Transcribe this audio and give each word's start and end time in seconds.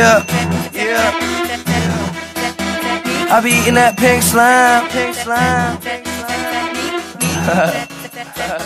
Yeah, 0.00 0.24
yeah. 0.72 1.12
I 3.30 3.40
be 3.44 3.50
eating 3.50 3.74
that 3.74 3.98
pink 3.98 4.22
slime. 4.22 4.88
Pink 4.88 5.14
slime. 5.14 5.76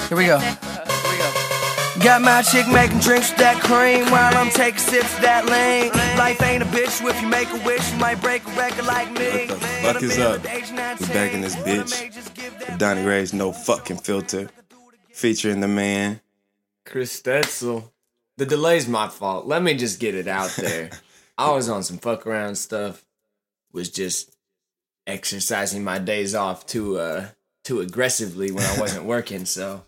Here 0.07 0.17
we 0.17 0.27
go. 0.27 0.39
Here 0.39 0.55
we 1.11 1.19
go. 1.19 2.05
Got 2.05 2.23
my 2.23 2.41
chick 2.43 2.69
making 2.69 3.01
drinks 3.01 3.31
with 3.31 3.39
that 3.39 3.61
cream 3.61 4.09
while 4.13 4.37
I'm 4.37 4.49
taking 4.49 4.79
sips 4.79 5.13
of 5.17 5.23
that 5.23 5.47
lean. 5.47 5.91
Life 6.17 6.41
ain't 6.41 6.63
a 6.63 6.67
bitch, 6.67 7.05
if 7.05 7.21
you 7.21 7.27
make 7.27 7.51
a 7.51 7.59
wish, 7.67 7.91
you 7.91 7.99
might 7.99 8.21
break 8.21 8.47
a 8.47 8.51
record 8.51 8.87
like 8.87 9.11
me. 9.11 9.49
What 9.49 9.59
the 9.59 9.67
fuck 9.83 10.03
is 10.05 10.17
up? 10.21 10.41
We're 10.45 11.09
back 11.09 11.35
in 11.35 11.41
this 11.41 11.57
bitch. 11.57 12.01
With 12.61 12.79
Donnie 12.79 13.03
Ray's 13.05 13.35
No 13.35 13.51
Fucking 13.51 13.97
Filter. 13.97 14.51
Featuring 15.11 15.59
the 15.59 15.67
man. 15.67 16.21
Chris 16.87 17.21
Stetzel. 17.21 17.91
The 18.37 18.47
delay's 18.47 18.87
my 18.87 19.09
fault. 19.09 19.47
Let 19.47 19.65
me 19.65 19.75
just 19.75 19.99
get 19.99 20.15
it 20.15 20.29
out 20.29 20.55
there. 20.57 20.91
I 21.37 21.51
was 21.53 21.69
on 21.69 21.83
some 21.83 21.99
fuck 21.99 22.27
around 22.27 22.57
stuff. 22.57 23.05
Was 23.73 23.91
just 23.91 24.35
exercising 25.07 25.85
my 25.85 25.99
days 25.99 26.35
off 26.35 26.67
too 26.67 26.99
uh 26.99 27.29
too 27.65 27.81
aggressively 27.81 28.51
when 28.53 28.65
I 28.65 28.79
wasn't 28.81 29.05
working, 29.05 29.45
so 29.45 29.85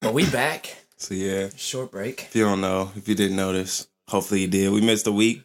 but 0.00 0.12
we 0.14 0.28
back. 0.30 0.76
So 0.98 1.14
yeah, 1.14 1.48
Short 1.56 1.90
break. 1.90 2.22
if 2.24 2.36
you 2.36 2.44
don't 2.44 2.60
know, 2.60 2.90
if 2.96 3.08
you 3.08 3.14
didn't 3.14 3.36
notice, 3.36 3.86
hopefully 4.08 4.42
you 4.42 4.48
did. 4.48 4.72
We 4.72 4.80
missed 4.80 5.06
a 5.06 5.12
week. 5.12 5.42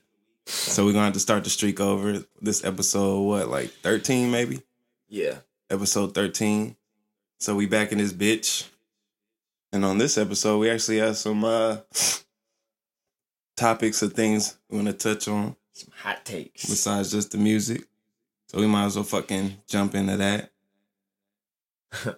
So 0.47 0.85
we're 0.85 0.93
gonna 0.93 1.05
have 1.05 1.13
to 1.13 1.19
start 1.19 1.43
the 1.43 1.49
streak 1.49 1.79
over. 1.79 2.23
This 2.41 2.63
episode, 2.65 3.21
what, 3.21 3.47
like 3.47 3.69
13 3.69 4.31
maybe? 4.31 4.61
Yeah. 5.07 5.35
Episode 5.69 6.13
13. 6.13 6.75
So 7.39 7.55
we 7.55 7.65
back 7.67 7.91
in 7.91 7.97
this 7.99 8.11
bitch. 8.13 8.67
And 9.71 9.85
on 9.85 9.97
this 9.97 10.17
episode, 10.17 10.57
we 10.59 10.69
actually 10.69 10.97
have 10.97 11.15
some 11.15 11.43
uh 11.45 11.77
topics 13.61 14.01
or 14.01 14.07
things 14.09 14.57
we 14.69 14.77
want 14.77 14.87
to 14.87 14.93
touch 14.93 15.27
on. 15.27 15.55
Some 15.73 15.91
hot 15.95 16.25
takes. 16.25 16.65
besides 16.69 17.11
just 17.11 17.31
the 17.31 17.37
music. 17.37 17.85
So 18.47 18.59
we 18.59 18.67
might 18.67 18.85
as 18.85 18.95
well 18.95 19.05
fucking 19.05 19.57
jump 19.67 19.95
into 19.95 20.17
that. 20.17 20.51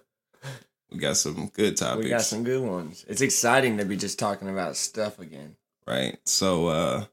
we 0.90 0.98
got 0.98 1.16
some 1.16 1.48
good 1.48 1.76
topics, 1.76 2.04
We 2.04 2.10
got 2.10 2.22
some 2.22 2.44
good 2.44 2.62
ones. 2.62 3.04
It's 3.08 3.20
exciting 3.20 3.78
to 3.78 3.84
be 3.84 3.96
just 3.96 4.18
talking 4.18 4.48
about 4.48 4.76
stuff 4.76 5.18
again. 5.18 5.56
right? 5.86 6.16
So 6.24 6.68
uh 6.68 7.04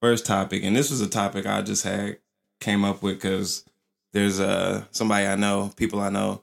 first 0.00 0.26
topic, 0.26 0.62
and 0.64 0.76
this 0.76 0.90
was 0.90 1.00
a 1.00 1.08
topic 1.08 1.46
I 1.46 1.62
just 1.62 1.84
had 1.84 2.18
came 2.60 2.84
up 2.84 3.02
with 3.02 3.16
because 3.16 3.64
there's 4.12 4.40
uh 4.40 4.84
somebody 4.90 5.26
I 5.26 5.36
know, 5.36 5.72
people 5.76 6.00
I 6.00 6.10
know 6.10 6.42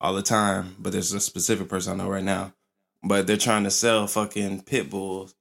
all 0.00 0.14
the 0.14 0.22
time, 0.22 0.76
but 0.78 0.92
there's 0.92 1.12
a 1.12 1.20
specific 1.20 1.68
person 1.68 1.94
I 2.00 2.04
know 2.04 2.10
right 2.10 2.24
now. 2.24 2.52
But 3.04 3.26
they're 3.26 3.36
trying 3.36 3.64
to 3.64 3.70
sell 3.70 4.06
fucking 4.06 4.62
pit 4.62 4.88
bulls. 4.90 5.34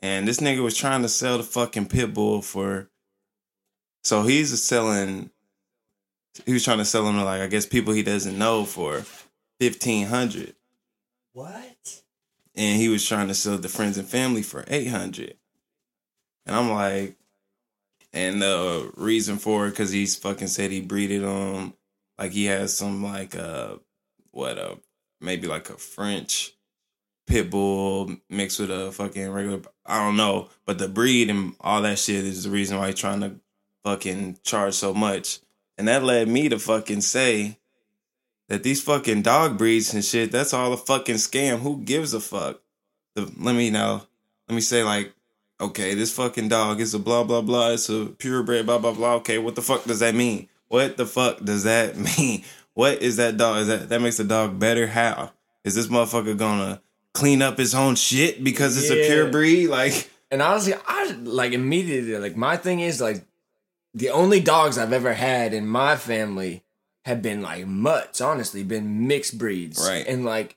And 0.00 0.28
this 0.28 0.38
nigga 0.38 0.62
was 0.62 0.76
trying 0.76 1.02
to 1.02 1.08
sell 1.08 1.38
the 1.38 1.44
fucking 1.44 1.86
pit 1.86 2.14
bull 2.14 2.42
for 2.42 2.88
so 4.04 4.22
he's 4.22 4.62
selling 4.62 5.30
he 6.46 6.52
was 6.52 6.64
trying 6.64 6.78
to 6.78 6.84
sell 6.84 7.06
him 7.06 7.16
to 7.16 7.24
like 7.24 7.40
I 7.40 7.46
guess 7.46 7.66
people 7.66 7.92
he 7.92 8.02
doesn't 8.02 8.38
know 8.38 8.64
for 8.64 9.04
fifteen 9.58 10.06
hundred. 10.06 10.54
What? 11.32 12.02
And 12.54 12.80
he 12.80 12.88
was 12.88 13.06
trying 13.06 13.28
to 13.28 13.34
sell 13.34 13.58
the 13.58 13.68
friends 13.68 13.98
and 13.98 14.08
family 14.08 14.42
for 14.42 14.64
eight 14.68 14.88
hundred. 14.88 15.34
And 16.46 16.54
I'm 16.54 16.70
like 16.70 17.16
and 18.12 18.40
the 18.40 18.90
reason 18.96 19.36
for 19.38 19.66
it 19.66 19.70
because 19.70 19.90
he's 19.90 20.16
fucking 20.16 20.48
said 20.48 20.70
he 20.70 20.80
breeded 20.80 21.22
them 21.22 21.74
like 22.18 22.32
he 22.32 22.46
has 22.46 22.76
some 22.76 23.02
like 23.02 23.36
uh 23.36 23.76
what 24.30 24.58
a 24.58 24.78
maybe 25.20 25.46
like 25.46 25.70
a 25.70 25.74
French 25.74 26.52
pit 27.26 27.50
bull 27.50 28.16
mixed 28.30 28.60
with 28.60 28.70
a 28.70 28.90
fucking 28.92 29.30
regular 29.30 29.60
I 29.88 30.04
don't 30.04 30.16
know, 30.16 30.50
but 30.66 30.78
the 30.78 30.86
breed 30.86 31.30
and 31.30 31.54
all 31.60 31.80
that 31.82 31.98
shit 31.98 32.24
is 32.24 32.44
the 32.44 32.50
reason 32.50 32.76
why 32.76 32.88
he's 32.88 33.00
trying 33.00 33.20
to 33.20 33.36
fucking 33.84 34.38
charge 34.42 34.74
so 34.74 34.92
much. 34.92 35.40
And 35.78 35.88
that 35.88 36.02
led 36.04 36.28
me 36.28 36.48
to 36.50 36.58
fucking 36.58 37.00
say 37.00 37.58
that 38.48 38.62
these 38.62 38.82
fucking 38.82 39.22
dog 39.22 39.56
breeds 39.56 39.94
and 39.94 40.04
shit, 40.04 40.30
that's 40.30 40.52
all 40.52 40.72
a 40.72 40.76
fucking 40.76 41.16
scam. 41.16 41.60
Who 41.60 41.78
gives 41.78 42.12
a 42.12 42.20
fuck? 42.20 42.60
The, 43.14 43.32
let 43.38 43.54
me 43.54 43.70
know. 43.70 44.02
Let 44.48 44.54
me 44.54 44.60
say 44.60 44.82
like, 44.82 45.14
okay, 45.60 45.94
this 45.94 46.12
fucking 46.14 46.48
dog 46.48 46.80
is 46.80 46.92
a 46.92 46.98
blah 46.98 47.24
blah 47.24 47.40
blah. 47.40 47.70
It's 47.70 47.88
a 47.88 48.06
purebred 48.06 48.66
blah 48.66 48.78
blah 48.78 48.92
blah. 48.92 49.14
Okay, 49.16 49.38
what 49.38 49.54
the 49.54 49.62
fuck 49.62 49.84
does 49.84 50.00
that 50.00 50.14
mean? 50.14 50.48
What 50.68 50.96
the 50.98 51.06
fuck 51.06 51.42
does 51.42 51.64
that 51.64 51.96
mean? 52.18 52.44
What 52.74 53.02
is 53.02 53.16
that 53.16 53.36
dog? 53.36 53.62
Is 53.62 53.68
that 53.68 53.88
that 53.88 54.02
makes 54.02 54.18
the 54.18 54.24
dog 54.24 54.58
better? 54.58 54.86
How 54.86 55.32
is 55.64 55.74
this 55.74 55.86
motherfucker 55.86 56.36
gonna 56.36 56.80
clean 57.14 57.42
up 57.42 57.58
his 57.58 57.74
own 57.74 57.94
shit 57.94 58.42
because 58.42 58.76
it's 58.76 58.90
a 58.90 59.06
pure 59.06 59.30
breed? 59.30 59.68
Like, 59.68 60.10
And 60.30 60.42
honestly, 60.42 60.74
I 60.86 61.12
like 61.22 61.52
immediately 61.52 62.16
like 62.18 62.36
my 62.36 62.56
thing 62.56 62.80
is 62.80 63.00
like 63.00 63.24
the 63.94 64.10
only 64.10 64.40
dogs 64.40 64.76
I've 64.78 64.92
ever 64.92 65.14
had 65.14 65.54
in 65.54 65.66
my 65.66 65.96
family 65.96 66.64
have 67.04 67.22
been 67.22 67.40
like 67.42 67.66
mutts, 67.66 68.20
honestly, 68.20 68.62
been 68.62 69.06
mixed 69.06 69.38
breeds. 69.38 69.84
Right. 69.86 70.06
And 70.06 70.24
like 70.24 70.56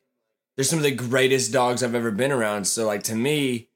they're 0.55 0.65
some 0.65 0.79
of 0.79 0.83
the 0.83 0.91
greatest 0.91 1.53
dogs 1.53 1.81
I've 1.83 1.95
ever 1.95 2.11
been 2.11 2.31
around. 2.31 2.65
So 2.65 2.85
like 2.85 3.03
to 3.03 3.15
me, 3.15 3.69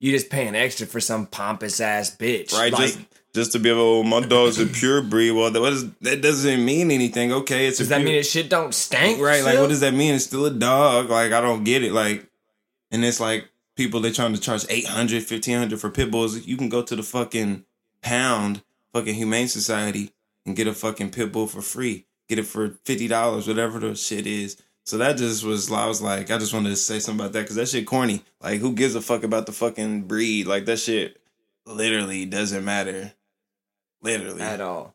you 0.00 0.12
just 0.12 0.28
paying 0.28 0.54
extra 0.56 0.86
for 0.86 1.00
some 1.00 1.26
pompous 1.26 1.80
ass 1.80 2.14
bitch. 2.16 2.52
right? 2.52 2.72
Like, 2.72 2.82
just 2.82 2.98
just 3.36 3.52
to 3.52 3.58
be 3.60 3.70
able, 3.70 3.80
oh, 3.80 4.02
my 4.02 4.20
dog's 4.20 4.58
a 4.58 4.66
pure 4.66 5.02
breed. 5.02 5.30
Well, 5.30 5.50
that, 5.50 5.60
what 5.60 5.72
is, 5.74 5.88
that 6.00 6.22
doesn't 6.22 6.64
mean 6.64 6.90
anything. 6.90 7.32
Okay, 7.32 7.66
it's 7.66 7.78
does 7.78 7.90
that 7.90 7.98
pure, 7.98 8.06
mean 8.06 8.14
it 8.16 8.24
shit 8.24 8.48
don't 8.48 8.74
stink? 8.74 9.20
right? 9.20 9.44
Like, 9.44 9.58
what 9.58 9.68
does 9.68 9.80
that 9.80 9.94
mean? 9.94 10.14
It's 10.14 10.24
still 10.24 10.46
a 10.46 10.50
dog. 10.50 11.10
Like, 11.10 11.32
I 11.32 11.40
don't 11.40 11.62
get 11.62 11.84
it. 11.84 11.92
Like, 11.92 12.26
and 12.90 13.04
it's 13.04 13.20
like 13.20 13.48
people 13.76 14.00
they 14.00 14.10
trying 14.10 14.34
to 14.34 14.40
charge 14.40 14.64
800 14.68 15.18
1500 15.18 15.78
for 15.78 15.90
pit 15.90 16.10
bulls. 16.10 16.46
You 16.46 16.56
can 16.56 16.68
go 16.68 16.82
to 16.82 16.96
the 16.96 17.02
fucking 17.02 17.64
pound, 18.00 18.62
fucking 18.92 19.14
Humane 19.14 19.48
Society, 19.48 20.12
and 20.44 20.56
get 20.56 20.66
a 20.66 20.72
fucking 20.72 21.10
pit 21.10 21.30
bull 21.30 21.46
for 21.46 21.60
free. 21.60 22.06
Get 22.28 22.38
it 22.40 22.46
for 22.46 22.76
fifty 22.84 23.06
dollars, 23.06 23.46
whatever 23.46 23.78
the 23.78 23.94
shit 23.94 24.26
is. 24.26 24.56
So 24.84 24.98
that 24.98 25.16
just 25.16 25.44
was. 25.44 25.70
I 25.70 25.86
was 25.86 26.02
like, 26.02 26.30
I 26.30 26.38
just 26.38 26.54
wanted 26.54 26.70
to 26.70 26.76
say 26.76 26.98
something 26.98 27.20
about 27.20 27.32
that 27.34 27.42
because 27.42 27.56
that 27.56 27.68
shit 27.68 27.86
corny. 27.86 28.22
Like, 28.40 28.60
who 28.60 28.72
gives 28.72 28.94
a 28.94 29.00
fuck 29.00 29.22
about 29.22 29.46
the 29.46 29.52
fucking 29.52 30.02
breed? 30.02 30.46
Like 30.46 30.64
that 30.64 30.78
shit 30.78 31.20
literally 31.66 32.24
doesn't 32.24 32.64
matter. 32.64 33.12
Literally, 34.06 34.42
at 34.42 34.60
all. 34.60 34.94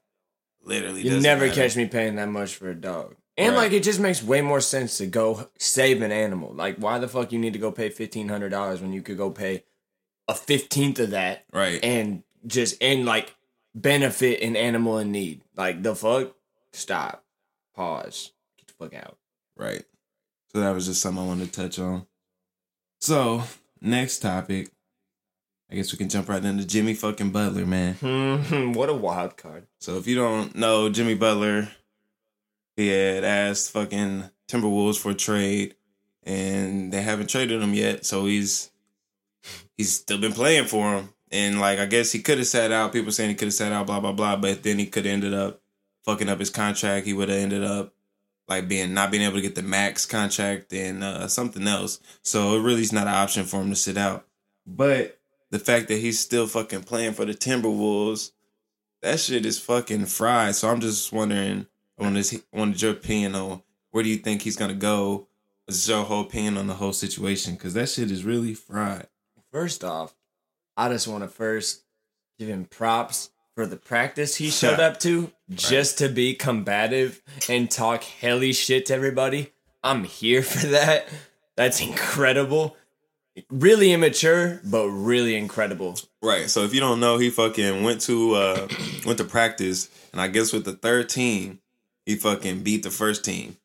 literally. 0.63 1.01
You 1.01 1.19
never 1.19 1.47
matter. 1.47 1.61
catch 1.61 1.75
me 1.75 1.87
paying 1.87 2.15
that 2.15 2.29
much 2.29 2.55
for 2.55 2.69
a 2.69 2.75
dog. 2.75 3.15
And 3.37 3.55
Right. 3.55 3.63
like 3.63 3.71
it 3.71 3.83
just 3.83 3.99
makes 3.99 4.21
way 4.21 4.41
more 4.41 4.61
sense 4.61 4.97
to 4.97 5.07
go 5.07 5.49
save 5.57 6.01
an 6.01 6.11
animal. 6.11 6.53
Like 6.53 6.77
why 6.77 6.99
the 6.99 7.07
fuck 7.07 7.31
you 7.31 7.39
need 7.39 7.53
to 7.53 7.59
go 7.59 7.71
pay 7.71 7.89
fifteen 7.89 8.27
hundred 8.29 8.49
dollars 8.49 8.81
when 8.81 8.93
you 8.93 9.01
could 9.01 9.17
go 9.17 9.29
pay 9.31 9.63
a 10.27 10.35
fifteenth 10.35 10.99
of 10.99 11.11
that 11.11 11.45
right. 11.53 11.79
and 11.83 12.23
just 12.45 12.81
and 12.81 13.05
like 13.05 13.35
benefit 13.73 14.41
an 14.41 14.55
animal 14.55 14.97
in 14.99 15.11
need. 15.11 15.41
Like 15.55 15.81
the 15.81 15.95
fuck? 15.95 16.35
Stop. 16.73 17.23
Pause. 17.75 18.31
Get 18.57 18.67
the 18.67 18.73
fuck 18.73 18.93
out. 18.93 19.17
Right. 19.55 19.83
So 20.51 20.59
that 20.59 20.71
was 20.75 20.85
just 20.85 21.01
something 21.01 21.23
I 21.23 21.27
wanted 21.27 21.51
to 21.53 21.61
touch 21.61 21.79
on. 21.79 22.05
So, 22.99 23.43
next 23.79 24.19
topic. 24.19 24.69
I 25.71 25.75
guess 25.75 25.93
we 25.93 25.97
can 25.97 26.09
jump 26.09 26.27
right 26.27 26.43
into 26.43 26.67
Jimmy 26.67 26.93
fucking 26.93 27.29
Butler, 27.31 27.65
man. 27.65 27.93
Hmm, 27.93 28.73
what 28.73 28.89
a 28.89 28.93
wild 28.93 29.37
card. 29.37 29.67
So 29.79 29.97
if 29.97 30.05
you 30.05 30.15
don't 30.15 30.53
know, 30.53 30.89
Jimmy 30.89 31.15
Butler, 31.15 31.69
he 32.75 32.89
had 32.89 33.23
asked 33.23 33.71
fucking 33.71 34.25
Timberwolves 34.49 34.99
for 34.99 35.11
a 35.11 35.15
trade, 35.15 35.75
and 36.23 36.91
they 36.91 37.01
haven't 37.01 37.29
traded 37.29 37.61
him 37.61 37.73
yet. 37.73 38.05
So 38.05 38.25
he's 38.25 38.69
he's 39.77 39.95
still 39.95 40.19
been 40.19 40.33
playing 40.33 40.65
for 40.65 40.95
him, 40.95 41.09
and 41.31 41.61
like 41.61 41.79
I 41.79 41.85
guess 41.85 42.11
he 42.11 42.21
could 42.21 42.39
have 42.39 42.47
sat 42.47 42.73
out. 42.73 42.91
People 42.91 43.13
saying 43.13 43.29
he 43.29 43.35
could 43.35 43.47
have 43.47 43.53
sat 43.53 43.71
out, 43.71 43.87
blah 43.87 44.01
blah 44.01 44.11
blah. 44.11 44.35
But 44.35 44.63
then 44.63 44.77
he 44.77 44.87
could 44.87 45.05
have 45.05 45.13
ended 45.13 45.33
up 45.33 45.61
fucking 46.03 46.27
up 46.27 46.39
his 46.39 46.49
contract. 46.49 47.05
He 47.05 47.13
would 47.13 47.29
have 47.29 47.39
ended 47.39 47.63
up 47.63 47.93
like 48.49 48.67
being 48.67 48.93
not 48.93 49.09
being 49.09 49.23
able 49.23 49.35
to 49.35 49.41
get 49.41 49.55
the 49.55 49.61
max 49.63 50.05
contract 50.05 50.73
and 50.73 51.01
uh, 51.01 51.29
something 51.29 51.65
else. 51.65 52.01
So 52.23 52.57
it 52.57 52.61
really 52.61 52.81
is 52.81 52.91
not 52.91 53.07
an 53.07 53.13
option 53.13 53.45
for 53.45 53.61
him 53.61 53.69
to 53.69 53.75
sit 53.77 53.95
out. 53.95 54.27
But 54.67 55.20
the 55.51 55.59
fact 55.59 55.87
that 55.89 55.99
he's 55.99 56.19
still 56.19 56.47
fucking 56.47 56.83
playing 56.83 57.13
for 57.13 57.25
the 57.25 57.33
Timberwolves 57.33 58.31
that 59.01 59.19
shit 59.19 59.45
is 59.45 59.59
fucking 59.59 60.05
fried. 60.05 60.55
So 60.55 60.69
I'm 60.69 60.79
just 60.79 61.11
wondering, 61.11 61.67
on 61.99 62.13
this 62.13 62.39
wanted 62.53 62.81
your 62.81 62.91
opinion 62.91 63.35
on 63.35 63.61
where 63.91 64.03
do 64.03 64.09
you 64.09 64.17
think 64.17 64.41
he's 64.41 64.55
gonna 64.55 64.73
go? 64.73 65.27
What's 65.65 65.87
your 65.87 66.03
whole 66.03 66.21
opinion 66.21 66.57
on 66.57 66.67
the 66.67 66.75
whole 66.75 66.93
situation? 66.93 67.55
Because 67.55 67.73
that 67.73 67.89
shit 67.89 68.11
is 68.11 68.23
really 68.23 68.53
fried. 68.53 69.07
First 69.51 69.83
off, 69.83 70.15
I 70.77 70.89
just 70.89 71.07
want 71.07 71.23
to 71.23 71.27
first 71.27 71.83
give 72.39 72.47
him 72.47 72.65
props 72.65 73.31
for 73.55 73.65
the 73.65 73.75
practice 73.75 74.35
he 74.35 74.49
showed 74.49 74.79
up 74.79 74.99
to 75.01 75.31
just 75.49 75.97
to 75.97 76.09
be 76.09 76.33
combative 76.33 77.21
and 77.49 77.69
talk 77.69 78.03
helly 78.03 78.53
shit 78.53 78.85
to 78.87 78.93
everybody. 78.93 79.51
I'm 79.83 80.03
here 80.03 80.41
for 80.43 80.67
that. 80.67 81.07
That's 81.55 81.81
incredible. 81.81 82.77
Really 83.49 83.93
immature, 83.93 84.59
but 84.63 84.87
really 84.89 85.35
incredible. 85.35 85.97
Right. 86.21 86.49
So 86.49 86.63
if 86.63 86.73
you 86.73 86.79
don't 86.81 86.99
know, 86.99 87.17
he 87.17 87.29
fucking 87.29 87.83
went 87.83 88.01
to 88.01 88.35
uh 88.35 88.67
went 89.05 89.19
to 89.19 89.23
practice, 89.23 89.89
and 90.11 90.19
I 90.19 90.27
guess 90.27 90.51
with 90.51 90.65
the 90.65 90.73
third 90.73 91.07
team, 91.09 91.59
he 92.05 92.15
fucking 92.15 92.63
beat 92.63 92.83
the 92.83 92.91
first 92.91 93.23
team. 93.23 93.55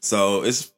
So 0.00 0.42
it's 0.42 0.70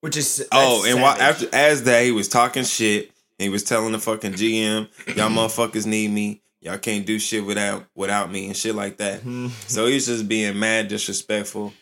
Which 0.00 0.16
is 0.16 0.46
oh, 0.50 0.84
and 0.86 1.00
while, 1.00 1.20
after 1.20 1.46
as 1.52 1.84
that 1.84 2.04
he 2.04 2.10
was 2.10 2.28
talking 2.28 2.64
shit, 2.64 3.12
And 3.38 3.44
he 3.44 3.48
was 3.48 3.62
telling 3.62 3.92
the 3.92 3.98
fucking 4.00 4.32
GM, 4.32 4.88
y'all 5.16 5.30
motherfuckers 5.30 5.86
need 5.86 6.10
me. 6.10 6.42
Y'all 6.60 6.78
can't 6.78 7.06
do 7.06 7.18
shit 7.18 7.44
without 7.44 7.84
without 7.94 8.32
me 8.32 8.46
and 8.46 8.56
shit 8.56 8.74
like 8.74 8.96
that. 8.96 9.20
so 9.68 9.86
he's 9.86 10.06
just 10.06 10.26
being 10.26 10.58
mad 10.58 10.88
disrespectful 10.88 11.72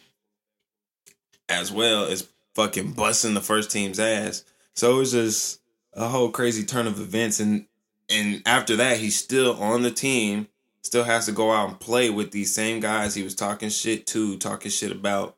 as 1.49 1.71
well 1.73 2.05
as 2.05 2.29
fucking 2.55 2.93
busting 2.93 3.35
the 3.35 3.41
first 3.41 3.71
team's 3.71 3.99
ass. 4.01 4.45
So 4.75 4.97
it 4.97 4.99
was 4.99 5.13
just 5.13 5.61
a 5.93 6.09
whole 6.09 6.31
crazy 6.31 6.65
turn 6.65 6.87
of 6.87 7.01
events 7.01 7.41
and 7.41 7.67
and 8.09 8.43
after 8.47 8.77
that 8.77 8.99
he's 8.99 9.17
still 9.17 9.55
on 9.63 9.83
the 9.83 9.91
team, 9.91 10.49
still 10.83 11.05
has 11.05 11.27
to 11.27 11.33
go 11.33 11.53
out 11.53 11.69
and 11.69 11.81
play 11.81 12.11
with 12.11 12.31
these 12.31 12.55
same 12.55 12.81
guys 12.81 13.15
he 13.15 13.23
was 13.23 13.35
talking 13.35 13.69
shit 13.69 14.07
to, 14.09 14.37
talking 14.39 14.71
shit 14.71 14.93
about. 14.93 15.37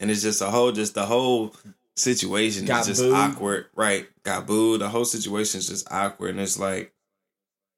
And 0.00 0.10
it's 0.10 0.22
just 0.22 0.40
a 0.42 0.50
whole 0.50 0.72
just 0.72 0.94
the 0.94 1.06
whole 1.06 1.54
situation 1.96 2.64
Got 2.64 2.82
is 2.82 2.86
just 2.86 3.02
booed. 3.02 3.14
awkward. 3.14 3.66
Right. 3.74 4.08
Got 4.22 4.46
booed. 4.46 4.80
The 4.80 4.88
whole 4.88 5.04
situation 5.04 5.58
is 5.58 5.68
just 5.68 5.90
awkward 5.92 6.30
and 6.30 6.40
it's 6.40 6.58
like 6.58 6.92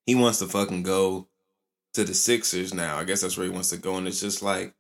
he 0.06 0.14
wants 0.14 0.38
to 0.38 0.46
fucking 0.46 0.82
go 0.82 1.28
to 1.94 2.04
the 2.04 2.14
Sixers 2.14 2.72
now. 2.72 2.96
I 2.96 3.04
guess 3.04 3.20
that's 3.20 3.36
where 3.36 3.46
he 3.46 3.52
wants 3.52 3.70
to 3.70 3.76
go. 3.76 3.96
And 3.96 4.06
it's 4.06 4.20
just 4.20 4.42
like 4.42 4.74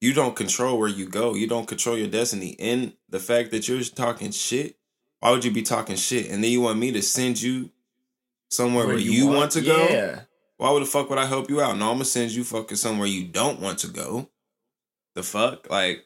you 0.00 0.12
don't 0.12 0.36
control 0.36 0.78
where 0.78 0.88
you 0.88 1.08
go. 1.08 1.34
You 1.34 1.46
don't 1.46 1.68
control 1.68 1.96
your 1.96 2.08
destiny. 2.08 2.56
And 2.58 2.94
the 3.08 3.18
fact 3.18 3.50
that 3.50 3.68
you're 3.68 3.82
talking 3.82 4.30
shit, 4.30 4.76
why 5.24 5.30
would 5.30 5.42
you 5.42 5.50
be 5.50 5.62
talking 5.62 5.96
shit? 5.96 6.30
And 6.30 6.44
then 6.44 6.50
you 6.50 6.60
want 6.60 6.78
me 6.78 6.92
to 6.92 7.00
send 7.00 7.40
you 7.40 7.70
somewhere 8.50 8.86
where, 8.86 8.98
you, 8.98 9.26
want, 9.26 9.52
to 9.52 9.62
go? 9.62 9.86
Yeah. 9.88 10.20
Why 10.58 10.70
would 10.70 10.82
the 10.82 10.86
fuck 10.86 11.08
would 11.08 11.18
I 11.18 11.24
help 11.24 11.48
you 11.48 11.62
out? 11.62 11.78
No, 11.78 11.86
I'm 11.88 11.94
gonna 11.94 12.04
send 12.04 12.32
you 12.32 12.44
fucking 12.44 12.76
somewhere 12.76 13.08
you 13.08 13.24
don't 13.24 13.58
want 13.58 13.78
to 13.78 13.88
go. 13.88 14.28
The 15.14 15.22
fuck? 15.22 15.70
Like 15.70 16.04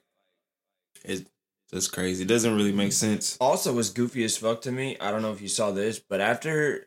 it's 1.04 1.28
just 1.72 1.92
crazy. 1.92 2.22
It 2.22 2.28
doesn't 2.28 2.54
really 2.54 2.70
make 2.70 2.92
sense. 2.92 3.36
Also, 3.40 3.72
was 3.72 3.90
goofy 3.90 4.22
as 4.22 4.36
fuck 4.36 4.62
to 4.62 4.70
me. 4.70 4.96
I 5.00 5.10
don't 5.10 5.22
know 5.22 5.32
if 5.32 5.42
you 5.42 5.48
saw 5.48 5.72
this, 5.72 5.98
but 5.98 6.20
after 6.20 6.86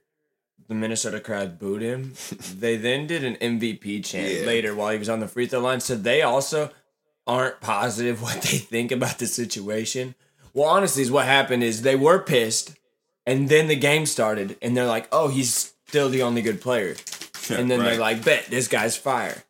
the 0.69 0.74
Minnesota 0.74 1.19
crowd 1.19 1.60
booed 1.60 1.81
him, 1.81 2.13
they 2.57 2.78
then 2.78 3.07
did 3.07 3.25
an 3.25 3.36
MVP 3.36 4.06
chant 4.06 4.39
Yeah. 4.39 4.45
later 4.45 4.74
while 4.74 4.94
he 4.94 4.98
was 4.98 5.10
on 5.10 5.19
the 5.19 5.28
free 5.28 5.48
throw 5.48 5.60
line. 5.60 5.81
So 5.81 5.95
they 5.95 6.22
also 6.22 6.69
aren't 7.28 7.60
positive 7.60 8.22
what 8.24 8.42
they 8.42 8.57
think 8.57 8.94
about 8.94 9.19
the 9.19 9.28
situation. 9.28 10.16
Well, 10.53 10.69
honestly, 10.69 11.01
is 11.03 11.12
what 11.12 11.25
happened 11.25 11.63
is 11.63 11.81
they 11.81 11.95
were 11.95 12.19
pissed, 12.19 12.75
and 13.25 13.50
then 13.50 13.68
the 13.68 13.75
game 13.75 14.06
started, 14.06 14.57
and 14.62 14.75
they're 14.75 14.86
like, 14.86 15.07
"Oh, 15.12 15.27
he's 15.30 15.74
still 15.88 16.09
the 16.09 16.21
only 16.24 16.42
good 16.42 16.62
player," 16.62 16.95
and 17.50 17.69
then 17.69 17.80
Right. 17.80 17.92
they're 17.92 18.00
like, 18.00 18.25
"Bet 18.25 18.45
this 18.48 18.68
guy's 18.68 18.98
fire." 18.98 19.44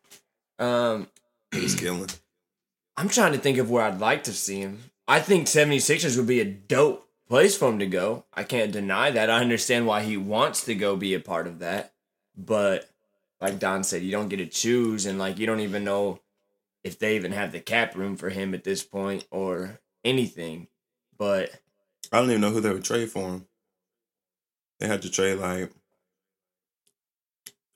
Um, 0.58 1.08
he's 1.52 1.74
killing. 1.74 2.08
I'm 2.96 3.08
trying 3.08 3.32
to 3.32 3.38
think 3.38 3.58
of 3.58 3.70
where 3.70 3.82
I'd 3.84 4.00
like 4.00 4.24
to 4.24 4.32
see 4.32 4.60
him. 4.60 4.90
I 5.08 5.20
think 5.20 5.46
76ers 5.46 6.16
would 6.16 6.26
be 6.26 6.40
a 6.40 6.44
dope 6.44 7.08
place 7.28 7.56
for 7.56 7.68
him 7.68 7.78
to 7.78 7.86
go. 7.86 8.24
I 8.34 8.44
can't 8.44 8.70
deny 8.70 9.10
that. 9.10 9.30
I 9.30 9.40
understand 9.40 9.86
why 9.86 10.02
he 10.02 10.16
wants 10.16 10.64
to 10.64 10.74
go 10.74 10.96
be 10.96 11.14
a 11.14 11.20
part 11.20 11.46
of 11.46 11.58
that. 11.60 11.94
But 12.36 12.88
like 13.40 13.58
Don 13.58 13.82
said, 13.82 14.02
you 14.02 14.10
don't 14.12 14.28
get 14.28 14.36
to 14.36 14.46
choose 14.46 15.06
and 15.06 15.18
like 15.18 15.38
you 15.38 15.46
don't 15.46 15.60
even 15.60 15.82
know 15.84 16.20
if 16.84 16.98
they 16.98 17.16
even 17.16 17.32
have 17.32 17.52
the 17.52 17.60
cap 17.60 17.96
room 17.96 18.16
for 18.16 18.28
him 18.28 18.54
at 18.54 18.64
this 18.64 18.82
point 18.84 19.26
or 19.30 19.80
anything. 20.04 20.68
But 21.22 21.52
I 22.10 22.18
don't 22.18 22.30
even 22.30 22.40
know 22.40 22.50
who 22.50 22.60
they 22.60 22.72
would 22.72 22.82
trade 22.82 23.08
for 23.08 23.28
him. 23.28 23.46
They 24.80 24.88
had 24.88 25.02
to 25.02 25.08
trade 25.08 25.36
like 25.36 25.70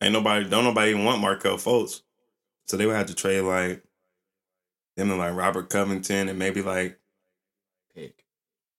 ain't 0.02 0.12
nobody 0.12 0.48
don't 0.48 0.64
nobody 0.64 0.90
even 0.90 1.04
want 1.04 1.20
Markelle 1.20 1.56
Fultz. 1.56 2.02
So 2.66 2.76
they 2.76 2.86
would 2.86 2.96
have 2.96 3.06
to 3.06 3.14
trade 3.14 3.42
like 3.42 3.84
them 4.96 5.12
and 5.12 5.20
like 5.20 5.36
Robert 5.36 5.70
Covington 5.70 6.28
and 6.28 6.40
maybe 6.40 6.60
like 6.60 6.98
pick 7.94 8.24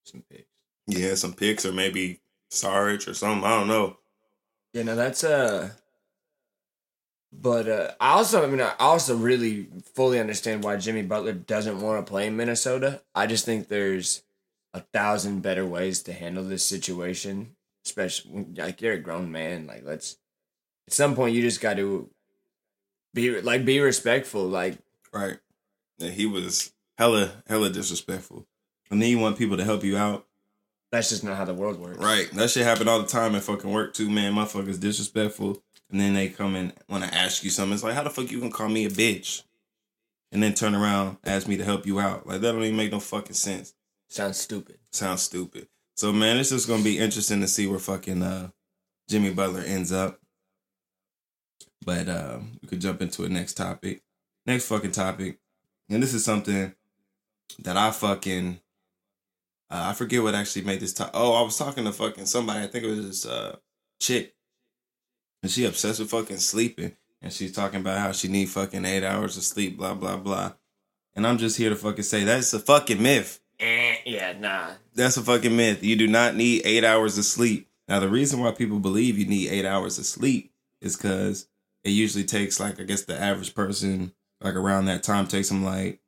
some 0.03 0.21
picks. 0.29 0.49
yeah, 0.85 1.15
some 1.15 1.31
picks 1.31 1.65
or 1.65 1.71
maybe 1.71 2.19
Sarge 2.49 3.07
or 3.07 3.13
something. 3.13 3.45
I 3.45 3.57
don't 3.57 3.69
know. 3.69 3.99
Yeah, 4.73 4.83
no, 4.83 4.97
that's 4.97 5.23
uh 5.23 5.69
but 7.31 7.69
uh 7.69 7.91
I 8.01 8.09
also 8.09 8.43
I 8.43 8.47
mean 8.47 8.59
I 8.59 8.73
also 8.79 9.15
really 9.15 9.69
fully 9.95 10.19
understand 10.19 10.65
why 10.65 10.75
Jimmy 10.75 11.03
Butler 11.03 11.31
doesn't 11.31 11.79
want 11.79 12.05
to 12.05 12.09
play 12.09 12.27
in 12.27 12.35
Minnesota. 12.35 13.01
I 13.15 13.27
just 13.27 13.45
think 13.45 13.69
there's 13.69 14.23
a 14.77 14.85
thousand 14.93 15.41
better 15.41 15.65
ways 15.65 16.01
to 16.03 16.13
handle 16.13 16.43
this 16.43 16.63
situation. 16.63 17.55
Especially 17.85 18.45
like 18.55 18.81
you're 18.81 18.93
a 18.93 18.99
grown 18.99 19.31
man. 19.31 19.65
Like 19.67 19.83
let's 19.85 20.17
at 20.87 20.93
some 20.93 21.15
point 21.15 21.35
you 21.35 21.41
just 21.41 21.61
got 21.61 21.77
to 21.77 22.09
be 23.13 23.41
like 23.41 23.65
be 23.65 23.79
respectful. 23.79 24.45
Like 24.47 24.77
Right. 25.13 25.37
Yeah, 25.97 26.09
he 26.11 26.25
was 26.25 26.73
hella 26.97 27.31
hella 27.47 27.69
disrespectful. 27.69 28.45
And 28.91 29.01
then 29.01 29.09
you 29.09 29.19
want 29.19 29.37
people 29.37 29.57
to 29.57 29.63
help 29.65 29.83
you 29.83 29.97
out. 29.97 30.25
that's 30.91 31.09
just 31.09 31.23
not 31.23 31.37
how 31.37 31.45
the 31.45 31.53
world 31.53 31.79
works. 31.79 31.97
Right. 31.99 32.29
That 32.33 32.49
shit 32.49 32.65
happen 32.65 32.87
all 32.87 33.01
the 33.01 33.07
time 33.07 33.35
at 33.35 33.43
fucking 33.43 33.71
work 33.71 33.93
too, 33.93 34.09
man. 34.09 34.33
Motherfuckers 34.33 34.79
disrespectful. 34.79 35.61
And 35.89 36.01
then 36.01 36.13
they 36.13 36.27
come 36.27 36.55
and 36.55 36.73
want 36.89 37.05
to 37.05 37.13
ask 37.13 37.43
you 37.45 37.49
something. 37.49 37.73
It's 37.73 37.83
like, 37.83 37.93
how 37.93 38.03
the 38.03 38.09
fuck 38.09 38.29
you 38.29 38.39
gonna 38.39 38.51
call 38.51 38.67
me 38.69 38.83
a 38.85 38.89
bitch? 38.89 39.43
And 40.33 40.43
then 40.43 40.53
turn 40.53 40.75
around, 40.75 41.17
ask 41.23 41.47
me 41.47 41.55
to 41.55 41.63
help 41.63 41.85
you 41.85 42.01
out. 42.01 42.27
Like 42.27 42.41
that 42.41 42.51
don't 42.51 42.63
even 42.63 42.75
make 42.75 42.91
no 42.91 42.99
fucking 42.99 43.33
sense. 43.33 43.73
Sounds 44.09 44.37
stupid. 44.37 44.77
Sounds 44.91 45.21
stupid. 45.21 45.67
So 45.95 46.13
man, 46.13 46.37
it's 46.37 46.49
just 46.49 46.67
gonna 46.67 46.83
be 46.83 46.99
interesting 46.99 47.41
to 47.41 47.47
see 47.47 47.67
where 47.67 47.79
fucking 47.79 48.21
uh 48.21 48.49
Jimmy 49.09 49.33
Butler 49.33 49.61
ends 49.61 49.91
up. 49.91 50.19
But 51.85 52.09
uh, 52.09 52.39
we 52.61 52.67
could 52.67 52.81
jump 52.81 53.01
into 53.01 53.23
a 53.23 53.29
next 53.29 53.53
topic. 53.53 54.03
Next 54.45 54.67
fucking 54.67 54.91
topic. 54.91 55.39
And 55.89 56.03
this 56.03 56.13
is 56.13 56.25
something 56.25 56.73
that 57.59 57.77
I 57.77 57.91
fucking 57.91 58.59
uh, 59.69 59.87
I 59.89 59.93
forget 59.93 60.23
what 60.23 60.35
actually 60.35 60.63
made 60.63 60.79
this 60.79 60.93
talk. 60.93 61.11
Oh, 61.13 61.33
I 61.33 61.41
was 61.41 61.57
talking 61.57 61.83
to 61.85 61.91
fucking 61.91 62.25
somebody. 62.25 62.63
I 62.63 62.67
think 62.67 62.83
it 62.83 62.89
was 62.89 63.05
this 63.05 63.25
uh 63.25 63.57
chick. 63.99 64.35
And 65.43 65.51
she 65.51 65.65
obsessed 65.65 65.99
with 65.99 66.09
fucking 66.09 66.37
sleeping. 66.37 66.95
And 67.21 67.33
she's 67.33 67.51
talking 67.51 67.79
about 67.79 67.99
how 67.99 68.11
she 68.11 68.27
need 68.27 68.49
fucking 68.49 68.85
eight 68.85 69.03
hours 69.03 69.37
of 69.37 69.43
sleep, 69.43 69.77
blah, 69.77 69.93
blah, 69.93 70.17
blah. 70.17 70.53
And 71.15 71.25
I'm 71.25 71.37
just 71.37 71.57
here 71.57 71.69
to 71.69 71.75
fucking 71.75 72.03
say 72.03 72.23
that's 72.23 72.53
a 72.53 72.59
fucking 72.59 73.01
myth. 73.01 73.39
Eh, 73.59 73.95
yeah, 74.05 74.33
nah. 74.37 74.71
That's 74.93 75.17
a 75.17 75.21
fucking 75.23 75.55
myth. 75.55 75.83
You 75.83 75.95
do 75.95 76.07
not 76.07 76.35
need 76.35 76.61
eight 76.65 76.83
hours 76.83 77.17
of 77.17 77.25
sleep. 77.25 77.67
Now, 77.87 77.99
the 77.99 78.09
reason 78.09 78.39
why 78.39 78.51
people 78.51 78.79
believe 78.79 79.17
you 79.17 79.25
need 79.25 79.49
eight 79.49 79.65
hours 79.65 79.97
of 79.97 80.05
sleep 80.05 80.51
is 80.81 80.95
because 80.95 81.47
it 81.83 81.91
usually 81.91 82.23
takes, 82.23 82.59
like, 82.59 82.79
I 82.79 82.83
guess 82.83 83.03
the 83.03 83.19
average 83.19 83.55
person, 83.55 84.11
like, 84.41 84.55
around 84.55 84.85
that 84.85 85.03
time, 85.03 85.25
takes 85.27 85.49
them, 85.49 85.63
like, 85.63 86.01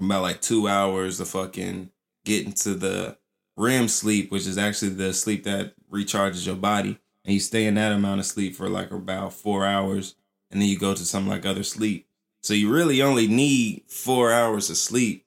about, 0.00 0.22
like, 0.22 0.40
two 0.40 0.68
hours 0.68 1.18
to 1.18 1.24
fucking 1.24 1.90
get 2.24 2.46
into 2.46 2.74
the 2.74 3.18
REM 3.56 3.88
sleep, 3.88 4.30
which 4.30 4.46
is 4.46 4.56
actually 4.56 4.90
the 4.90 5.12
sleep 5.12 5.44
that 5.44 5.74
recharges 5.90 6.46
your 6.46 6.56
body. 6.56 6.98
And 7.24 7.34
you 7.34 7.40
stay 7.40 7.66
in 7.66 7.74
that 7.74 7.92
amount 7.92 8.20
of 8.20 8.26
sleep 8.26 8.54
for, 8.54 8.68
like, 8.68 8.90
about 8.90 9.34
four 9.34 9.66
hours. 9.66 10.14
And 10.50 10.62
then 10.62 10.68
you 10.68 10.78
go 10.78 10.94
to 10.94 11.04
some, 11.04 11.26
like, 11.26 11.44
other 11.44 11.62
sleep. 11.62 12.06
So 12.42 12.54
you 12.54 12.72
really 12.72 13.02
only 13.02 13.26
need 13.26 13.82
four 13.88 14.32
hours 14.32 14.70
of 14.70 14.76
sleep 14.76 15.23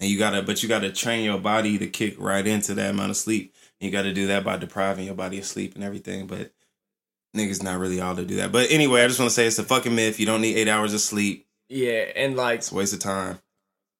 and 0.00 0.10
you 0.10 0.18
gotta 0.18 0.42
but 0.42 0.62
you 0.62 0.68
gotta 0.68 0.90
train 0.90 1.24
your 1.24 1.38
body 1.38 1.78
to 1.78 1.86
kick 1.86 2.14
right 2.18 2.46
into 2.46 2.74
that 2.74 2.90
amount 2.90 3.10
of 3.10 3.16
sleep 3.16 3.54
you 3.80 3.90
gotta 3.90 4.12
do 4.12 4.26
that 4.26 4.42
by 4.44 4.56
depriving 4.56 5.06
your 5.06 5.14
body 5.14 5.38
of 5.38 5.44
sleep 5.44 5.74
and 5.74 5.84
everything 5.84 6.26
but 6.26 6.52
niggas 7.36 7.62
not 7.62 7.78
really 7.78 8.00
all 8.00 8.16
to 8.16 8.24
do 8.24 8.36
that 8.36 8.50
but 8.50 8.70
anyway 8.70 9.02
i 9.04 9.06
just 9.06 9.20
want 9.20 9.28
to 9.30 9.34
say 9.34 9.46
it's 9.46 9.58
a 9.58 9.62
fucking 9.62 9.94
myth 9.94 10.18
you 10.18 10.26
don't 10.26 10.40
need 10.40 10.56
eight 10.56 10.68
hours 10.68 10.92
of 10.92 11.00
sleep 11.00 11.46
Yeah, 11.68 12.06
and 12.16 12.36
like 12.36 12.58
it's 12.58 12.72
a 12.72 12.74
waste 12.74 12.92
of 12.94 12.98
time 12.98 13.38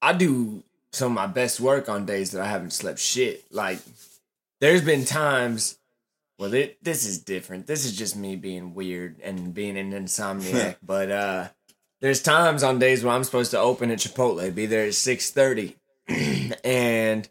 I 0.03 0.13
do 0.15 0.63
some 0.93 1.13
of 1.13 1.15
my 1.15 1.27
best 1.27 1.61
work 1.61 1.89
on 1.89 2.07
days 2.07 2.31
that 2.33 2.43
I 2.43 2.47
haven't 2.47 2.73
slept 2.73 2.99
shit. 2.99 3.45
Like, 3.53 3.79
there's 4.61 4.83
been 4.83 5.05
times. 5.05 5.79
Well, 6.39 6.55
it, 6.55 6.83
this 6.83 7.05
is 7.07 7.19
different. 7.19 7.67
This 7.67 7.85
is 7.85 7.97
just 7.97 8.17
me 8.17 8.35
being 8.35 8.75
weird 8.75 9.21
and 9.23 9.53
being 9.53 9.77
an 9.77 9.93
insomniac. 9.93 10.77
but 10.83 11.11
uh 11.11 11.49
there's 12.01 12.23
times 12.23 12.63
on 12.63 12.79
days 12.79 13.05
where 13.05 13.13
I'm 13.15 13.25
supposed 13.25 13.51
to 13.51 13.59
open 13.59 13.91
at 13.91 13.99
Chipotle, 13.99 14.55
be 14.55 14.65
there 14.65 14.87
at 14.87 14.95
six 14.95 15.31
thirty, 15.31 15.77
and 16.65 17.29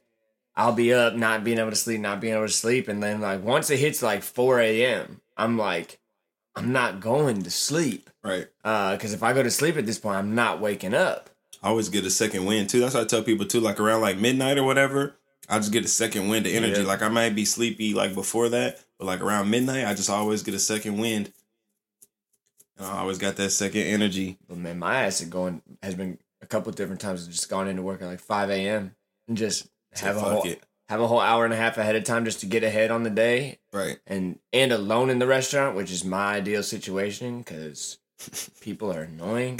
I'll 0.55 0.73
be 0.73 0.93
up, 0.93 1.15
not 1.15 1.43
being 1.43 1.57
able 1.59 1.69
to 1.69 1.75
sleep, 1.75 2.01
not 2.01 2.19
being 2.21 2.33
able 2.33 2.47
to 2.47 2.51
sleep, 2.53 2.87
and 2.87 3.01
then 3.01 3.21
like 3.21 3.43
once 3.43 3.69
it 3.69 3.79
hits 3.79 4.01
like 4.01 4.23
four 4.23 4.59
a.m., 4.59 5.21
I'm 5.37 5.57
like, 5.57 5.99
I'm 6.55 6.71
not 6.73 6.99
going 6.99 7.43
to 7.43 7.51
sleep. 7.51 8.09
right 8.23 8.47
Uh, 8.63 8.95
because 8.95 9.13
if 9.13 9.23
I 9.23 9.31
go 9.33 9.41
to 9.43 9.51
sleep 9.51 9.77
at 9.77 9.85
this 9.85 9.99
point, 9.99 10.17
I'm 10.17 10.35
not 10.35 10.59
waking 10.59 10.93
up. 10.93 11.29
i 11.63 11.69
always 11.69 11.89
get 11.89 12.05
a 12.05 12.09
second 12.09 12.45
wind 12.45 12.69
too 12.69 12.79
that's 12.81 12.93
what 12.95 13.03
i 13.03 13.05
tell 13.07 13.23
people 13.23 13.45
too 13.45 13.59
like 13.61 13.79
around 13.79 14.01
like 14.01 14.17
midnight 14.17 14.57
or 14.57 14.63
whatever 14.63 15.15
i 15.49 15.57
just 15.57 15.71
get 15.73 15.83
a 15.85 15.89
second 15.89 16.27
wind 16.29 16.45
of 16.45 16.53
energy 16.53 16.81
Yeah. 16.81 16.87
like 16.87 17.01
i 17.01 17.09
might 17.09 17.35
be 17.35 17.43
sleepy 17.45 17.93
like 17.93 18.13
before 18.13 18.47
that 18.49 18.79
but 18.97 19.05
like 19.05 19.19
around 19.21 19.49
midnight 19.49 19.85
i 19.85 19.93
just 19.93 20.09
always 20.09 20.41
get 20.43 20.53
a 20.53 20.59
second 20.59 20.97
wind 20.99 21.31
and 22.77 22.85
i 22.87 22.99
always 22.99 23.17
got 23.17 23.35
that 23.37 23.49
second 23.51 23.81
energy 23.81 24.37
But 24.47 24.57
man, 24.57 24.79
my 24.79 25.03
ass 25.05 25.19
is 25.21 25.27
going 25.29 25.61
has 25.83 25.95
been 25.95 26.17
a 26.41 26.45
couple 26.47 26.71
different 26.71 27.01
times. 27.01 27.27
Just 27.27 27.49
gone 27.49 27.67
into 27.67 27.81
work 27.81 28.01
at 28.01 28.07
like 28.07 28.19
five 28.19 28.49
a.m. 28.49 28.95
and 29.27 29.37
just 29.37 29.67
So 29.93 30.05
have 30.05 30.17
a 30.17 30.19
whole 30.21 30.43
it. 30.43 30.63
have 30.87 31.01
a 31.01 31.07
whole 31.07 31.19
hour 31.19 31.45
and 31.45 31.53
a 31.53 31.57
half 31.57 31.77
ahead 31.77 31.95
of 31.95 32.03
time 32.03 32.25
just 32.25 32.39
to 32.41 32.45
get 32.45 32.63
ahead 32.63 32.91
on 32.91 33.03
the 33.03 33.09
day 33.09 33.59
right 33.73 33.99
and 34.07 34.39
and 34.53 34.71
alone 34.71 35.09
in 35.09 35.19
the 35.19 35.27
restaurant, 35.27 35.75
which 35.75 35.91
is 35.91 36.03
my 36.05 36.35
ideal 36.35 36.63
situation 36.63 37.39
because 37.39 37.97
people 38.61 38.91
are 38.91 39.01
annoying. 39.03 39.59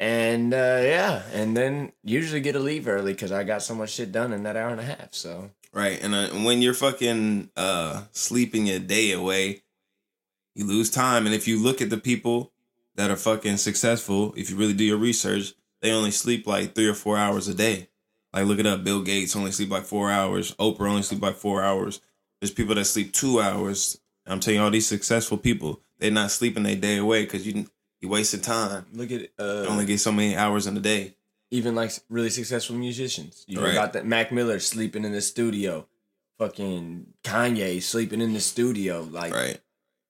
and 0.00 0.52
uh, 0.52 0.80
yeah, 0.82 1.22
and 1.32 1.56
then 1.56 1.92
usually 2.02 2.40
get 2.40 2.52
to 2.52 2.58
leave 2.60 2.88
early 2.88 3.12
because 3.12 3.32
I 3.32 3.44
got 3.44 3.62
so 3.62 3.74
much 3.74 3.90
shit 3.90 4.12
done 4.12 4.32
in 4.32 4.42
that 4.44 4.56
hour 4.56 4.70
and 4.70 4.80
a 4.80 4.84
half. 4.84 5.14
So 5.14 5.50
Right. 5.74 6.02
And 6.02 6.14
uh, 6.14 6.28
when 6.44 6.60
you're 6.60 6.74
fucking 6.74 7.48
uh, 7.56 8.02
sleeping 8.12 8.68
a 8.68 8.78
day 8.78 9.12
away, 9.12 9.62
you 10.54 10.66
lose 10.66 10.90
time. 10.90 11.24
And 11.24 11.34
if 11.34 11.48
you 11.48 11.58
look 11.62 11.80
at 11.80 11.88
the 11.88 11.96
people 11.96 12.52
that 12.96 13.10
are 13.10 13.16
fucking 13.16 13.56
successful, 13.56 14.34
if 14.36 14.50
you 14.50 14.56
really 14.56 14.74
do 14.74 14.84
your 14.84 14.98
research, 14.98 15.54
they 15.82 15.92
only 15.92 16.10
sleep 16.12 16.46
like 16.46 16.74
three 16.74 16.86
or 16.88 16.94
four 16.94 17.18
hours 17.18 17.48
a 17.48 17.54
day. 17.54 17.88
Like 18.32 18.46
look 18.46 18.58
it 18.58 18.66
up. 18.66 18.82
Bill 18.84 19.02
Gates 19.02 19.36
only 19.36 19.52
sleep 19.52 19.70
like 19.70 19.84
four 19.84 20.10
hours. 20.10 20.54
Oprah 20.54 20.88
only 20.88 21.02
sleep 21.02 21.20
like 21.20 21.36
four 21.36 21.62
hours. 21.62 22.00
There's 22.40 22.50
people 22.50 22.74
that 22.76 22.86
sleep 22.86 23.12
two 23.12 23.40
hours. 23.40 24.00
I'm 24.26 24.40
telling 24.40 24.58
you, 24.60 24.64
all 24.64 24.70
these 24.70 24.86
successful 24.86 25.36
people, 25.36 25.80
they're 25.98 26.10
not 26.10 26.30
sleeping 26.30 26.64
a 26.66 26.74
day 26.76 26.96
away 26.96 27.24
because 27.24 27.46
you 27.46 27.66
you 28.00 28.08
wasted 28.08 28.42
time. 28.42 28.86
Look 28.94 29.10
at 29.12 29.20
You 29.20 29.28
uh, 29.38 29.66
only 29.68 29.84
get 29.84 30.00
so 30.00 30.10
many 30.12 30.34
hours 30.36 30.66
in 30.66 30.76
a 30.76 30.80
day. 30.80 31.14
even 31.50 31.74
like 31.74 31.92
really 32.08 32.30
successful 32.30 32.74
musicians. 32.76 33.44
You 33.46 33.60
Right. 33.60 33.74
got 33.74 33.92
that 33.92 34.06
Mac 34.06 34.32
Miller 34.32 34.58
sleeping 34.60 35.04
in 35.04 35.12
the 35.12 35.20
studio, 35.20 35.86
fucking 36.38 37.06
Kanye 37.22 37.82
sleeping 37.82 38.20
in 38.20 38.32
the 38.32 38.40
studio. 38.40 39.02
Like, 39.10 39.34
Right. 39.34 39.60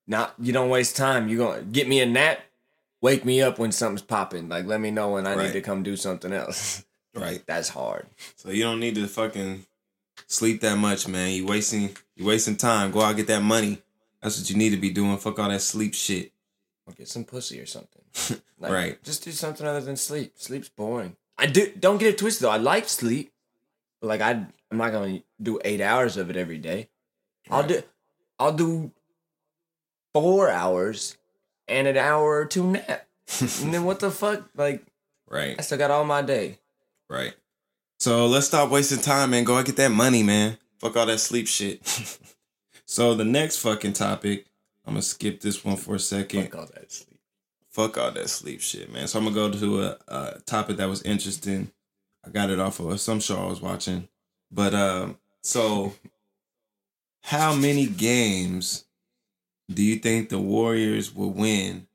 not 0.06 0.34
you 0.38 0.52
don't 0.52 0.68
waste 0.70 0.96
time. 0.96 1.28
You 1.28 1.38
gonna 1.38 1.62
get 1.62 1.88
me 1.88 2.00
a 2.00 2.06
nap, 2.06 2.40
wake 3.02 3.24
me 3.26 3.42
up 3.42 3.58
when 3.58 3.72
something's 3.72 4.00
popping. 4.00 4.48
Like, 4.48 4.64
let 4.64 4.80
me 4.80 4.90
know 4.90 5.10
when 5.10 5.26
I 5.26 5.34
Right. 5.34 5.46
need 5.48 5.52
to 5.52 5.60
come 5.60 5.82
do 5.82 5.96
something 5.96 6.32
else. 6.32 6.84
Right. 7.14 7.42
That's 7.46 7.68
hard. 7.68 8.06
So 8.36 8.48
you 8.48 8.62
don't 8.62 8.80
need 8.80 8.94
to 8.94 9.06
fucking 9.06 9.66
sleep 10.28 10.62
that 10.62 10.76
much, 10.78 11.06
man. 11.06 11.32
You 11.32 11.44
wasting 11.44 11.94
you 12.16 12.24
wasting 12.24 12.56
time. 12.56 12.90
Go 12.90 13.02
out 13.02 13.16
get 13.16 13.26
that 13.26 13.42
money. 13.42 13.82
That's 14.22 14.38
what 14.38 14.48
you 14.48 14.56
need 14.56 14.70
to 14.70 14.78
be 14.78 14.88
doing. 14.88 15.18
Fuck 15.18 15.38
all 15.38 15.50
that 15.50 15.60
sleep 15.60 15.92
shit. 15.92 16.32
Or 16.86 16.94
get 16.94 17.08
some 17.08 17.24
pussy 17.24 17.60
or 17.60 17.66
something. 17.66 18.00
Like, 18.58 18.72
Right. 18.72 19.02
Just 19.04 19.24
do 19.24 19.30
something 19.32 19.66
other 19.66 19.82
than 19.82 19.96
sleep. 19.96 20.32
Sleep's 20.36 20.70
boring. 20.70 21.16
I 21.36 21.44
do. 21.44 21.70
Don't 21.78 21.98
get 21.98 22.08
it 22.14 22.16
twisted 22.18 22.44
though. 22.46 22.50
I 22.50 22.56
like 22.56 22.88
sleep, 22.88 23.30
but 24.00 24.06
like 24.06 24.22
I, 24.22 24.30
I'm 24.70 24.78
not 24.78 24.92
gonna 24.92 25.22
do 25.42 25.60
eight 25.66 25.82
hours 25.82 26.16
of 26.16 26.30
it 26.30 26.36
every 26.36 26.56
day. 26.58 26.88
I'll 27.50 27.66
do. 27.66 27.82
I'll 28.38 28.54
do 28.54 28.90
four 30.14 30.48
hours 30.48 31.18
and 31.68 31.86
an 31.86 31.96
hour 31.96 32.40
or 32.40 32.44
two 32.44 32.72
nap. 32.72 33.06
and 33.40 33.72
then 33.72 33.84
what 33.84 34.00
the 34.00 34.10
fuck? 34.12 34.48
Like 34.56 34.84
Right. 35.32 35.56
I 35.58 35.62
still 35.62 35.78
got 35.78 35.90
all 35.90 36.04
my 36.04 36.20
day. 36.20 36.58
Right. 37.08 37.32
So 37.98 38.26
let's 38.26 38.46
stop 38.46 38.68
wasting 38.70 39.00
time, 39.00 39.32
and 39.32 39.46
Go 39.46 39.56
out 39.56 39.64
get 39.64 39.76
that 39.76 39.90
money, 39.90 40.22
man. 40.22 40.58
Fuck 40.78 40.96
all 40.96 41.06
that 41.06 41.20
sleep 41.20 41.46
shit. 41.46 41.86
so 42.84 43.14
the 43.14 43.24
next 43.24 43.56
fucking 43.58 43.94
topic, 43.94 44.46
I'm 44.84 44.94
gonna 44.94 45.02
skip 45.02 45.40
this 45.40 45.64
one 45.64 45.76
for 45.76 45.94
a 45.94 45.98
second. 45.98 46.42
Fuck 46.42 46.54
all 46.56 46.66
that 46.74 46.92
sleep. 46.92 47.20
Fuck 47.70 47.96
all 47.96 48.10
that 48.10 48.28
sleep 48.28 48.60
shit, 48.60 48.92
man. 48.92 49.06
So 49.08 49.18
I'm 49.18 49.24
gonna 49.24 49.34
go 49.34 49.50
to 49.50 49.82
a, 49.82 49.98
a 50.08 50.40
topic 50.44 50.76
that 50.76 50.88
was 50.88 51.02
interesting. 51.02 51.70
I 52.26 52.30
got 52.30 52.50
it 52.50 52.60
off 52.60 52.78
of 52.80 53.00
some 53.00 53.20
show 53.20 53.42
I 53.42 53.46
was 53.46 53.62
watching. 53.62 54.08
But 54.50 54.74
um, 54.74 55.16
so 55.42 55.94
how 57.22 57.54
many 57.54 57.86
games 57.86 58.84
do 59.70 59.82
you 59.82 59.96
think 59.96 60.28
the 60.28 60.38
Warriors 60.38 61.14
will 61.14 61.30
win 61.30 61.86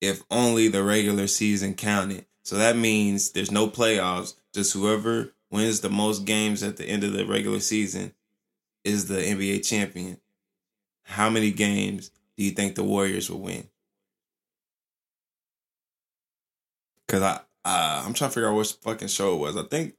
if 0.00 0.22
only 0.30 0.68
the 0.68 0.82
regular 0.82 1.26
season 1.26 1.74
counted? 1.74 2.26
So 2.42 2.56
that 2.56 2.76
means 2.76 3.30
there's 3.30 3.50
no 3.50 3.68
playoffs. 3.68 4.34
Just 4.52 4.72
whoever 4.72 5.32
wins 5.50 5.80
the 5.80 5.90
most 5.90 6.24
games 6.24 6.62
at 6.62 6.76
the 6.76 6.84
end 6.84 7.04
of 7.04 7.12
the 7.12 7.26
regular 7.26 7.60
season 7.60 8.12
is 8.84 9.08
the 9.08 9.16
NBA 9.16 9.66
champion. 9.66 10.18
How 11.04 11.28
many 11.28 11.50
games 11.50 12.10
do 12.36 12.44
you 12.44 12.50
think 12.52 12.74
the 12.74 12.84
Warriors 12.84 13.30
will 13.30 13.40
win? 13.40 13.68
Cause 17.08 17.22
I 17.22 17.40
uh, 17.64 18.02
I'm 18.06 18.14
trying 18.14 18.30
to 18.30 18.34
figure 18.34 18.48
out 18.48 18.56
which 18.56 18.72
fucking 18.74 19.08
show 19.08 19.34
it 19.34 19.38
was. 19.38 19.56
I 19.56 19.64
think 19.64 19.94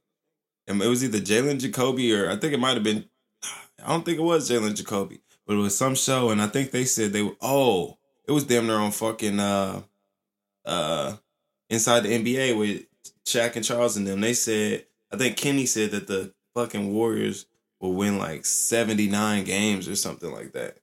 it 0.66 0.74
was 0.74 1.04
either 1.04 1.18
Jalen 1.18 1.60
Jacoby 1.60 2.14
or 2.14 2.30
I 2.30 2.36
think 2.36 2.52
it 2.52 2.60
might 2.60 2.74
have 2.74 2.82
been. 2.82 3.04
I 3.84 3.88
don't 3.88 4.04
think 4.04 4.18
it 4.18 4.22
was 4.22 4.50
Jalen 4.50 4.76
Jacoby, 4.76 5.20
but 5.46 5.54
it 5.54 5.60
was 5.60 5.76
some 5.76 5.94
show, 5.94 6.30
and 6.30 6.40
I 6.40 6.46
think 6.46 6.70
they 6.70 6.84
said 6.84 7.12
they 7.12 7.22
were. 7.22 7.36
Oh, 7.40 7.98
it 8.26 8.32
was 8.32 8.44
damn 8.44 8.66
near 8.66 8.76
on 8.76 8.92
fucking 8.92 9.40
uh, 9.40 9.82
uh, 10.64 11.16
inside 11.68 12.00
the 12.00 12.10
NBA 12.10 12.58
with 12.58 12.84
Shaq 13.24 13.56
and 13.56 13.64
Charles 13.64 13.96
and 13.96 14.06
them. 14.06 14.20
They 14.20 14.34
said 14.34 14.86
I 15.12 15.16
think 15.16 15.36
Kenny 15.36 15.66
said 15.66 15.90
that 15.90 16.06
the 16.06 16.32
fucking 16.54 16.92
Warriors 16.92 17.46
will 17.80 17.92
win 17.92 18.18
like 18.18 18.44
79 18.46 19.44
games 19.44 19.88
or 19.88 19.96
something 19.96 20.32
like 20.32 20.52
that. 20.52 20.78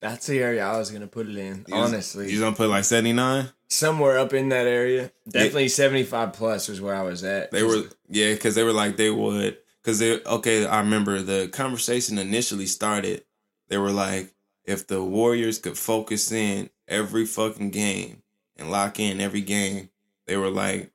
That's 0.00 0.26
the 0.26 0.38
area 0.40 0.64
I 0.64 0.78
was 0.78 0.90
gonna 0.90 1.08
put 1.08 1.28
it 1.28 1.36
in. 1.36 1.64
You 1.66 1.74
honestly, 1.74 2.32
you 2.32 2.40
gonna 2.40 2.54
put 2.54 2.70
like 2.70 2.84
79? 2.84 3.50
somewhere 3.68 4.18
up 4.18 4.32
in 4.32 4.48
that 4.50 4.66
area. 4.66 5.10
Definitely 5.28 5.68
seventy 5.68 6.04
five 6.04 6.32
plus 6.32 6.68
was 6.68 6.80
where 6.80 6.94
I 6.94 7.02
was 7.02 7.24
at. 7.24 7.50
They 7.50 7.64
were 7.64 7.82
yeah, 8.08 8.32
because 8.32 8.54
they 8.54 8.62
were 8.62 8.72
like 8.72 8.96
they 8.96 9.10
would 9.10 9.58
because 9.88 10.00
they 10.00 10.22
okay. 10.22 10.66
I 10.66 10.80
remember 10.80 11.22
the 11.22 11.48
conversation 11.48 12.18
initially 12.18 12.66
started. 12.66 13.24
They 13.68 13.78
were 13.78 13.90
like, 13.90 14.34
if 14.66 14.86
the 14.86 15.02
Warriors 15.02 15.58
could 15.58 15.78
focus 15.78 16.30
in 16.30 16.68
every 16.86 17.24
fucking 17.24 17.70
game 17.70 18.22
and 18.58 18.70
lock 18.70 19.00
in 19.00 19.18
every 19.18 19.40
game, 19.40 19.88
they 20.26 20.36
were 20.36 20.50
like, 20.50 20.92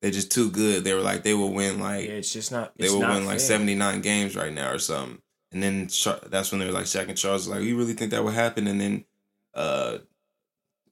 they're 0.00 0.12
just 0.12 0.30
too 0.30 0.52
good. 0.52 0.84
They 0.84 0.94
were 0.94 1.00
like 1.00 1.24
they 1.24 1.34
will 1.34 1.52
win 1.52 1.78
Yeah, 1.78 1.84
like 1.84 2.04
it's 2.04 2.32
just 2.32 2.52
not. 2.52 2.74
they 2.78 2.88
will 2.88 3.00
not 3.00 3.16
win 3.16 3.26
like 3.26 3.40
seventy 3.40 3.74
nine 3.74 4.02
games 4.02 4.36
right 4.36 4.52
now 4.52 4.70
or 4.70 4.78
something. 4.78 5.20
And 5.50 5.60
then 5.60 5.88
that's 6.30 6.52
when 6.52 6.60
they 6.60 6.66
were 6.66 6.70
like 6.70 6.84
Shaq 6.84 7.08
and 7.08 7.18
Charles 7.18 7.48
was 7.48 7.56
like, 7.56 7.64
you 7.64 7.76
really 7.76 7.94
think 7.94 8.12
that 8.12 8.22
would 8.22 8.34
happen? 8.34 8.68
And 8.68 8.80
then 8.80 9.04
uh, 9.52 9.98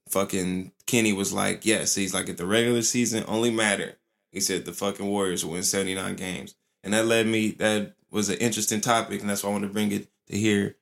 fucking 0.09 0.73
Kenny 0.85 1.13
was 1.13 1.31
like, 1.31 1.65
yes. 1.65 1.95
He's 1.95 2.13
like, 2.13 2.27
if 2.27 2.35
the 2.35 2.45
regular 2.45 2.81
season 2.81 3.23
only 3.25 3.51
mattered, 3.51 3.95
he 4.33 4.41
said 4.41 4.65
the 4.65 4.73
fucking 4.73 5.05
Warriors 5.05 5.45
will 5.45 5.53
win 5.53 5.63
79 5.63 6.17
games. 6.17 6.55
And 6.83 6.93
that 6.93 7.05
led 7.05 7.27
me, 7.27 7.51
that 7.51 7.95
was 8.11 8.29
an 8.29 8.37
interesting 8.37 8.81
topic, 8.81 9.21
and 9.21 9.29
that's 9.29 9.43
why 9.43 9.49
I 9.49 9.53
wanted 9.53 9.67
to 9.67 9.73
bring 9.73 9.91
it 9.91 10.07
to 10.27 10.37
here. 10.37 10.75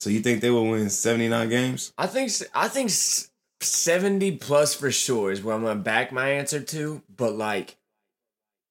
So 0.00 0.10
you 0.10 0.20
think 0.20 0.40
they 0.40 0.50
will 0.50 0.66
win 0.66 0.90
79 0.90 1.48
games? 1.48 1.92
I 1.98 2.06
think 2.06 2.30
I 2.54 2.68
think 2.68 2.90
seventy 3.60 4.36
plus 4.36 4.74
for 4.74 4.90
sure 4.90 5.32
is 5.32 5.42
where 5.42 5.54
I'm 5.54 5.62
gonna 5.62 5.80
back 5.80 6.12
my 6.12 6.30
answer 6.30 6.60
to. 6.60 7.02
But 7.14 7.34
like, 7.34 7.76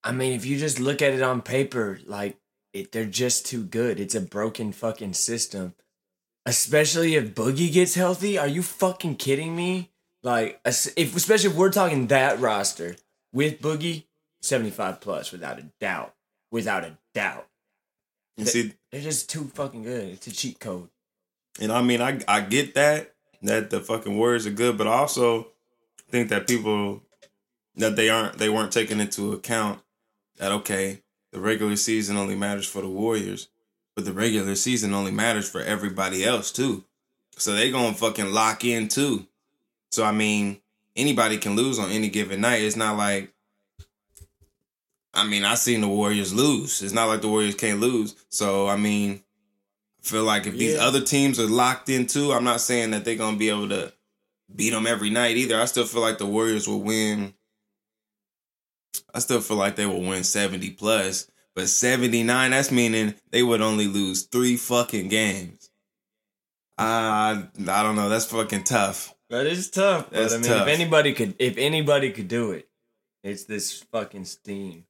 I 0.04 0.12
mean, 0.12 0.34
if 0.34 0.46
you 0.46 0.58
just 0.58 0.80
look 0.80 1.02
at 1.02 1.14
it 1.14 1.22
on 1.22 1.42
paper, 1.42 2.00
like 2.06 2.38
it, 2.74 2.92
they're 2.92 3.06
just 3.06 3.46
too 3.46 3.64
good. 3.64 4.00
It's 4.00 4.16
a 4.16 4.22
broken 4.22 4.72
fucking 4.72 5.14
system. 5.14 5.74
Especially 6.46 7.16
if 7.16 7.36
Boogie 7.36 7.74
gets 7.74 7.96
healthy. 7.96 8.38
Are 8.38 8.48
you 8.48 8.64
fucking 8.64 9.18
kidding 9.18 9.54
me? 9.54 9.92
Like, 10.24 10.62
if 10.66 11.16
especially 11.16 11.50
if 11.50 11.56
we're 11.56 11.72
talking 11.72 12.08
that 12.08 12.40
roster 12.40 12.96
with 13.34 13.62
Boogie, 13.62 14.06
seventy 14.42 14.72
five 14.72 15.02
plus 15.02 15.32
without 15.32 15.60
a 15.60 15.66
doubt, 15.82 16.14
without 16.52 16.84
a 16.84 16.98
doubt. 17.14 17.48
And 18.38 18.48
Th- 18.48 18.68
see, 18.68 18.74
They're 18.92 19.02
just 19.02 19.30
too 19.30 19.46
fucking 19.54 19.84
good. 19.84 20.10
It's 20.10 20.28
a 20.28 20.32
cheat 20.32 20.60
code. 20.60 20.90
and 21.60 21.72
I 21.72 21.82
mean, 21.82 22.02
I 22.02 22.20
I 22.28 22.42
get 22.42 22.76
that 22.76 23.14
that 23.42 23.70
the 23.70 23.80
fucking 23.80 24.18
Warriors 24.18 24.46
are 24.48 24.52
good, 24.52 24.78
but 24.78 24.88
I 24.88 24.94
also 24.94 25.48
think 26.10 26.30
that 26.30 26.48
people 26.48 27.02
that 27.76 27.96
they 27.96 28.10
aren't 28.10 28.38
they 28.38 28.50
weren't 28.50 28.72
taking 28.72 29.00
into 29.00 29.34
account 29.34 29.80
that 30.38 30.52
okay, 30.52 31.02
the 31.32 31.40
regular 31.40 31.76
season 31.76 32.16
only 32.18 32.36
matters 32.36 32.68
for 32.68 32.82
the 32.82 32.88
Warriors, 32.88 33.50
but 33.96 34.06
the 34.06 34.14
regular 34.14 34.56
season 34.56 34.94
only 34.94 35.12
matters 35.12 35.50
for 35.50 35.62
everybody 35.62 36.24
else 36.24 36.52
too. 36.52 36.84
So 37.38 37.54
they 37.54 37.72
gonna 37.72 37.94
fucking 37.94 38.32
lock 38.34 38.64
in 38.64 38.88
too. 38.88 39.28
So 39.92 40.04
I 40.04 40.12
mean, 40.12 40.62
anybody 40.96 41.38
can 41.38 41.56
lose 41.56 41.80
on 41.80 41.90
any 41.92 42.10
given 42.10 42.42
night. 42.42 42.62
It's 42.62 42.76
not 42.76 42.98
like 42.98 43.34
I 45.18 45.26
mean, 45.26 45.44
I 45.44 45.56
seen 45.56 45.82
the 45.82 45.88
Warriors 45.88 46.32
lose. 46.32 46.84
It's 46.84 46.94
not 46.94 47.08
like 47.08 47.22
the 47.22 47.28
Warriors 47.28 47.56
can't 47.56 47.80
lose. 47.80 48.16
So 48.30 48.68
I 48.68 48.76
mean, 48.76 49.24
I 50.04 50.08
feel 50.08 50.24
like 50.24 50.46
if 50.46 50.56
these 50.56 50.78
other 50.78 51.02
teams 51.02 51.40
are 51.40 51.48
locked 51.48 51.90
in 51.90 52.06
too, 52.06 52.32
I'm 52.32 52.44
not 52.44 52.62
saying 52.62 52.92
that 52.92 53.04
they're 53.04 53.16
gonna 53.16 53.36
be 53.36 53.50
able 53.50 53.70
to 53.70 53.92
beat 54.56 54.70
them 54.70 54.86
every 54.86 55.10
night 55.10 55.36
either. 55.36 55.60
I 55.60 55.66
still 55.66 55.86
feel 55.86 56.02
like 56.02 56.20
the 56.20 56.28
Warriors 56.28 56.68
will 56.68 56.82
win. 56.82 57.34
I 59.14 59.20
still 59.20 59.42
feel 59.42 59.58
like 59.58 59.76
they 59.76 59.88
will 59.88 60.02
win 60.02 60.24
70 60.24 60.70
plus, 60.72 61.30
but 61.56 61.68
79, 61.68 62.52
that's 62.52 62.72
meaning 62.72 63.16
they 63.32 63.42
would 63.42 63.62
only 63.62 63.88
lose 63.88 64.24
three 64.24 64.56
fucking 64.56 65.08
games. 65.08 65.72
I 66.78 67.44
I 67.68 67.84
don't 67.84 67.96
know. 67.96 68.10
That's 68.10 68.26
fucking 68.26 68.66
tough. 68.66 69.16
That 69.32 69.48
is 69.48 69.72
tough. 69.72 70.12
That's 70.12 70.34
but 70.34 70.40
I 70.40 70.42
mean, 70.42 70.52
tough. 70.52 70.68
if 70.68 70.74
anybody 70.74 71.14
could, 71.14 71.36
if 71.40 71.58
anybody 71.58 72.12
could 72.12 72.28
do 72.28 72.52
it, 72.52 72.70
it's 73.24 73.46
this 73.46 73.82
fucking 73.92 74.26
steam. 74.26 74.86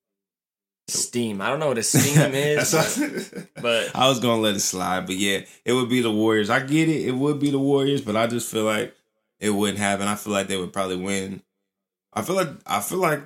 Steam. 0.89 1.41
I 1.41 1.50
don't 1.50 1.60
know 1.60 1.67
what 1.67 1.77
a 1.77 1.84
steam 1.84 2.34
is, 2.34 2.72
but, 2.72 3.48
but 3.62 3.96
I 3.96 4.08
was 4.08 4.20
gonna 4.20 4.41
let 4.41 4.56
it 4.56 4.62
slide, 4.62 5.06
but 5.06 5.15
yeah, 5.15 5.41
it 5.65 5.74
would 5.74 5.89
be 5.89 6.01
the 6.01 6.12
Warriors. 6.12 6.50
I 6.50 6.62
get 6.62 6.88
it, 6.88 7.08
it 7.08 7.12
would 7.12 7.39
be 7.39 7.51
the 7.51 7.60
Warriors, 7.60 8.01
but 8.01 8.15
I 8.15 8.27
just 8.27 8.50
feel 8.50 8.63
like 8.63 8.96
it 9.39 9.50
wouldn't 9.50 9.79
happen. 9.79 10.08
I 10.08 10.15
feel 10.15 10.34
like 10.34 10.48
they 10.48 10.58
would 10.58 10.74
probably 10.74 10.98
win. 10.98 11.41
I 12.13 12.22
feel 12.22 12.36
like 12.36 12.50
I 12.65 12.79
feel 12.79 13.00
like 13.00 13.22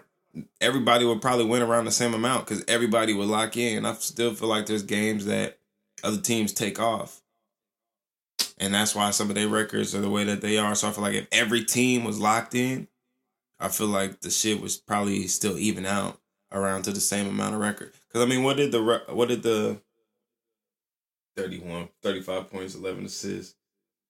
everybody 0.59 1.05
would 1.05 1.21
probably 1.21 1.45
win 1.45 1.61
around 1.61 1.85
the 1.85 1.91
same 1.91 2.13
amount 2.13 2.47
because 2.47 2.63
everybody 2.67 3.13
would 3.13 3.27
lock 3.27 3.55
in. 3.57 3.85
I 3.85 3.93
still 3.93 4.33
feel 4.33 4.49
like 4.49 4.65
there's 4.65 4.83
games 4.83 5.25
that 5.25 5.59
other 6.03 6.19
teams 6.19 6.53
take 6.53 6.79
off, 6.79 7.21
and 8.57 8.73
that's 8.73 8.95
why 8.95 9.11
some 9.11 9.29
of 9.29 9.35
their 9.35 9.47
records 9.47 9.93
are 9.93 10.01
the 10.01 10.09
way 10.09 10.23
that 10.23 10.41
they 10.41 10.57
are. 10.57 10.73
So 10.73 10.89
I 10.89 10.91
feel 10.91 11.03
like 11.03 11.15
if 11.15 11.27
every 11.31 11.63
team 11.63 12.05
was 12.05 12.19
locked 12.19 12.55
in, 12.55 12.87
I 13.59 13.67
feel 13.67 13.87
like 13.87 14.21
the 14.21 14.31
shit 14.31 14.59
was 14.61 14.77
probably 14.77 15.27
still 15.27 15.59
even 15.59 15.85
out. 15.85 16.20
Around 16.53 16.83
to 16.83 16.91
the 16.91 16.99
same 16.99 17.27
amount 17.27 17.55
of 17.55 17.61
record. 17.61 17.93
Because 18.07 18.25
I 18.25 18.29
mean, 18.29 18.43
what 18.43 18.57
did 18.57 18.71
the 18.71 19.03
what 19.09 19.29
did 19.29 19.41
the 19.41 19.79
31, 21.37 21.87
35 22.03 22.49
points, 22.51 22.75
eleven 22.75 23.05
assists? 23.05 23.55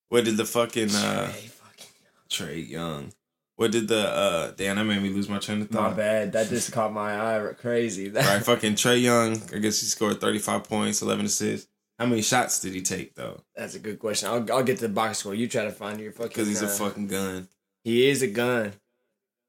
What 0.09 0.25
did 0.25 0.37
the 0.37 0.45
fucking 0.45 0.89
uh, 0.89 1.27
fucking- 1.27 1.89
Trae 2.29 2.67
Young? 2.67 3.13
What 3.57 3.71
did 3.71 3.87
the 3.87 4.09
uh? 4.09 4.51
Damn, 4.57 4.77
that 4.77 4.85
made 4.85 5.03
me 5.03 5.09
lose 5.09 5.29
my 5.29 5.37
train 5.37 5.61
of 5.61 5.69
thought? 5.69 5.91
My 5.91 5.95
bad. 5.95 6.31
That 6.31 6.49
just 6.49 6.71
caught 6.71 6.91
my 6.91 7.37
eye 7.37 7.53
crazy. 7.53 8.09
All 8.09 8.15
right, 8.23 8.43
fucking 8.43 8.73
Trae 8.73 9.01
Young. 9.01 9.39
I 9.53 9.59
guess 9.59 9.79
he 9.81 9.85
scored 9.85 10.19
thirty 10.19 10.39
five 10.39 10.63
points, 10.63 11.01
eleven 11.03 11.27
assists. 11.27 11.69
How 11.99 12.07
many 12.07 12.23
shots 12.23 12.59
did 12.59 12.73
he 12.73 12.81
take 12.81 13.13
though? 13.13 13.43
That's 13.55 13.75
a 13.75 13.79
good 13.79 13.99
question. 13.99 14.29
I'll, 14.29 14.51
I'll 14.51 14.63
get 14.63 14.77
to 14.79 14.87
the 14.87 14.93
box 14.93 15.19
score. 15.19 15.35
You 15.35 15.47
try 15.47 15.65
to 15.65 15.71
find 15.71 15.99
your 15.99 16.11
fucking. 16.11 16.29
Because 16.29 16.47
he's 16.47 16.63
a 16.63 16.65
uh, 16.65 16.69
fucking 16.69 17.05
gun. 17.05 17.47
He 17.83 18.09
is 18.09 18.23
a 18.23 18.27
gun. 18.27 18.73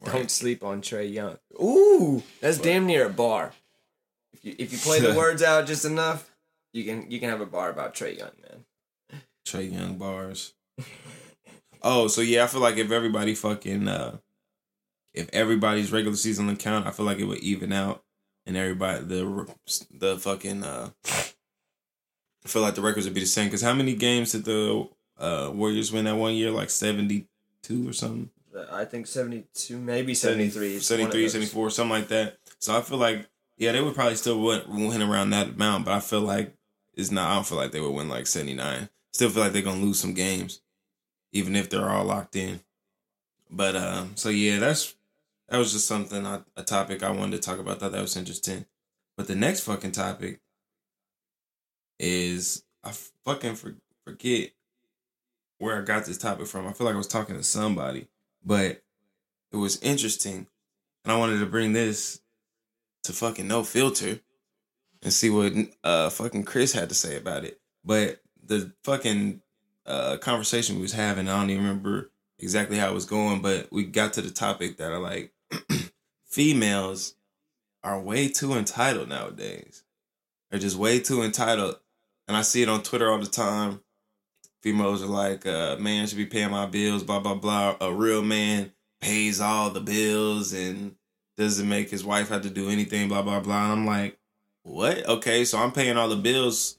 Right. 0.03 0.13
Don't 0.15 0.31
sleep 0.31 0.65
on 0.65 0.83
Trae 0.83 1.13
Young. 1.13 1.39
Ooh, 1.63 2.23
that's 2.41 2.59
damn 2.59 2.87
near 2.87 3.07
a 3.07 3.11
bar. 3.11 3.53
If 4.33 4.45
you 4.45 4.55
if 4.59 4.73
you 4.73 4.79
play 4.79 5.01
the 5.01 5.15
words 5.17 5.43
out 5.43 5.67
just 5.67 5.85
enough, 5.85 6.29
you 6.73 6.85
can 6.85 7.11
you 7.11 7.21
can 7.21 7.29
have 7.29 7.41
a 7.41 7.47
bar 7.47 7.71
about 7.71 7.95
Trae 7.95 8.19
Young, 8.19 8.33
man. 8.43 9.21
Trae 9.47 9.73
Young 9.73 9.99
bars. 9.99 10.55
Oh, 11.83 12.09
so 12.09 12.21
yeah, 12.21 12.45
I 12.45 12.47
feel 12.49 12.61
like 12.61 12.77
if 12.79 12.91
everybody 12.91 13.35
fucking 13.35 13.87
uh 13.87 14.19
if 15.15 15.29
everybody's 15.33 15.93
regular 15.93 16.17
season 16.17 16.49
account, 16.49 16.87
I 16.87 16.91
feel 16.91 17.07
like 17.07 17.19
it 17.19 17.25
would 17.25 17.39
even 17.41 17.73
out 17.73 18.03
and 18.45 18.57
everybody 18.57 19.05
the 19.05 19.47
the 19.91 20.19
fucking 20.19 20.65
uh 20.65 20.91
I 21.07 22.49
feel 22.49 22.63
like 22.63 22.75
the 22.75 22.83
records 22.83 23.07
would 23.07 23.15
be 23.15 23.21
the 23.21 23.27
same 23.27 23.51
cuz 23.51 23.63
how 23.63 23.75
many 23.75 23.95
games 23.95 24.33
did 24.33 24.45
the 24.45 24.89
uh 25.19 25.51
Warriors 25.55 25.93
win 25.93 26.07
that 26.07 26.17
one 26.17 26.35
year 26.35 26.51
like 26.51 26.71
72 26.71 27.89
or 27.89 27.93
something? 27.93 28.31
I 28.71 28.85
think 28.85 29.07
seventy 29.07 29.45
two, 29.55 29.79
maybe 29.79 30.15
seventy 30.15 30.49
three. 30.49 30.79
73, 30.79 31.29
74, 31.29 31.71
something 31.71 31.91
like 31.91 32.09
that. 32.09 32.39
So 32.59 32.77
I 32.77 32.81
feel 32.83 32.99
like, 32.99 33.29
yeah, 33.57 33.73
they 33.73 33.81
would 33.81 33.95
probably 33.95 34.17
still 34.17 34.41
win, 34.41 34.63
win 34.69 35.03
around 35.03 35.31
that 35.31 35.49
amount, 35.49 35.85
but 35.85 35.95
I 35.95 36.01
feel 36.01 36.21
like 36.21 36.55
it's 36.95 37.11
not, 37.11 37.31
I 37.31 37.35
don't 37.35 37.47
feel 37.47 37.59
like 37.59 37.73
they 37.73 37.81
would 37.81 37.91
win 37.91 38.09
like 38.09 38.27
79. 38.27 38.89
Still 39.13 39.31
feel 39.31 39.43
like 39.43 39.53
they're 39.53 39.63
going 39.63 39.81
to 39.81 39.85
lose 39.85 40.01
some 40.01 40.15
games, 40.15 40.61
even 41.33 41.57
if 41.57 41.71
they're 41.71 41.89
all 41.89 42.05
locked 42.05 42.37
in. 42.37 42.61
But, 43.51 43.77
um, 43.77 44.13
so 44.17 44.29
yeah, 44.29 44.59
that's, 44.59 44.95
that 45.49 45.59
was 45.59 45.73
just 45.73 45.87
something, 45.87 46.27
I, 46.27 46.41
a 46.57 46.63
topic 46.63 47.03
I 47.03 47.11
wanted 47.11 47.37
to 47.37 47.43
talk 47.43 47.59
about. 47.59 47.81
Thought 47.81 47.93
that 47.93 48.01
was 48.01 48.17
interesting. 48.17 48.65
But 49.17 49.29
the 49.29 49.35
next 49.35 49.61
fucking 49.61 49.93
topic 49.93 50.41
is, 51.99 52.65
I 52.85 52.93
fucking 53.25 53.57
for, 53.57 53.75
forget 54.05 54.51
where 55.59 55.79
I 55.79 55.85
got 55.85 56.07
this 56.07 56.19
topic 56.19 56.47
from. 56.47 56.67
I 56.67 56.73
feel 56.73 56.87
like 56.87 56.95
I 56.95 56.99
was 56.99 57.07
talking 57.07 57.37
to 57.37 57.43
somebody, 57.43 58.09
but 58.45 58.83
it 59.53 59.57
was 59.57 59.81
interesting. 59.83 60.47
And 61.05 61.13
I 61.13 61.19
wanted 61.19 61.41
to 61.41 61.47
bring 61.47 61.73
this 61.73 62.21
to 63.05 63.13
fucking 63.13 63.49
no 63.49 63.65
filter 63.65 64.21
and 65.03 65.13
see 65.13 65.31
what 65.31 65.53
uh 65.83 66.11
fucking 66.11 66.45
Chris 66.45 66.73
had 66.73 66.89
to 66.89 66.95
say 66.95 67.17
about 67.17 67.45
it. 67.45 67.61
But 67.85 68.21
the 68.43 68.73
fucking 68.85 69.43
uh 69.87 70.19
conversation 70.19 70.77
we 70.77 70.83
was 70.83 70.93
having, 70.93 71.29
I 71.29 71.39
don't 71.39 71.51
even 71.51 71.65
remember 71.65 72.11
exactly 72.39 72.77
how 72.77 72.91
it 72.91 72.95
was 72.95 73.07
going, 73.07 73.41
but 73.41 73.69
we 73.71 73.85
got 73.85 74.13
to 74.15 74.23
the 74.23 74.31
topic 74.31 74.77
that 74.77 74.93
are 74.93 74.99
like 74.99 75.33
females 76.27 77.15
are 77.85 78.01
way 78.01 78.29
too 78.29 78.55
entitled 78.55 79.09
nowadays. 79.09 79.85
They're 80.51 80.61
just 80.61 80.77
way 80.77 81.01
too 81.01 81.23
entitled. 81.23 81.77
And 82.29 82.37
I 82.37 82.43
see 82.43 82.63
it 82.63 82.69
on 82.69 82.83
Twitter 82.83 83.11
all 83.11 83.19
the 83.19 83.27
time. 83.27 83.81
Females 84.63 85.03
are 85.03 85.07
like, 85.07 85.45
uh, 85.45 85.77
man 85.79 86.07
should 86.07 86.19
be 86.19 86.27
paying 86.27 86.51
my 86.51 86.67
bills, 86.67 87.03
blah, 87.03 87.21
blah, 87.21 87.35
blah. 87.35 87.77
A 87.81 87.93
real 87.93 88.23
man 88.23 88.73
pays 89.01 89.41
all 89.41 89.71
the 89.71 89.81
bills 89.81 90.53
and 90.53 90.95
doesn't 91.37 91.69
make 91.69 91.91
his 91.91 92.05
wife 92.05 92.29
have 92.29 92.43
to 92.43 92.51
do 92.51 92.69
anything, 92.71 93.09
blah, 93.09 93.23
blah, 93.23 93.41
blah. 93.41 93.65
And 93.65 93.73
I'm 93.73 93.87
like, 93.87 94.19
what? 94.63 95.07
Okay, 95.09 95.45
so 95.45 95.59
I'm 95.59 95.73
paying 95.73 95.97
all 95.97 96.09
the 96.09 96.17
bills. 96.17 96.79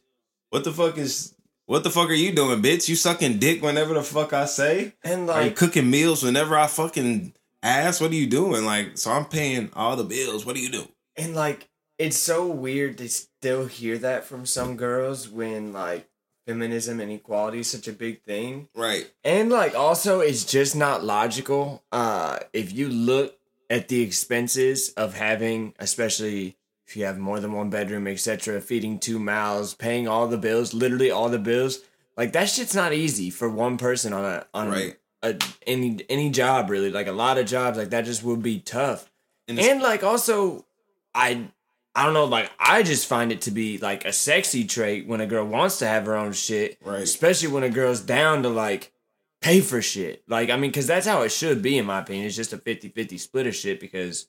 What 0.50 0.64
the 0.64 0.72
fuck 0.72 0.98
is 0.98 1.36
what 1.66 1.84
the 1.84 1.90
fuck 1.90 2.10
are 2.10 2.14
you 2.14 2.34
doing, 2.34 2.62
bitch? 2.62 2.90
You 2.90 2.96
sucking 2.96 3.40
dick 3.40 3.62
whenever 3.62 3.94
the 3.94 4.04
fuck 4.04 4.34
I 4.34 4.46
say? 4.46 4.94
And 5.04 5.30
Are 5.30 5.42
you 5.42 5.48
like, 5.48 5.56
cooking 5.56 5.90
meals 5.90 6.22
whenever 6.24 6.58
I 6.58 6.68
fucking 6.68 7.34
ask? 7.62 8.02
What 8.02 8.12
are 8.12 8.16
you 8.16 8.28
doing? 8.28 8.66
Like, 8.66 8.98
so 8.98 9.12
I'm 9.12 9.26
paying 9.26 9.70
all 9.74 9.96
the 9.96 10.04
bills. 10.04 10.46
What 10.46 10.56
do 10.56 10.62
you 10.62 10.70
do? 10.70 10.88
and 11.16 11.36
like, 11.36 11.70
it's 11.98 12.18
so 12.18 12.48
weird 12.48 12.98
to 12.98 13.08
still 13.08 13.66
hear 13.68 13.98
that 14.00 14.26
from 14.26 14.46
some 14.46 14.76
girls 14.78 15.30
when 15.30 15.72
like 15.74 16.10
feminism 16.46 17.00
and 17.00 17.12
equality 17.12 17.60
is 17.60 17.70
such 17.70 17.88
a 17.88 17.94
big 17.94 18.22
thing. 18.24 18.68
Right. 18.76 19.10
And 19.24 19.50
like 19.50 19.76
also 19.76 20.20
it's 20.20 20.44
just 20.46 20.76
not 20.76 21.04
logical. 21.04 21.84
Uh 21.92 22.40
if 22.54 22.74
you 22.74 22.90
look 22.90 23.38
at 23.70 23.88
the 23.88 24.02
expenses 24.02 24.90
of 24.92 25.16
having 25.16 25.74
especially 25.80 26.58
if 26.86 26.98
you 26.98 27.06
have 27.06 27.18
more 27.18 27.40
than 27.40 27.54
one 27.54 27.70
bedroom, 27.70 28.08
etc., 28.08 28.60
feeding 28.62 29.00
two 29.00 29.18
mouths, 29.18 29.74
paying 29.74 30.08
all 30.08 30.28
the 30.28 30.38
bills, 30.38 30.74
literally 30.74 31.10
all 31.10 31.30
the 31.30 31.40
bills, 31.40 31.80
like 32.18 32.34
that 32.34 32.50
shit's 32.50 32.76
not 32.76 32.94
easy 32.94 33.30
for 33.30 33.50
one 33.50 33.78
person 33.78 34.12
on 34.14 34.26
a 34.26 34.46
on 34.54 34.70
Right. 34.70 34.98
a, 35.22 35.38
any 35.66 36.06
any 36.10 36.30
job 36.30 36.70
really. 36.70 36.92
Like 36.92 37.08
a 37.08 37.14
lot 37.14 37.38
of 37.38 37.46
jobs 37.46 37.78
like 37.78 37.90
that 37.92 38.06
just 38.06 38.24
would 38.24 38.44
be 38.44 38.60
tough. 38.60 39.10
And 39.48 39.60
And 39.60 39.82
like 39.82 40.04
also 40.04 40.66
I 41.16 41.48
I 41.96 42.06
don't 42.06 42.14
know, 42.14 42.26
like 42.26 42.50
I 42.60 42.82
just 42.84 43.08
find 43.08 43.32
it 43.32 43.42
to 43.42 43.52
be 43.52 43.78
like 43.78 44.04
a 44.06 44.12
sexy 44.14 44.66
trait 44.66 45.08
when 45.08 45.22
a 45.22 45.28
girl 45.28 45.46
wants 45.46 45.80
to 45.80 45.88
have 45.88 46.06
her 46.08 46.16
own 46.16 46.34
shit. 46.34 46.78
Right. 46.84 47.02
Especially 47.02 47.50
when 47.50 47.64
a 47.64 47.70
girl's 47.70 48.02
down 48.02 48.44
to 48.44 48.50
like 48.50 48.92
pay 49.42 49.62
for 49.62 49.82
shit. 49.82 50.24
Like, 50.28 50.50
I 50.50 50.56
mean, 50.56 50.72
because 50.72 50.88
that's 50.88 51.06
how 51.06 51.22
it 51.22 51.32
should 51.32 51.62
be, 51.62 51.78
in 51.78 51.86
my 51.86 52.00
opinion. 52.00 52.26
It's 52.26 52.36
just 52.36 52.54
a 52.54 52.58
50 52.58 52.90
50 52.90 53.18
split 53.18 53.46
of 53.48 53.56
shit 53.56 53.80
because 53.80 54.28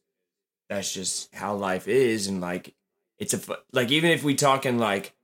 that's 0.68 0.92
just 0.92 1.34
how 1.34 1.54
life 1.54 1.88
is. 1.88 2.26
And 2.26 2.40
like, 2.40 2.74
it's 3.18 3.32
a, 3.32 3.40
like, 3.72 3.90
even 3.90 4.10
if 4.10 4.22
we 4.24 4.34
talking 4.34 4.78
like 4.78 5.14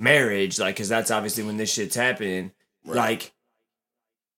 marriage, 0.00 0.58
like, 0.58 0.74
because 0.74 0.88
that's 0.88 1.10
obviously 1.10 1.44
when 1.44 1.56
this 1.56 1.72
shit's 1.72 1.94
happening, 1.96 2.52
Right. 2.84 2.96
like, 2.96 3.32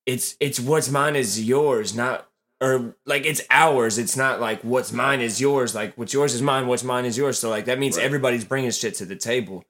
it's, 0.07 0.37
it's 0.41 0.59
what's 0.59 0.91
mine 0.91 1.17
is 1.17 1.41
yours, 1.47 1.95
not, 1.95 2.29
or 2.61 2.97
like 3.07 3.25
it's 3.25 3.43
ours. 3.51 3.99
It's 3.99 4.17
not 4.17 4.41
like 4.41 4.63
what's 4.63 4.93
mine 4.93 5.21
is 5.21 5.41
yours. 5.41 5.75
Like 5.75 5.95
what's 5.97 6.13
yours 6.13 6.35
is 6.35 6.43
mine. 6.43 6.67
What's 6.67 6.85
mine 6.85 7.05
is 7.05 7.17
yours. 7.17 7.39
So 7.39 7.51
like 7.51 7.67
that 7.67 7.79
means 7.79 7.97
Right. 7.97 8.05
everybody's 8.07 8.45
bringing 8.45 8.71
shit 8.71 8.95
to 8.97 9.05
the 9.05 9.17
table. 9.17 9.65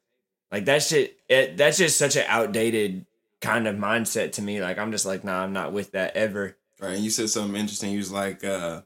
Like 0.51 0.65
that 0.67 0.83
shit. 0.83 1.19
It, 1.29 1.57
that's 1.57 1.77
just 1.79 1.99
such 1.99 2.17
an 2.17 2.25
outdated 2.29 3.05
kind 3.41 3.67
of 3.69 3.77
mindset 3.77 4.33
to 4.33 4.43
me. 4.43 4.61
Like 4.61 4.79
I'm 4.79 4.91
just 4.93 5.05
like, 5.07 5.23
nah, 5.25 5.43
I'm 5.43 5.53
not 5.53 5.73
with 5.73 5.93
that 5.93 6.17
ever. 6.17 6.57
Right. 6.81 6.95
And 6.95 7.05
you 7.05 7.11
said 7.11 7.29
something 7.29 7.57
interesting. 7.61 7.91
You 7.93 7.99
was 7.99 8.13
like, 8.13 8.43
uh, 8.45 8.83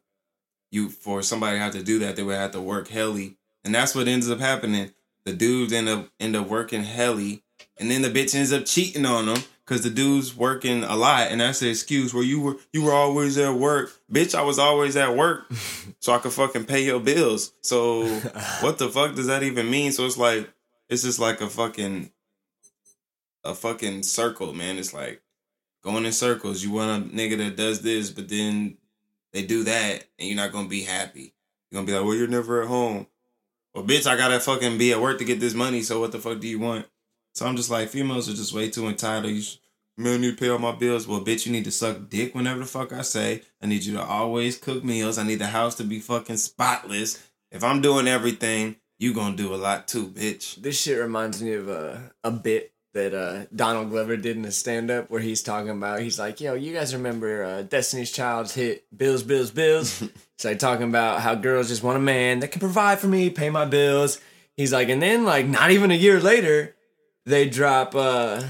you 0.70 0.88
for 0.88 1.22
somebody 1.22 1.56
to 1.56 1.62
have 1.62 1.72
to 1.74 1.82
do 1.82 1.98
that, 2.00 2.16
they 2.16 2.22
would 2.22 2.34
have 2.36 2.52
to 2.52 2.60
work 2.60 2.88
helly. 2.88 3.36
And 3.64 3.74
that's 3.74 3.94
what 3.94 4.08
ends 4.08 4.28
up 4.30 4.40
happening. 4.40 4.90
The 5.24 5.32
dudes 5.34 5.72
end 5.72 5.88
up 5.88 6.08
end 6.18 6.34
up 6.34 6.48
working 6.48 6.82
helly, 6.82 7.44
and 7.76 7.88
then 7.88 8.02
the 8.02 8.10
bitch 8.10 8.34
ends 8.34 8.52
up 8.52 8.64
cheating 8.64 9.06
on 9.06 9.26
them 9.26 9.38
because 9.64 9.82
the 9.82 9.90
dude's 9.90 10.36
working 10.36 10.84
a 10.84 10.96
lot, 10.96 11.28
and 11.30 11.40
that's 11.40 11.60
the 11.60 11.70
excuse 11.70 12.12
where 12.12 12.24
you 12.24 12.40
were 12.40 12.56
you 12.72 12.82
were 12.84 12.92
always 12.92 13.38
at 13.38 13.54
work. 13.54 13.92
Bitch, 14.10 14.34
I 14.34 14.42
was 14.42 14.58
always 14.58 14.96
at 14.96 15.16
work, 15.16 15.50
so 16.00 16.12
I 16.12 16.18
could 16.18 16.32
fucking 16.32 16.64
pay 16.64 16.84
your 16.84 17.00
bills. 17.00 17.52
So 17.62 18.04
what 18.60 18.78
the 18.78 18.88
fuck 18.88 19.14
does 19.14 19.26
that 19.28 19.42
even 19.42 19.70
mean? 19.70 19.92
So 19.92 20.06
it's 20.06 20.18
like 20.18 20.50
it's 20.88 21.02
just 21.02 21.18
like 21.18 21.40
a 21.40 21.48
fucking 21.48 22.10
a 23.44 23.54
fucking 23.54 24.02
circle, 24.02 24.52
man. 24.52 24.78
It's 24.78 24.94
like 24.94 25.22
going 25.82 26.04
in 26.04 26.12
circles. 26.12 26.62
You 26.62 26.72
want 26.72 27.12
a 27.12 27.16
nigga 27.16 27.38
that 27.38 27.56
does 27.56 27.82
this, 27.82 28.10
but 28.10 28.28
then 28.28 28.78
they 29.32 29.44
do 29.44 29.64
that, 29.64 30.04
and 30.18 30.28
you're 30.28 30.36
not 30.36 30.52
gonna 30.52 30.68
be 30.68 30.82
happy. 30.82 31.34
You're 31.70 31.80
gonna 31.80 31.86
be 31.86 31.92
like, 31.92 32.04
well, 32.04 32.16
you're 32.16 32.28
never 32.28 32.62
at 32.62 32.68
home. 32.68 33.06
Well, 33.74 33.84
bitch, 33.84 34.06
I 34.06 34.16
gotta 34.16 34.40
fucking 34.40 34.76
be 34.76 34.92
at 34.92 35.00
work 35.00 35.18
to 35.18 35.24
get 35.24 35.40
this 35.40 35.54
money. 35.54 35.82
So 35.82 36.00
what 36.00 36.12
the 36.12 36.18
fuck 36.18 36.40
do 36.40 36.48
you 36.48 36.58
want? 36.58 36.86
So 37.34 37.46
I'm 37.46 37.56
just 37.56 37.70
like, 37.70 37.88
females 37.88 38.28
are 38.28 38.34
just 38.34 38.52
way 38.52 38.70
too 38.70 38.86
entitled. 38.86 39.32
You, 39.32 39.42
man, 39.96 40.20
need 40.20 40.36
to 40.36 40.36
pay 40.36 40.48
all 40.50 40.58
my 40.58 40.72
bills. 40.72 41.06
Well, 41.06 41.24
bitch, 41.24 41.46
you 41.46 41.52
need 41.52 41.64
to 41.64 41.70
suck 41.70 42.08
dick 42.08 42.34
whenever 42.34 42.60
the 42.60 42.66
fuck 42.66 42.92
I 42.92 43.02
say. 43.02 43.42
I 43.62 43.66
need 43.66 43.84
you 43.84 43.94
to 43.94 44.02
always 44.02 44.58
cook 44.58 44.84
meals. 44.84 45.18
I 45.18 45.24
need 45.24 45.38
the 45.38 45.46
house 45.46 45.74
to 45.76 45.84
be 45.84 46.00
fucking 46.00 46.36
spotless. 46.36 47.22
If 47.50 47.64
I'm 47.64 47.80
doing 47.80 48.08
everything, 48.08 48.76
you 48.98 49.12
gonna 49.12 49.36
do 49.36 49.54
a 49.54 49.56
lot 49.56 49.88
too, 49.88 50.06
bitch. 50.06 50.56
This 50.56 50.80
shit 50.80 50.98
reminds 51.00 51.42
me 51.42 51.54
of 51.54 51.68
a 51.68 52.12
a 52.22 52.30
bit 52.30 52.72
that 52.94 53.14
uh, 53.14 53.46
Donald 53.54 53.90
Glover 53.90 54.16
did 54.16 54.36
in 54.36 54.44
a 54.44 54.52
stand 54.52 54.90
up 54.90 55.10
where 55.10 55.20
he's 55.20 55.42
talking 55.42 55.70
about 55.70 56.00
he's 56.00 56.18
like, 56.18 56.40
yo, 56.40 56.54
you 56.54 56.72
guys 56.72 56.94
remember 56.94 57.42
uh, 57.42 57.62
Destiny's 57.62 58.12
Child's 58.12 58.54
hit 58.54 58.86
Bills, 58.96 59.22
Bills, 59.22 59.50
Bills? 59.50 60.02
so 60.38 60.48
like 60.48 60.58
talking 60.58 60.88
about 60.88 61.20
how 61.20 61.34
girls 61.34 61.68
just 61.68 61.82
want 61.82 61.96
a 61.96 62.00
man 62.00 62.40
that 62.40 62.52
can 62.52 62.60
provide 62.60 63.00
for 63.00 63.08
me, 63.08 63.30
pay 63.30 63.50
my 63.50 63.64
bills. 63.64 64.20
He's 64.56 64.72
like, 64.72 64.88
and 64.88 65.02
then 65.02 65.24
like 65.24 65.46
not 65.46 65.70
even 65.70 65.90
a 65.90 65.94
year 65.94 66.20
later, 66.20 66.76
they 67.26 67.48
drop 67.48 67.94
uh 67.94 68.42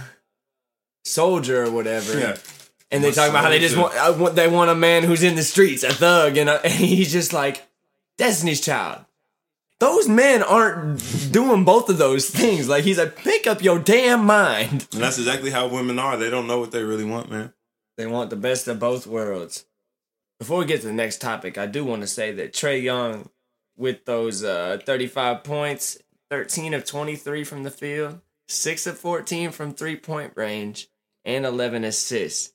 Soldier 1.05 1.65
or 1.65 1.71
whatever. 1.71 2.19
Yeah. 2.19 2.37
And 2.91 3.03
they 3.03 3.11
talk 3.11 3.31
about 3.31 3.43
how 3.43 3.49
they 3.49 3.59
just 3.59 3.77
want, 3.77 3.95
uh, 3.95 4.15
want 4.19 4.37
they 4.37 4.49
want 4.49 4.71
a 4.71 4.75
man 4.75 5.03
who's 5.03 5.23
in 5.23 5.35
the 5.35 5.43
streets, 5.43 5.83
a 5.83 5.93
thug, 5.93 6.37
and, 6.37 6.51
uh, 6.51 6.61
and 6.65 6.73
he's 6.73 7.11
just 7.11 7.33
like 7.33 7.67
Destiny's 8.19 8.61
Child. 8.61 9.05
Those 9.81 10.09
men 10.09 10.43
aren't 10.45 11.33
doing 11.33 11.65
both 11.65 11.89
of 11.89 11.99
those 11.99 12.31
things. 12.31 12.69
Like 12.69 12.85
he's 12.85 12.99
like, 12.99 13.17
pick 13.17 13.49
up 13.49 13.63
your 13.63 13.81
damn 13.81 14.25
mind. 14.25 14.87
And 14.93 15.03
that's 15.03 15.19
exactly 15.19 15.51
how 15.51 15.67
women 15.67 15.99
are. 15.99 16.17
They 16.17 16.31
don't 16.31 16.47
know 16.47 16.61
what 16.61 16.71
they 16.71 16.85
really 16.85 17.05
want, 17.05 17.31
man. 17.31 17.53
They 17.97 18.07
want 18.07 18.31
the 18.31 18.37
best 18.37 18.69
of 18.69 18.79
both 18.79 19.07
worlds. 19.07 19.65
Before 20.39 20.59
we 20.59 20.67
get 20.67 20.83
to 20.83 20.87
the 20.87 20.93
next 20.93 21.21
topic, 21.21 21.59
I 21.59 21.67
do 21.67 21.85
want 21.85 22.03
to 22.03 22.07
say 22.07 22.31
that 22.33 22.53
Trae 22.53 22.81
Young 22.81 23.31
with 23.77 24.05
those 24.05 24.45
uh, 24.45 24.79
35 24.85 25.43
points, 25.43 25.99
13 26.31 26.75
of 26.75 26.85
23 26.85 27.43
from 27.43 27.63
the 27.65 27.71
field, 27.71 28.21
6 28.49 28.87
of 28.87 28.99
14 28.99 29.51
from 29.51 29.75
three 29.75 29.97
point 29.97 30.33
range, 30.37 30.89
and 31.25 31.45
11 31.45 31.85
assists. 31.85 32.53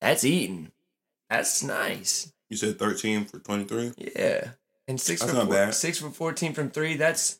That's 0.00 0.24
eating. 0.24 0.72
That's 1.28 1.62
nice. 1.62 2.32
You 2.48 2.56
said 2.56 2.78
13 2.78 3.26
for 3.26 3.38
23? 3.38 3.92
Yeah. 3.96 4.48
And 4.88 5.00
6 5.00 5.20
That's 5.20 5.30
for 5.30 5.38
not 5.38 5.46
four, 5.46 5.54
bad. 5.54 5.74
6 5.74 5.98
for 5.98 6.10
14 6.10 6.52
from 6.52 6.70
3, 6.70 6.96
that's 6.96 7.38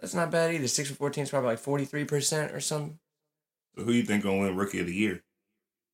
that's 0.00 0.14
not 0.14 0.30
bad 0.30 0.54
either. 0.54 0.68
6 0.68 0.90
for 0.90 0.94
14 0.94 1.24
is 1.24 1.30
probably 1.30 1.50
like 1.50 1.62
43% 1.62 2.54
or 2.54 2.60
something. 2.60 2.98
So 3.76 3.84
who 3.84 3.92
you 3.92 4.02
think 4.02 4.22
gonna 4.24 4.38
win 4.38 4.56
Rookie 4.56 4.80
of 4.80 4.86
the 4.86 4.94
Year? 4.94 5.22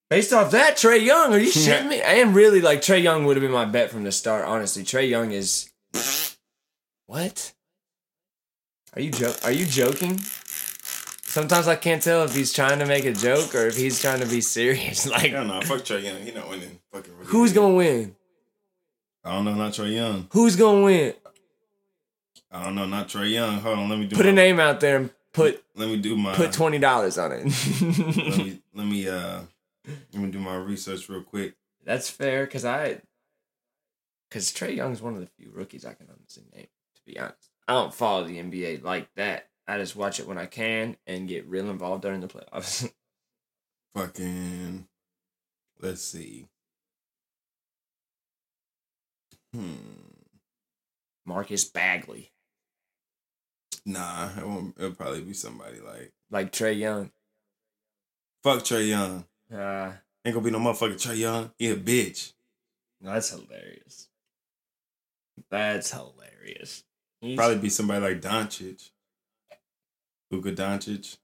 Based 0.09 0.33
off 0.33 0.51
that, 0.51 0.77
Trae 0.77 1.05
Young, 1.05 1.33
are 1.33 1.39
you 1.39 1.51
shitting 1.53 1.89
me? 1.89 2.03
I 2.03 2.15
am 2.15 2.35
really 2.35 2.61
like 2.61 2.81
Trae 2.81 3.03
Young 3.03 3.25
would 3.25 3.37
have 3.37 3.43
been 3.43 3.51
my 3.51 3.65
bet 3.65 3.91
from 3.91 4.05
the 4.05 4.13
start. 4.13 4.45
Honestly, 4.45 4.85
Trae 4.85 5.09
Young 5.09 5.33
is 5.33 5.71
what? 7.07 7.55
Are 8.95 9.01
you 9.01 9.11
jo- 9.11 9.35
Are 9.45 9.53
you 9.53 9.67
joking? 9.67 10.19
Sometimes 10.19 11.67
I 11.67 11.77
can't 11.77 12.03
tell 12.03 12.25
if 12.25 12.35
he's 12.35 12.53
trying 12.53 12.79
to 12.81 12.87
make 12.87 13.07
a 13.07 13.13
joke 13.13 13.55
or 13.55 13.67
if 13.67 13.77
he's 13.77 14.01
trying 14.01 14.21
to 14.21 14.27
be 14.27 14.41
serious. 14.43 15.07
Like, 15.11 15.31
Hell 15.31 15.45
no, 15.47 15.61
fuck 15.63 15.81
Trae 15.81 16.03
Young. 16.03 16.19
He 16.23 16.31
not 16.33 16.49
winning 16.49 16.79
fucking 16.93 17.17
Rookie 17.17 17.31
who's 17.31 17.51
of 17.51 17.55
the 17.55 17.61
Year. 17.61 17.69
gonna 17.69 17.75
win? 17.75 18.17
I 19.25 19.33
don't 19.35 19.45
know, 19.47 19.55
not 19.55 19.73
Trae 19.73 19.95
Young. 19.95 20.27
Who's 20.33 20.57
gonna 20.57 20.83
win? 20.83 21.15
I 22.51 22.65
don't 22.65 22.75
know, 22.75 22.87
not 22.87 23.09
Trae 23.09 23.31
Young. 23.31 23.61
Hold 23.61 23.79
on, 23.79 23.89
let 23.89 23.99
me 23.99 24.07
do 24.07 24.17
Put 24.17 24.27
my, 24.27 24.31
a 24.33 24.35
name 24.35 24.61
out 24.61 24.81
there 24.81 24.97
and 24.99 25.11
put 25.33 25.65
Let 25.75 25.89
me 25.89 25.97
do 25.97 26.17
my 26.17 26.35
put 26.35 26.53
twenty 26.53 26.79
dollars 26.79 27.17
on 27.17 27.33
it. 27.33 27.45
let 27.47 28.37
me 28.39 28.63
let 28.75 28.87
me 28.87 29.09
uh 29.09 29.41
let 30.13 30.23
me 30.23 30.31
do 30.31 30.39
my 30.39 30.57
research 30.57 31.09
real 31.09 31.23
quick. 31.23 31.55
That's 31.85 32.11
fair, 32.11 32.47
cause 32.47 32.65
I, 32.67 33.01
cause 34.31 34.53
Trae 34.53 34.77
Young's 34.77 35.01
one 35.01 35.15
of 35.15 35.21
the 35.21 35.27
few 35.39 35.51
rookies 35.51 35.87
I 35.87 35.95
can 35.95 36.09
honestly 36.11 36.45
name. 36.55 36.67
To 36.97 37.03
be 37.07 37.19
honest, 37.19 37.49
I 37.73 37.77
don't 37.77 37.95
follow 37.95 38.25
the 38.25 38.37
NBA 38.37 38.83
like 38.85 39.09
that. 39.17 39.49
I 39.67 39.79
just 39.79 39.97
watch 39.97 40.21
it 40.21 40.29
when 40.29 40.37
I 40.37 40.45
can 40.45 40.99
and 41.07 41.27
get 41.27 41.47
real 41.47 41.71
involved 41.71 42.03
during 42.03 42.21
the 42.21 42.29
playoffs. 42.29 42.93
Fucking 43.97 44.87
let's 45.81 46.03
see. 46.03 46.49
Hmm. 49.55 49.73
Marcus 51.25 51.65
Bagley, 51.65 52.31
Nah, 53.87 54.29
it 54.37 54.47
won't, 54.47 54.75
it'll 54.79 54.93
probably 54.93 55.23
be 55.23 55.33
somebody 55.33 55.81
like 55.81 56.13
like 56.31 56.53
Trae 56.53 56.79
Young. 56.79 57.11
fuck 58.43 58.65
Trae 58.65 58.87
Young. 58.87 59.25
Uh, 59.51 59.93
Ain't 60.27 60.35
gonna 60.35 60.45
be 60.45 60.51
no 60.51 60.59
motherfucking 60.59 61.03
Trae 61.03 61.17
Young. 61.17 61.53
He 61.59 61.71
a 61.71 61.77
bitch. 61.77 62.35
that's 63.01 63.31
hilarious. 63.31 64.09
That's 65.51 65.91
hilarious. 65.91 66.85
He's- 67.23 67.37
Probably 67.37 67.57
be 67.59 67.71
somebody 67.71 68.01
like 68.05 68.21
Doncic. 68.21 68.91
Luka 70.31 70.53
Doncic. 70.53 71.17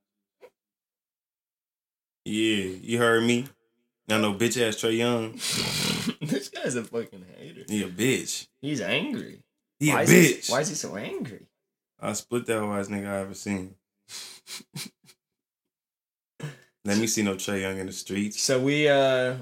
Yeah, 2.25 2.65
you 2.83 2.99
heard 2.99 3.25
me. 3.25 3.47
Now 4.07 4.19
no 4.19 4.33
bitch 4.35 4.61
ass 4.67 4.77
Trae 4.77 4.97
Young. 4.97 5.33
this 6.23 6.49
guy's 6.49 6.75
a 6.77 6.85
fucking 6.85 7.25
hater. 7.37 7.65
He 7.69 7.83
a 7.83 7.89
bitch. 7.89 8.47
He's 8.63 8.81
angry. 8.81 9.43
He 9.81 9.91
why 9.91 10.01
a 10.01 10.05
is 10.05 10.11
he- 10.11 10.35
bitch. 10.35 10.51
why 10.51 10.61
is 10.61 10.69
he 10.71 10.75
so 10.75 10.97
angry? 10.97 11.47
I 12.01 12.13
split 12.15 12.47
that 12.47 12.65
wise 12.65 12.89
nigga 12.89 13.09
I 13.09 13.19
ever 13.21 13.35
seen. 13.35 13.75
Let 16.85 16.97
me 16.99 17.07
see 17.07 17.23
no 17.23 17.35
Trae 17.35 17.61
Young 17.63 17.79
in 17.79 17.87
the 17.87 17.93
streets. 17.93 18.41
So 18.41 18.61
we 18.61 18.89
uh 18.89 19.37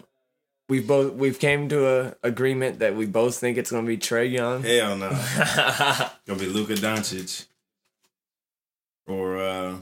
we 0.68 0.80
both 0.80 1.14
we've 1.14 1.38
came 1.38 1.68
to 1.68 1.86
a 1.88 2.16
agreement 2.22 2.80
that 2.80 2.96
we 2.96 3.06
both 3.06 3.38
think 3.38 3.56
it's 3.56 3.70
gonna 3.70 3.86
be 3.86 3.98
Trae 3.98 4.30
Young. 4.30 4.62
Hell 4.62 4.96
no. 4.96 5.10
Gonna 6.26 6.40
be 6.40 6.46
Luka 6.46 6.74
Doncic. 6.74 7.46
Or 9.06 9.38
uh 9.38 9.76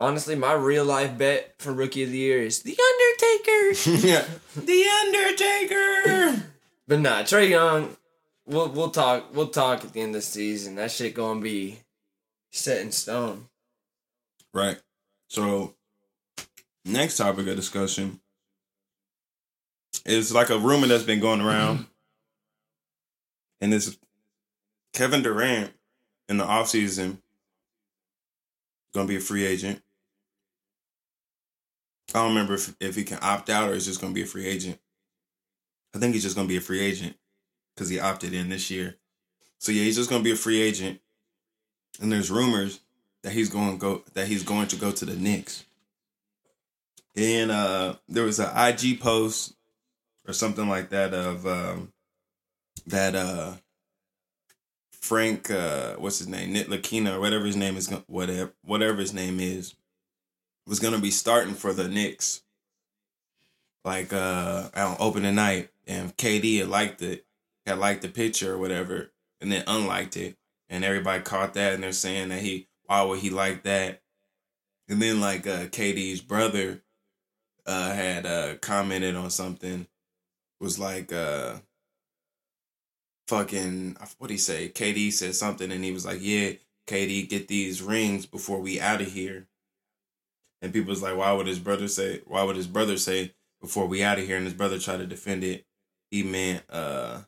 Honestly, 0.00 0.34
my 0.34 0.54
real 0.54 0.84
life 0.84 1.16
bet 1.18 1.54
for 1.58 1.72
rookie 1.72 2.02
of 2.02 2.10
the 2.10 2.16
year 2.16 2.40
is 2.40 2.62
The 2.62 2.76
Undertaker. 2.90 4.06
yeah. 4.06 4.24
The 4.56 4.84
Undertaker. 5.04 6.42
but 6.88 7.00
nah, 7.00 7.22
Trae 7.22 7.50
Young, 7.50 7.96
we'll 8.46 8.68
we'll 8.68 8.90
talk 8.90 9.34
we'll 9.34 9.48
talk 9.48 9.84
at 9.84 9.92
the 9.92 10.00
end 10.00 10.10
of 10.10 10.22
the 10.22 10.26
season. 10.26 10.74
That 10.76 10.90
shit 10.90 11.14
gonna 11.14 11.40
be 11.40 11.80
set 12.50 12.80
in 12.80 12.90
stone. 12.90 13.46
Right. 14.52 14.80
So, 15.28 15.74
next 16.84 17.18
topic 17.18 17.46
of 17.46 17.54
discussion 17.54 18.20
is 20.04 20.32
like 20.32 20.50
a 20.50 20.58
rumor 20.58 20.86
that's 20.86 21.02
been 21.02 21.20
going 21.20 21.40
around. 21.40 21.86
and 23.60 23.74
it's 23.74 23.96
Kevin 24.92 25.22
Durant 25.22 25.72
in 26.28 26.38
the 26.38 26.44
offseason 26.44 27.18
going 28.92 29.06
to 29.06 29.12
be 29.12 29.16
a 29.16 29.20
free 29.20 29.46
agent. 29.46 29.82
I 32.14 32.18
don't 32.18 32.30
remember 32.30 32.54
if, 32.54 32.74
if 32.80 32.96
he 32.96 33.04
can 33.04 33.18
opt 33.22 33.50
out 33.50 33.70
or 33.70 33.74
is 33.74 33.84
just 33.84 34.00
going 34.00 34.12
to 34.12 34.18
be 34.18 34.24
a 34.24 34.26
free 34.26 34.46
agent. 34.46 34.80
I 35.94 35.98
think 35.98 36.14
he's 36.14 36.24
just 36.24 36.34
going 36.34 36.48
to 36.48 36.52
be 36.52 36.58
a 36.58 36.60
free 36.60 36.80
agent 36.80 37.16
because 37.74 37.88
he 37.88 38.00
opted 38.00 38.34
in 38.34 38.48
this 38.48 38.70
year. 38.70 38.96
So, 39.58 39.70
yeah, 39.70 39.84
he's 39.84 39.96
just 39.96 40.10
going 40.10 40.22
to 40.22 40.24
be 40.24 40.32
a 40.32 40.36
free 40.36 40.60
agent. 40.60 41.00
And 42.00 42.10
there's 42.10 42.30
rumors 42.30 42.80
that 43.22 43.32
he's 43.32 43.50
going 43.50 43.72
to 43.72 43.76
go 43.76 44.02
that 44.14 44.26
he's 44.26 44.42
going 44.42 44.68
to 44.68 44.76
go 44.76 44.90
to 44.90 45.04
the 45.04 45.14
Knicks. 45.14 45.64
And 47.16 47.50
uh 47.50 47.96
there 48.08 48.24
was 48.24 48.38
an 48.38 48.50
IG 48.56 49.00
post 49.00 49.54
or 50.26 50.32
something 50.32 50.68
like 50.68 50.90
that 50.90 51.14
of 51.14 51.46
um 51.46 51.92
that 52.86 53.14
uh 53.14 53.54
Frank 54.92 55.50
uh 55.50 55.94
what's 55.96 56.18
his 56.18 56.28
name? 56.28 56.52
Nick 56.52 56.68
Lakina 56.68 57.16
or 57.16 57.20
whatever 57.20 57.46
his 57.46 57.56
name 57.56 57.76
is 57.76 57.88
whatever 58.06 58.52
whatever 58.62 59.00
his 59.00 59.14
name 59.14 59.40
is 59.40 59.74
was 60.66 60.78
to 60.78 60.98
be 60.98 61.10
starting 61.10 61.54
for 61.54 61.72
the 61.72 61.88
Knicks. 61.88 62.42
Like 63.84 64.12
uh 64.12 64.68
on 64.74 64.96
opening 64.98 65.34
night 65.34 65.70
and 65.86 66.16
KD 66.16 66.58
had 66.58 66.68
liked 66.68 67.02
it 67.02 67.24
had 67.66 67.78
liked 67.78 68.02
the 68.02 68.08
picture 68.08 68.54
or 68.54 68.58
whatever 68.58 69.10
and 69.40 69.50
then 69.50 69.64
unliked 69.66 70.16
it. 70.16 70.36
And 70.68 70.84
everybody 70.84 71.22
caught 71.22 71.54
that 71.54 71.74
and 71.74 71.82
they're 71.82 71.92
saying 71.92 72.28
that 72.28 72.40
he 72.42 72.68
why 72.84 73.02
would 73.02 73.20
he 73.20 73.30
like 73.30 73.62
that? 73.62 74.02
And 74.88 75.00
then 75.00 75.20
like 75.20 75.46
uh 75.46 75.66
KD's 75.66 76.20
brother 76.20 76.82
uh 77.66 77.92
had 77.94 78.26
uh 78.26 78.56
commented 78.56 79.16
on 79.16 79.30
something 79.30 79.86
was 80.60 80.78
like 80.78 81.12
uh 81.12 81.56
fucking 83.28 83.96
what 84.18 84.30
he 84.30 84.36
say? 84.36 84.68
KD 84.68 85.12
said 85.12 85.34
something 85.34 85.70
and 85.72 85.84
he 85.84 85.92
was 85.92 86.04
like 86.04 86.18
yeah 86.20 86.52
KD 86.86 87.28
get 87.28 87.48
these 87.48 87.82
rings 87.82 88.26
before 88.26 88.60
we 88.60 88.80
out 88.80 89.00
of 89.00 89.12
here. 89.12 89.46
And 90.62 90.72
people 90.72 90.90
was 90.90 91.02
like 91.02 91.16
why 91.16 91.32
would 91.32 91.46
his 91.46 91.58
brother 91.58 91.88
say 91.88 92.20
why 92.26 92.42
would 92.42 92.56
his 92.56 92.66
brother 92.66 92.96
say 92.98 93.34
before 93.60 93.86
we 93.86 94.02
out 94.02 94.18
of 94.18 94.26
here? 94.26 94.36
And 94.36 94.44
his 94.44 94.54
brother 94.54 94.78
tried 94.78 94.98
to 94.98 95.06
defend 95.06 95.44
it. 95.44 95.64
He 96.10 96.22
meant 96.22 96.64
uh 96.68 97.20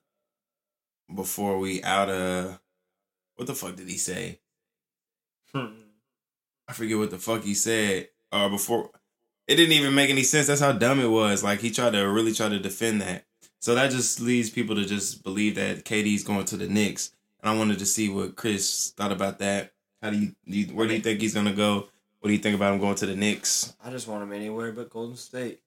before 1.15 1.59
we 1.59 1.83
out 1.83 2.11
of 2.11 2.61
what 3.37 3.47
the 3.47 3.55
fuck 3.55 3.77
did 3.77 3.89
he 3.89 3.97
say? 3.97 4.41
I 6.69 6.73
forget 6.73 6.99
what 6.99 7.11
the 7.11 7.19
fuck 7.19 7.43
he 7.43 7.55
said. 7.55 8.09
Or 8.33 8.49
before 8.49 8.91
it 9.53 9.57
didn't 9.57 9.73
even 9.73 9.95
make 9.95 10.11
any 10.11 10.23
sense. 10.23 10.47
That's 10.47 10.61
how 10.61 10.73
dumb 10.73 10.99
it 11.01 11.09
was. 11.09 11.45
Like 11.45 11.61
he 11.61 11.71
tried 11.71 11.93
to 11.93 12.01
really 12.01 12.33
try 12.33 12.49
to 12.49 12.59
defend 12.59 13.03
that. 13.03 13.27
So 13.61 13.75
that 13.75 13.91
just 13.91 14.21
leads 14.21 14.51
people 14.51 14.75
to 14.75 14.85
just 14.85 15.23
believe 15.23 15.55
that 15.57 15.85
KD's 15.85 16.25
going 16.25 16.47
to 16.47 16.57
the 16.57 16.67
Knicks. 16.67 17.13
And 17.41 17.51
I 17.51 17.57
wanted 17.57 17.79
to 17.79 17.87
see 17.87 18.09
what 18.09 18.35
Chris 18.35 18.93
thought 18.97 19.13
about 19.13 19.39
that. 19.41 19.73
How 20.01 20.11
do 20.11 20.19
you, 20.19 20.35
do 20.49 20.59
you 20.59 20.67
where 20.75 20.89
do 20.89 20.95
you 20.95 21.01
think 21.01 21.21
he's 21.21 21.35
gonna 21.35 21.53
go? 21.53 21.89
What 22.21 22.29
do 22.29 22.33
you 22.33 22.39
think 22.39 22.57
about 22.57 22.73
him 22.73 22.81
going 22.81 22.95
to 22.97 23.07
the 23.07 23.15
Knicks? 23.15 23.75
I 23.85 23.91
just 23.91 24.09
want 24.09 24.23
him 24.23 24.33
anywhere 24.33 24.73
but 24.73 24.91
Golden 24.91 25.17
State. 25.17 25.61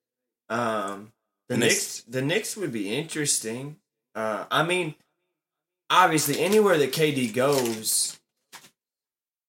Um, 0.49 1.11
the 1.47 1.57
Knicks, 1.57 2.01
the 2.01 2.21
Knicks 2.21 2.57
would 2.57 2.71
be 2.71 2.93
interesting. 2.93 3.77
Uh, 4.15 4.45
I 4.49 4.63
mean, 4.63 4.95
obviously, 5.89 6.39
anywhere 6.39 6.77
that 6.77 6.91
KD 6.91 7.33
goes 7.33 8.19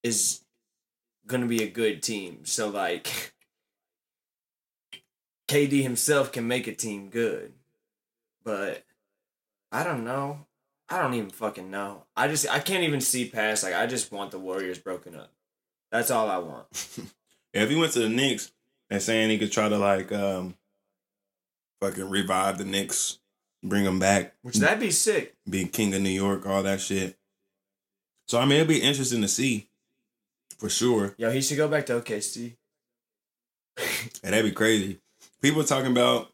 is 0.03 0.44
going 1.27 1.40
to 1.40 1.46
be 1.46 1.62
a 1.62 1.68
good 1.68 2.03
team. 2.03 2.44
So, 2.44 2.68
like, 2.68 3.33
KD 5.48 5.82
himself 5.82 6.32
can 6.32 6.48
make 6.48 6.66
a 6.66 6.74
team 6.74 7.09
good, 7.09 7.52
but 8.44 8.85
I 9.72 9.85
don't 9.85 10.04
know. 10.04 10.46
I 10.88 11.00
don't 11.02 11.14
even 11.14 11.30
fucking 11.30 11.70
know. 11.70 12.04
I 12.16 12.28
just 12.28 12.48
I 12.48 12.59
can't 12.61 12.85
even 12.85 13.00
see 13.00 13.28
past 13.28 13.62
like 13.64 13.74
I 13.74 13.87
just 13.87 14.12
want 14.12 14.30
the 14.30 14.38
Warriors 14.38 14.78
broken 14.78 15.14
up. 15.16 15.32
That's 15.90 16.11
all 16.11 16.28
I 16.30 16.38
want. 16.38 16.66
If 17.54 17.70
he 17.70 17.76
went 17.76 17.92
to 17.94 18.00
the 18.00 18.11
Knicks 18.11 18.52
and 18.90 19.00
saying 19.00 19.30
he 19.30 19.38
could 19.38 19.50
try 19.50 19.66
to 19.70 19.78
like 19.78 20.12
um 20.12 20.56
fucking 21.80 22.11
revive 22.11 22.59
the 22.59 22.66
Knicks, 22.66 23.18
bring 23.64 23.85
them 23.85 23.98
back, 23.98 24.35
Which 24.42 24.56
that'd 24.56 24.78
be 24.78 24.90
sick. 24.90 25.35
be 25.48 25.64
king 25.64 25.94
of 25.94 26.02
New 26.02 26.11
York, 26.11 26.44
all 26.46 26.62
that 26.64 26.82
shit. 26.82 27.16
So 28.28 28.38
I 28.38 28.44
mean, 28.44 28.56
it'd 28.56 28.68
be 28.68 28.82
interesting 28.82 29.22
to 29.22 29.28
see, 29.28 29.70
for 30.59 30.68
sure. 30.68 31.14
Yo, 31.16 31.30
he 31.30 31.40
should 31.40 31.56
go 31.56 31.66
back 31.66 31.87
to 31.87 31.94
OKC. 32.00 32.56
And 34.22 34.35
that'd 34.35 34.44
be 34.44 34.52
crazy. 34.52 35.00
People 35.42 35.64
talking 35.64 35.92
about 35.92 36.29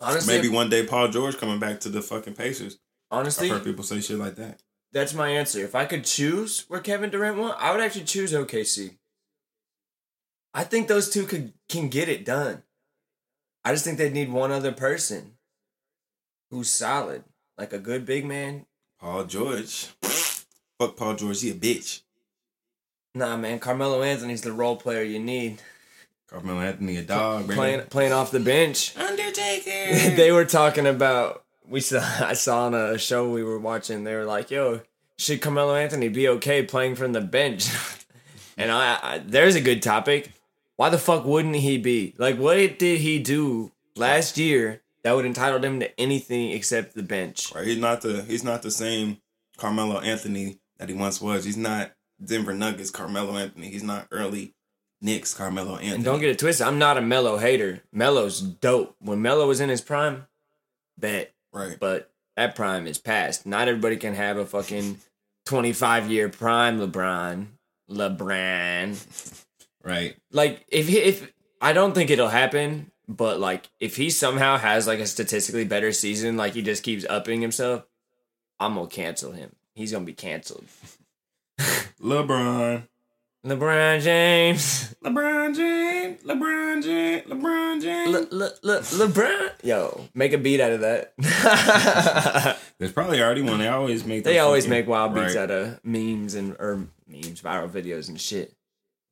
Honestly, 0.00 0.34
maybe 0.36 0.48
one 0.48 0.68
day 0.70 0.86
Paul 0.86 1.08
George 1.08 1.38
coming 1.38 1.58
back 1.58 1.80
to 1.80 1.88
the 1.88 2.02
fucking 2.02 2.34
Pacers. 2.34 2.78
honestly, 3.10 3.48
I've 3.50 3.56
heard 3.58 3.64
people 3.64 3.84
say 3.84 4.00
shit 4.00 4.18
like 4.18 4.36
that. 4.36 4.60
that's 4.92 5.14
my 5.14 5.28
answer. 5.30 5.60
If 5.60 5.74
I 5.74 5.84
could 5.86 6.04
choose 6.04 6.64
where 6.68 6.80
Kevin 6.80 7.10
Durant 7.10 7.38
went, 7.38 7.54
I 7.58 7.72
would 7.72 7.80
actually 7.80 8.04
choose 8.04 8.32
OKC. 8.32 8.96
I 10.54 10.64
think 10.64 10.88
those 10.88 11.10
two 11.10 11.24
could 11.24 11.52
can 11.68 11.88
get 11.88 12.08
it 12.08 12.24
done. 12.24 12.62
I 13.64 13.72
just 13.72 13.84
think 13.84 13.98
they 13.98 14.10
need 14.10 14.30
one 14.30 14.52
other 14.52 14.72
person 14.72 15.32
who's 16.50 16.70
solid, 16.70 17.24
like 17.58 17.72
a 17.72 17.78
good 17.78 18.06
big 18.06 18.24
man. 18.24 18.66
Paul 19.00 19.24
George. 19.24 19.88
Fuck 20.78 20.96
Paul 20.96 21.14
George, 21.16 21.40
he 21.42 21.50
a 21.50 21.54
bitch. 21.54 22.02
Nah, 23.14 23.36
man, 23.36 23.58
Carmelo 23.58 24.02
Anthony's 24.02 24.42
the 24.42 24.52
role 24.52 24.76
player 24.76 25.02
you 25.02 25.18
need. 25.18 25.60
Carmelo 26.28 26.60
Anthony 26.60 26.96
a 26.96 27.02
dog, 27.02 27.46
man. 27.46 27.56
Playing 27.56 27.80
playing 27.82 28.12
off 28.12 28.30
the 28.30 28.40
bench. 28.40 28.96
Undertaker. 28.98 30.10
they 30.16 30.32
were 30.32 30.44
talking 30.44 30.86
about 30.86 31.44
we 31.68 31.80
saw 31.80 32.00
I 32.20 32.32
saw 32.34 32.66
on 32.66 32.74
a 32.74 32.98
show 32.98 33.30
we 33.30 33.42
were 33.42 33.58
watching. 33.58 34.04
They 34.04 34.14
were 34.14 34.24
like, 34.24 34.50
"Yo, 34.50 34.82
should 35.18 35.40
Carmelo 35.40 35.74
Anthony 35.74 36.08
be 36.08 36.28
okay 36.28 36.62
playing 36.62 36.96
from 36.96 37.12
the 37.12 37.20
bench?" 37.20 37.68
and 38.56 38.70
I, 38.72 38.98
I 39.02 39.18
there's 39.24 39.54
a 39.54 39.60
good 39.60 39.82
topic. 39.82 40.32
Why 40.76 40.90
the 40.90 40.98
fuck 40.98 41.24
wouldn't 41.24 41.56
he 41.56 41.78
be? 41.78 42.14
Like, 42.18 42.36
what 42.36 42.78
did 42.78 43.00
he 43.00 43.18
do 43.18 43.72
last 43.94 44.36
year 44.36 44.82
that 45.02 45.16
would 45.16 45.24
entitle 45.24 45.64
him 45.64 45.80
to 45.80 46.00
anything 46.00 46.50
except 46.50 46.94
the 46.94 47.02
bench? 47.02 47.54
Right, 47.54 47.66
he's 47.66 47.78
not 47.78 48.02
the 48.02 48.22
he's 48.22 48.44
not 48.44 48.62
the 48.62 48.70
same 48.72 49.18
Carmelo 49.56 50.00
Anthony 50.00 50.58
that 50.78 50.88
he 50.88 50.94
once 50.94 51.20
was. 51.20 51.44
He's 51.44 51.56
not 51.56 51.92
Denver 52.22 52.52
Nuggets 52.52 52.90
Carmelo 52.90 53.36
Anthony. 53.36 53.70
He's 53.70 53.84
not 53.84 54.08
early 54.10 54.55
Knicks 55.00 55.34
Carmelo 55.34 55.74
Anthony. 55.74 55.94
And 55.94 56.04
don't 56.04 56.20
get 56.20 56.30
it 56.30 56.38
twisted. 56.38 56.66
I'm 56.66 56.78
not 56.78 56.96
a 56.98 57.02
Melo 57.02 57.36
hater. 57.38 57.82
Melo's 57.92 58.40
dope. 58.40 58.96
When 58.98 59.22
Melo 59.22 59.46
was 59.46 59.60
in 59.60 59.68
his 59.68 59.80
prime, 59.80 60.26
bet. 60.98 61.32
right. 61.52 61.76
but 61.78 62.10
that 62.36 62.54
prime 62.54 62.86
is 62.86 62.98
past. 62.98 63.46
Not 63.46 63.68
everybody 63.68 63.96
can 63.96 64.14
have 64.14 64.36
a 64.36 64.46
fucking 64.46 64.98
25 65.46 66.10
year 66.10 66.28
prime 66.28 66.78
LeBron. 66.78 67.46
LeBron. 67.90 69.44
Right. 69.84 70.16
Like 70.32 70.64
if 70.68 70.88
he, 70.88 70.98
if 70.98 71.32
I 71.60 71.72
don't 71.72 71.94
think 71.94 72.10
it'll 72.10 72.28
happen, 72.28 72.90
but 73.08 73.38
like 73.38 73.68
if 73.78 73.96
he 73.96 74.10
somehow 74.10 74.56
has 74.56 74.86
like 74.86 74.98
a 74.98 75.06
statistically 75.06 75.64
better 75.64 75.92
season, 75.92 76.36
like 76.36 76.54
he 76.54 76.62
just 76.62 76.82
keeps 76.82 77.04
upping 77.08 77.40
himself, 77.40 77.84
I'm 78.58 78.74
gonna 78.74 78.88
cancel 78.88 79.32
him. 79.32 79.54
He's 79.74 79.92
gonna 79.92 80.04
be 80.04 80.12
canceled. 80.14 80.64
LeBron. 82.02 82.88
LeBron 83.46 84.00
James. 84.02 84.94
LeBron 85.04 85.54
James. 85.54 86.22
LeBron 86.24 86.82
James. 86.82 87.22
LeBron 87.30 87.80
James. 87.82 88.10
Le, 88.12 88.36
le, 88.36 88.50
le, 88.62 88.80
LeBron. 88.80 89.50
Yo, 89.62 90.08
make 90.14 90.32
a 90.32 90.38
beat 90.38 90.60
out 90.60 90.72
of 90.72 90.80
that. 90.80 91.12
There's 92.78 92.92
probably 92.92 93.22
already 93.22 93.42
one. 93.42 93.58
They 93.58 93.68
always 93.68 94.04
make. 94.04 94.24
They 94.24 94.38
always 94.40 94.64
fucking- 94.64 94.70
make 94.70 94.86
wild 94.88 95.14
beats 95.14 95.34
Right. 95.36 95.42
out 95.44 95.50
of 95.52 95.84
memes 95.84 96.34
and 96.34 96.56
or 96.58 96.88
memes, 97.06 97.40
viral 97.40 97.68
videos 97.70 98.08
and 98.08 98.20
shit. 98.20 98.52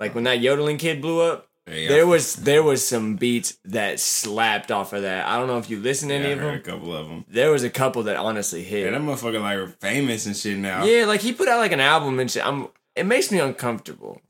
Like 0.01 0.15
when 0.15 0.25
that 0.25 0.41
yodeling 0.41 0.79
kid 0.79 1.01
blew 1.01 1.21
up, 1.21 1.47
Yeah, 1.71 1.87
there 1.89 2.07
was 2.07 2.35
there 2.35 2.65
was 2.65 2.87
some 2.87 3.15
beats 3.15 3.57
that 3.65 4.01
slapped 4.01 4.73
off 4.73 4.93
of 4.93 5.03
that. 5.03 5.27
I 5.29 5.39
don't 5.39 5.47
know 5.47 5.59
if 5.59 5.71
you 5.71 5.79
listened 5.79 6.11
to 6.11 6.17
yeah, 6.17 6.21
any 6.25 6.29
I 6.31 6.33
of 6.33 6.41
them. 6.41 6.55
a 6.57 6.59
couple 6.59 6.95
of 6.97 7.07
them. 7.09 7.25
There 7.29 7.53
was 7.53 7.63
a 7.63 7.71
couple 7.71 8.03
that 8.03 8.17
honestly 8.17 8.65
hit. 8.65 8.85
Yeah, 8.87 8.91
that 8.91 9.01
motherfucker 9.01 9.41
like 9.41 9.79
famous 9.81 10.27
and 10.27 10.37
shit 10.37 10.59
now. 10.59 10.85
Yeah, 10.85 11.05
like 11.07 11.21
he 11.21 11.33
put 11.33 11.47
out 11.49 11.61
like 11.61 11.73
an 11.73 11.81
album 11.81 12.19
and 12.19 12.29
shit. 12.29 12.45
I'm 12.45 12.67
it 12.97 13.05
makes 13.07 13.31
me 13.31 13.39
uncomfortable. 13.41 14.21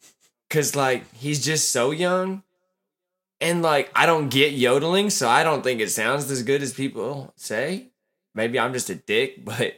Cause 0.50 0.76
like 0.76 1.12
he's 1.14 1.44
just 1.44 1.72
so 1.72 1.90
young. 1.90 2.42
And 3.40 3.62
like 3.62 3.90
I 3.94 4.06
don't 4.06 4.28
get 4.28 4.52
yodeling, 4.52 5.10
so 5.10 5.28
I 5.28 5.42
don't 5.42 5.62
think 5.62 5.80
it 5.80 5.90
sounds 5.90 6.30
as 6.30 6.42
good 6.42 6.62
as 6.62 6.72
people 6.72 7.32
say. 7.36 7.88
Maybe 8.34 8.58
I'm 8.58 8.72
just 8.72 8.90
a 8.90 8.94
dick, 8.94 9.44
but 9.44 9.74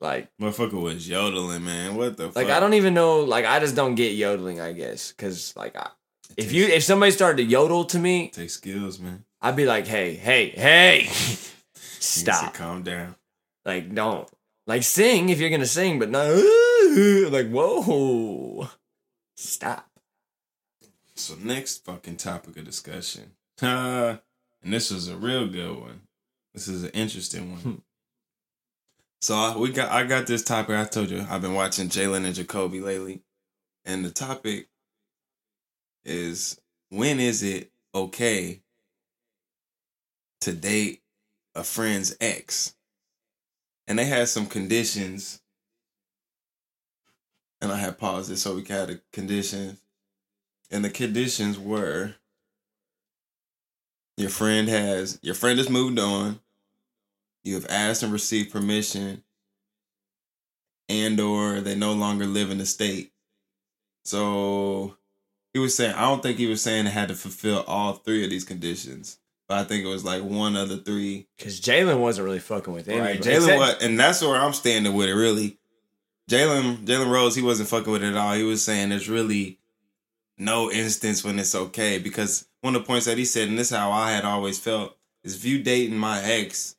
like 0.00 0.28
Motherfucker 0.40 0.80
was 0.80 1.08
yodeling, 1.08 1.64
man. 1.64 1.96
What 1.96 2.16
the 2.16 2.26
like 2.26 2.34
fuck? 2.34 2.50
I 2.50 2.60
don't 2.60 2.74
even 2.74 2.92
know 2.94 3.20
like 3.20 3.46
I 3.46 3.60
just 3.60 3.74
don't 3.74 3.94
get 3.94 4.12
yodeling, 4.12 4.60
I 4.60 4.72
guess. 4.72 5.12
Cause 5.12 5.54
like 5.56 5.74
I, 5.76 5.88
if 6.36 6.52
you 6.52 6.66
if 6.66 6.82
somebody 6.84 7.10
started 7.12 7.38
to 7.38 7.44
yodel 7.44 7.84
to 7.86 7.98
me, 7.98 8.28
take 8.28 8.50
skills, 8.50 8.98
man. 8.98 9.24
I'd 9.40 9.56
be 9.56 9.66
like, 9.66 9.86
hey, 9.86 10.14
hey, 10.14 10.50
hey, 10.50 11.00
You 11.04 11.08
need 11.10 12.26
to 12.26 12.32
stop. 12.34 12.54
calm 12.54 12.82
down. 12.82 13.16
Like 13.64 13.94
don't. 13.94 14.28
Like 14.66 14.82
sing 14.82 15.30
if 15.30 15.40
you're 15.40 15.50
gonna 15.50 15.66
sing, 15.66 15.98
but 15.98 16.10
no 16.10 16.26
like 17.30 17.50
whoa. 17.50 18.68
Stop. 19.36 19.88
So 21.16 21.34
next 21.42 21.84
fucking 21.84 22.16
topic 22.16 22.56
of 22.56 22.64
discussion. 22.64 23.32
Uh, 23.60 24.16
and 24.62 24.72
this 24.72 24.90
was 24.90 25.08
a 25.08 25.16
real 25.16 25.48
good 25.48 25.76
one. 25.76 26.02
This 26.52 26.68
is 26.68 26.84
an 26.84 26.90
interesting 26.90 27.52
one. 27.52 27.82
so 29.20 29.34
I, 29.34 29.56
we 29.56 29.72
got 29.72 29.90
I 29.90 30.04
got 30.04 30.28
this 30.28 30.44
topic. 30.44 30.76
I 30.76 30.84
told 30.84 31.10
you 31.10 31.26
I've 31.28 31.42
been 31.42 31.54
watching 31.54 31.88
Jalen 31.88 32.24
and 32.24 32.34
Jacoby 32.34 32.80
lately, 32.80 33.22
and 33.84 34.04
the 34.04 34.10
topic 34.10 34.68
is 36.04 36.60
when 36.90 37.18
is 37.18 37.42
it 37.42 37.72
okay 37.92 38.60
to 40.42 40.52
date 40.52 41.02
a 41.56 41.64
friend's 41.64 42.16
ex? 42.20 42.76
And 43.86 43.98
they 43.98 44.04
had 44.04 44.28
some 44.28 44.46
conditions, 44.46 45.40
and 47.60 47.72
I 47.72 47.76
had 47.76 47.98
paused 47.98 48.30
it 48.30 48.36
so 48.38 48.54
we 48.54 48.62
could 48.62 48.76
have 48.76 48.88
the 48.88 49.00
conditions. 49.12 49.80
And 50.70 50.84
the 50.84 50.90
conditions 50.90 51.58
were 51.58 52.14
your 54.16 54.30
friend 54.30 54.68
has 54.68 55.18
your 55.22 55.34
friend 55.34 55.58
has 55.58 55.68
moved 55.68 55.98
on, 55.98 56.40
you 57.42 57.54
have 57.54 57.66
asked 57.68 58.02
and 58.02 58.12
received 58.12 58.52
permission, 58.52 59.22
and 60.88 61.18
or 61.20 61.60
they 61.60 61.74
no 61.74 61.92
longer 61.92 62.26
live 62.26 62.50
in 62.50 62.58
the 62.58 62.66
state. 62.66 63.12
So 64.04 64.96
he 65.52 65.58
was 65.58 65.76
saying 65.76 65.94
I 65.94 66.02
don't 66.02 66.22
think 66.22 66.38
he 66.38 66.46
was 66.46 66.62
saying 66.62 66.86
it 66.86 66.90
had 66.90 67.08
to 67.08 67.14
fulfill 67.14 67.64
all 67.66 67.94
three 67.94 68.24
of 68.24 68.30
these 68.30 68.44
conditions. 68.44 69.18
But 69.46 69.58
I 69.58 69.64
think 69.64 69.84
it 69.84 69.88
was 69.88 70.04
like 70.06 70.22
one 70.22 70.56
of 70.56 70.70
the 70.70 70.78
three. 70.78 71.26
Cause 71.38 71.60
Jalen 71.60 71.98
wasn't 72.00 72.24
really 72.24 72.38
fucking 72.38 72.72
with 72.72 72.88
Right. 72.88 72.96
anybody. 72.98 73.18
Jalen 73.30 73.36
Except- 73.36 73.58
what 73.58 73.82
and 73.82 74.00
that's 74.00 74.22
where 74.22 74.36
I'm 74.36 74.54
standing 74.54 74.94
with 74.94 75.08
it 75.08 75.14
really. 75.14 75.58
Jalen 76.30 76.84
Jalen 76.84 77.10
Rose, 77.10 77.34
he 77.34 77.42
wasn't 77.42 77.68
fucking 77.68 77.92
with 77.92 78.02
it 78.02 78.08
at 78.08 78.16
all. 78.16 78.34
He 78.34 78.42
was 78.42 78.62
saying 78.62 78.88
there's 78.88 79.08
really 79.08 79.58
no 80.38 80.70
instance 80.70 81.22
when 81.22 81.38
it's 81.38 81.54
okay 81.54 81.98
because 81.98 82.46
one 82.60 82.74
of 82.74 82.82
the 82.82 82.86
points 82.86 83.06
that 83.06 83.18
he 83.18 83.24
said, 83.24 83.48
and 83.48 83.58
this 83.58 83.70
is 83.70 83.76
how 83.76 83.92
I 83.92 84.12
had 84.12 84.24
always 84.24 84.58
felt, 84.58 84.96
is 85.22 85.36
if 85.36 85.44
you 85.44 85.62
dating 85.62 85.98
my 85.98 86.22
ex, 86.22 86.76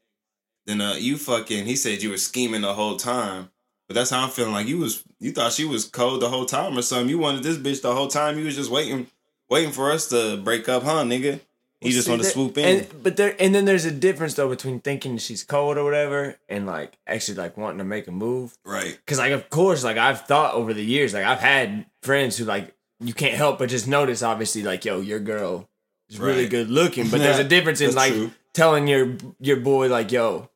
then 0.65 0.81
uh 0.81 0.93
you 0.93 1.17
fucking 1.17 1.65
he 1.65 1.75
said 1.75 2.01
you 2.01 2.09
were 2.09 2.17
scheming 2.17 2.61
the 2.61 2.73
whole 2.73 2.97
time. 2.97 3.49
But 3.87 3.93
that's 3.93 4.09
how 4.09 4.23
I'm 4.23 4.31
feeling 4.31 4.53
like 4.53 4.67
you 4.67 4.79
was 4.79 5.03
you 5.19 5.31
thought 5.31 5.53
she 5.53 5.65
was 5.65 5.85
cold 5.85 6.21
the 6.21 6.29
whole 6.29 6.45
time 6.45 6.77
or 6.77 6.81
something. 6.81 7.09
You 7.09 7.19
wanted 7.19 7.43
this 7.43 7.57
bitch 7.57 7.81
the 7.81 7.93
whole 7.93 8.07
time. 8.07 8.39
You 8.39 8.45
was 8.45 8.55
just 8.55 8.71
waiting 8.71 9.07
waiting 9.47 9.71
for 9.71 9.91
us 9.91 10.09
to 10.09 10.37
break 10.37 10.67
up, 10.67 10.83
huh, 10.83 11.03
nigga? 11.03 11.39
He 11.85 11.91
just 11.91 12.09
want 12.09 12.21
to 12.21 12.27
swoop 12.27 12.57
in. 12.57 12.79
And, 12.79 13.03
but 13.03 13.17
there, 13.17 13.35
and 13.39 13.53
then 13.53 13.65
there's 13.65 13.85
a 13.85 13.91
difference 13.91 14.33
though 14.33 14.49
between 14.49 14.79
thinking 14.79 15.17
she's 15.17 15.43
cold 15.43 15.77
or 15.77 15.83
whatever, 15.83 16.37
and 16.49 16.65
like 16.65 16.97
actually 17.07 17.37
like 17.37 17.57
wanting 17.57 17.77
to 17.79 17.83
make 17.83 18.07
a 18.07 18.11
move. 18.11 18.57
right. 18.65 18.97
Cause 19.05 19.19
like 19.19 19.31
of 19.31 19.49
course, 19.49 19.83
like 19.83 19.97
I've 19.97 20.21
thought 20.21 20.53
over 20.53 20.73
the 20.73 20.83
years, 20.83 21.13
like 21.13 21.25
I've 21.25 21.39
had 21.39 21.85
friends 22.01 22.37
who 22.37 22.45
like 22.45 22.73
you 22.99 23.13
can't 23.13 23.33
help 23.35 23.59
but 23.59 23.69
just 23.69 23.87
notice, 23.87 24.23
obviously, 24.23 24.63
like 24.63 24.85
yo, 24.85 24.99
your 24.99 25.19
girl 25.19 25.69
is 26.09 26.19
really 26.19 26.47
good 26.47 26.69
looking, 26.69 27.09
but 27.09 27.19
there's 27.19 27.39
a 27.39 27.43
difference 27.55 27.81
in 27.81 27.93
like 27.95 28.13
true. 28.13 28.31
telling 28.53 28.87
your 28.87 29.15
your 29.39 29.57
boy 29.57 29.87
like 29.87 30.11
yo, 30.11 30.49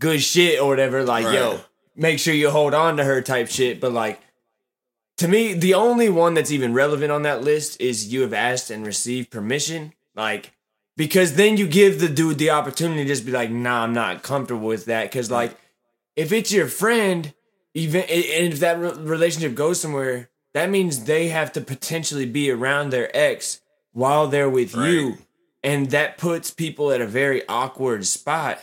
good 0.00 0.22
shit 0.22 0.60
or 0.60 0.68
whatever, 0.68 1.04
like 1.04 1.24
yo, 1.24 1.60
make 1.96 2.18
sure 2.18 2.34
you 2.34 2.50
hold 2.50 2.74
on 2.74 2.96
to 2.96 3.04
her 3.04 3.22
type 3.22 3.48
shit. 3.48 3.80
But 3.80 3.92
like 3.92 4.20
to 5.18 5.28
me, 5.28 5.54
the 5.54 5.74
only 5.74 6.08
one 6.08 6.34
that's 6.34 6.50
even 6.50 6.72
relevant 6.72 7.12
on 7.12 7.22
that 7.22 7.42
list 7.42 7.80
is 7.80 8.12
you 8.12 8.22
have 8.22 8.32
asked 8.32 8.70
and 8.70 8.84
received 8.84 9.30
permission, 9.30 9.92
like. 10.14 10.52
Because 10.96 11.36
then 11.36 11.56
you 11.56 11.66
give 11.66 12.00
the 12.00 12.08
dude 12.08 12.38
the 12.38 12.50
opportunity 12.50 13.02
to 13.02 13.08
just 13.08 13.24
be 13.24 13.32
like, 13.32 13.50
nah, 13.50 13.82
I'm 13.82 13.94
not 13.94 14.22
comfortable 14.22 14.66
with 14.66 14.84
that. 14.84 15.10
Cause 15.10 15.30
like, 15.30 15.56
if 16.16 16.32
it's 16.32 16.52
your 16.52 16.66
friend, 16.66 17.32
even 17.74 18.02
and 18.02 18.52
if 18.52 18.60
that 18.60 18.78
relationship 18.78 19.54
goes 19.54 19.80
somewhere, 19.80 20.28
that 20.54 20.70
means 20.70 21.04
they 21.04 21.28
have 21.28 21.52
to 21.52 21.60
potentially 21.60 22.26
be 22.26 22.50
around 22.50 22.90
their 22.90 23.14
ex 23.16 23.60
while 23.92 24.26
they're 24.28 24.50
with 24.50 24.74
you, 24.74 25.18
and 25.62 25.90
that 25.90 26.18
puts 26.18 26.50
people 26.50 26.92
at 26.92 27.00
a 27.00 27.06
very 27.06 27.46
awkward 27.48 28.06
spot. 28.06 28.58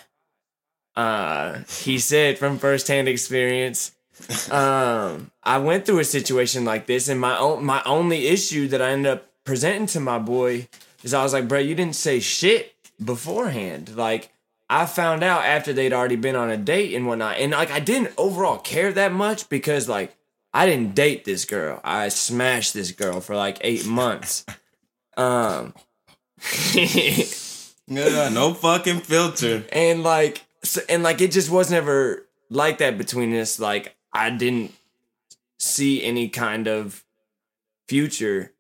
Uh, 0.96 1.60
he 1.68 1.98
said 1.98 2.38
from 2.38 2.58
firsthand 2.58 3.08
experience. 3.08 3.92
Um, 4.52 5.32
I 5.44 5.60
went 5.60 5.86
through 5.86 6.00
a 6.00 6.04
situation 6.04 6.66
like 6.66 6.88
this, 6.88 7.08
and 7.08 7.22
my 7.22 7.38
own 7.38 7.64
my 7.64 7.82
only 7.86 8.28
issue 8.28 8.68
that 8.68 8.82
I 8.82 8.90
ended 8.90 9.14
up 9.14 9.30
presenting 9.46 9.86
to 9.88 10.02
my 10.02 10.20
boy 10.20 10.68
is 11.04 11.14
I 11.14 11.24
was 11.24 11.34
like, 11.34 11.48
bro, 11.48 11.60
you 11.60 11.76
didn't 11.76 11.96
say 11.96 12.20
shit 12.20 12.74
beforehand. 13.04 13.96
Like, 13.96 14.32
I 14.70 14.86
found 14.86 15.24
out 15.24 15.46
after 15.46 15.74
they'd 15.74 15.94
already 15.94 16.16
been 16.16 16.36
on 16.36 16.50
a 16.50 16.58
date 16.58 16.94
and 16.94 17.08
whatnot. 17.08 17.38
And 17.38 17.52
like, 17.54 17.72
I 17.72 17.80
didn't 17.80 18.14
overall 18.18 18.58
care 18.58 18.92
that 18.94 19.12
much 19.12 19.50
because 19.50 19.90
like, 19.90 20.16
I 20.54 20.66
didn't 20.66 20.96
date 20.96 21.26
this 21.26 21.46
girl. 21.46 21.80
I 21.84 22.10
smashed 22.10 22.74
this 22.74 22.92
girl 22.92 23.20
for 23.22 23.36
like 23.36 23.58
eight 23.62 23.86
months. 23.86 24.46
Um, 25.18 25.74
Yeah, 27.88 28.30
no 28.30 28.54
fucking 28.54 29.02
filter. 29.02 29.66
and 29.72 30.04
like, 30.04 30.46
so, 30.64 30.80
and 30.88 31.04
like, 31.04 31.20
it 31.22 31.32
just 31.32 31.50
wasn't 31.50 31.78
ever 31.78 32.26
like 32.50 32.78
that 32.78 32.98
between 32.98 33.36
us. 33.36 33.60
Like 33.60 33.96
I 34.14 34.30
didn't 34.30 34.74
see 35.58 36.04
any 36.04 36.30
kind 36.30 36.68
of 36.68 37.04
future 37.88 38.54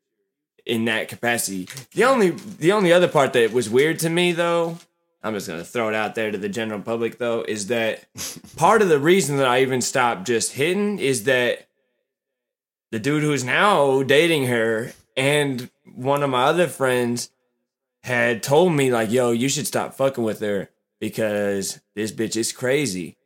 in 0.69 0.85
that 0.85 1.07
capacity. 1.07 1.67
The 1.93 2.05
only 2.05 2.29
the 2.31 2.71
only 2.71 2.93
other 2.93 3.07
part 3.07 3.33
that 3.33 3.51
was 3.51 3.69
weird 3.69 3.99
to 3.99 4.09
me 4.09 4.31
though, 4.31 4.77
I'm 5.23 5.33
just 5.33 5.47
gonna 5.47 5.63
throw 5.63 5.89
it 5.89 5.95
out 5.95 6.15
there 6.15 6.31
to 6.31 6.37
the 6.37 6.49
general 6.49 6.81
public 6.81 7.17
though, 7.17 7.41
is 7.41 7.67
that 7.67 8.05
part 8.55 8.81
of 8.81 8.89
the 8.89 8.99
reason 8.99 9.37
that 9.37 9.47
I 9.47 9.61
even 9.61 9.81
stopped 9.81 10.27
just 10.27 10.53
hitting 10.53 10.99
is 10.99 11.23
that 11.25 11.67
the 12.91 12.99
dude 12.99 13.23
who's 13.23 13.43
now 13.43 14.03
dating 14.03 14.47
her 14.47 14.93
and 15.17 15.69
one 15.95 16.23
of 16.23 16.29
my 16.29 16.45
other 16.45 16.67
friends 16.67 17.29
had 18.03 18.41
told 18.41 18.73
me 18.73 18.91
like, 18.91 19.11
yo, 19.11 19.31
you 19.31 19.49
should 19.49 19.67
stop 19.67 19.93
fucking 19.93 20.23
with 20.23 20.39
her 20.39 20.69
because 20.99 21.79
this 21.95 22.11
bitch 22.11 22.35
is 22.37 22.51
crazy. 22.51 23.17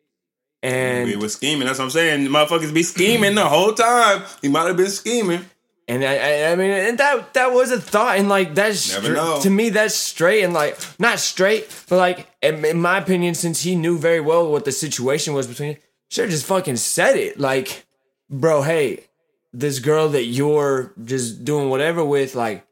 And 0.61 1.07
we 1.07 1.17
was 1.17 1.33
scheming. 1.33 1.67
That's 1.67 1.79
what 1.79 1.85
I'm 1.85 1.91
saying. 1.91 2.27
Motherfuckers 2.27 2.73
be 2.73 2.83
scheming 2.83 3.35
the 3.35 3.45
whole 3.45 3.73
time. 3.73 4.23
He 4.41 4.47
might 4.47 4.67
have 4.67 4.77
been 4.77 4.89
scheming. 4.89 5.45
And 5.87 6.03
I, 6.03 6.15
I, 6.15 6.51
I 6.51 6.55
mean, 6.55 6.71
and 6.71 6.97
that 6.97 7.33
that 7.33 7.51
was 7.51 7.69
a 7.71 7.79
thought, 7.79 8.17
and 8.17 8.29
like 8.29 8.55
that's 8.55 8.95
to 9.43 9.49
me 9.49 9.69
that's 9.69 9.95
straight, 9.95 10.43
and 10.43 10.53
like 10.53 10.77
not 10.99 11.19
straight, 11.19 11.67
but 11.89 11.97
like 11.97 12.27
in, 12.41 12.63
in 12.63 12.79
my 12.81 12.97
opinion, 12.99 13.35
since 13.35 13.61
he 13.63 13.75
knew 13.75 13.97
very 13.97 14.21
well 14.21 14.49
what 14.49 14.63
the 14.65 14.71
situation 14.71 15.33
was 15.33 15.45
between, 15.47 15.77
should 16.09 16.29
just 16.29 16.45
fucking 16.45 16.77
said 16.77 17.17
it, 17.17 17.37
like, 17.39 17.85
bro, 18.29 18.61
hey, 18.61 19.05
this 19.51 19.79
girl 19.79 20.07
that 20.09 20.23
you're 20.23 20.93
just 21.03 21.43
doing 21.43 21.69
whatever 21.69 22.03
with, 22.05 22.33
like, 22.33 22.65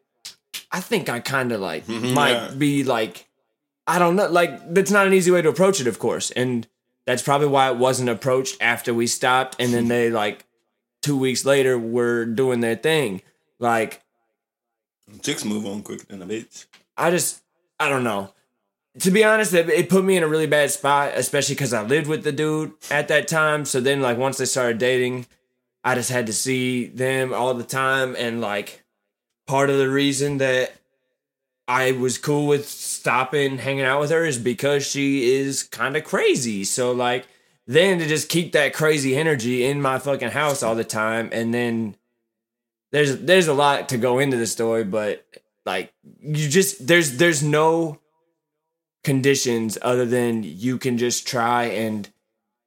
I 0.72 0.80
think 0.80 1.10
I 1.10 1.20
kind 1.20 1.52
of 1.52 1.60
like 1.60 1.88
might 1.90 2.32
Yeah. 2.32 2.52
be 2.58 2.84
like, 2.86 3.28
I 3.88 4.00
don't 4.00 4.16
know, 4.16 4.30
like 4.30 4.74
that's 4.74 4.92
not 4.92 5.06
an 5.06 5.14
easy 5.14 5.32
way 5.32 5.42
to 5.42 5.50
approach 5.50 5.82
it, 5.82 5.88
of 5.88 6.00
course, 6.00 6.32
and 6.32 6.66
that's 7.06 7.22
probably 7.24 7.48
why 7.48 7.70
it 7.70 7.76
wasn't 7.76 8.08
approached 8.10 8.56
after 8.62 8.94
we 8.94 9.06
stopped, 9.08 9.58
and 9.60 9.74
then 9.74 9.88
they 9.94 10.10
like 10.10 10.46
two 11.02 11.18
weeks 11.18 11.46
later 11.46 11.78
were 11.78 12.26
doing 12.26 12.60
their 12.62 12.76
thing. 12.76 13.22
Like, 13.60 14.02
Chicks 15.22 15.44
move 15.44 15.66
on 15.66 15.84
quicker 15.84 16.06
than 16.08 16.22
a 16.22 16.26
bitch. 16.26 16.66
I 16.98 17.12
just, 17.12 17.42
I 17.80 17.90
don't 17.90 18.04
know. 18.04 18.34
To 19.00 19.12
be 19.12 19.24
honest, 19.24 19.54
it, 19.54 19.70
it 19.70 19.90
put 19.90 20.04
me 20.04 20.18
in 20.18 20.24
a 20.24 20.28
really 20.28 20.48
bad 20.48 20.72
spot, 20.72 21.14
especially 21.16 21.56
because 21.56 21.74
I 21.74 21.82
lived 21.84 22.08
with 22.08 22.24
the 22.24 22.32
dude 22.32 22.74
at 22.90 23.08
that 23.08 23.28
time. 23.28 23.66
So 23.66 23.80
then, 23.80 24.02
like, 24.02 24.18
once 24.18 24.38
they 24.38 24.46
started 24.46 24.78
dating, 24.78 25.26
I 25.84 25.96
just 25.96 26.12
had 26.12 26.28
to 26.28 26.34
see 26.34 26.88
them 26.88 27.34
all 27.34 27.54
the 27.54 27.64
time. 27.64 28.16
And, 28.18 28.42
like, 28.42 28.84
part 29.48 29.70
of 29.70 29.78
the 29.78 29.90
reason 29.90 30.38
that 30.38 30.74
I 31.68 31.94
was 31.94 32.18
cool 32.18 32.48
with 32.48 32.68
stopping 32.68 33.60
hanging 33.60 33.86
out 33.86 34.02
with 34.02 34.12
her 34.12 34.26
is 34.26 34.38
because 34.38 34.86
she 34.86 35.36
is 35.36 35.64
kind 35.64 35.96
of 35.96 36.04
crazy. 36.04 36.66
So, 36.66 36.92
like, 36.92 37.26
then 37.76 38.00
to 38.00 38.08
just 38.08 38.30
keep 38.30 38.52
that 38.54 38.74
crazy 38.74 39.16
energy 39.16 39.64
in 39.66 39.82
my 39.82 40.00
fucking 40.00 40.32
house 40.32 40.64
all 40.64 40.76
the 40.76 40.84
time. 40.84 41.30
And 41.32 41.54
then 41.54 41.96
there's 42.92 43.18
there's 43.20 43.48
a 43.48 43.54
lot 43.54 43.90
to 43.90 43.98
go 43.98 44.20
into 44.20 44.38
the 44.38 44.48
story 44.48 44.84
but 44.84 45.26
like 45.66 45.94
you 46.22 46.48
just 46.48 46.86
there's 46.86 47.18
there's 47.18 47.42
no 47.42 48.00
conditions 49.04 49.78
other 49.82 50.06
than 50.06 50.44
you 50.44 50.78
can 50.78 50.98
just 50.98 51.28
try 51.28 51.64
and 51.64 52.10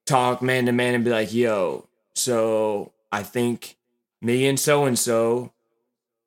talk 0.07 0.43
man 0.43 0.67
to 0.67 0.73
man 0.73 0.95
and 0.95 1.05
be 1.05 1.11
like 1.11 1.33
yo 1.33 1.87
so 2.14 2.93
i 3.12 3.23
think 3.23 3.77
me 4.21 4.47
and 4.47 4.59
so 4.59 4.85
and 4.85 4.99
so 4.99 5.53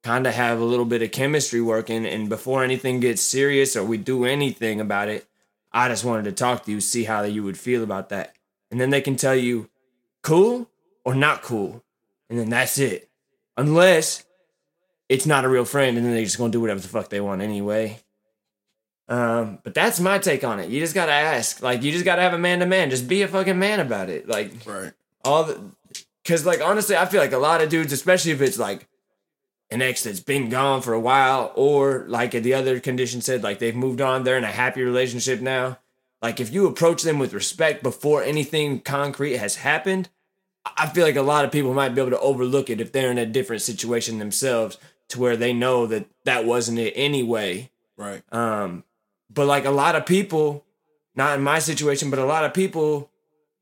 kind 0.04 0.26
of 0.26 0.34
have 0.34 0.60
a 0.60 0.66
little 0.66 0.86
bit 0.86 1.02
of 1.02 1.12
chemistry 1.12 1.60
working 1.60 2.06
and 2.06 2.30
before 2.30 2.64
anything 2.64 3.00
gets 3.00 3.22
serious 3.22 3.76
or 3.76 3.84
we 3.84 3.98
do 3.98 4.24
anything 4.24 4.80
about 4.80 5.10
it 5.10 5.28
i 5.74 5.90
just 5.90 6.06
wanted 6.06 6.24
to 6.24 6.32
talk 6.32 6.64
to 6.64 6.72
you 6.72 6.80
see 6.80 7.04
how 7.04 7.24
you 7.24 7.44
would 7.44 7.58
feel 7.58 7.84
about 7.84 8.10
that 8.10 8.37
and 8.72 8.80
then 8.80 8.90
they 8.90 9.02
can 9.02 9.16
tell 9.16 9.36
you 9.36 9.70
cool 10.24 10.70
or 11.06 11.16
not 11.16 11.42
cool. 11.42 11.84
And 12.30 12.38
then 12.38 12.50
that's 12.50 12.78
it. 12.78 13.10
Unless 13.56 14.26
it's 15.10 15.26
not 15.26 15.46
a 15.46 15.50
real 15.50 15.66
friend 15.66 15.96
and 15.98 16.06
then 16.06 16.14
they're 16.14 16.24
just 16.26 16.38
gonna 16.38 16.52
do 16.52 16.60
whatever 16.62 16.80
the 16.80 16.88
fuck 16.88 17.10
they 17.10 17.22
want 17.22 17.42
anyway. 17.42 18.00
Um 19.08 19.60
but 19.64 19.74
that's 19.74 20.00
my 20.00 20.18
take 20.18 20.44
on 20.44 20.60
it. 20.60 20.70
You 20.70 20.80
just 20.82 20.94
gotta 20.96 21.14
ask. 21.14 21.62
Like 21.62 21.82
you 21.84 21.92
just 21.92 22.04
gotta 22.06 22.22
have 22.22 22.34
a 22.34 22.38
man 22.38 22.60
to 22.60 22.66
man. 22.66 22.90
Just 22.90 23.08
be 23.08 23.22
a 23.22 23.28
fucking 23.28 23.58
man 23.58 23.80
about 23.80 24.10
it. 24.10 24.28
Like 24.28 24.52
Right. 24.66 24.92
all 25.24 25.46
the 25.46 25.62
because 26.24 26.46
like 26.46 26.60
honestly 26.62 26.98
i 26.98 27.06
feel 27.06 27.22
like 27.22 27.32
a 27.32 27.38
lot 27.38 27.62
of 27.62 27.70
dudes 27.70 27.94
especially 27.94 28.32
if 28.32 28.42
it's 28.42 28.60
like 28.60 28.86
an 29.72 29.82
ex 29.82 30.04
that's 30.04 30.20
been 30.20 30.50
gone 30.50 30.82
for 30.82 30.92
a 30.94 31.00
while 31.00 31.54
or 31.56 32.04
like 32.10 32.32
the 32.32 32.54
other 32.54 32.82
condition 32.82 33.22
said 33.22 33.42
like 33.44 33.60
they've 33.60 33.76
moved 33.78 34.02
on 34.02 34.24
they're 34.24 34.38
in 34.38 34.44
a 34.44 34.52
happy 34.52 34.84
relationship 34.84 35.40
now 35.40 35.78
like 36.22 36.40
if 36.40 36.52
you 36.54 36.68
approach 36.68 37.04
them 37.04 37.20
with 37.20 37.34
respect 37.34 37.84
before 37.84 38.24
anything 38.24 38.80
concrete 38.80 39.38
has 39.38 39.56
happened 39.58 40.10
i 40.78 40.88
feel 40.88 41.06
like 41.06 41.16
a 41.16 41.22
lot 41.22 41.46
of 41.46 41.52
people 41.52 41.74
might 41.74 41.96
be 41.96 42.02
able 42.02 42.12
to 42.12 42.20
overlook 42.20 42.70
it 42.70 42.82
if 42.82 42.92
they're 42.92 43.12
in 43.12 43.18
a 43.18 43.26
different 43.26 43.62
situation 43.62 44.20
themselves 44.20 44.78
to 45.10 45.20
where 45.20 45.38
they 45.38 45.54
know 45.54 45.86
that 45.88 46.06
that 46.26 46.46
wasn't 46.46 46.78
it 46.80 46.92
anyway 46.96 47.70
Right. 47.98 48.22
um, 48.32 48.84
but 49.30 49.48
like 49.48 49.66
a 49.66 49.72
lot 49.72 49.96
of 49.96 50.06
people, 50.06 50.64
not 51.16 51.38
in 51.38 51.44
my 51.44 51.60
situation, 51.60 52.10
but 52.10 52.20
a 52.20 52.26
lot 52.26 52.46
of 52.46 52.54
people 52.54 53.10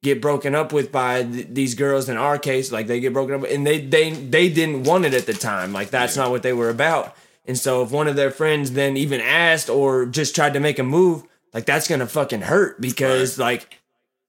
get 0.03 0.21
broken 0.21 0.53
up 0.53 0.71
with 0.73 0.91
by 0.91 1.23
th- 1.23 1.47
these 1.49 1.73
girls. 1.73 2.07
In 2.09 2.17
our 2.17 2.37
case, 2.37 2.71
like 2.71 2.87
they 2.87 2.99
get 2.99 3.13
broken 3.13 3.35
up, 3.35 3.49
and 3.49 3.65
they 3.65 3.79
they 3.79 4.11
they 4.11 4.49
didn't 4.49 4.83
want 4.83 5.05
it 5.05 5.13
at 5.13 5.25
the 5.25 5.33
time. 5.33 5.71
Like 5.73 5.89
that's 5.89 6.15
not 6.17 6.31
what 6.31 6.43
they 6.43 6.53
were 6.53 6.69
about. 6.69 7.15
And 7.45 7.57
so 7.57 7.81
if 7.81 7.91
one 7.91 8.07
of 8.07 8.15
their 8.15 8.29
friends 8.29 8.71
then 8.73 8.97
even 8.97 9.21
asked 9.21 9.69
or 9.69 10.05
just 10.05 10.35
tried 10.35 10.53
to 10.53 10.59
make 10.59 10.79
a 10.79 10.83
move, 10.83 11.23
like 11.55 11.65
that's 11.65 11.87
gonna 11.87 12.05
fucking 12.05 12.41
hurt 12.41 12.81
because 12.81 13.39
like 13.39 13.79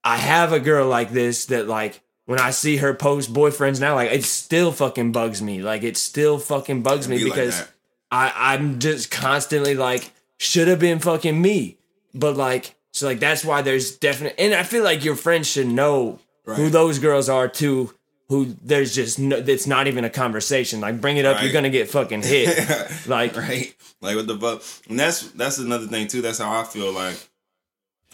I 0.01 0.15
have 0.15 0.53
a 0.53 0.61
girl 0.61 0.87
like 0.87 1.11
this 1.11 1.47
that 1.47 1.67
like 1.67 2.01
when 2.25 2.39
I 2.39 2.51
see 2.51 2.77
her 2.77 2.93
post 2.93 3.33
boyfriends 3.33 3.81
now, 3.81 3.95
like 3.95 4.11
it 4.11 4.23
still 4.23 4.71
fucking 4.71 5.11
bugs 5.11 5.41
me. 5.41 5.61
Like 5.61 5.83
it 5.83 5.97
still 5.97 6.39
fucking 6.39 6.83
bugs 6.83 7.09
me 7.09 7.17
Be 7.17 7.25
because 7.25 7.59
that. 7.59 7.69
I 8.09 8.53
I'm 8.53 8.79
just 8.79 9.11
constantly 9.11 9.75
like 9.75 10.13
should 10.39 10.69
have 10.69 10.79
been 10.79 10.99
fucking 10.99 11.39
me, 11.39 11.77
but 12.13 12.37
like 12.37 12.75
so 12.93 13.05
like 13.07 13.19
that's 13.19 13.43
why 13.43 13.61
there's 13.61 13.97
definite 13.97 14.35
and 14.39 14.53
I 14.53 14.63
feel 14.63 14.85
like 14.85 15.03
your 15.03 15.17
friends 15.17 15.49
should 15.49 15.67
know 15.67 16.19
who 16.45 16.69
those 16.69 16.97
girls 16.97 17.27
are 17.27 17.49
too. 17.49 17.93
Who 18.29 18.55
there's 18.61 18.93
just 18.93 19.19
no, 19.19 19.37
it's 19.37 19.67
not 19.67 19.87
even 19.87 20.03
a 20.03 20.09
conversation. 20.09 20.81
Like 20.81 20.99
bring 20.99 21.17
it 21.17 21.25
up, 21.25 21.41
you're 21.41 21.53
gonna 21.53 21.69
get 21.69 21.89
fucking 21.89 22.23
hit. 22.23 23.07
like 23.07 23.35
right? 23.37 23.73
Like 24.01 24.15
with 24.15 24.27
the 24.27 24.37
fuck? 24.37 24.63
And 24.89 24.99
that's 24.99 25.31
that's 25.31 25.57
another 25.59 25.87
thing 25.87 26.07
too. 26.07 26.21
That's 26.21 26.39
how 26.39 26.59
I 26.59 26.63
feel. 26.65 26.91
Like, 26.91 27.17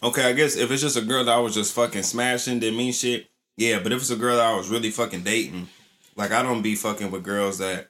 okay, 0.03 0.29
I 0.29 0.33
guess 0.33 0.55
if 0.55 0.69
it's 0.69 0.81
just 0.81 0.97
a 0.97 1.01
girl 1.01 1.23
that 1.23 1.35
I 1.35 1.39
was 1.39 1.55
just 1.55 1.73
fucking 1.73 2.03
smashing, 2.03 2.59
didn't 2.59 2.77
mean 2.77 2.93
shit. 2.93 3.27
Yeah, 3.57 3.79
but 3.79 3.91
if 3.91 4.01
it's 4.01 4.09
a 4.11 4.15
girl 4.15 4.37
that 4.37 4.45
I 4.45 4.55
was 4.55 4.69
really 4.69 4.91
fucking 4.91 5.23
dating, 5.23 5.67
like 6.15 6.31
I 6.31 6.43
don't 6.43 6.61
be 6.61 6.75
fucking 6.75 7.09
with 7.09 7.23
girls 7.23 7.57
that 7.57 7.89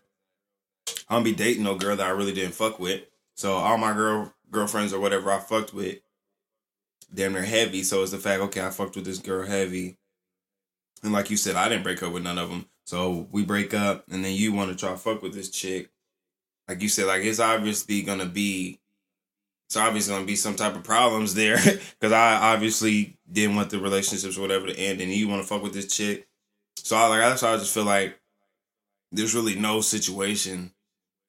I 1.09 1.15
don't 1.15 1.23
be 1.23 1.33
dating 1.33 1.63
no 1.63 1.75
girl 1.75 1.95
that 1.95 2.07
I 2.07 2.11
really 2.11 2.33
didn't 2.33 2.55
fuck 2.55 2.79
with. 2.79 3.03
So 3.35 3.53
all 3.53 3.77
my 3.77 3.93
girl 3.93 4.33
girlfriends 4.51 4.93
or 4.93 4.99
whatever 4.99 5.31
I 5.31 5.39
fucked 5.39 5.73
with, 5.73 5.99
damn 7.13 7.33
near 7.33 7.43
heavy. 7.43 7.83
So 7.83 8.01
it's 8.01 8.11
the 8.11 8.17
fact, 8.17 8.41
okay, 8.43 8.65
I 8.65 8.69
fucked 8.69 8.95
with 8.95 9.05
this 9.05 9.19
girl 9.19 9.45
heavy, 9.45 9.97
and 11.03 11.13
like 11.13 11.29
you 11.29 11.37
said, 11.37 11.55
I 11.55 11.69
didn't 11.69 11.83
break 11.83 12.01
up 12.01 12.13
with 12.13 12.23
none 12.23 12.37
of 12.37 12.49
them. 12.49 12.67
So 12.85 13.27
we 13.31 13.43
break 13.43 13.73
up, 13.73 14.05
and 14.11 14.23
then 14.25 14.33
you 14.33 14.53
want 14.53 14.71
to 14.71 14.77
try 14.77 14.95
fuck 14.95 15.21
with 15.21 15.33
this 15.33 15.49
chick 15.49 15.89
like 16.67 16.81
you 16.81 16.89
said, 16.89 17.07
like 17.07 17.23
it's 17.23 17.39
obviously 17.39 18.01
gonna 18.01 18.25
be, 18.25 18.79
it's 19.67 19.77
obviously 19.77 20.13
gonna 20.13 20.25
be 20.25 20.35
some 20.35 20.55
type 20.55 20.75
of 20.75 20.83
problems 20.83 21.33
there 21.33 21.57
because 21.99 22.11
I 22.11 22.53
obviously 22.53 23.17
didn't 23.31 23.55
want 23.55 23.69
the 23.69 23.79
relationships 23.79 24.37
or 24.37 24.41
whatever 24.41 24.67
to 24.67 24.79
end, 24.79 25.01
and 25.01 25.11
you 25.11 25.27
want 25.27 25.41
to 25.41 25.47
fuck 25.47 25.63
with 25.63 25.73
this 25.73 25.93
chick. 25.93 26.27
So 26.77 26.95
I 26.95 27.07
like 27.07 27.19
that's 27.19 27.41
why 27.41 27.53
I 27.53 27.57
just 27.57 27.73
feel 27.73 27.83
like 27.83 28.19
there's 29.11 29.35
really 29.35 29.55
no 29.55 29.81
situation 29.81 30.71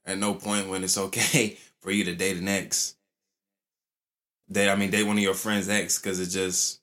at 0.07 0.19
no 0.19 0.35
point 0.35 0.69
when 0.69 0.85
it's 0.85 0.99
okay 1.07 1.59
for 1.81 1.91
you 1.91 2.05
to 2.05 2.15
date 2.15 2.37
an 2.37 2.49
ex. 2.49 2.97
Date, 4.51 4.71
I 4.71 4.77
mean, 4.77 4.91
date 4.91 5.05
one 5.05 5.17
of 5.17 5.23
your 5.23 5.35
friends' 5.35 5.69
ex 5.69 5.99
because 5.99 6.21
it 6.21 6.29
just 6.29 6.81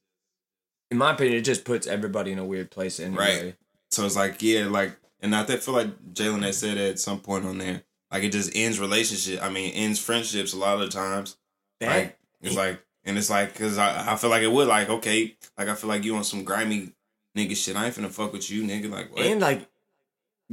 in 0.92 0.98
my 0.98 1.14
opinion, 1.14 1.38
it 1.38 1.42
just 1.42 1.66
puts 1.66 1.88
everybody 1.88 2.32
in 2.32 2.38
a 2.40 2.46
weird 2.46 2.70
place 2.70 3.00
anyway. 3.00 3.46
Right. 3.46 3.56
so 3.90 4.06
it's 4.06 4.16
like 4.16 4.42
yeah, 4.42 4.66
like 4.66 4.96
and 5.22 5.36
I 5.36 5.44
think 5.44 5.62
feel 5.62 5.74
like 5.74 6.14
Jalen 6.14 6.44
had 6.44 6.54
said 6.56 6.78
at 6.78 7.00
some 7.00 7.20
point 7.20 7.46
on 7.46 7.58
there, 7.58 7.84
like 8.12 8.24
it 8.24 8.32
just 8.32 8.52
ends 8.56 8.80
relationship. 8.80 9.42
I 9.42 9.50
mean, 9.50 9.74
ends 9.74 10.00
friendships 10.00 10.54
a 10.54 10.58
lot 10.58 10.76
of 10.76 10.82
the 10.82 10.88
times. 10.90 11.38
That 11.80 11.90
Like 11.90 12.20
it's 12.42 12.56
like, 12.56 12.82
and 13.06 13.18
it's 13.18 13.30
like, 13.30 13.58
cause 13.58 13.78
I, 13.78 14.14
I 14.14 14.16
feel 14.18 14.30
like 14.30 14.44
it 14.44 14.52
would 14.52 14.68
like 14.68 14.90
okay, 14.90 15.36
like 15.58 15.68
I 15.70 15.76
feel 15.76 15.90
like 15.90 16.04
you 16.04 16.16
on 16.16 16.24
some 16.24 16.44
grimy 16.44 16.92
nigga 17.38 17.56
shit. 17.56 17.76
I 17.76 17.86
ain't 17.86 17.96
finna 17.96 18.10
fuck 18.10 18.34
with 18.34 18.52
you, 18.52 18.64
nigga. 18.64 18.90
Like 18.92 19.16
what? 19.16 19.26
and 19.26 19.40
like 19.42 19.68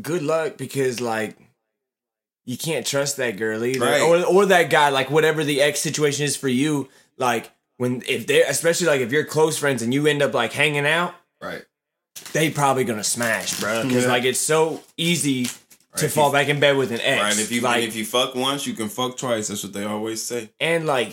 good 0.00 0.22
luck 0.22 0.56
because 0.56 1.00
like 1.00 1.36
you 2.44 2.56
can't 2.56 2.86
trust 2.86 3.16
that 3.16 3.36
girl 3.36 3.64
either 3.64 3.84
Right. 3.84 4.00
or 4.00 4.24
or 4.24 4.46
that 4.46 4.70
guy 4.70 4.90
like 4.90 5.10
whatever 5.10 5.42
the 5.44 5.60
ex 5.60 5.80
situation 5.80 6.24
is 6.24 6.36
for 6.36 6.48
you 6.48 6.88
like 7.16 7.50
when 7.78 8.02
if 8.06 8.26
they're 8.26 8.44
especially 8.48 8.86
like 8.86 9.00
if 9.00 9.10
you're 9.10 9.24
close 9.24 9.56
friends 9.58 9.82
and 9.82 9.92
you 9.94 10.06
end 10.06 10.20
up 10.22 10.34
like 10.34 10.52
hanging 10.52 10.86
out 10.86 11.14
right. 11.42 11.64
they 12.34 12.50
probably 12.50 12.84
gonna 12.84 13.02
smash 13.02 13.58
bro 13.60 13.82
because 13.84 14.04
Yeah. 14.04 14.10
like 14.10 14.24
it's 14.24 14.38
so 14.38 14.82
easy 14.96 15.46
to 15.96 16.04
Right. 16.04 16.10
fall 16.12 16.30
back 16.30 16.48
in 16.48 16.60
bed 16.60 16.76
with 16.76 16.92
an 16.92 17.00
ex 17.00 17.22
Right. 17.22 17.38
If 17.42 17.50
you 17.50 17.60
like 17.62 17.82
if 17.84 17.96
you 17.96 18.04
fuck 18.04 18.34
once, 18.34 18.66
you 18.66 18.74
can 18.74 18.88
fuck 18.88 19.16
twice. 19.16 19.48
That's 19.48 19.62
what 19.64 19.72
they 19.72 19.84
always 19.84 20.22
say. 20.22 20.50
and 20.60 20.86
like 20.86 21.12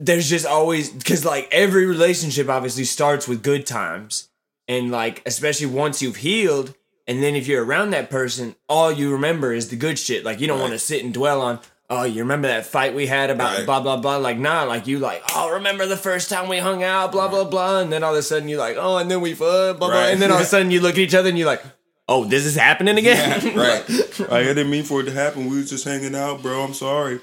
there's 0.00 0.28
just 0.28 0.44
always 0.46 0.90
because 0.90 1.24
like 1.24 1.48
every 1.52 1.86
relationship 1.86 2.48
obviously 2.48 2.84
starts 2.84 3.26
with 3.28 3.42
good 3.42 3.64
times, 3.66 4.28
and 4.68 4.90
like 4.90 5.22
especially 5.24 5.66
once 5.66 6.02
you've 6.02 6.16
healed, 6.16 6.74
and 7.06 7.22
then 7.22 7.34
if 7.36 7.46
you're 7.46 7.64
around 7.64 7.90
that 7.90 8.10
person, 8.10 8.56
all 8.68 8.90
you 8.90 9.12
remember 9.12 9.52
is 9.52 9.68
the 9.68 9.76
good 9.76 9.98
shit. 9.98 10.24
Like 10.24 10.40
you 10.40 10.46
don't 10.46 10.58
Right. 10.58 10.62
want 10.68 10.72
to 10.74 10.78
sit 10.80 11.04
and 11.04 11.14
dwell 11.14 11.40
on. 11.40 11.60
Oh, 11.90 12.04
you 12.04 12.22
remember 12.22 12.48
that 12.48 12.64
fight 12.64 12.94
we 12.94 13.06
had 13.06 13.28
about 13.30 13.58
Right. 13.58 13.66
blah 13.66 13.80
blah 13.80 13.96
blah? 13.98 14.16
Like 14.16 14.38
nah, 14.38 14.62
like 14.64 14.86
you 14.86 14.98
like 14.98 15.22
oh 15.34 15.52
remember 15.52 15.86
the 15.86 15.96
first 15.96 16.30
time 16.30 16.48
we 16.48 16.58
hung 16.58 16.82
out 16.82 17.12
blah 17.12 17.28
blah 17.28 17.44
blah, 17.44 17.80
and 17.80 17.92
then 17.92 18.02
all 18.02 18.12
of 18.12 18.18
a 18.18 18.22
sudden 18.22 18.48
you're 18.48 18.58
like 18.58 18.76
oh 18.78 18.96
and 18.98 19.10
then 19.10 19.20
we 19.20 19.34
fuck 19.34 19.78
blah 19.78 19.88
blah, 19.88 20.00
Right. 20.00 20.08
and 20.12 20.20
then 20.22 20.30
all 20.30 20.38
of 20.38 20.42
a 20.44 20.46
sudden 20.54 20.70
you 20.70 20.80
look 20.80 20.94
at 20.94 20.98
each 21.00 21.14
other 21.14 21.28
and 21.28 21.36
you're 21.38 21.46
like 21.46 21.62
oh 22.08 22.24
this 22.24 22.44
is 22.46 22.54
happening 22.54 22.96
again 22.98 23.56
right. 23.56 23.88
Like, 24.18 24.30
I 24.30 24.42
didn't 24.44 24.70
mean 24.70 24.84
for 24.84 25.00
it 25.00 25.04
to 25.04 25.12
happen. 25.12 25.48
We 25.50 25.56
was 25.58 25.70
just 25.70 25.84
hanging 25.84 26.14
out, 26.14 26.42
bro. 26.42 26.62
I'm 26.62 26.74
sorry. 26.74 27.20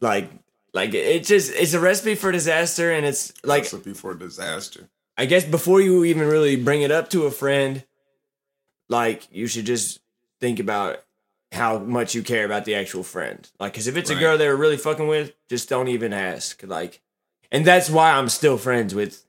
like 0.00 0.30
like 0.74 0.92
it 0.92 1.24
just 1.24 1.52
it's 1.54 1.72
a 1.72 1.80
recipe 1.80 2.14
for 2.14 2.30
disaster 2.32 2.90
and 2.92 3.06
it's 3.06 3.32
like 3.44 3.62
Recipe 3.64 3.94
for 3.94 4.14
disaster. 4.14 4.88
i 5.16 5.24
guess 5.24 5.44
before 5.44 5.80
you 5.80 6.04
even 6.04 6.26
really 6.28 6.56
bring 6.56 6.82
it 6.82 6.90
up 6.90 7.08
to 7.10 7.24
a 7.24 7.30
friend 7.30 7.84
like 8.88 9.28
you 9.30 9.46
should 9.46 9.66
just 9.66 10.00
think 10.40 10.58
about 10.58 10.98
how 11.54 11.78
much 11.78 12.14
you 12.14 12.22
care 12.22 12.44
about 12.44 12.64
the 12.64 12.74
actual 12.74 13.02
friend. 13.02 13.48
Like 13.58 13.72
because 13.72 13.86
if 13.86 13.96
it's 13.96 14.10
a 14.10 14.14
girl 14.14 14.36
they're 14.36 14.56
really 14.56 14.76
fucking 14.76 15.08
with 15.08 15.32
just 15.48 15.68
don't 15.68 15.88
even 15.88 16.12
ask 16.12 16.62
like 16.64 17.00
and 17.50 17.64
that's 17.64 17.88
why 17.88 18.12
i'm 18.12 18.28
still 18.28 18.58
friends 18.58 18.94
with 18.94 19.24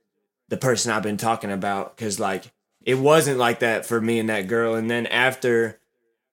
the 0.49 0.57
person 0.57 0.91
i've 0.91 1.03
been 1.03 1.17
talking 1.17 1.51
about 1.51 1.95
because 1.95 2.19
like 2.19 2.51
it 2.82 2.95
wasn't 2.95 3.38
like 3.38 3.59
that 3.59 3.86
for 3.86 4.01
me 4.01 4.19
and 4.19 4.30
that 4.30 4.47
girl 4.47 4.76
and 4.76 4.89
then 4.89 5.05
after 5.07 5.80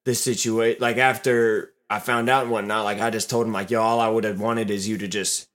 the 0.05 0.15
situation 0.15 0.81
like 0.81 0.97
after 0.97 1.71
i 1.89 1.99
found 1.99 2.29
out 2.29 2.43
and 2.43 2.51
whatnot 2.51 2.83
like 2.83 2.99
i 2.99 3.09
just 3.09 3.29
told 3.29 3.45
him 3.45 3.53
like 3.53 3.69
yo 3.69 3.81
all 3.81 3.99
i 3.99 4.07
would 4.07 4.23
have 4.23 4.39
wanted 4.39 4.69
is 4.69 4.87
you 4.87 4.97
to 4.97 5.07
just 5.07 5.47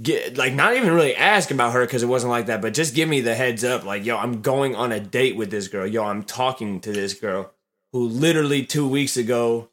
get 0.00 0.36
like 0.36 0.52
not 0.52 0.76
even 0.76 0.92
really 0.92 1.16
ask 1.16 1.50
about 1.50 1.72
her 1.72 1.86
because 1.86 2.02
it 2.02 2.08
wasn't 2.08 2.30
like 2.30 2.46
that 2.46 2.60
but 2.60 2.74
just 2.74 2.94
give 2.94 3.08
me 3.08 3.20
the 3.20 3.34
heads 3.34 3.64
up 3.64 3.84
like 3.84 4.04
yo 4.04 4.16
i'm 4.16 4.42
going 4.42 4.76
on 4.76 4.92
a 4.92 5.00
date 5.00 5.36
with 5.36 5.50
this 5.50 5.68
girl. 5.68 5.86
Yo 5.86 6.04
i'm 6.04 6.22
talking 6.22 6.80
to 6.80 6.92
this 6.92 7.14
girl 7.14 7.52
who 7.92 8.08
literally 8.08 8.64
two 8.64 8.86
weeks 8.88 9.16
ago 9.16 9.68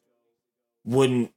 wouldn't 0.84 1.30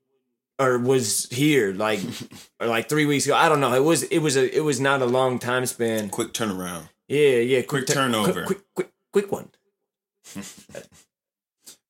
or 0.60 0.78
was 0.78 1.28
here 1.30 1.74
like 1.74 2.00
or 2.60 2.68
like 2.68 2.90
three 2.90 3.06
weeks 3.06 3.26
ago 3.26 3.36
i 3.36 3.48
don't 3.50 3.60
know 3.62 3.74
it 3.74 3.84
was 3.84 4.04
it 4.04 4.20
was 4.20 4.36
a 4.36 4.56
it 4.56 4.62
was 4.62 4.80
not 4.80 5.02
a 5.02 5.06
long 5.06 5.38
time 5.40 5.66
span 5.66 6.10
Quick 6.10 6.34
turnaround. 6.34 6.90
yeah 7.08 7.38
yeah 7.38 7.62
Quick 7.62 7.88
tu- 7.88 7.94
turnover. 7.94 8.46
quick 8.46 8.60
quick 8.74 8.90
quick, 9.14 9.28
quick 9.28 9.32
one 9.32 9.50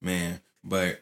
Man. 0.02 0.42
But 0.64 1.02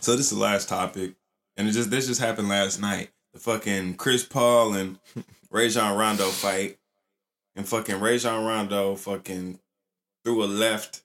so 0.00 0.16
this 0.16 0.26
is 0.32 0.36
the 0.38 0.42
last 0.42 0.68
topic. 0.68 1.14
And 1.56 1.68
it 1.68 1.72
just 1.72 1.90
this 1.90 2.06
just 2.06 2.20
happened 2.20 2.48
last 2.48 2.80
night. 2.80 3.10
The 3.34 3.40
fucking 3.40 3.94
Chris 3.94 4.24
Paul 4.24 4.74
and 4.74 4.98
Rajon 5.50 5.96
Rondo 5.96 6.24
fight. 6.28 6.78
And 7.54 7.68
fucking 7.68 8.00
Rajon 8.00 8.44
Rondo 8.44 8.94
fucking 8.96 9.58
threw 10.24 10.42
a 10.42 10.46
left 10.46 11.01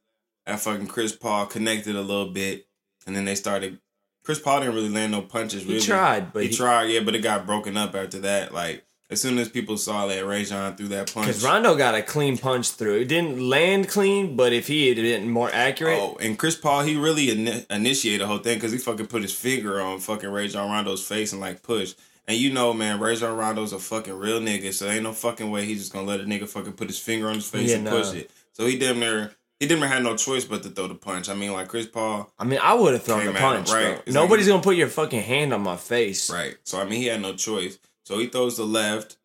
at 0.47 0.59
fucking 0.59 0.87
Chris 0.87 1.15
Paul, 1.15 1.45
connected 1.45 1.95
a 1.95 2.01
little 2.01 2.31
bit, 2.31 2.65
and 3.05 3.15
then 3.15 3.25
they 3.25 3.35
started 3.35 3.79
Chris 4.23 4.39
Paul 4.39 4.59
didn't 4.61 4.75
really 4.75 4.89
land 4.89 5.11
no 5.13 5.21
punches. 5.21 5.63
Really, 5.65 5.79
he 5.79 5.85
tried 5.85 6.33
but 6.33 6.43
he, 6.43 6.49
tried, 6.49 6.85
yeah, 6.85 6.99
but 7.01 7.13
it 7.15 7.19
got 7.19 7.45
broken 7.45 7.77
up 7.77 7.93
after 7.95 8.19
that. 8.19 8.53
Like 8.53 8.83
as 9.09 9.21
soon 9.21 9.37
as 9.37 9.47
people 9.47 9.77
saw 9.77 10.05
that 10.07 10.25
Rajon 10.25 10.75
threw 10.75 10.89
that 10.89 11.13
punch, 11.13 11.27
because 11.27 11.43
Rondo 11.43 11.75
got 11.75 11.95
a 11.95 12.01
clean 12.01 12.37
punch 12.37 12.71
through. 12.71 12.95
It 12.95 13.05
didn't 13.07 13.39
land 13.39 13.87
clean, 13.87 14.35
but 14.35 14.51
if 14.51 14.67
he 14.67 14.87
had 14.89 14.97
been 14.97 15.29
more 15.29 15.49
accurate, 15.53 15.97
Oh, 15.97 16.17
and 16.19 16.37
Chris 16.37 16.55
Paul, 16.57 16.83
he 16.83 16.97
really 16.97 17.27
ini- 17.27 17.65
initiated 17.69 18.19
the 18.21 18.27
whole 18.27 18.39
thing 18.39 18.57
because 18.57 18.73
he 18.73 18.77
fucking 18.79 19.07
put 19.07 19.21
his 19.21 19.33
finger 19.33 19.79
on 19.79 19.99
fucking 19.99 20.29
Rajon 20.29 20.69
Rondo's 20.69 21.05
face 21.07 21.31
and 21.31 21.39
like 21.39 21.63
push. 21.63 21.93
And 22.27 22.37
you 22.37 22.51
know, 22.51 22.73
man, 22.73 22.99
Rajon 22.99 23.37
Rondo's 23.37 23.71
a 23.71 23.79
fucking 23.79 24.13
real 24.17 24.41
nigga, 24.41 24.73
so 24.73 24.89
ain't 24.89 25.03
no 25.03 25.13
fucking 25.13 25.49
way 25.49 25.63
he's 25.63 25.79
just 25.79 25.93
gonna 25.93 26.05
let 26.05 26.19
a 26.19 26.23
nigga 26.25 26.49
fucking 26.49 26.73
put 26.73 26.87
his 26.89 26.99
finger 26.99 27.29
on 27.29 27.35
his 27.35 27.47
face 27.49 27.69
Yeah, 27.69 27.75
and 27.77 27.85
nah. 27.85 27.91
push 27.91 28.13
it. 28.13 28.29
So 28.51 28.65
he 28.65 28.77
damn 28.77 28.99
near, 28.99 29.31
he 29.59 29.67
didn't 29.67 29.87
have 29.87 30.03
no 30.03 30.15
choice 30.15 30.45
but 30.45 30.61
to 30.63 30.69
throw 30.69 30.87
the 30.87 30.95
punch. 30.95 31.29
I 31.29 31.33
mean, 31.33 31.51
like 31.53 31.67
Chris 31.67 31.87
Paul, 31.87 32.31
I 32.37 32.43
mean, 32.43 32.59
I 32.61 32.73
would 32.73 32.93
have 32.93 33.03
thrown 33.03 33.19
the 33.25 33.31
at 33.31 33.35
him, 33.35 33.41
punch. 33.41 33.71
right? 33.71 34.01
It's 34.05 34.13
Nobody's 34.13 34.47
like- 34.47 34.53
gonna 34.53 34.63
put 34.63 34.75
your 34.75 34.87
fucking 34.87 35.21
hand 35.23 35.53
on 35.53 35.61
my 35.61 35.77
face. 35.77 36.29
right? 36.29 36.55
So 36.63 36.79
I 36.79 36.83
mean, 36.85 36.99
he 37.01 37.07
had 37.07 37.21
no 37.21 37.33
choice. 37.33 37.79
So 38.03 38.19
he 38.19 38.27
throws 38.27 38.57
the 38.57 38.65
left, 38.65 39.17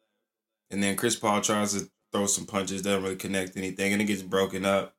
and 0.70 0.83
then 0.83 0.97
Chris 0.97 1.16
Paul 1.16 1.41
tries 1.41 1.72
to 1.74 1.89
throw 2.12 2.26
some 2.26 2.47
punches, 2.47 2.83
doesn't 2.83 3.03
really 3.03 3.16
connect 3.16 3.57
anything, 3.57 3.93
and 3.93 4.03
it 4.03 4.07
gets 4.07 4.22
broken 4.22 4.64
up. 4.64 4.95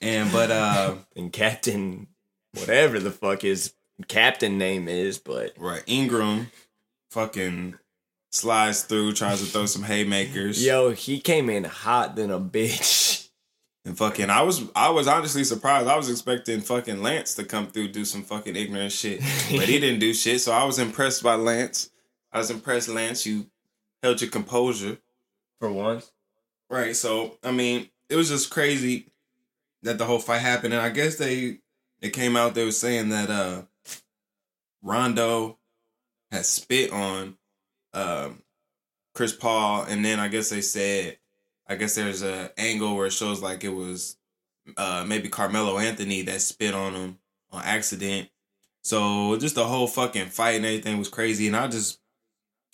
And 0.00 0.30
but 0.32 0.50
uh. 0.50 0.94
And 1.16 1.32
Captain, 1.32 2.06
whatever 2.52 2.98
the 3.00 3.10
fuck 3.10 3.42
his 3.42 3.74
captain 4.08 4.58
name 4.58 4.88
is, 4.88 5.18
but 5.18 5.52
Right. 5.58 5.82
Ingram 5.86 6.50
fucking 7.10 7.78
slides 8.32 8.82
through, 8.82 9.12
tries 9.12 9.40
to 9.40 9.46
throw 9.46 9.66
some 9.66 9.84
haymakers. 9.84 10.64
yo, 10.64 10.90
he 10.90 11.20
came 11.20 11.48
in 11.48 11.64
hot 11.64 12.16
than 12.16 12.30
a 12.30 12.40
bitch. 12.40 13.12
And 13.84 13.98
fucking 13.98 14.30
I 14.30 14.42
was 14.42 14.62
I 14.74 14.88
was 14.88 15.06
honestly 15.06 15.44
surprised. 15.44 15.88
I 15.88 15.96
was 15.96 16.08
expecting 16.08 16.60
fucking 16.62 17.02
Lance 17.02 17.34
to 17.34 17.44
come 17.44 17.66
through 17.66 17.88
do 17.88 18.04
some 18.04 18.22
fucking 18.22 18.56
ignorant 18.56 18.92
shit. 18.92 19.20
But 19.20 19.68
he 19.68 19.78
didn't 19.78 20.00
do 20.00 20.14
shit. 20.14 20.40
So 20.40 20.52
I 20.52 20.64
was 20.64 20.78
impressed 20.78 21.22
by 21.22 21.34
Lance. 21.34 21.90
I 22.32 22.38
was 22.38 22.50
impressed, 22.50 22.88
Lance. 22.88 23.26
You 23.26 23.46
held 24.02 24.20
your 24.20 24.30
composure. 24.30 24.98
For 25.60 25.70
once, 25.70 26.10
Right. 26.68 26.96
So 26.96 27.38
I 27.44 27.52
mean, 27.52 27.88
it 28.08 28.16
was 28.16 28.28
just 28.28 28.50
crazy 28.50 29.06
that 29.82 29.98
the 29.98 30.04
whole 30.04 30.18
fight 30.18 30.40
happened. 30.40 30.74
And 30.74 30.82
I 30.82 30.88
guess 30.88 31.16
they 31.16 31.58
it 32.00 32.10
came 32.10 32.36
out 32.36 32.54
they 32.54 32.64
were 32.64 32.72
saying 32.72 33.10
that 33.10 33.30
uh 33.30 33.62
Rondo 34.82 35.58
had 36.32 36.46
spit 36.46 36.90
on 36.92 37.36
um 37.92 38.42
Chris 39.14 39.32
Paul 39.32 39.84
and 39.84 40.04
then 40.04 40.18
I 40.18 40.28
guess 40.28 40.50
they 40.50 40.60
said 40.60 41.18
I 41.74 41.76
guess 41.76 41.96
there's 41.96 42.22
a 42.22 42.52
angle 42.56 42.94
where 42.96 43.06
it 43.06 43.12
shows 43.12 43.42
like 43.42 43.64
it 43.64 43.70
was 43.70 44.16
uh 44.76 45.04
maybe 45.06 45.28
Carmelo 45.28 45.78
Anthony 45.78 46.22
that 46.22 46.40
spit 46.40 46.72
on 46.74 46.94
him 46.94 47.18
on 47.50 47.62
accident. 47.64 48.28
So 48.82 49.36
just 49.38 49.56
the 49.56 49.64
whole 49.64 49.86
fucking 49.86 50.28
fight 50.28 50.56
and 50.56 50.64
everything 50.64 50.98
was 50.98 51.08
crazy 51.08 51.48
and 51.48 51.56
I 51.56 51.66
just 51.66 51.98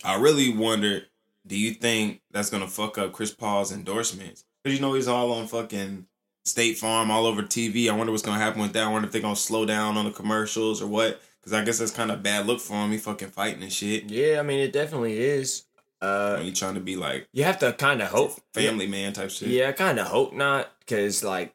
I 0.05 0.16
really 0.16 0.55
wondered 0.55 1.07
do 1.46 1.57
you 1.57 1.72
think 1.72 2.20
that's 2.30 2.51
gonna 2.51 2.68
fuck 2.68 2.98
up 2.98 3.12
Chris 3.12 3.32
Paul's 3.32 3.72
endorsements? 3.72 4.44
Because 4.62 4.78
you 4.78 4.82
know 4.84 4.92
he's 4.92 5.09
all 5.09 5.32
on 5.32 5.46
fucking 5.46 6.07
State 6.44 6.78
Farm, 6.78 7.11
all 7.11 7.26
over 7.26 7.42
TV. 7.42 7.88
I 7.88 7.96
wonder 7.96 8.12
what's 8.12 8.22
gonna 8.22 8.38
happen 8.38 8.61
with 8.61 8.72
that. 8.74 8.86
I 8.86 8.92
wonder 8.92 9.07
if 9.07 9.12
they're 9.12 9.22
gonna 9.22 9.36
slow 9.36 9.64
down 9.64 9.96
on 9.96 10.05
the 10.05 10.11
commercials 10.11 10.82
or 10.82 10.86
what. 10.86 11.22
Because 11.40 11.55
I 11.55 11.64
guess 11.64 11.78
that's 11.78 11.90
kind 11.90 12.11
of 12.11 12.22
bad 12.22 12.46
look 12.46 12.61
for 12.61 12.74
him. 12.74 12.92
He 12.92 12.98
fucking 12.98 13.30
fighting 13.30 13.62
and 13.62 13.72
shit. 13.72 14.11
yeah, 14.11 14.40
I 14.40 14.42
mean, 14.42 14.61
it 14.61 14.74
definitely 14.74 15.18
is. 15.18 15.64
Uh, 16.01 16.36
When 16.36 16.46
he 16.46 16.53
trying 16.53 16.74
to 16.74 16.80
be 16.80 16.96
like 16.96 17.28
you 17.32 17.44
have 17.44 17.59
to 17.59 17.72
kind 17.74 18.01
of 18.01 18.09
hope. 18.09 18.32
family 18.55 18.86
man 18.86 19.12
type 19.12 19.30
shit. 19.30 19.48
Yeah, 19.48 19.68
I 19.68 19.72
kind 19.72 19.98
of 19.98 20.07
hope 20.07 20.32
not, 20.32 20.70
because 20.80 21.22
like, 21.22 21.55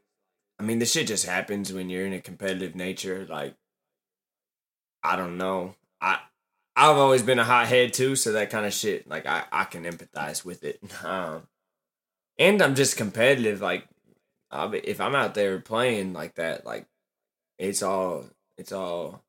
I 0.59 0.63
mean, 0.63 0.79
the 0.79 0.85
shit 0.85 1.07
just 1.07 1.25
happens 1.25 1.73
when 1.73 1.89
you're 1.89 2.05
in 2.05 2.13
a 2.13 2.21
competitive 2.21 2.75
nature. 2.75 3.25
Like, 3.29 3.55
I 5.03 5.15
don't 5.15 5.37
know. 5.37 5.75
I 6.01 6.19
I've 6.75 6.97
always 6.97 7.23
been 7.23 7.39
a 7.39 7.43
hothead 7.43 7.93
too, 7.93 8.15
so 8.15 8.33
that 8.33 8.49
kind 8.49 8.65
of 8.65 8.73
shit, 8.73 9.07
like, 9.07 9.25
I 9.25 9.45
I 9.51 9.63
can 9.65 9.83
empathize 9.83 10.43
with 10.45 10.63
it. 10.63 10.79
Um, 11.03 11.47
and 12.37 12.61
I'm 12.61 12.75
just 12.75 12.97
competitive. 12.97 13.61
Like, 13.61 13.87
I'll 14.51 14.67
be, 14.69 14.79
if 14.79 14.99
I'm 14.99 15.15
out 15.15 15.35
there 15.35 15.59
playing 15.59 16.13
like 16.13 16.35
that, 16.35 16.65
like, 16.65 16.85
it's 17.57 17.81
all 17.81 18.25
it's 18.57 18.71
all, 18.71 19.21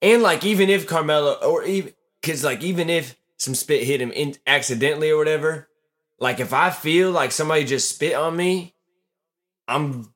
and 0.00 0.22
like 0.22 0.44
even 0.44 0.70
if 0.70 0.86
Carmelo 0.86 1.34
or 1.34 1.64
even 1.64 1.92
because 2.22 2.42
like 2.44 2.62
even 2.62 2.88
if 2.88 3.16
some 3.44 3.54
spit 3.54 3.84
hit 3.84 4.00
him 4.00 4.10
in 4.12 4.34
accidentally 4.46 5.10
or 5.10 5.18
whatever, 5.18 5.68
like 6.18 6.40
if 6.40 6.52
I 6.52 6.70
feel 6.70 7.10
like 7.10 7.32
somebody 7.32 7.64
just 7.64 7.88
spit 7.88 8.14
on 8.14 8.36
me, 8.36 8.74
I'm 9.68 10.12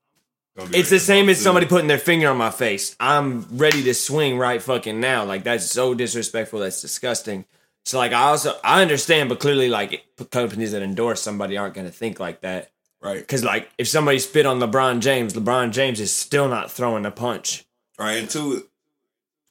it's 0.73 0.91
the 0.91 0.99
same 0.99 1.29
as 1.29 1.41
somebody 1.41 1.67
putting 1.67 1.87
their 1.87 1.99
finger 1.99 2.29
on 2.29 2.37
my 2.37 2.51
face. 2.51 2.97
I'm 2.99 3.47
ready 3.59 3.85
to 3.85 3.95
swing 3.95 4.39
right 4.39 4.61
fucking 4.61 4.99
now. 4.99 5.25
Like 5.25 5.45
that's 5.45 5.71
so 5.71 5.95
disrespectful. 5.95 6.61
That's 6.61 6.81
disgusting. 6.83 7.45
So 7.85 7.99
like 7.99 8.13
I 8.13 8.23
also 8.23 8.59
I 8.65 8.83
understand, 8.83 9.29
but 9.29 9.39
clearly 9.41 9.69
like 9.69 10.05
companies 10.31 10.73
that 10.73 10.83
endorse 10.83 11.23
somebody 11.23 11.57
aren't 11.57 11.75
gonna 11.75 11.91
think 11.91 12.19
like 12.19 12.41
that. 12.41 12.73
right, 13.01 13.21
Because 13.21 13.45
like 13.45 13.71
if 13.79 13.87
somebody 13.89 14.19
spit 14.19 14.47
on 14.47 14.59
LeBron 14.59 15.01
James, 15.01 15.35
LeBron 15.35 15.71
James 15.73 16.01
is 16.01 16.13
still 16.13 16.49
not 16.49 16.73
throwing 16.73 17.07
a 17.07 17.11
punch. 17.11 17.65
right. 17.99 18.19
And 18.19 18.29
two, 18.29 18.67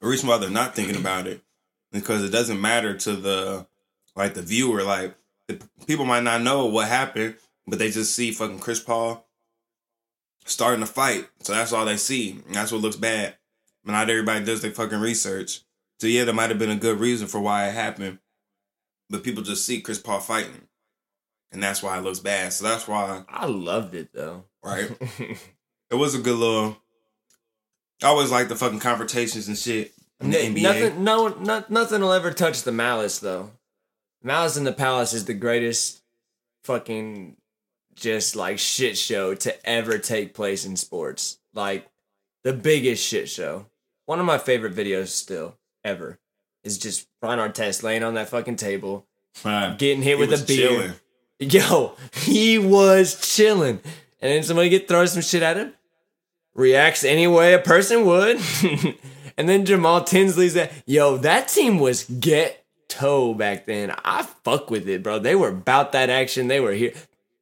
the 0.01 0.07
reason 0.07 0.27
why 0.27 0.37
they're 0.37 0.49
not 0.49 0.75
thinking 0.75 0.97
about 0.97 1.25
it 1.25 1.41
because 2.01 2.23
it 2.23 2.31
doesn't 2.31 2.61
matter 2.61 2.95
to 2.95 3.15
the 3.15 3.67
like 4.15 4.33
the 4.33 4.41
viewer. 4.41 4.83
Like 4.83 5.15
the 5.47 5.61
people 5.85 6.05
might 6.05 6.23
not 6.23 6.41
know 6.41 6.65
what 6.65 6.87
happened, 6.87 7.35
but 7.65 7.79
they 7.79 7.91
just 7.91 8.15
see 8.15 8.31
fucking 8.31 8.59
Chris 8.59 8.79
Paul 8.79 9.25
starting 10.45 10.83
a 10.83 10.87
fight. 10.87 11.27
So 11.39 11.53
that's 11.53 11.73
all 11.73 11.85
they 11.85 11.97
see. 11.97 12.41
And 12.45 12.55
that's 12.55 12.71
what 12.71 12.81
looks 12.81 12.95
bad. 12.95 13.35
But 13.83 13.93
not 13.93 14.09
everybody 14.09 14.43
does 14.43 14.61
their 14.61 14.71
fucking 14.71 14.99
research. 14.99 15.61
So 15.99 16.07
yeah, 16.07 16.23
there 16.23 16.33
might 16.33 16.49
have 16.49 16.59
been 16.59 16.69
a 16.69 16.75
good 16.75 16.99
reason 16.99 17.27
for 17.27 17.39
why 17.39 17.67
it 17.67 17.73
happened. 17.73 18.19
But 19.09 19.23
people 19.23 19.43
just 19.43 19.65
see 19.65 19.81
Chris 19.81 19.99
Paul 19.99 20.19
fighting. 20.19 20.67
And 21.51 21.63
that's 21.63 21.81
why 21.81 21.97
it 21.97 22.03
looks 22.03 22.19
bad. 22.19 22.51
So 22.51 22.65
that's 22.65 22.87
why, 22.87 23.23
I 23.29 23.45
loved 23.45 23.95
it 23.95 24.09
though. 24.13 24.43
right? 24.63 24.91
it 25.89 25.95
was 25.95 26.13
a 26.13 26.19
good 26.19 26.35
little 26.35 26.77
I 28.03 28.07
always 28.07 28.29
like 28.29 28.47
the 28.47 28.55
fucking 28.55 28.79
confrontations 28.79 29.47
and 29.47 29.57
shit 29.57 29.93
NBA. 30.21 30.61
Nothing, 30.61 31.03
no, 31.03 31.27
not, 31.27 31.69
nothing 31.69 32.01
will 32.01 32.13
ever 32.13 32.31
touch 32.31 32.63
the 32.63 32.71
malice 32.71 33.19
though. 33.19 33.51
Malice 34.23 34.57
in 34.57 34.63
the 34.63 34.73
Palace 34.73 35.13
is 35.13 35.25
the 35.25 35.33
greatest 35.33 36.01
fucking 36.63 37.37
just 37.95 38.35
like 38.35 38.59
shit 38.59 38.97
show 38.97 39.33
to 39.35 39.69
ever 39.69 39.97
take 39.97 40.33
place 40.33 40.65
in 40.65 40.75
sports. 40.75 41.39
Like 41.53 41.87
the 42.43 42.53
biggest 42.53 43.03
shit 43.05 43.29
show. 43.29 43.67
One 44.05 44.19
of 44.19 44.25
my 44.25 44.37
favorite 44.37 44.75
videos 44.75 45.07
still 45.07 45.55
ever 45.83 46.19
is 46.63 46.77
just 46.77 47.07
Ron 47.21 47.39
Artest 47.39 47.83
laying 47.83 48.03
on 48.03 48.13
that 48.15 48.29
fucking 48.29 48.55
table, 48.55 49.05
getting 49.43 50.01
hit 50.01 50.15
he 50.17 50.25
with 50.25 50.41
a 50.41 50.45
beer. 50.45 50.69
chilling. 50.69 50.93
Yo, 51.39 51.95
he 52.13 52.57
was 52.57 53.19
chilling. 53.35 53.79
And 54.19 54.31
then 54.31 54.43
somebody 54.43 54.69
get 54.69 54.87
throw 54.87 55.05
some 55.05 55.21
shit 55.21 55.43
at 55.43 55.57
him. 55.57 55.73
Reacts 56.55 57.03
any 57.03 57.27
way 57.27 57.53
a 57.53 57.59
person 57.59 58.05
would. 58.05 58.39
and 59.37 59.47
then 59.47 59.65
Jamaal 59.65 60.05
Tinsley's 60.05 60.55
that 60.55 60.71
yo, 60.85 61.17
that 61.17 61.47
team 61.47 61.79
was 61.79 62.03
get 62.05 62.65
ghetto 62.87 63.33
back 63.33 63.65
then. 63.65 63.93
I 64.03 64.23
fuck 64.23 64.69
with 64.69 64.87
it, 64.87 65.03
bro. 65.03 65.19
They 65.19 65.35
were 65.35 65.49
about 65.49 65.91
that 65.91 66.09
action. 66.09 66.47
They 66.47 66.59
were 66.59 66.73
here. 66.73 66.93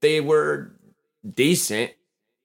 They 0.02 0.22
were 0.22 0.72
decent, 1.28 1.92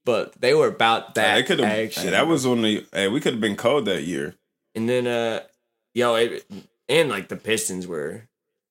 but 0.05 0.40
they 0.40 0.55
were 0.55 0.68
about 0.68 1.14
that 1.14 1.46
have. 1.46 1.61
action. 1.61 2.11
That 2.11 2.26
was 2.26 2.46
only. 2.46 2.86
Hey, 2.92 3.09
we 3.09 3.20
could 3.20 3.34
have 3.34 3.40
been 3.40 3.57
cold 3.57 3.86
that 3.86 4.05
year. 4.05 4.34
And 4.74 4.88
then 4.88 5.07
uh 5.07 5.40
yo, 5.94 6.14
it, 6.14 6.51
and 6.88 7.09
like 7.09 7.28
the 7.28 7.36
Pistons 7.36 7.86
were 7.86 8.28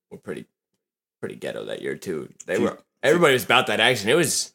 were 0.10 0.18
pretty 0.18 0.46
pretty 1.20 1.36
ghetto 1.36 1.66
that 1.66 1.82
year 1.82 1.96
too. 1.96 2.30
They 2.46 2.58
were 2.58 2.80
everybody 3.04 3.34
was 3.34 3.44
about 3.44 3.68
that 3.68 3.80
action. 3.80 4.10
It 4.10 4.16
was 4.16 4.54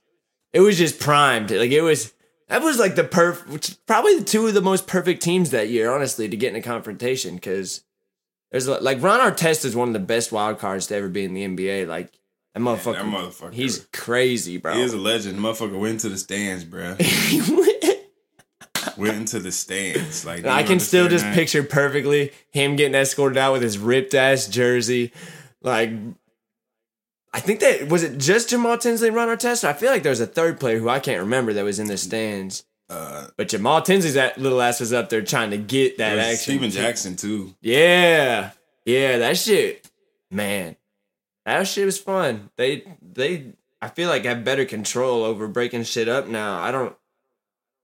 it 0.52 0.60
was 0.60 0.78
just 0.78 0.98
primed. 0.98 1.50
Like 1.50 1.70
it 1.70 1.82
was 1.82 2.12
that 2.48 2.62
was 2.62 2.78
like 2.78 2.94
the 2.94 3.04
perf 3.04 3.46
which 3.48 3.76
probably 3.86 4.18
the 4.18 4.24
two 4.24 4.46
of 4.46 4.54
the 4.54 4.60
most 4.60 4.86
perfect 4.86 5.22
teams 5.22 5.50
that 5.50 5.68
year, 5.70 5.90
honestly, 5.92 6.28
to 6.28 6.36
get 6.36 6.50
in 6.50 6.56
a 6.56 6.62
confrontation 6.62 7.34
because 7.36 7.82
there's 8.50 8.66
a- 8.66 8.80
like 8.80 9.02
Ron 9.02 9.20
Artest 9.20 9.64
is 9.64 9.74
one 9.74 9.88
of 9.88 9.94
the 9.94 10.00
best 10.00 10.30
wild 10.32 10.58
cards 10.58 10.86
to 10.88 10.94
ever 10.96 11.08
be 11.08 11.24
in 11.24 11.34
the 11.34 11.44
NBA. 11.44 11.86
Like 11.88 12.12
that 12.54 12.60
motherfucker, 12.60 12.94
that 12.94 13.04
motherfucker. 13.04 13.52
he's 13.52 13.86
crazy, 13.92 14.58
bro. 14.58 14.74
He 14.74 14.82
is 14.82 14.92
a 14.92 14.98
legend. 14.98 15.38
Motherfucker 15.38 15.78
went 15.78 16.00
to 16.00 16.08
the 16.08 16.18
stands, 16.18 16.64
bro. 16.64 16.96
went 18.96 19.16
into 19.16 19.40
the 19.40 19.50
stands. 19.52 20.24
Like 20.24 20.44
I 20.44 20.62
can 20.62 20.78
still 20.80 21.08
just 21.08 21.24
that? 21.24 21.34
picture 21.34 21.62
perfectly 21.62 22.32
him 22.50 22.76
getting 22.76 22.94
escorted 22.94 23.38
out 23.38 23.52
with 23.54 23.62
his 23.62 23.78
ripped 23.78 24.14
ass 24.14 24.46
jersey. 24.46 25.12
Like, 25.62 25.90
I 27.34 27.40
think 27.40 27.58
that 27.60 27.88
was 27.88 28.04
it. 28.04 28.16
Just 28.18 28.50
Jamaal 28.50 28.80
Tinsley, 28.80 29.10
Ron 29.10 29.26
Artest. 29.28 29.64
I 29.64 29.72
feel 29.72 29.90
like 29.90 30.04
there 30.04 30.10
was 30.10 30.20
a 30.20 30.26
third 30.26 30.60
player 30.60 30.78
who 30.78 30.88
I 30.88 31.00
can't 31.00 31.20
remember 31.20 31.52
that 31.52 31.64
was 31.64 31.80
in 31.80 31.88
the 31.88 31.96
stands. 31.98 32.64
Uh, 32.88 33.26
But 33.36 33.48
Jamaal 33.48 33.84
Tinsley's 33.84 34.14
that 34.14 34.38
little 34.38 34.62
ass 34.62 34.78
was 34.78 34.92
up 34.92 35.08
there 35.08 35.20
trying 35.22 35.50
to 35.50 35.58
get 35.58 35.98
that 35.98 36.16
action. 36.18 36.36
Stephen 36.38 36.70
Jackson 36.70 37.16
too. 37.16 37.54
Yeah, 37.60 38.52
yeah, 38.84 39.18
that 39.18 39.36
shit, 39.36 39.90
man, 40.30 40.76
that 41.44 41.66
shit 41.66 41.86
was 41.86 41.98
fun. 41.98 42.50
They 42.56 42.84
they 43.02 43.54
I 43.82 43.88
feel 43.88 44.08
like 44.08 44.24
have 44.26 44.44
better 44.44 44.64
control 44.64 45.24
over 45.24 45.48
breaking 45.48 45.82
shit 45.84 46.08
up 46.08 46.28
now. 46.28 46.60
I 46.60 46.70
don't, 46.70 46.94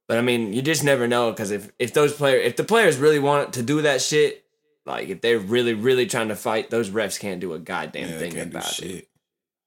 but 0.06 0.18
I 0.18 0.20
mean, 0.22 0.52
you 0.52 0.62
just 0.62 0.84
never 0.84 1.08
know 1.08 1.30
because 1.32 1.50
if 1.50 1.70
if 1.78 1.92
those 1.92 2.12
players 2.12 2.46
if 2.46 2.54
the 2.56 2.64
players 2.64 2.98
really 2.98 3.18
want 3.18 3.54
to 3.54 3.62
do 3.62 3.82
that 3.82 4.00
shit, 4.02 4.44
like 4.86 5.08
if 5.08 5.22
they're 5.22 5.38
really 5.40 5.74
really 5.74 6.06
trying 6.06 6.28
to 6.28 6.36
fight, 6.36 6.70
those 6.70 6.90
refs 6.90 7.18
can't 7.18 7.40
do 7.40 7.52
a 7.54 7.58
goddamn 7.58 8.10
Yeah, 8.10 8.18
thing 8.18 8.38
about 8.38 8.78
it. 8.80 9.08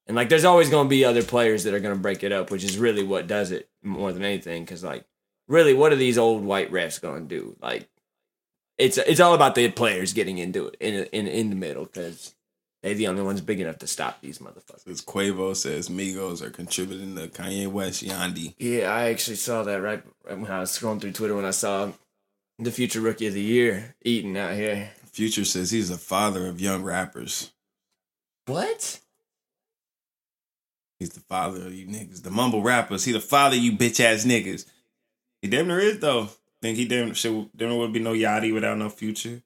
Shit. 0.04 0.08
And 0.08 0.16
like, 0.16 0.28
there's 0.28 0.44
always 0.44 0.70
going 0.70 0.86
to 0.86 0.90
be 0.90 1.04
other 1.04 1.22
players 1.22 1.64
that 1.64 1.74
are 1.74 1.80
going 1.80 1.94
to 1.94 2.00
break 2.00 2.22
it 2.22 2.32
up, 2.32 2.50
which 2.50 2.64
is 2.64 2.78
really 2.78 3.02
what 3.02 3.26
does 3.26 3.50
it 3.50 3.68
more 3.82 4.12
than 4.12 4.24
anything. 4.24 4.64
Because 4.64 4.84
like, 4.84 5.04
really, 5.48 5.74
what 5.74 5.92
are 5.92 5.96
these 5.96 6.18
old 6.18 6.44
white 6.44 6.70
refs 6.70 7.00
going 7.00 7.28
to 7.28 7.34
do? 7.34 7.56
Like, 7.60 7.88
it's 8.78 8.98
it's 8.98 9.20
all 9.20 9.34
about 9.34 9.54
the 9.54 9.70
players 9.70 10.12
getting 10.12 10.38
into 10.38 10.68
it 10.68 10.76
in 10.80 11.04
in 11.12 11.26
in 11.26 11.50
the 11.50 11.56
middle 11.56 11.84
because 11.84 12.34
they're 12.82 12.94
the 12.94 13.08
only 13.08 13.22
ones 13.22 13.40
big 13.40 13.60
enough 13.60 13.78
to 13.78 13.86
stop 13.86 14.20
these 14.20 14.40
motherfuckers. 14.40 14.86
As 14.88 15.00
Quavo 15.00 15.56
says, 15.56 15.88
Migos 15.88 16.42
are 16.42 16.50
contributing 16.50 17.16
to 17.16 17.28
Kanye 17.28 17.68
West 17.68 18.04
Yandhi. 18.04 18.54
Yeah, 18.58 18.92
I 18.92 19.10
actually 19.10 19.36
saw 19.36 19.62
that 19.62 19.80
right 19.80 20.02
right 20.24 20.38
when 20.38 20.50
I 20.50 20.60
was 20.60 20.70
scrolling 20.70 21.00
through 21.00 21.12
Twitter 21.12 21.36
when 21.36 21.44
I 21.44 21.50
saw 21.50 21.92
the 22.58 22.70
future 22.70 23.00
rookie 23.00 23.26
of 23.26 23.34
the 23.34 23.40
year 23.40 23.94
eating 24.02 24.36
out 24.36 24.54
here. 24.54 24.90
Future 25.12 25.44
says 25.44 25.70
he's 25.70 25.90
the 25.90 25.96
father 25.96 26.46
of 26.48 26.60
young 26.60 26.82
rappers. 26.82 27.52
What? 28.46 29.00
He's 30.98 31.10
the 31.10 31.20
father 31.20 31.66
of 31.66 31.74
you 31.74 31.86
niggas, 31.86 32.22
the 32.22 32.30
mumble 32.30 32.62
rappers. 32.62 33.04
He 33.04 33.12
the 33.12 33.20
father 33.20 33.56
of 33.56 33.62
you 33.62 33.72
bitch 33.72 34.00
ass 34.00 34.24
niggas. 34.24 34.64
He 35.42 35.48
damn 35.48 35.68
near 35.68 35.80
is 35.80 35.98
though. 35.98 36.28
Think 36.62 36.78
he 36.78 36.86
damn 36.86 37.12
shit. 37.14 37.48
There 37.56 37.72
would 37.74 37.92
be 37.92 38.00
no 38.00 38.12
Yachty 38.12 38.54
without 38.54 38.78
no 38.78 38.88
future. 38.88 39.42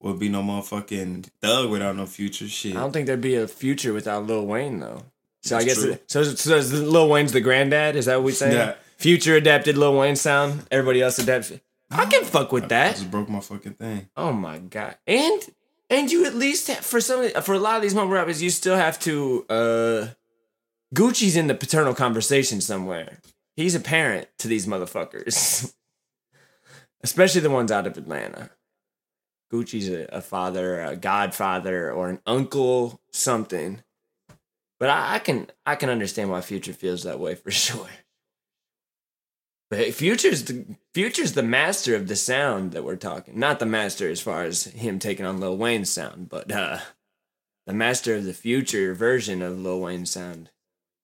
Would 0.00 0.18
be 0.18 0.28
no 0.28 0.42
motherfucking 0.42 1.26
Thug 1.40 1.70
without 1.70 1.96
no 1.96 2.06
future. 2.06 2.48
Shit. 2.48 2.76
I 2.76 2.80
don't 2.80 2.92
think 2.92 3.06
there'd 3.06 3.20
be 3.20 3.34
a 3.36 3.46
future 3.46 3.92
without 3.92 4.26
Lil 4.26 4.46
Wayne 4.46 4.80
though. 4.80 5.02
So 5.42 5.56
I 5.56 5.64
guess 5.64 5.80
so. 6.06 6.22
So 6.22 6.54
is 6.56 6.72
Lil 6.72 7.08
Wayne's 7.08 7.32
the 7.32 7.40
granddad? 7.40 7.96
Is 7.96 8.06
that 8.06 8.16
what 8.16 8.24
we 8.24 8.32
saying? 8.32 8.52
Yeah. 8.56 8.74
Future 8.96 9.34
adapted 9.36 9.76
Lil 9.76 9.98
Wayne 9.98 10.16
sound. 10.16 10.66
Everybody 10.70 11.02
else 11.02 11.18
adapted. 11.18 11.60
I 11.90 12.06
can 12.06 12.24
fuck 12.24 12.52
with 12.52 12.64
I 12.64 12.68
that. 12.68 12.92
just 12.94 13.10
broke 13.10 13.28
my 13.28 13.40
fucking 13.40 13.74
thing. 13.74 14.08
Oh 14.16 14.32
my 14.32 14.58
god! 14.58 14.96
And 15.06 15.42
and 15.90 16.10
you 16.10 16.24
at 16.24 16.34
least 16.34 16.68
have, 16.68 16.78
for 16.84 17.00
some 17.00 17.28
for 17.42 17.54
a 17.54 17.58
lot 17.58 17.76
of 17.76 17.82
these 17.82 17.94
mumble 17.94 18.14
rappers, 18.14 18.40
you 18.42 18.48
still 18.50 18.76
have 18.76 18.98
to. 19.00 19.44
uh 19.50 20.06
Gucci's 20.94 21.36
in 21.36 21.46
the 21.46 21.54
paternal 21.54 21.94
conversation 21.94 22.60
somewhere. 22.60 23.18
He's 23.56 23.74
a 23.74 23.80
parent 23.80 24.28
to 24.38 24.48
these 24.48 24.66
motherfuckers, 24.66 25.72
especially 27.02 27.40
the 27.40 27.50
ones 27.50 27.72
out 27.72 27.86
of 27.86 27.96
Atlanta. 27.96 28.50
Gucci's 29.52 29.88
a, 29.88 30.04
a 30.06 30.20
father, 30.20 30.82
a 30.82 30.96
godfather, 30.96 31.92
or 31.92 32.08
an 32.08 32.20
uncle, 32.26 33.00
something. 33.12 33.82
But 34.80 34.88
I, 34.88 35.14
I 35.14 35.18
can 35.18 35.48
I 35.66 35.76
can 35.76 35.90
understand 35.90 36.30
why 36.30 36.40
Future 36.40 36.72
feels 36.72 37.04
that 37.04 37.20
way 37.20 37.34
for 37.36 37.50
sure. 37.50 37.88
But 39.70 39.94
Future's 39.94 40.44
the 40.44 40.76
Future's 40.92 41.32
the 41.32 41.42
master 41.42 41.94
of 41.94 42.08
the 42.08 42.16
sound 42.16 42.72
that 42.72 42.84
we're 42.84 42.96
talking. 42.96 43.38
Not 43.38 43.58
the 43.58 43.66
master 43.66 44.10
as 44.10 44.20
far 44.20 44.44
as 44.44 44.64
him 44.64 44.98
taking 44.98 45.24
on 45.24 45.40
Lil 45.40 45.56
Wayne's 45.56 45.90
sound, 45.90 46.28
but 46.28 46.50
uh 46.50 46.78
the 47.66 47.72
master 47.72 48.16
of 48.16 48.24
the 48.24 48.34
future 48.34 48.92
version 48.92 49.40
of 49.40 49.58
Lil 49.58 49.80
Wayne's 49.80 50.10
sound. 50.10 50.50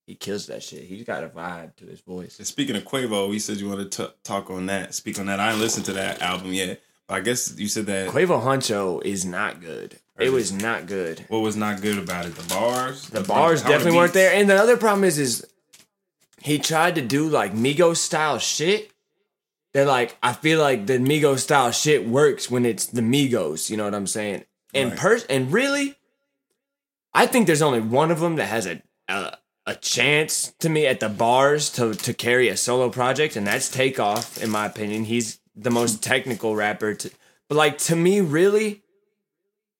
He 0.08 0.14
kills 0.14 0.46
that 0.46 0.62
shit. 0.62 0.84
He's 0.84 1.04
got 1.04 1.22
a 1.22 1.28
vibe 1.28 1.76
to 1.76 1.84
his 1.84 2.00
voice. 2.00 2.38
And 2.38 2.46
Speaking 2.46 2.74
of 2.76 2.84
Quavo, 2.84 3.30
you 3.30 3.38
said 3.38 3.58
you 3.58 3.68
wanted 3.68 3.92
to 3.92 4.14
talk 4.24 4.48
on 4.48 4.64
that. 4.64 4.94
Speak 4.94 5.18
on 5.18 5.26
that. 5.26 5.38
I 5.38 5.50
didn't 5.50 5.60
listen 5.60 5.82
to 5.82 5.92
that 5.92 6.22
album 6.22 6.54
yet. 6.54 6.80
But 7.06 7.14
I 7.16 7.20
guess 7.20 7.58
you 7.58 7.68
said 7.68 7.84
that. 7.86 8.08
Quavo 8.08 8.42
Huncho 8.42 9.04
is 9.04 9.26
not 9.26 9.60
good. 9.60 9.98
It 10.18 10.30
was 10.32 10.50
not 10.50 10.86
good. 10.86 11.26
What 11.28 11.40
was 11.40 11.56
not 11.56 11.82
good 11.82 11.98
about 11.98 12.24
it? 12.24 12.34
The 12.34 12.48
bars. 12.54 13.06
The 13.10 13.20
bars 13.20 13.62
the 13.62 13.68
definitely 13.68 13.98
weren't 13.98 14.14
there. 14.14 14.32
And 14.32 14.48
the 14.48 14.56
other 14.56 14.78
problem 14.78 15.04
is, 15.04 15.18
is 15.18 15.46
he 16.40 16.58
tried 16.58 16.94
to 16.94 17.02
do 17.02 17.28
like 17.28 17.52
Migos 17.52 17.98
style 17.98 18.38
shit. 18.38 18.90
They're 19.74 19.84
like, 19.84 20.16
I 20.22 20.32
feel 20.32 20.58
like 20.58 20.86
the 20.86 20.94
Migos 20.96 21.40
style 21.40 21.70
shit 21.70 22.08
works 22.08 22.50
when 22.50 22.64
it's 22.64 22.86
the 22.86 23.02
Migos. 23.02 23.68
You 23.68 23.76
know 23.76 23.84
what 23.84 23.94
I'm 23.94 24.06
saying? 24.06 24.46
And 24.72 24.92
Right. 24.92 24.98
pers- 24.98 25.26
and 25.28 25.52
really, 25.52 25.96
I 27.12 27.26
think 27.26 27.46
there's 27.46 27.60
only 27.60 27.80
one 27.80 28.10
of 28.10 28.20
them 28.20 28.36
that 28.36 28.46
has 28.46 28.64
a 28.66 28.80
a, 29.10 29.36
a 29.68 29.74
chance 29.74 30.54
to 30.60 30.70
me 30.70 30.86
at 30.86 30.98
the 30.98 31.10
bars 31.10 31.68
to 31.68 31.92
to 31.92 32.14
carry 32.14 32.48
a 32.48 32.56
solo 32.56 32.88
project, 32.88 33.36
and 33.36 33.46
that's 33.46 33.70
Takeoff. 33.70 34.42
In 34.42 34.48
my 34.48 34.64
opinion, 34.64 35.04
he's 35.04 35.40
the 35.54 35.70
most 35.70 36.02
technical 36.02 36.56
rapper. 36.56 36.94
To, 36.94 37.10
but 37.48 37.56
like 37.56 37.76
to 37.78 37.94
me, 37.94 38.22
really, 38.22 38.82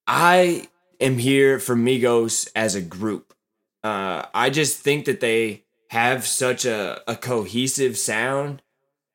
I 0.07 0.69
am 1.01 1.17
here 1.17 1.59
for 1.59 1.75
Migos 1.75 2.51
as 2.55 2.75
a 2.75 2.83
group. 2.83 3.33
Uh, 3.83 4.27
I 4.35 4.51
just 4.51 4.79
think 4.79 5.07
that 5.07 5.21
they 5.21 5.65
have 5.89 6.27
such 6.27 6.67
a, 6.67 7.01
a 7.09 7.17
cohesive 7.17 7.97
sound 7.97 8.61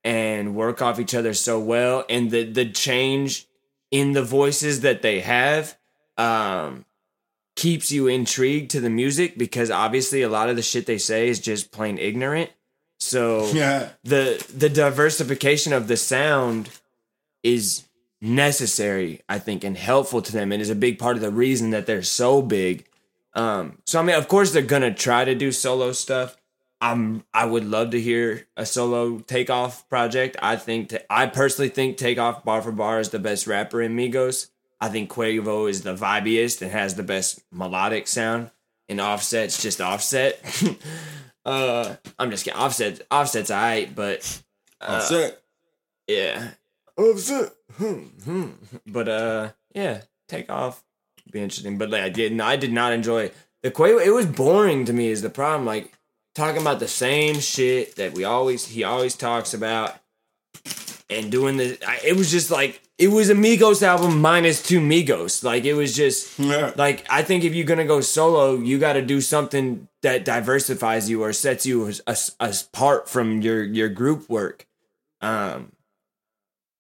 and 0.04 0.56
work 0.56 0.82
off 0.82 1.00
each 1.00 1.14
other 1.14 1.36
so 1.36 1.60
well, 1.60 2.04
and 2.10 2.32
the 2.32 2.46
the 2.52 2.66
change 2.66 3.46
in 3.92 4.14
the 4.14 4.24
voices 4.24 4.82
that 4.82 5.04
they 5.04 5.20
have 5.20 5.78
um, 6.18 6.86
keeps 7.56 7.92
you 7.92 8.08
intrigued 8.08 8.72
to 8.72 8.80
the 8.80 8.90
music 8.90 9.38
because 9.38 9.70
obviously 9.70 10.22
a 10.22 10.30
lot 10.30 10.50
of 10.50 10.56
the 10.56 10.62
shit 10.62 10.86
they 10.86 10.98
say 10.98 11.28
is 11.28 11.40
just 11.40 11.72
plain 11.72 11.98
ignorant. 11.98 12.50
So 13.00 13.48
Yeah. 13.54 13.90
the 14.04 14.44
the 14.56 14.70
diversification 14.70 15.74
of 15.74 15.88
the 15.88 15.98
sound 15.98 16.70
is 17.44 17.84
necessary, 18.22 19.22
I 19.30 19.38
think, 19.40 19.64
and 19.64 19.78
helpful 19.78 20.22
to 20.22 20.32
them, 20.32 20.52
and 20.52 20.62
is 20.62 20.70
a 20.70 20.76
big 20.76 20.98
part 20.98 21.16
of 21.16 21.22
the 21.22 21.30
reason 21.32 21.72
that 21.72 21.86
they're 21.86 22.02
so 22.04 22.42
big. 22.42 22.86
Um, 23.34 23.80
so 23.86 24.00
I 24.00 24.04
mean, 24.04 24.16
of 24.16 24.28
course, 24.28 24.52
they're 24.52 24.62
gonna 24.62 24.94
try 24.94 25.26
to 25.26 25.36
do 25.36 25.52
solo 25.52 25.92
stuff. 25.92 26.38
I'm 26.82 27.24
I 27.34 27.46
would 27.46 27.66
love 27.66 27.92
to 27.92 28.02
hear 28.02 28.48
a 28.58 28.66
solo 28.66 29.20
takeoff 29.20 29.88
project. 29.90 30.38
I 30.42 30.56
think 30.56 30.90
ta- 30.90 30.98
I 31.10 31.28
personally 31.28 31.70
think 31.70 31.98
takeoff 31.98 32.44
bar 32.44 32.62
for 32.62 32.72
bar 32.72 33.00
is 33.00 33.10
the 33.10 33.20
best 33.20 33.48
rapper 33.48 33.82
in 33.82 33.96
Migos. 33.96 34.48
I 34.84 34.90
think 34.90 35.10
Quavo 35.10 35.70
is 35.70 35.84
the 35.84 35.96
vibiest 35.96 36.62
and 36.62 36.70
has 36.70 36.96
the 36.96 37.04
best 37.04 37.42
melodic 37.54 38.06
sound. 38.06 38.52
And 38.90 39.00
Offset's 39.00 39.64
just 39.64 39.80
Offset. 39.80 40.42
uh, 41.46 41.96
I'm 42.20 42.30
just 42.30 42.44
kidding. 42.44 42.60
Offset 42.60 43.02
Offset's 43.10 43.50
alright, 43.50 43.96
but 43.96 44.42
uh, 44.82 45.00
Offset. 45.02 45.42
yeah. 46.06 46.50
Offset. 46.98 47.54
Hmm, 47.78 47.94
hmm. 48.26 48.50
But 48.86 49.08
uh 49.08 49.50
yeah, 49.74 50.02
Takeoff. 50.28 50.84
Be 51.32 51.40
interesting. 51.40 51.78
But 51.78 51.90
like 51.90 52.02
I 52.02 52.10
did 52.10 52.38
I 52.42 52.58
did 52.58 52.74
not 52.74 52.92
enjoy 52.92 53.32
the 53.62 53.72
Quavo, 53.72 54.06
it 54.06 54.12
was 54.12 54.26
boring 54.26 54.84
to 54.84 54.92
me. 54.92 55.08
Is 55.08 55.22
the 55.22 55.30
problem 55.30 55.66
like 55.66 55.94
talking 56.36 56.62
about 56.62 56.82
the 56.82 56.90
same 56.90 57.40
shit 57.40 57.96
that 57.96 58.14
we 58.14 58.26
always 58.26 58.68
he 58.68 58.84
always 58.84 59.16
talks 59.16 59.54
about, 59.54 59.96
and 61.10 61.32
doing 61.32 61.56
the. 61.56 61.80
I, 61.88 62.02
it 62.04 62.18
was 62.18 62.30
just 62.30 62.52
like 62.52 62.82
it 62.98 63.08
was 63.08 63.30
a 63.30 63.34
Migos 63.36 63.82
album 63.82 64.22
minus 64.22 64.62
two 64.62 64.80
Migos. 64.80 65.44
Like 65.44 65.66
it 65.66 65.74
was 65.74 65.96
just 65.96 66.38
Yeah. 66.40 66.72
like 66.76 67.06
I 67.10 67.24
think 67.24 67.44
if 67.44 67.54
you're 67.56 67.66
gonna 67.66 67.86
go 67.86 68.02
solo, 68.02 68.56
you 68.56 68.78
got 68.80 68.94
to 68.94 69.02
do 69.02 69.20
something 69.22 69.88
that 70.02 70.24
diversifies 70.26 71.10
you 71.10 71.24
or 71.24 71.34
sets 71.34 71.66
you 71.66 71.92
apart 72.40 73.10
from 73.10 73.42
your 73.42 73.64
your 73.64 73.90
group 73.90 74.30
work. 74.30 74.68
Um, 75.22 75.72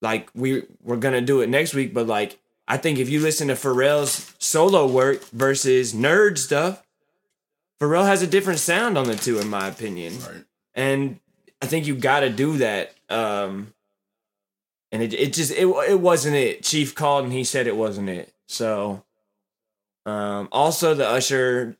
like 0.01 0.29
we 0.35 0.63
we're 0.83 0.97
gonna 0.97 1.21
do 1.21 1.41
it 1.41 1.49
next 1.49 1.73
week, 1.73 1.93
but 1.93 2.07
like 2.07 2.39
I 2.67 2.77
think 2.77 2.99
if 2.99 3.09
you 3.09 3.19
listen 3.19 3.47
to 3.49 3.55
Pharrell's 3.55 4.33
solo 4.39 4.85
work 4.87 5.23
versus 5.29 5.93
nerd 5.93 6.37
stuff, 6.37 6.83
Pharrell 7.81 8.05
has 8.05 8.21
a 8.21 8.27
different 8.27 8.59
sound 8.59 8.97
on 8.97 9.05
the 9.07 9.15
two, 9.15 9.39
in 9.39 9.49
my 9.49 9.67
opinion 9.67 10.13
Right. 10.19 10.45
and 10.75 11.19
I 11.61 11.65
think 11.65 11.87
you 11.87 11.95
got 11.95 12.19
to 12.21 12.29
do 12.29 12.57
that. 12.57 12.93
Um, 13.09 13.73
and 14.93 15.01
it 15.01 15.13
it 15.13 15.33
just 15.33 15.51
it 15.51 15.65
it 15.65 15.99
wasn't 15.99 16.35
it. 16.35 16.63
Chief 16.63 16.93
called 16.93 17.25
and 17.25 17.33
he 17.33 17.43
said 17.43 17.65
it 17.65 17.75
wasn't 17.75 18.09
it. 18.09 18.31
So, 18.47 19.03
um, 20.05 20.47
also 20.51 20.93
the 20.93 21.07
Usher 21.07 21.75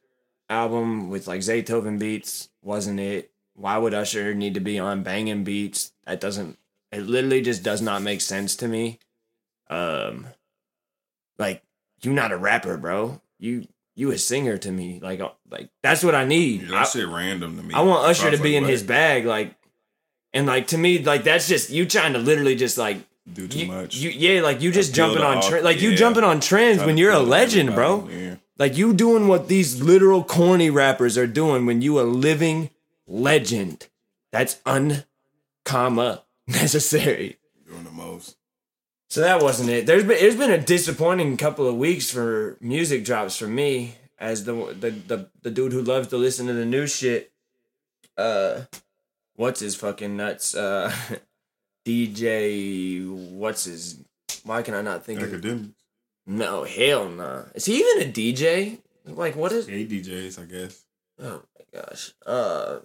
album 0.50 1.12
with 1.12 1.28
like 1.28 1.42
Zaytoven 1.42 2.00
beats 2.00 2.50
wasn't 2.64 3.00
it. 3.00 3.32
Why 3.56 3.78
would 3.78 3.94
Usher 3.94 4.34
need 4.34 4.56
to 4.56 4.60
be 4.60 4.80
on 4.80 5.04
banging 5.04 5.44
beats? 5.44 5.92
That 6.08 6.20
doesn't. 6.20 6.58
It 6.92 7.02
literally 7.02 7.42
just 7.42 7.62
does 7.62 7.84
not 7.84 8.02
make 8.02 8.20
sense 8.20 8.56
to 8.58 8.68
me. 8.68 8.98
Um, 9.70 10.26
like 11.38 11.62
you're 12.02 12.16
not 12.16 12.32
a 12.32 12.38
rapper, 12.38 12.78
bro. 12.78 13.22
You 13.38 13.68
you 13.96 14.10
a 14.10 14.18
singer 14.18 14.58
to 14.58 14.72
me. 14.72 15.00
Like 15.00 15.20
uh, 15.20 15.30
like 15.52 15.70
that's 15.84 16.04
what 16.04 16.16
I 16.16 16.26
need. 16.26 16.64
Yeah, 16.64 16.80
that 16.80 16.88
shit 16.88 17.08
random 17.08 17.58
to 17.58 17.64
me. 17.64 17.76
I 17.76 17.82
want 17.82 18.08
Usher 18.08 18.32
to 18.32 18.38
be 18.38 18.56
like, 18.56 18.64
in 18.64 18.66
his 18.66 18.82
bag, 18.82 19.26
like, 19.26 19.54
and 20.34 20.48
like 20.48 20.68
to 20.68 20.78
me, 20.78 21.00
like 21.00 21.24
that's 21.24 21.48
just 21.48 21.70
you 21.70 21.86
trying 21.86 22.14
to 22.14 22.20
literally 22.20 22.56
just 22.56 22.78
like 22.78 22.98
do 23.32 23.48
too 23.48 23.60
you, 23.60 23.68
much. 23.68 23.96
you 23.96 24.10
yeah, 24.10 24.42
like 24.42 24.62
you 24.62 24.72
just 24.72 24.94
jumping 24.94 25.22
on 25.22 25.42
tre- 25.42 25.62
like 25.62 25.82
you 25.82 25.96
jumping 25.96 26.24
on 26.24 26.40
trends 26.40 26.78
Try 26.80 26.88
when 26.88 26.98
you're 26.98 27.12
a 27.12 27.20
legend, 27.20 27.76
bro. 27.76 28.08
Yeah. 28.10 28.36
Like 28.58 28.78
you 28.78 28.94
doing 28.94 29.28
what 29.28 29.48
these 29.48 29.82
literal 29.82 30.24
corny 30.24 30.70
rappers 30.70 31.18
are 31.18 31.28
doing 31.28 31.66
when 31.66 31.82
you 31.82 32.00
a 32.00 32.04
living 32.04 32.70
legend. 33.08 33.88
That's 34.32 34.56
uncomma 34.66 36.22
necessary. 36.48 37.38
Doing 37.68 37.84
the 37.84 37.92
most. 37.92 38.38
So 39.10 39.22
that 39.22 39.44
wasn't 39.44 39.70
it. 39.70 39.86
There's 39.86 40.04
been 40.04 40.18
it's 40.20 40.36
been 40.36 40.52
a 40.52 40.58
disappointing 40.58 41.38
couple 41.38 41.68
of 41.68 41.76
weeks 41.76 42.10
for 42.10 42.58
music 42.60 43.06
drops 43.06 43.38
for 43.38 43.48
me 43.48 43.96
as 44.18 44.46
the 44.46 44.54
the 44.54 44.90
the, 44.90 45.30
the 45.44 45.52
dude 45.52 45.72
who 45.72 45.82
loves 45.82 46.08
to 46.08 46.18
listen 46.18 46.48
to 46.48 46.54
the 46.54 46.66
new 46.66 46.88
shit. 46.88 47.32
Uh, 48.18 48.62
what's 49.36 49.60
his 49.60 49.76
fucking 49.76 50.16
nuts? 50.18 50.56
Uh, 50.56 50.94
DJ. 51.86 53.08
What's 53.32 53.66
his? 53.66 54.00
Why 54.44 54.62
can 54.62 54.74
I 54.74 54.82
not 54.82 55.06
think 55.06 55.22
of? 55.22 55.30
Academic. 55.34 55.72
No, 56.26 56.64
hell 56.64 57.10
no. 57.10 57.46
Is 57.54 57.66
he 57.66 57.78
even 57.80 58.10
a 58.10 58.12
DJ? 58.12 58.80
Like 59.06 59.36
what 59.36 59.52
is? 59.52 59.68
Hey 59.68 59.86
DJs, 59.86 60.42
I 60.42 60.46
guess. 60.46 60.86
Oh 61.20 61.44
my 61.58 61.80
gosh. 61.82 62.14
Uh, 62.26 62.80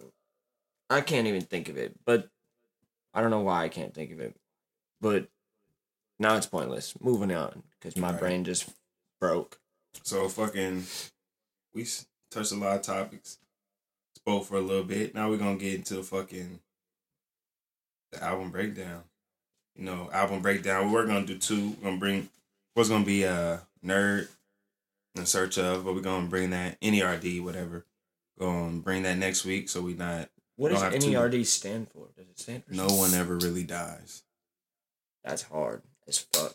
I 0.91 1.01
can't 1.01 1.27
even 1.27 1.43
think 1.43 1.69
of 1.69 1.77
it, 1.77 1.95
but 2.05 2.29
I 3.15 3.21
don't 3.21 3.31
know 3.31 3.41
why 3.41 3.63
I 3.65 3.69
can't 3.69 3.95
think 3.95 4.11
of 4.11 4.21
it. 4.21 4.35
But 5.01 5.29
now 6.19 6.37
it's 6.37 6.47
pointless. 6.47 6.95
Moving 7.01 7.33
on 7.33 7.63
because 7.79 7.97
my 7.97 8.11
Right. 8.11 8.21
brain 8.21 8.45
just 8.45 8.69
broke. 9.21 9.61
So 10.03 10.29
fucking, 10.29 10.85
we 11.73 11.87
touched 12.31 12.53
a 12.53 12.57
lot 12.57 12.77
of 12.77 12.83
topics. 12.83 13.39
Spoke 14.29 14.45
for 14.45 14.59
a 14.59 14.61
little 14.61 14.85
bit. 14.85 15.15
Now 15.15 15.31
we're 15.31 15.39
gonna 15.39 15.57
get 15.57 15.73
into 15.73 15.95
the 15.95 16.03
fucking 16.03 16.61
the 18.13 18.23
album 18.23 18.51
breakdown. 18.51 19.05
You 19.75 19.87
know, 19.87 20.11
album 20.13 20.43
breakdown. 20.43 20.93
We're 20.93 21.07
gonna 21.07 21.25
do 21.25 21.39
two. 21.39 21.71
We're 21.71 21.85
gonna 21.89 21.97
bring 21.97 22.29
what's 22.75 22.91
gonna 22.91 23.07
be 23.07 23.23
a 23.23 23.63
nerd 23.83 24.29
in 25.15 25.25
search 25.25 25.57
of, 25.57 25.87
but 25.87 25.95
we're 25.95 26.03
gonna 26.03 26.27
bring 26.27 26.51
that 26.51 26.79
NERD, 26.83 27.43
whatever. 27.43 27.87
Gonna 28.39 28.81
bring 28.81 29.05
that 29.05 29.17
next 29.17 29.47
week, 29.47 29.71
so 29.71 29.81
we 29.81 29.95
not 29.95 30.29
What 30.57 30.73
does 30.73 30.83
have 30.83 30.99
two. 30.99 31.11
NERD 31.11 31.47
stand 31.47 31.89
for? 31.89 32.09
Does 32.15 32.29
it 32.29 32.39
stand 32.39 32.67
for? 32.67 32.75
no 32.75 32.87
one 32.87 33.15
ever 33.15 33.37
really 33.39 33.65
dies. 33.65 34.25
That's 35.25 35.41
hard 35.41 35.81
as 36.07 36.19
fuck. 36.19 36.55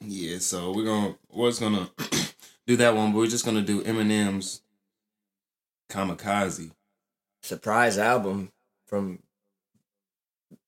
Yeah, 0.00 0.36
so 0.36 0.72
we're 0.72 0.84
gonna 0.84 1.16
was 1.30 1.60
gonna 1.60 1.88
do 2.66 2.76
that 2.76 2.94
one, 2.94 3.12
but 3.12 3.20
we're 3.20 3.26
just 3.26 3.46
gonna 3.46 3.62
do 3.62 3.82
Eminem's 3.84 4.60
Kamikaze. 5.88 6.70
Surprise 7.42 7.98
album 7.98 8.52
from 8.86 9.20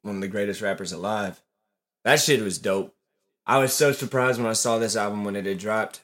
one 0.02 0.16
of 0.16 0.20
the 0.20 0.28
greatest 0.28 0.62
rappers 0.62 0.92
alive. 0.92 1.42
That 2.04 2.20
shit 2.20 2.42
was 2.42 2.58
dope. 2.58 2.94
I 3.46 3.58
was 3.58 3.72
so 3.72 3.92
surprised 3.92 4.38
when 4.40 4.48
I 4.48 4.54
saw 4.54 4.78
this 4.78 4.96
album 4.96 5.24
when 5.24 5.36
it 5.36 5.46
had 5.46 5.58
dropped, 5.58 6.02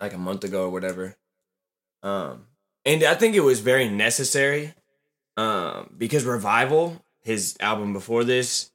like 0.00 0.12
a 0.12 0.18
month 0.18 0.44
ago 0.44 0.64
or 0.64 0.70
whatever. 0.70 1.16
Um, 2.02 2.46
and 2.84 3.02
I 3.04 3.14
think 3.14 3.34
it 3.34 3.40
was 3.40 3.60
very 3.60 3.88
necessary, 3.88 4.74
um, 5.36 5.94
because 5.96 6.24
Revival, 6.24 7.04
his 7.20 7.56
album 7.60 7.92
before 7.92 8.24
this, 8.24 8.70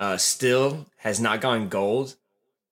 uh, 0.00 0.16
still 0.16 0.86
has 0.96 1.20
not 1.20 1.40
gone 1.40 1.68
gold, 1.68 2.16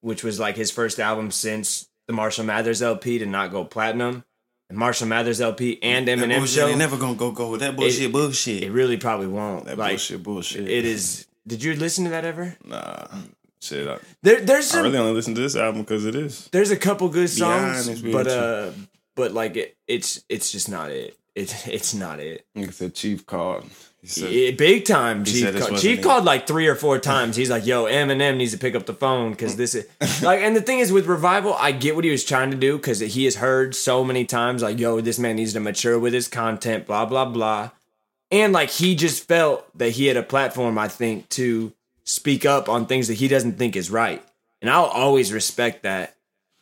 which 0.01 0.25
was 0.25 0.41
like 0.41 0.57
his 0.57 0.71
first 0.71 0.99
album 0.99 1.31
since 1.31 1.89
the 2.07 2.13
Marshall 2.13 2.45
Mathers 2.45 2.83
LP 2.83 3.19
to 3.19 3.27
not 3.27 3.51
go 3.51 3.65
platinum. 3.65 4.25
And 4.71 4.79
Marshall 4.79 5.09
Mathers 5.09 5.41
LP 5.41 5.79
and 5.83 6.07
Eminem 6.09 6.39
bullshit 6.39 6.49
show, 6.55 6.69
ain't 6.69 6.79
never 6.79 6.97
gonna 6.97 7.17
go 7.17 7.31
go 7.33 7.51
with 7.51 7.61
that 7.61 7.77
bullshit. 7.77 8.11
bullshit. 8.13 8.63
it 8.63 8.71
really 8.71 8.97
probably 8.97 9.27
won't. 9.27 9.67
that 9.67 9.77
like 9.77 9.91
bullshit. 9.93 10.23
Bullshit. 10.23 10.69
it 10.69 10.85
is. 10.87 11.27
Did 11.47 11.63
you 11.63 11.75
listen 11.75 12.05
to 12.05 12.11
that 12.11 12.25
ever? 12.25 12.57
Nah, 12.65 13.07
shit. 13.61 13.89
I, 13.89 13.99
There, 14.23 14.41
there's 14.41 14.71
I 14.71 14.75
some, 14.77 14.85
really 14.85 14.99
only 14.99 15.13
listen 15.13 15.35
to 15.35 15.41
this 15.41 15.57
album 15.57 15.83
because 15.83 16.07
it 16.07 16.15
is. 16.15 16.49
there's 16.53 16.71
a 16.71 16.77
couple 16.77 17.09
good 17.09 17.29
honest 17.43 17.85
songs, 17.85 18.03
with 18.03 18.13
but 18.13 18.27
you. 18.27 18.33
uh, 18.33 18.73
but 19.17 19.33
like 19.33 19.57
it, 19.57 19.77
it's 19.89 20.23
it's 20.29 20.53
just 20.53 20.69
not 20.69 20.91
it. 20.91 21.19
It's 21.35 21.67
it's 21.67 21.93
not 21.95 22.21
it. 22.21 22.47
Like 22.55 22.69
I 22.69 22.71
said, 22.71 22.95
Chief 22.95 23.27
called. 23.27 23.65
He 24.01 24.07
said, 24.09 24.33
Yeah, 24.33 24.51
big 24.53 24.87
time. 24.87 25.25
He 25.27 25.43
Chief. 25.43 25.81
Chief 25.81 26.03
called 26.03 26.25
like 26.25 26.47
three 26.47 26.67
or 26.67 26.75
four 26.75 26.99
times. 27.13 27.37
He's 27.37 27.51
like, 27.51 27.67
"Yo, 27.67 27.85
Eminem 27.85 28.37
needs 28.37 28.53
to 28.53 28.59
pick 28.59 28.75
up 28.75 28.87
the 28.87 28.95
phone 28.95 29.33
because 29.33 29.57
this 29.57 29.75
is 29.75 29.87
like." 30.23 30.41
And 30.41 30.57
the 30.57 30.63
thing 30.63 30.79
is, 30.79 30.91
with 30.91 31.07
revival, 31.07 31.55
I 31.55 31.73
get 31.73 31.95
what 31.95 32.05
he 32.05 32.11
was 32.11 32.25
trying 32.25 32.51
to 32.51 32.57
do 32.57 32.77
because 32.79 33.01
he 33.01 33.25
has 33.27 33.37
heard 33.37 33.75
so 33.75 34.03
many 34.03 34.25
times, 34.25 34.63
like, 34.63 34.79
"Yo, 34.79 35.01
this 35.01 35.19
man 35.19 35.37
needs 35.37 35.53
to 35.53 35.61
mature 35.61 35.99
with 35.99 36.15
his 36.15 36.29
content." 36.29 36.87
Blah 36.87 37.05
blah 37.05 37.27
blah, 37.27 37.71
and 38.31 38.55
like 38.55 38.71
he 38.71 38.95
just 38.95 39.29
felt 39.29 39.67
that 39.77 39.91
he 39.91 40.07
had 40.07 40.17
a 40.17 40.23
platform, 40.23 40.79
I 40.79 40.89
think, 40.89 41.29
to 41.31 41.73
speak 42.05 42.47
up 42.47 42.69
on 42.71 42.87
things 42.87 43.07
that 43.09 43.15
he 43.15 43.29
doesn't 43.29 43.59
think 43.59 43.77
is 43.77 43.91
right, 43.91 44.25
and 44.63 44.71
I'll 44.71 44.85
always 44.85 45.31
respect 45.31 45.83
that. 45.83 46.17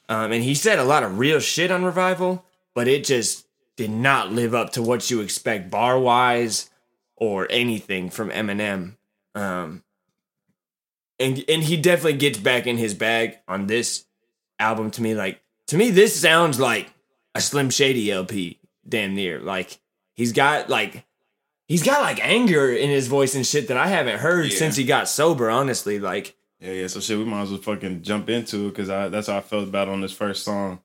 Um, 0.08 0.32
and 0.32 0.42
he 0.42 0.54
said 0.54 0.78
a 0.80 0.84
lot 0.84 1.04
of 1.04 1.18
real 1.18 1.38
shit 1.38 1.70
on 1.70 1.84
revival, 1.84 2.44
but 2.74 2.88
it 2.88 3.04
just 3.04 3.46
did 3.76 3.90
not 3.90 4.32
live 4.32 4.54
up 4.54 4.72
to 4.72 4.82
what 4.82 5.08
you 5.08 5.20
expect 5.20 5.70
bar 5.70 6.00
wise 6.00 6.68
or 7.18 7.46
anything 7.50 8.10
from 8.10 8.30
Eminem. 8.30 8.96
Um, 9.34 9.82
and 11.20 11.44
and 11.48 11.62
he 11.64 11.76
definitely 11.76 12.18
gets 12.18 12.38
back 12.38 12.66
in 12.66 12.76
his 12.78 12.94
bag 12.94 13.38
on 13.48 13.66
this 13.66 14.04
album 14.58 14.90
to 14.92 15.02
me. 15.02 15.14
Like 15.14 15.40
to 15.68 15.76
me, 15.76 15.90
this 15.90 16.18
sounds 16.20 16.58
like 16.60 16.88
a 17.34 17.40
Slim 17.40 17.70
Shady 17.70 18.10
LP, 18.10 18.58
damn 18.88 19.14
near. 19.14 19.40
Like 19.40 19.78
he's 20.14 20.32
got 20.32 20.68
like 20.70 21.04
he's 21.66 21.82
got 21.82 22.00
like 22.02 22.24
anger 22.24 22.70
in 22.72 22.88
his 22.90 23.08
voice 23.08 23.34
and 23.34 23.46
shit 23.46 23.68
that 23.68 23.76
I 23.76 23.88
haven't 23.88 24.18
heard 24.20 24.46
Yeah. 24.50 24.58
since 24.58 24.76
he 24.76 24.84
got 24.84 25.08
sober. 25.08 25.50
Honestly, 25.50 25.98
like 25.98 26.36
Yeah, 26.60 26.72
yeah. 26.72 26.86
So 26.86 27.00
shit, 27.00 27.18
we 27.18 27.24
might 27.24 27.42
as 27.42 27.50
well 27.50 27.60
fucking 27.60 28.02
jump 28.02 28.28
into 28.30 28.66
it 28.66 28.70
because 28.70 28.88
I 28.90 29.08
that's 29.08 29.26
how 29.26 29.38
I 29.38 29.40
felt 29.40 29.68
about 29.68 29.88
on 29.88 30.00
this 30.00 30.12
first 30.12 30.44
song. 30.44 30.80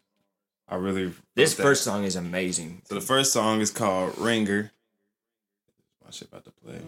I 0.67 0.75
really 0.75 1.13
this 1.35 1.53
that. 1.55 1.61
first 1.63 1.83
song 1.83 2.03
is 2.05 2.15
amazing. 2.15 2.81
So 2.85 2.95
the 2.95 3.01
first 3.01 3.31
song 3.33 3.61
is 3.61 3.69
called 3.69 4.17
Ringer. 4.17 4.71
My 6.13 6.15
shit 6.15 6.27
about 6.27 6.45
to 6.45 6.51
play. 6.51 6.79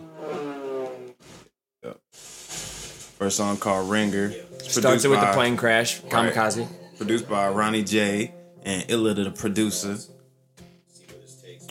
Yep. 1.83 1.99
First 2.11 3.37
song 3.37 3.57
called 3.57 3.89
Ringer. 3.89 4.31
It's 4.59 4.77
Starts 4.77 5.03
it 5.03 5.07
with 5.07 5.19
by- 5.19 5.25
the 5.31 5.33
plane 5.33 5.57
crash, 5.57 5.99
Right. 6.03 6.31
kamikaze. 6.31 6.67
Produced 6.97 7.27
by 7.27 7.49
Ronny 7.49 7.81
J 7.83 8.35
and 8.63 8.85
Illa 8.87 9.15
the 9.15 9.31
producer. 9.31 9.97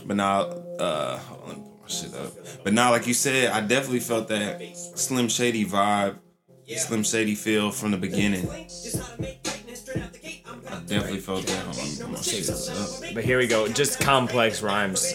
But 0.05 0.17
now, 0.17 0.41
uh, 0.41 1.19
hold 1.19 1.43
on, 1.43 1.49
let 1.49 1.57
me 1.59 1.63
put 1.63 1.83
my 1.83 1.89
shit 1.89 2.13
up. 2.15 2.33
But 2.65 2.73
now, 2.73 2.91
like 2.91 3.07
you 3.07 3.15
said, 3.15 3.53
I 3.53 3.61
definitely 3.61 4.01
felt 4.01 4.27
that 4.31 4.61
Slim 4.97 5.29
Shady 5.29 5.65
vibe, 5.65 6.17
Slim 6.77 7.05
Shady 7.05 7.37
feel 7.37 7.71
from 7.71 7.93
the 7.93 7.99
beginning. 7.99 8.51
I 8.51 8.67
definitely 10.87 11.21
felt 11.21 11.47
that. 11.47 11.65
Hold 11.67 11.77
on, 11.79 11.85
let 11.85 11.87
me 11.87 11.97
put 12.01 12.11
my 12.11 12.21
shit 12.21 12.51
up. 12.51 13.15
But 13.15 13.23
here 13.23 13.39
we 13.39 13.47
go, 13.47 13.69
just 13.69 14.01
complex 14.01 14.61
rhymes. 14.61 15.15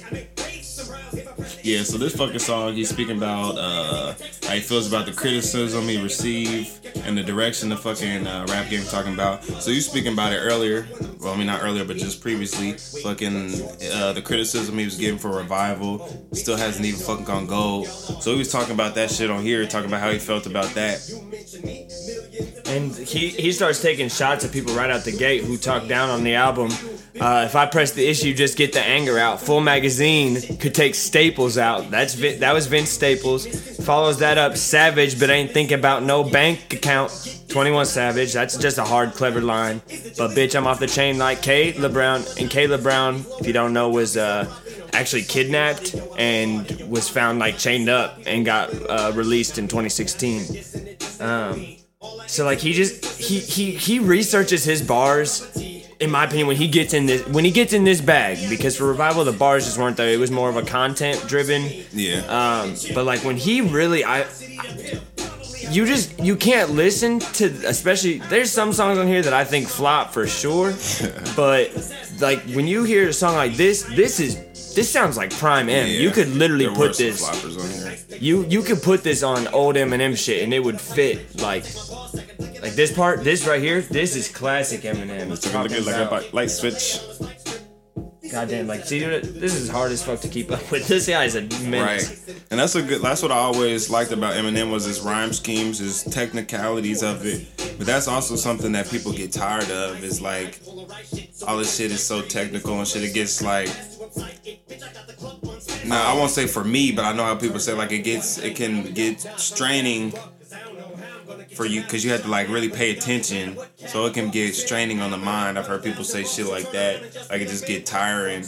Yeah, 1.63 1.83
so 1.83 1.97
this 1.97 2.15
fucking 2.15 2.39
song, 2.39 2.73
he's 2.73 2.89
speaking 2.89 3.17
about 3.17 3.57
uh, 3.57 4.13
how 4.43 4.53
he 4.53 4.59
feels 4.61 4.87
about 4.87 5.05
the 5.05 5.11
criticism 5.11 5.83
he 5.83 6.01
received 6.01 6.85
and 6.97 7.17
the 7.17 7.23
direction 7.23 7.69
the 7.69 7.77
fucking 7.77 8.27
uh, 8.27 8.45
rap 8.49 8.69
game 8.69 8.83
talking 8.85 9.13
about. 9.13 9.43
So 9.43 9.71
you 9.71 9.81
speaking 9.81 10.13
about 10.13 10.33
it 10.33 10.37
earlier? 10.37 10.87
Well, 11.19 11.33
I 11.33 11.37
mean 11.37 11.47
not 11.47 11.63
earlier, 11.63 11.83
but 11.85 11.97
just 11.97 12.21
previously. 12.21 12.73
Fucking 13.03 13.61
uh, 13.93 14.13
the 14.13 14.21
criticism 14.23 14.77
he 14.77 14.85
was 14.85 14.95
getting 14.97 15.19
for 15.19 15.29
revival 15.29 16.07
still 16.33 16.57
hasn't 16.57 16.85
even 16.85 16.99
fucking 16.99 17.25
gone 17.25 17.45
gold. 17.47 17.87
So 17.87 18.31
he 18.31 18.37
was 18.37 18.51
talking 18.51 18.73
about 18.73 18.95
that 18.95 19.11
shit 19.11 19.29
on 19.29 19.41
here, 19.43 19.65
talking 19.65 19.89
about 19.89 20.01
how 20.01 20.11
he 20.11 20.19
felt 20.19 20.45
about 20.45 20.73
that. 20.75 20.99
And 22.67 22.95
he, 22.95 23.29
he 23.29 23.51
starts 23.51 23.81
taking 23.81 24.09
shots 24.09 24.45
at 24.45 24.51
people 24.51 24.73
right 24.75 24.89
out 24.89 25.03
the 25.03 25.11
gate 25.11 25.43
who 25.43 25.57
talk 25.57 25.87
down 25.87 26.09
on 26.09 26.23
the 26.23 26.35
album. 26.35 26.69
Uh, 27.19 27.43
if 27.45 27.55
I 27.55 27.65
press 27.65 27.91
the 27.91 28.07
issue, 28.07 28.33
just 28.33 28.57
get 28.57 28.73
the 28.73 28.81
anger 28.81 29.17
out. 29.17 29.41
Full 29.41 29.59
magazine 29.59 30.57
could 30.57 30.75
take 30.75 30.95
Staples 30.99 31.57
out. 31.57 31.89
That's 31.89 32.13
Vin- 32.13 32.39
that 32.41 32.53
was 32.53 32.67
Vince 32.67 32.89
Staples. 32.89 33.47
Follows 33.85 34.19
that 34.19 34.37
up, 34.37 34.57
Savage, 34.57 35.19
but 35.19 35.29
ain't 35.29 35.51
thinking 35.51 35.77
about 35.79 36.03
no 36.03 36.23
bank 36.23 36.73
account. 36.73 37.11
21 37.49 37.85
Savage. 37.87 38.33
That's 38.33 38.57
just 38.57 38.77
a 38.77 38.83
hard, 38.83 39.13
clever 39.13 39.41
line. 39.41 39.81
But 40.17 40.31
bitch, 40.31 40.55
I'm 40.55 40.67
off 40.67 40.79
the 40.79 40.87
chain 40.87 41.17
like 41.17 41.41
Caleb 41.41 41.93
Brown. 41.93 42.23
And 42.39 42.49
Caleb 42.49 42.83
Brown, 42.83 43.25
if 43.39 43.47
you 43.47 43.53
don't 43.53 43.73
know, 43.73 43.89
was 43.89 44.17
uh, 44.17 44.45
actually 44.93 45.23
kidnapped 45.23 45.95
and 46.17 46.69
was 46.89 47.09
found 47.09 47.39
like 47.39 47.57
chained 47.57 47.89
up 47.89 48.19
and 48.27 48.45
got 48.45 48.69
uh, 48.89 49.11
released 49.15 49.57
in 49.57 49.67
2016. 49.67 50.97
Um, 51.19 51.75
so 52.27 52.45
like 52.45 52.59
he 52.59 52.73
just 52.73 53.03
he 53.19 53.39
he 53.39 53.71
he 53.71 53.99
researches 53.99 54.63
his 54.63 54.81
bars. 54.81 55.49
In 55.99 56.11
my 56.11 56.23
opinion, 56.23 56.47
when 56.47 56.55
he 56.55 56.67
gets 56.67 56.93
in 56.93 57.05
this 57.05 57.27
when 57.27 57.43
he 57.43 57.51
gets 57.51 57.73
in 57.73 57.83
this 57.83 57.99
bag, 57.99 58.49
because 58.49 58.77
for 58.77 58.85
revival 58.85 59.25
the 59.25 59.33
bars 59.33 59.65
just 59.65 59.77
weren't 59.77 59.97
there. 59.97 60.09
It 60.09 60.19
was 60.19 60.31
more 60.31 60.49
of 60.49 60.55
a 60.55 60.63
content 60.63 61.25
driven. 61.27 61.69
Yeah. 61.91 62.19
Um, 62.27 62.75
but 62.93 63.05
like 63.05 63.23
when 63.25 63.35
he 63.35 63.61
really 63.61 64.05
I, 64.05 64.21
I 64.21 65.01
you 65.71 65.85
just 65.85 66.19
you 66.19 66.35
can't 66.35 66.71
listen 66.71 67.19
to 67.19 67.45
especially 67.67 68.19
there's 68.29 68.51
some 68.51 68.73
songs 68.73 68.97
on 68.97 69.07
here 69.07 69.21
that 69.21 69.33
I 69.33 69.43
think 69.43 69.67
flop 69.67 70.11
for 70.13 70.25
sure. 70.25 70.73
but 71.35 71.71
like 72.19 72.41
when 72.51 72.67
you 72.67 72.83
hear 72.83 73.09
a 73.09 73.13
song 73.13 73.35
like 73.35 73.55
this, 73.55 73.83
this 73.83 74.19
is 74.19 74.37
this 74.79 74.89
sounds 74.89 75.17
like 75.17 75.29
prime 75.31 75.67
M. 75.67 75.87
Yeah. 75.87 75.93
You 75.93 76.09
could 76.09 76.29
literally 76.29 76.65
There 76.67 76.73
put 76.73 76.97
this 76.97 77.21
on 77.21 77.69
here. 77.69 77.97
you 78.17 78.45
you 78.45 78.61
could 78.61 78.81
put 78.81 79.03
this 79.03 79.23
on 79.23 79.49
old 79.49 79.75
Eminem 79.75 80.15
shit 80.15 80.41
and 80.41 80.53
it 80.53 80.63
would 80.63 80.79
fit 80.79 81.41
like 81.41 81.65
like 82.63 82.75
this 82.75 82.93
part 82.93 83.25
this 83.25 83.45
right 83.45 83.61
here 83.61 83.81
this 83.81 84.15
is 84.15 84.29
classic 84.29 84.81
Eminem. 84.83 85.37
Took 85.41 85.53
a 85.53 85.63
look 85.63 85.71
at 85.73 85.85
like 85.85 86.31
a 86.31 86.35
light 86.35 86.49
switch. 86.49 86.99
Goddamn, 88.31 88.67
like 88.67 88.85
see 88.85 88.99
dude, 88.99 89.23
this 89.23 89.55
is 89.55 89.69
hard 89.69 89.91
as 89.91 90.03
fuck 90.03 90.19
to 90.21 90.27
keep 90.27 90.51
up 90.51 90.71
with. 90.71 90.87
This 90.87 91.07
guy 91.07 91.25
is 91.25 91.35
a 91.35 91.41
menace. 91.41 92.27
Right, 92.27 92.43
and 92.51 92.59
that's 92.59 92.75
a 92.75 92.81
good. 92.81 93.01
That's 93.01 93.21
what 93.21 93.31
I 93.31 93.37
always 93.37 93.89
liked 93.89 94.11
about 94.11 94.35
Eminem 94.35 94.71
was 94.71 94.85
his 94.85 95.01
rhyme 95.01 95.33
schemes, 95.33 95.79
his 95.79 96.03
technicalities 96.03 97.03
of 97.03 97.25
it. 97.25 97.47
But 97.77 97.87
that's 97.87 98.07
also 98.07 98.35
something 98.35 98.71
that 98.73 98.89
people 98.89 99.11
get 99.11 99.31
tired 99.31 99.69
of. 99.71 100.03
Is 100.03 100.21
like 100.21 100.59
all 101.47 101.57
this 101.57 101.75
shit 101.75 101.91
is 101.91 102.05
so 102.05 102.21
technical 102.21 102.77
and 102.77 102.87
shit. 102.87 103.03
It 103.03 103.13
gets 103.13 103.41
like. 103.41 103.69
No, 105.85 105.95
I 105.95 106.13
won't 106.13 106.31
say 106.31 106.45
for 106.45 106.63
me, 106.63 106.91
but 106.91 107.05
I 107.05 107.13
know 107.13 107.23
how 107.23 107.35
people 107.35 107.59
say 107.59 107.73
like 107.73 107.91
it 107.91 108.03
gets. 108.03 108.37
It 108.37 108.55
can 108.55 108.93
get 108.93 109.21
straining 109.39 110.13
for 111.55 111.65
you 111.65 111.81
because 111.81 112.03
you 112.05 112.11
have 112.11 112.23
to 112.23 112.27
like 112.27 112.47
really 112.49 112.69
pay 112.69 112.91
attention. 112.91 113.57
So 113.77 114.05
it 114.05 114.13
can 114.13 114.29
get 114.29 114.55
straining 114.55 114.99
on 115.01 115.11
the 115.11 115.17
mind. 115.17 115.57
I've 115.57 115.67
heard 115.67 115.83
people 115.83 116.03
say 116.03 116.23
shit 116.23 116.47
like 116.47 116.71
that. 116.71 117.01
Like 117.29 117.41
it 117.41 117.47
just 117.47 117.65
get 117.65 117.85
tiring 117.85 118.43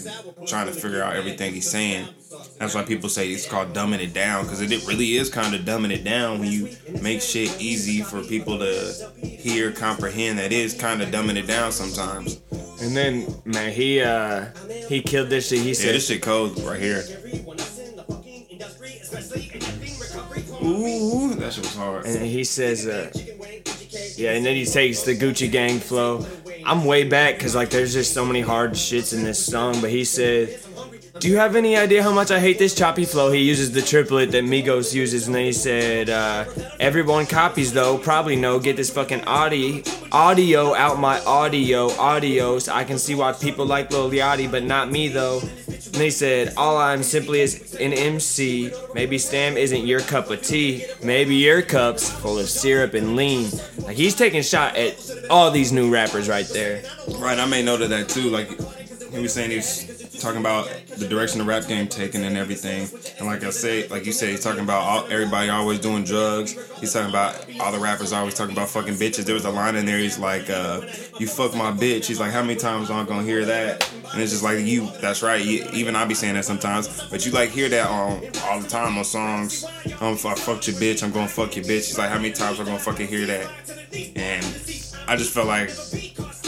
trying 0.46 0.68
to 0.68 0.74
figure 0.74 1.04
out 1.04 1.16
everything 1.16 1.54
he's 1.54 1.70
saying. 1.70 2.08
That's 2.60 2.76
why 2.76 2.84
people 2.84 3.10
say 3.10 3.30
it's 3.30 3.48
called 3.48 3.74
dumbing 3.74 4.00
it 4.00 4.14
down 4.14 4.44
because 4.44 4.62
it, 4.62 4.72
it 4.72 4.86
really 4.88 5.18
is 5.18 5.30
kind 5.30 5.56
of 5.56 5.62
dumbing 5.62 5.92
it 5.92 6.04
down 6.04 6.40
when 6.40 6.52
you 6.52 6.70
make 7.02 7.22
shit 7.22 7.60
easy 7.60 8.02
for 8.02 8.22
people 8.24 8.60
to 8.60 8.94
hear, 9.24 9.72
comprehend. 9.72 10.40
That 10.40 10.52
is 10.52 10.74
kind 10.74 11.02
of 11.02 11.10
dumbing 11.10 11.38
it 11.38 11.48
down 11.48 11.72
sometimes. 11.72 12.40
And 12.82 12.96
then 12.96 13.26
man, 13.46 13.72
he 13.72 14.02
uh 14.02 14.46
he 14.88 15.02
killed 15.02 15.30
this 15.30 15.50
shit. 15.50 15.60
He 15.60 15.70
Yeah, 15.70 15.74
said 15.74 15.96
this 15.96 16.08
shit 16.08 16.22
cold 16.22 16.58
right 16.64 16.80
here. 16.80 17.04
Ooh, 20.64 21.34
that 21.36 21.54
shit 21.54 21.64
was 21.64 21.76
hard. 21.76 22.06
and 22.06 22.26
he 22.26 22.44
says 22.44 22.88
uh 22.88 23.12
yeah, 24.18 24.32
and 24.34 24.46
then 24.46 24.56
he 24.56 24.66
takes 24.66 25.02
the 25.04 25.18
Gucci 25.18 25.52
Gang 25.52 25.80
flow. 25.80 26.26
I'm 26.66 26.86
way 26.86 27.04
back 27.04 27.36
because 27.36 27.56
like 27.56 27.70
there's 27.70 27.94
just 27.94 28.14
so 28.14 28.26
many 28.26 28.42
hard 28.42 28.72
shits 28.72 29.14
in 29.14 29.24
this 29.24 29.44
song, 29.46 29.82
but 29.82 29.90
he 29.90 30.04
said. 30.06 30.60
Do 31.22 31.28
you 31.28 31.38
have 31.38 31.56
any 31.56 31.78
idea 31.78 32.02
how 32.02 32.12
much 32.12 32.32
I 32.32 32.40
hate 32.40 32.58
this 32.58 32.74
choppy 32.74 33.06
flow? 33.06 33.32
He 33.32 33.44
uses 33.44 33.72
the 33.72 33.82
triplet 33.84 34.32
that 34.32 34.44
Migos 34.44 34.92
uses, 34.92 35.28
and 35.28 35.36
then 35.36 35.46
he 35.46 35.54
said, 35.54 36.10
uh, 36.10 36.46
"Everyone 36.80 37.28
copies 37.28 37.72
though, 37.72 38.00
probably 38.00 38.36
no. 38.36 38.58
Get 38.58 38.76
this 38.76 38.90
fucking 38.90 39.26
audio, 39.26 39.84
audio 40.12 40.74
out 40.74 40.98
my 40.98 41.24
audio, 41.26 41.92
audio, 42.00 42.58
so 42.58 42.74
I 42.74 42.86
can 42.86 42.98
see 42.98 43.14
why 43.14 43.34
people 43.34 43.68
like 43.68 43.92
Lil 43.92 44.10
Yachty, 44.10 44.50
but 44.50 44.64
not 44.64 44.92
me 44.92 45.10
though." 45.10 45.44
And 45.68 45.98
he 45.98 46.10
said, 46.10 46.56
"All 46.58 46.76
I'm 46.76 47.04
simply 47.04 47.42
is 47.42 47.76
an 47.76 47.94
MC. 47.94 48.72
Maybe 48.96 49.20
Stan 49.20 49.58
isn't 49.58 49.86
your 49.86 50.00
cup 50.00 50.32
of 50.32 50.42
tea. 50.42 50.86
Maybe 51.04 51.36
your 51.36 51.62
cup's 51.62 52.10
full 52.10 52.40
of 52.40 52.50
syrup 52.50 52.96
and 52.96 53.16
lean." 53.16 53.48
Like 53.78 53.96
he's 53.96 54.16
taking 54.16 54.42
shot 54.42 54.76
at 54.76 54.98
all 55.30 55.52
these 55.52 55.72
new 55.72 55.94
rappers 55.94 56.28
right 56.28 56.48
there. 56.48 56.82
Right, 57.20 57.38
I 57.38 57.62
note 57.62 57.84
of 57.84 57.92
that 57.92 58.10
too. 58.10 58.32
Like 58.32 58.50
he 59.12 59.20
was 59.20 59.34
saying, 59.34 59.52
he 59.52 59.58
was 59.58 60.01
talking 60.22 60.40
about 60.40 60.68
the 60.98 61.08
direction 61.08 61.40
the 61.40 61.46
rap 61.46 61.68
game 61.68 61.88
taking 61.88 62.24
and 62.24 62.38
everything. 62.38 62.88
And 63.18 63.28
like 63.28 63.44
I 63.44 63.50
say, 63.50 63.88
like 63.88 64.06
you 64.06 64.12
said, 64.12 64.30
he's 64.30 64.44
talking 64.44 64.64
about 64.64 64.82
all, 64.82 65.12
everybody 65.12 65.50
always 65.50 65.80
doing 65.80 66.04
drugs. 66.04 66.54
He's 66.80 66.94
talking 66.94 67.10
about 67.10 67.36
all 67.60 67.72
the 67.72 67.80
rappers 67.80 68.14
always 68.14 68.36
talking 68.36 68.54
about 68.54 68.70
fucking 68.70 68.96
bitches. 68.96 69.26
There 69.26 69.34
was 69.34 69.46
a 69.46 69.50
line 69.50 69.76
in 69.76 69.86
there. 69.86 69.98
He's 69.98 70.20
like, 70.20 70.50
uh, 70.50 70.82
"You 71.20 71.28
fuck 71.28 71.56
my 71.56 71.72
bitch." 71.72 72.06
He's 72.06 72.20
like, 72.20 72.32
"How 72.32 72.42
many 72.42 72.56
times 72.56 72.90
am 72.90 72.98
I 72.98 73.04
gonna 73.04 73.24
hear 73.24 73.46
that?" 73.46 73.92
And 74.14 74.22
it's 74.22 74.32
just 74.32 74.44
like 74.44 74.60
you. 74.60 74.90
That's 75.02 75.24
right. 75.24 75.44
You, 75.44 75.68
even 75.74 75.96
I 75.96 76.06
be 76.06 76.14
saying 76.14 76.36
that 76.36 76.46
sometimes, 76.46 77.10
but 77.10 77.26
you 77.26 77.32
like 77.32 77.50
hear 77.50 77.70
that 77.70 77.90
on 77.90 78.22
all 78.46 78.60
the 78.60 78.68
time 78.68 78.98
on 78.98 79.04
songs. 79.04 79.64
Um, 80.00 80.14
I 80.14 80.36
fucked 80.36 80.68
your 80.68 80.78
bitch. 80.78 81.04
I'm 81.04 81.12
gonna 81.12 81.28
fuck 81.28 81.56
your 81.56 81.66
bitch. 81.66 81.88
He's 81.88 81.98
like, 81.98 82.10
"How 82.10 82.18
many 82.18 82.32
times 82.32 82.60
am 82.60 82.66
I 82.68 82.70
gonna 82.70 82.80
fucking 82.80 83.08
hear 83.08 83.26
that?" 83.26 83.50
And 84.16 84.46
I 85.08 85.16
just 85.16 85.34
felt 85.34 85.48
like 85.48 85.70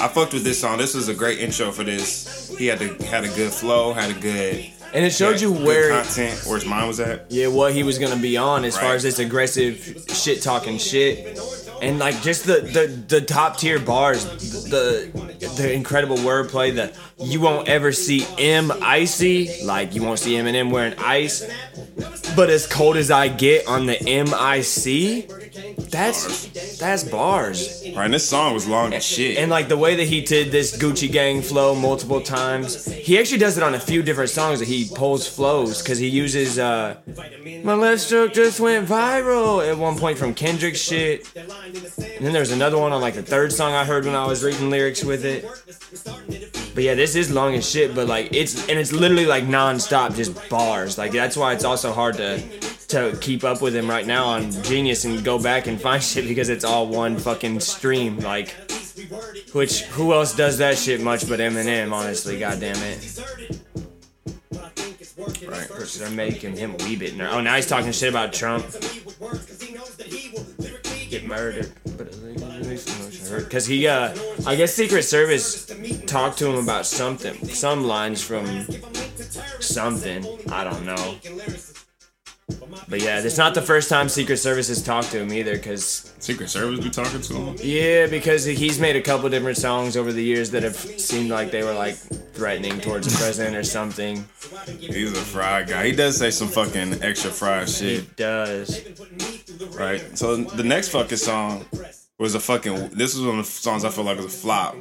I 0.04 0.10
fucked 0.10 0.34
with 0.34 0.44
this 0.44 0.60
song. 0.60 0.80
This 0.80 0.96
was 0.96 1.08
a 1.08 1.14
great 1.14 1.40
intro 1.40 1.72
for 1.72 1.86
this. 1.86 2.54
He 2.58 2.68
had 2.68 2.80
to 2.80 2.94
had 3.06 3.24
a 3.24 3.30
good 3.30 3.54
flow, 3.54 3.94
had 3.94 4.12
a 4.12 4.20
good 4.20 4.70
And 4.94 5.06
it 5.06 5.14
showed 5.14 5.40
you 5.40 5.50
where 5.54 5.92
content, 6.04 6.44
where 6.46 6.56
his 6.56 6.66
mind 6.66 6.90
was 6.90 7.00
at. 7.00 7.32
yeah, 7.32 7.48
what 7.48 7.74
he 7.74 7.84
was 7.84 7.98
gonna 7.98 8.22
be 8.22 8.36
on 8.36 8.66
as 8.66 8.78
far 8.78 8.96
as 8.96 9.04
this 9.04 9.20
aggressive 9.20 10.06
shit 10.10 10.42
talking 10.42 10.78
shit. 10.78 11.40
And 11.82 12.00
like 12.00 12.22
just 12.22 12.46
the, 12.46 12.56
the, 12.56 12.88
the 13.08 13.22
top 13.22 13.58
tier 13.58 13.80
bars, 13.80 14.26
the 14.70 15.10
the 15.56 15.72
incredible 15.72 16.18
wordplay, 16.18 16.76
the 16.76 16.94
you 17.24 17.40
won't 17.40 17.70
ever 17.70 17.94
see 17.94 18.28
M 18.38 18.74
icy, 18.82 19.64
like 19.64 19.96
you 19.96 20.04
won't 20.04 20.20
see 20.20 20.34
Eminem 20.34 20.70
wearing 20.70 20.96
ice. 20.98 21.50
But 22.36 22.50
as 22.50 22.68
cold 22.68 22.98
as 22.98 23.10
I 23.10 23.30
get 23.30 23.68
on 23.68 23.86
the 23.86 23.98
MIC, 24.04 25.43
that's 25.76 26.78
that's 26.78 27.04
bars. 27.04 27.84
Right, 27.86 28.06
and 28.06 28.14
this 28.14 28.28
song 28.28 28.54
was 28.54 28.68
long 28.68 28.94
as 28.94 29.04
shit. 29.04 29.38
And 29.38 29.50
like 29.50 29.68
the 29.68 29.78
way 29.78 29.96
that 29.96 30.08
he 30.08 30.22
did 30.22 30.52
this 30.52 30.78
Gucci 30.78 31.12
Gang 31.12 31.42
flow 31.42 31.76
multiple 31.76 32.22
times, 32.22 32.86
he 32.86 33.20
actually 33.20 33.38
does 33.38 33.58
it 33.58 33.64
on 33.64 33.74
a 33.76 33.80
few 33.80 34.02
different 34.04 34.30
songs 34.30 34.60
that 34.60 34.68
he 34.68 34.90
pulls 34.94 35.28
flows 35.28 35.82
because 35.82 36.00
he 36.00 36.08
uses 36.08 36.60
uh, 36.60 36.98
my 37.64 37.74
left 37.74 38.02
stroke 38.02 38.34
just 38.34 38.60
went 38.60 38.88
viral 38.88 39.68
at 39.68 39.78
one 39.78 39.98
point 39.98 40.18
from 40.18 40.34
Kendrick 40.34 40.76
shit. 40.76 41.28
And 41.36 42.26
then 42.26 42.34
there's 42.34 42.52
another 42.52 42.78
one 42.78 42.92
on 42.92 43.02
like 43.02 43.16
the 43.16 43.24
third 43.24 43.54
song 43.54 43.74
I 43.74 43.86
heard 43.86 44.06
when 44.06 44.16
I 44.16 44.26
was 44.26 44.44
reading 44.44 44.70
lyrics 44.70 45.04
with 45.04 45.26
it. 45.26 45.46
But 46.74 46.84
yeah, 46.84 46.96
this 46.96 47.16
is 47.16 47.32
long 47.32 47.54
as 47.56 47.70
shit, 47.70 47.94
but 47.94 48.08
like 48.08 48.34
it's 48.34 48.68
and 48.68 48.80
it's 48.80 48.92
literally 48.92 49.26
like 49.26 49.46
non-stop, 49.46 50.16
just 50.16 50.50
bars. 50.50 50.98
Like 50.98 51.12
that's 51.12 51.38
why 51.38 51.54
it's 51.54 51.64
also 51.64 51.94
hard 51.94 52.16
to 52.18 52.42
to 52.94 53.18
keep 53.20 53.44
up 53.44 53.62
with 53.62 53.76
him 53.76 53.90
right 53.90 54.06
now 54.06 54.26
on 54.26 54.52
Genius 54.64 55.04
and 55.06 55.24
go 55.24 55.38
back 55.42 55.68
and 55.68 55.80
find 55.88 56.02
shit 56.02 56.28
because 56.28 56.50
it's 56.50 56.64
all 56.64 56.88
one 56.88 57.18
fucking 57.18 57.60
stream. 57.60 58.20
Like, 58.20 58.50
which 59.54 59.82
who 59.84 60.14
else 60.14 60.36
does 60.36 60.60
that 60.60 60.78
shit 60.78 61.02
much 61.02 61.28
but 61.28 61.40
Eminem? 61.40 61.92
Honestly, 61.92 62.40
goddamn 62.40 62.78
it. 62.78 63.20
right. 65.48 65.68
They're 65.98 66.10
making 66.12 66.56
him 66.56 66.76
a 66.80 66.84
wee 66.86 66.96
bit 66.96 67.16
ner- 67.16 67.30
Oh, 67.32 67.42
now 67.42 67.56
he's 67.56 67.68
talking 67.68 67.92
shit 67.92 68.10
about 68.10 68.32
Trump. 68.34 68.66
Get 71.10 71.26
murdered. 71.28 71.72
Because 73.38 73.66
he, 73.66 73.88
uh, 73.88 74.16
I 74.46 74.56
guess 74.56 74.74
Secret 74.74 75.04
Service 75.04 75.66
talked 76.06 76.38
to 76.40 76.48
him 76.48 76.56
about 76.64 76.86
something, 76.86 77.34
some 77.50 77.86
lines 77.86 78.22
from 78.22 78.46
something. 79.60 80.26
I 80.52 80.64
don't 80.64 80.86
know. 80.86 81.16
But 82.88 83.02
yeah, 83.02 83.20
it's 83.22 83.38
not 83.38 83.54
the 83.54 83.62
first 83.62 83.90
time 83.90 84.10
Secret 84.10 84.38
Service 84.38 84.68
has 84.68 84.82
talked 84.84 85.12
to 85.12 85.20
him 85.20 85.32
either, 85.34 85.54
because 85.56 86.14
Secret 86.20 86.50
Service 86.50 86.80
be 86.80 86.90
talking 86.90 87.22
to 87.22 87.34
him. 87.34 87.56
yeah, 87.62 88.08
because 88.08 88.46
he's 88.46 88.80
made 88.80 88.96
a 88.96 89.02
couple 89.02 89.30
different 89.30 89.58
songs 89.58 89.96
over 89.98 90.12
the 90.12 90.24
years 90.24 90.52
that 90.52 90.64
have 90.64 90.76
seemed 90.76 91.30
like 91.30 91.52
they 91.52 91.64
were 91.64 91.74
like 91.74 91.96
threatening 92.34 92.80
towards 92.82 93.12
the 93.12 93.18
president 93.18 93.56
or 93.56 93.64
something. 93.64 94.26
He's 94.80 95.12
a 95.12 95.16
fried 95.16 95.68
guy. 95.68 95.88
He 95.88 95.92
does 95.92 96.18
say 96.18 96.32
some 96.32 96.48
fucking 96.48 97.02
extra 97.04 97.32
fried 97.32 97.70
shit. 97.70 98.02
He 98.02 98.10
does. 98.16 98.82
right? 99.78 100.02
So 100.18 100.38
the 100.38 100.64
next 100.64 100.90
fucking 100.90 101.18
song 101.18 101.66
was 102.20 102.36
a 102.36 102.40
fucking. 102.40 102.90
This 102.90 103.16
was 103.16 103.26
one 103.26 103.40
of 103.40 103.46
the 103.46 103.52
songs 103.52 103.84
I 103.84 103.90
feel 103.90 104.04
like 104.04 104.18
was 104.18 104.26
a 104.26 104.30
flop, 104.30 104.76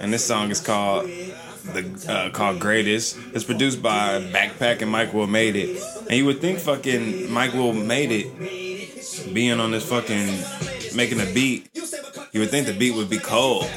and 0.00 0.12
this 0.12 0.24
song 0.24 0.50
is 0.50 0.60
called 0.60 1.06
the 1.06 2.06
uh, 2.08 2.30
called 2.30 2.60
Greatest. 2.60 3.18
It's 3.32 3.44
produced 3.44 3.82
by 3.82 4.20
Backpack 4.32 4.82
and 4.82 4.90
Mike 4.90 5.12
Will 5.12 5.26
Made 5.26 5.56
It, 5.56 5.82
and 6.08 6.12
you 6.12 6.24
would 6.26 6.40
think 6.40 6.58
fucking 6.58 7.30
Mike 7.30 7.52
Will 7.52 7.72
Made 7.72 8.10
It 8.12 9.34
being 9.34 9.60
on 9.60 9.70
this 9.70 9.88
fucking 9.88 10.96
making 10.96 11.20
a 11.20 11.32
beat. 11.32 11.68
You 12.32 12.40
would 12.40 12.50
think 12.50 12.66
the 12.66 12.72
beat 12.72 12.94
would 12.94 13.10
be 13.10 13.18
cold, 13.18 13.70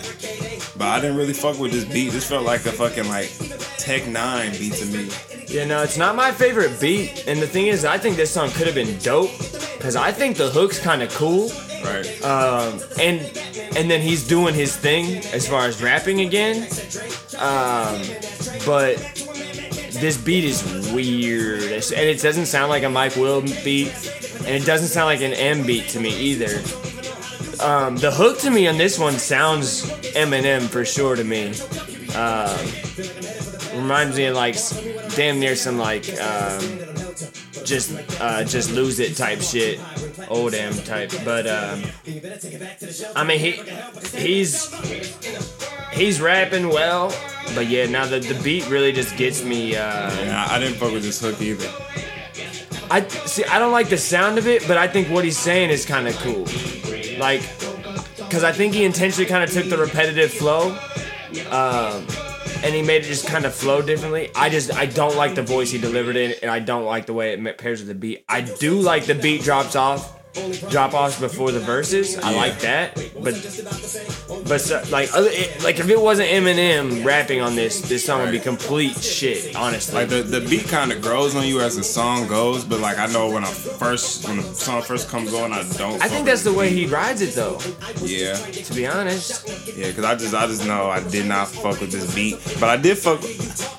but 0.77 0.87
I 0.87 0.99
didn't 0.99 1.17
really 1.17 1.33
fuck 1.33 1.59
with 1.59 1.71
this 1.71 1.85
beat. 1.85 2.09
This 2.09 2.27
felt 2.27 2.45
like 2.45 2.65
a 2.65 2.71
fucking 2.71 3.07
like 3.07 3.29
Tech 3.77 4.03
N9ne 4.03 4.59
beat 4.59 4.73
to 4.73 4.85
me. 4.85 5.09
Yeah, 5.47 5.65
no, 5.65 5.83
it's 5.83 5.97
not 5.97 6.15
my 6.15 6.31
favorite 6.31 6.79
beat. 6.81 7.25
And 7.27 7.39
the 7.41 7.47
thing 7.47 7.67
is, 7.67 7.85
I 7.85 7.97
think 7.97 8.17
this 8.17 8.31
song 8.31 8.49
could 8.49 8.65
have 8.65 8.75
been 8.75 8.97
dope 8.99 9.31
because 9.77 9.95
I 9.95 10.11
think 10.11 10.37
the 10.37 10.49
hook's 10.49 10.79
kind 10.79 11.01
of 11.01 11.13
cool. 11.13 11.49
Right. 11.83 12.23
Um, 12.23 12.79
and 12.99 13.21
and 13.77 13.89
then 13.89 14.01
he's 14.01 14.27
doing 14.27 14.53
his 14.53 14.75
thing 14.75 15.17
as 15.33 15.47
far 15.47 15.65
as 15.65 15.81
rapping 15.81 16.21
again. 16.21 16.63
Um, 17.37 18.01
but 18.65 18.97
this 20.01 20.17
beat 20.17 20.43
is 20.43 20.63
weird, 20.91 21.63
It's- 21.63 21.91
and 21.91 22.01
it 22.01 22.21
doesn't 22.21 22.47
sound 22.47 22.69
like 22.69 22.83
a 22.83 22.89
Mike 22.89 23.15
Will 23.15 23.41
beat, 23.41 23.91
and 24.39 24.49
it 24.49 24.65
doesn't 24.65 24.87
sound 24.89 25.05
like 25.07 25.21
an 25.21 25.33
M 25.33 25.63
beat 25.63 25.87
to 25.89 25.99
me 25.99 26.09
either. 26.09 26.61
Um, 27.63 27.97
the 27.97 28.11
hook 28.11 28.39
to 28.39 28.51
me 28.51 28.67
on 28.67 28.77
this 28.77 28.99
one 28.99 29.17
sounds 29.17 29.83
Eminem 30.15 30.67
for 30.67 30.85
sure 30.85 31.15
to 31.15 31.23
me. 31.23 31.53
Uh, 32.15 32.55
reminds 33.75 34.17
me 34.17 34.25
of 34.25 34.35
like 34.35 34.55
damn 35.15 35.39
near 35.39 35.55
some 35.55 35.77
like 35.77 36.07
um, 36.21 36.61
just 37.67 37.91
uh, 38.21 38.43
just 38.43 38.71
lose 38.71 38.99
it 38.99 39.15
type 39.15 39.41
shit, 39.41 39.79
old 40.29 40.53
M 40.53 40.73
type. 40.73 41.11
But 41.23 41.45
um, 41.47 41.83
I 43.15 43.23
mean 43.23 43.39
he 43.39 43.51
he's 44.17 44.73
he's 45.91 46.21
rapping 46.21 46.69
well, 46.69 47.13
but 47.53 47.67
yeah, 47.67 47.85
now 47.85 48.05
the 48.05 48.19
the 48.19 48.39
beat 48.43 48.67
really 48.69 48.91
just 48.91 49.17
gets 49.17 49.43
me. 49.43 49.75
Uh, 49.75 50.07
Yeah, 50.23 50.47
I 50.49 50.59
didn't 50.59 50.77
fuck 50.77 50.93
with 50.93 51.03
this 51.03 51.19
hook 51.21 51.41
either. 51.41 51.69
I 52.89 53.05
see. 53.07 53.43
I 53.43 53.59
don't 53.59 53.73
like 53.73 53.89
the 53.89 53.97
sound 53.97 54.37
of 54.37 54.47
it, 54.47 54.65
but 54.67 54.77
I 54.77 54.87
think 54.87 55.09
what 55.09 55.25
he's 55.25 55.37
saying 55.37 55.69
is 55.69 55.85
kind 55.85 56.07
of 56.07 56.15
cool. 56.17 56.45
Like, 57.19 57.41
because 58.17 58.43
I 58.43 58.51
think 58.51 58.73
he 58.73 58.85
intentionally 58.85 59.27
kind 59.29 59.43
of 59.43 59.51
took 59.51 59.67
the 59.69 59.77
repetitive 59.77 60.31
flow, 60.31 60.71
um, 61.51 62.05
and 62.63 62.73
he 62.73 62.81
made 62.81 63.03
it 63.03 63.07
just 63.07 63.27
kind 63.27 63.45
of 63.45 63.53
flow 63.53 63.81
differently. 63.81 64.31
I 64.35 64.49
just 64.49 64.73
I 64.73 64.85
don't 64.85 65.15
like 65.15 65.35
the 65.35 65.43
voice 65.43 65.71
he 65.71 65.77
delivered 65.77 66.15
it, 66.15 66.39
and 66.41 66.49
I 66.51 66.59
don't 66.59 66.85
like 66.85 67.05
the 67.05 67.13
way 67.13 67.33
it 67.33 67.57
pairs 67.57 67.79
with 67.79 67.87
the 67.87 67.95
beat. 67.95 68.25
I 68.27 68.41
do 68.41 68.79
like 68.79 69.05
the 69.05 69.15
beat 69.15 69.41
drops 69.41 69.75
off, 69.75 70.16
drop 70.69 70.93
offs 70.93 71.19
before 71.19 71.51
the 71.51 71.59
verses. 71.59 72.17
I 72.17 72.31
Yeah. 72.31 72.37
like 72.37 72.59
that, 72.61 72.95
but 73.21 73.33
but 74.47 74.61
so, 74.61 74.81
like 74.91 75.13
other, 75.13 75.29
it, 75.31 75.63
like 75.63 75.79
if 75.79 75.89
it 75.89 75.99
wasn't 75.99 76.29
Eminem 76.29 77.03
rapping 77.05 77.41
on 77.41 77.55
this, 77.55 77.81
this 77.81 78.05
song 78.05 78.21
would 78.21 78.31
be 78.31 78.39
complete 78.39 78.97
shit. 78.97 79.55
Honestly, 79.55 79.95
Like 79.95 80.09
the, 80.09 80.21
the 80.23 80.41
beat 80.41 80.67
kind 80.67 80.91
of 80.91 81.01
grows 81.01 81.35
on 81.35 81.45
you 81.45 81.59
as 81.61 81.75
the 81.75 81.83
song 81.83 82.27
goes, 82.27 82.63
but 82.63 82.79
like 82.79 82.97
I 82.97 83.07
know 83.07 83.29
when 83.29 83.43
I 83.43 83.47
first 83.51 84.27
when 84.27 84.37
the 84.37 84.43
song 84.43 84.81
first 84.81 85.09
comes 85.09 85.33
on, 85.33 85.51
I 85.53 85.63
don't. 85.77 86.01
I 86.01 86.07
think 86.07 86.25
that's 86.25 86.43
the 86.43 86.53
way 86.53 86.69
he 86.69 86.85
rides 86.87 87.21
it 87.21 87.33
though. 87.35 87.59
yeah, 88.01 88.35
To 88.35 88.73
be 88.73 88.85
honest. 88.87 89.47
yeah, 89.77 89.87
because 89.87 90.05
I 90.05 90.15
just 90.15 90.33
I 90.33 90.47
just 90.47 90.65
know 90.65 90.89
I 90.89 91.01
did 91.09 91.25
not 91.25 91.47
fuck 91.47 91.79
with 91.81 91.91
this 91.91 92.13
beat, 92.15 92.37
but 92.59 92.69
I 92.69 92.77
did 92.77 92.97
fuck 92.97 93.21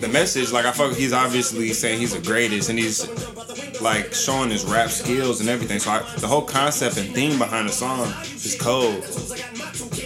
the 0.00 0.08
message. 0.08 0.52
Like 0.52 0.64
I 0.66 0.72
fuck, 0.72 0.92
he's 0.94 1.12
obviously 1.12 1.72
saying 1.72 2.00
he's 2.00 2.14
the 2.14 2.20
greatest, 2.20 2.68
and 2.70 2.78
he's 2.78 3.08
like 3.80 4.12
showing 4.12 4.50
his 4.50 4.64
rap 4.64 4.90
skills 4.90 5.40
and 5.40 5.48
everything. 5.48 5.78
So 5.78 5.90
I, 5.92 6.02
the 6.18 6.26
whole 6.26 6.42
concept 6.48 6.96
and 6.98 7.14
theme 7.14 7.38
behind 7.38 7.68
the 7.68 7.72
song 7.72 8.12
is 8.22 8.56
cold. 8.60 9.02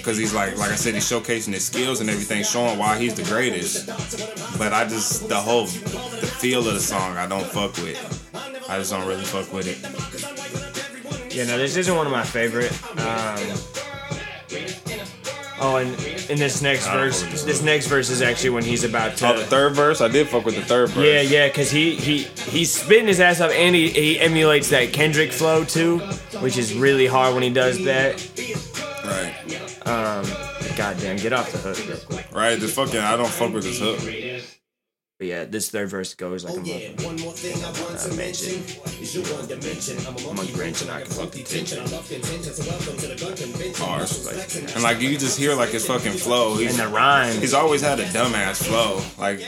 Cause 0.02 0.16
he's 0.18 0.34
like, 0.34 0.56
like 0.58 0.72
I 0.72 0.74
said, 0.74 0.94
he's 0.94 1.08
showcasing 1.08 1.52
his 1.52 1.64
skills 1.64 2.00
and 2.00 2.10
everything, 2.10 2.42
showing 2.42 2.76
why 2.78 2.98
he's 2.98 3.14
the 3.14 3.22
greatest. 3.22 3.86
But 4.58 4.72
I 4.72 4.84
just 4.88 5.28
the 5.28 5.36
whole 5.36 5.66
the 5.66 6.26
feel 6.26 6.66
of 6.66 6.74
the 6.74 6.80
song 6.80 7.16
I 7.16 7.26
don't 7.28 7.46
fuck 7.46 7.76
with. 7.76 7.98
I 8.68 8.78
just 8.78 8.90
don't 8.90 9.06
really 9.06 9.22
fuck 9.24 9.52
with 9.52 9.68
it. 9.68 9.78
Yeah, 11.34 11.44
no, 11.44 11.56
this 11.56 11.76
isn't 11.76 11.94
one 11.96 12.06
of 12.06 12.12
my 12.12 12.24
favorite. 12.24 12.72
Um, 12.98 13.38
oh, 15.60 15.76
and 15.76 15.90
in 16.30 16.38
this 16.38 16.60
next 16.62 16.86
verse, 16.88 17.22
this 17.22 17.44
this 17.44 17.62
next 17.62 17.86
verse 17.86 18.10
is 18.10 18.22
actually 18.22 18.50
when 18.50 18.64
he's 18.64 18.84
about 18.84 19.16
to. 19.18 19.28
Oh, 19.28 19.38
the 19.38 19.44
third 19.44 19.74
verse, 19.74 20.00
I 20.00 20.08
did 20.08 20.28
fuck 20.28 20.44
with 20.44 20.56
the 20.56 20.62
third 20.62 20.90
verse. 20.90 21.04
yeah, 21.04 21.20
yeah, 21.20 21.46
because 21.48 21.70
he 21.70 21.94
he 21.94 22.24
he's 22.50 22.72
spitting 22.72 23.06
his 23.06 23.20
ass 23.20 23.40
off, 23.40 23.50
and 23.52 23.74
he, 23.74 23.88
he 23.90 24.18
emulates 24.20 24.68
that 24.70 24.92
Kendrick 24.92 25.32
flow 25.32 25.64
too, 25.64 26.00
which 26.42 26.56
is 26.58 26.74
really 26.74 27.06
hard 27.06 27.34
when 27.34 27.42
he 27.42 27.50
does 27.50 27.82
that. 27.84 28.18
Right, 29.04 29.34
Um, 29.86 30.24
goddamn, 30.76 31.16
get 31.16 31.32
off 31.32 31.50
the 31.52 31.58
hook 31.58 31.78
real 31.88 31.96
quick. 31.98 32.26
right. 32.32 32.58
The 32.58 32.68
fucking 32.68 33.00
I 33.00 33.16
don't 33.16 33.28
fuck 33.30 33.52
with 33.52 33.64
this 33.64 33.78
hook. 33.80 33.98
But 35.18 35.28
yeah, 35.28 35.44
this 35.44 35.70
third 35.70 35.88
verse 35.88 36.14
goes 36.14 36.44
like 36.44 36.54
a 36.54 36.58
motherfucker. 36.58 37.04
One 37.04 37.16
more 37.20 37.32
thing 37.32 37.54
I 37.62 37.70
want 37.82 37.98
to 38.00 38.14
mention 38.16 38.58
is 39.00 39.14
your 39.14 39.22
one 39.36 39.46
dimension. 39.46 39.96
I'm 40.06 40.16
a 40.16 40.34
Monkey 40.34 40.52
wrench 40.54 40.82
and 40.82 40.90
I 40.90 41.02
can 41.02 41.10
fuck 41.12 41.30
the 41.30 41.42
attention. 41.42 41.78
I 41.78 41.84
love 41.84 42.08
contention, 42.08 42.52
so 42.52 42.68
welcome 42.68 42.96
to 42.96 43.06
the 43.06 43.14
gun 43.14 43.36
convention. 43.36 43.86
Bars. 43.86 44.26
And 44.74 44.82
like 44.82 45.00
you 45.00 45.16
just 45.18 45.38
hear 45.38 45.54
like 45.54 45.70
his 45.70 45.86
fucking 45.86 46.12
flow. 46.12 46.56
He's, 46.56 46.70
And 46.76 46.80
the 46.80 46.88
rhymes. 46.92 47.38
he's 47.38 47.54
always 47.54 47.82
had 47.82 48.00
a 48.00 48.04
dumbass 48.06 48.64
flow. 48.64 49.00
Like 49.16 49.38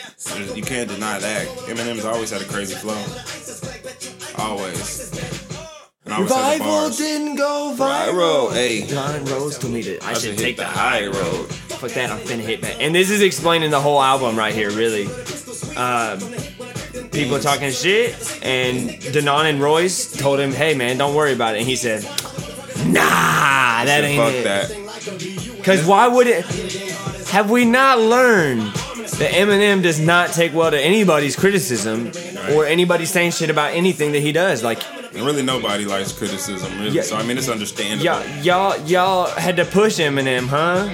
you 0.57 0.63
can't 0.63 0.89
deny 0.89 1.19
that. 1.19 1.49
Eminem's 1.67 2.05
always 2.05 2.31
had 2.31 2.43
a 2.43 2.45
crazy 2.47 2.75
flow. 2.77 2.95
Always. 4.39 5.11
Revival 6.07 6.91
didn't 6.91 7.37
go 7.37 7.75
Viral, 7.79 8.49
viral. 8.49 8.53
hey. 8.53 8.87
John 8.87 9.25
Rose 9.25 9.57
told 9.59 9.73
me 9.73 9.81
that 9.83 10.05
I, 10.05 10.11
I 10.11 10.13
should 10.15 10.23
should 10.23 10.39
take 10.39 10.57
the 10.57 10.63
the 10.63 10.69
high 10.69 11.01
high 11.01 11.07
road. 11.07 11.47
Fuck 11.49 11.93
that, 11.93 12.11
I'm 12.11 12.19
finna 12.19 12.41
hit 12.41 12.61
back. 12.61 12.77
And 12.79 12.95
this 12.95 13.11
is 13.11 13.23
explaining 13.23 13.71
the 13.71 13.81
whole 13.81 14.03
album 14.03 14.37
right 14.37 14.55
here, 14.55 14.71
really. 14.71 15.07
Um, 15.77 16.19
people 17.11 17.39
talking 17.41 17.71
shit, 17.71 18.13
and 18.45 18.91
Denaun 18.91 19.47
and 19.49 19.61
Royce 19.63 20.13
told 20.13 20.41
him, 20.41 20.53
"Hey 20.53 20.75
man, 20.75 20.99
don't 20.99 21.15
worry 21.15 21.33
about 21.33 21.55
it." 21.55 21.61
And 21.61 21.67
he 21.67 21.75
said, 21.77 22.05
"Nah, 22.87 23.85
that 23.85 24.05
ain't 24.05 24.21
fuck 24.21 24.35
it." 24.35 24.45
that. 24.45 25.57
Because 25.57 25.87
why 25.87 26.07
would 26.07 26.27
it? 26.27 26.45
Have 27.29 27.51
we 27.51 27.65
not 27.65 27.99
learned 27.99 28.61
that 28.61 29.33
Eminem 29.33 29.83
does 29.83 29.99
not 29.99 30.33
take 30.33 30.53
well 30.53 30.71
to 30.71 30.79
anybody's 30.79 31.35
criticism 31.35 32.13
or 32.53 32.67
anybody 32.67 33.07
saying 33.07 33.31
shit 33.33 33.49
about 33.49 33.73
anything 33.73 34.13
that 34.13 34.21
he 34.21 34.31
does? 34.33 34.63
Like, 34.63 34.83
And 35.15 35.25
really 35.25 35.43
nobody 35.43 35.85
likes 35.85 36.13
criticism, 36.13 36.73
really. 36.79 36.91
Yeah. 36.97 37.03
So 37.03 37.17
I 37.17 37.23
mean 37.25 37.39
it's 37.39 37.49
understandable. 37.49 38.05
y'all, 38.05 38.27
y'all, 38.43 38.81
y'all 38.87 39.27
had 39.31 39.57
to 39.57 39.65
push 39.65 39.99
Eminem, 39.99 40.47
huh? 40.49 40.89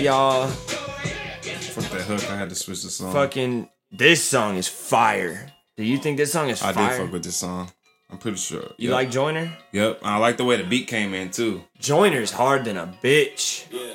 Y'all 0.00 0.48
Fuck 0.48 1.90
that 1.90 2.02
hook. 2.02 2.30
I 2.30 2.36
had 2.36 2.48
to 2.50 2.54
switch 2.54 2.82
the 2.82 2.90
song. 2.90 3.12
fucking. 3.12 3.68
This 3.90 4.22
song 4.24 4.56
is 4.56 4.66
fire. 4.68 5.52
Do 5.76 5.84
you 5.84 5.98
think 5.98 6.16
this 6.16 6.32
song 6.32 6.48
is 6.50 6.62
I 6.62 6.72
fire? 6.72 6.90
did 6.98 7.02
fuck 7.04 7.12
with 7.12 7.24
this 7.24 7.36
song. 7.36 7.70
I'm 8.10 8.18
pretty 8.18 8.36
sure. 8.38 8.70
you 8.78 8.88
Yep. 8.90 8.92
like 8.92 9.10
Joyner? 9.10 9.56
Yep. 9.72 10.00
I 10.02 10.18
like 10.18 10.36
the 10.36 10.44
way 10.44 10.56
the 10.56 10.64
beat 10.64 10.86
came 10.86 11.12
in 11.14 11.30
too. 11.30 11.64
Joyner's 11.78 12.30
hard 12.32 12.64
than 12.64 12.76
a 12.76 12.86
bitch. 13.02 13.64
Yeah. 13.70 13.94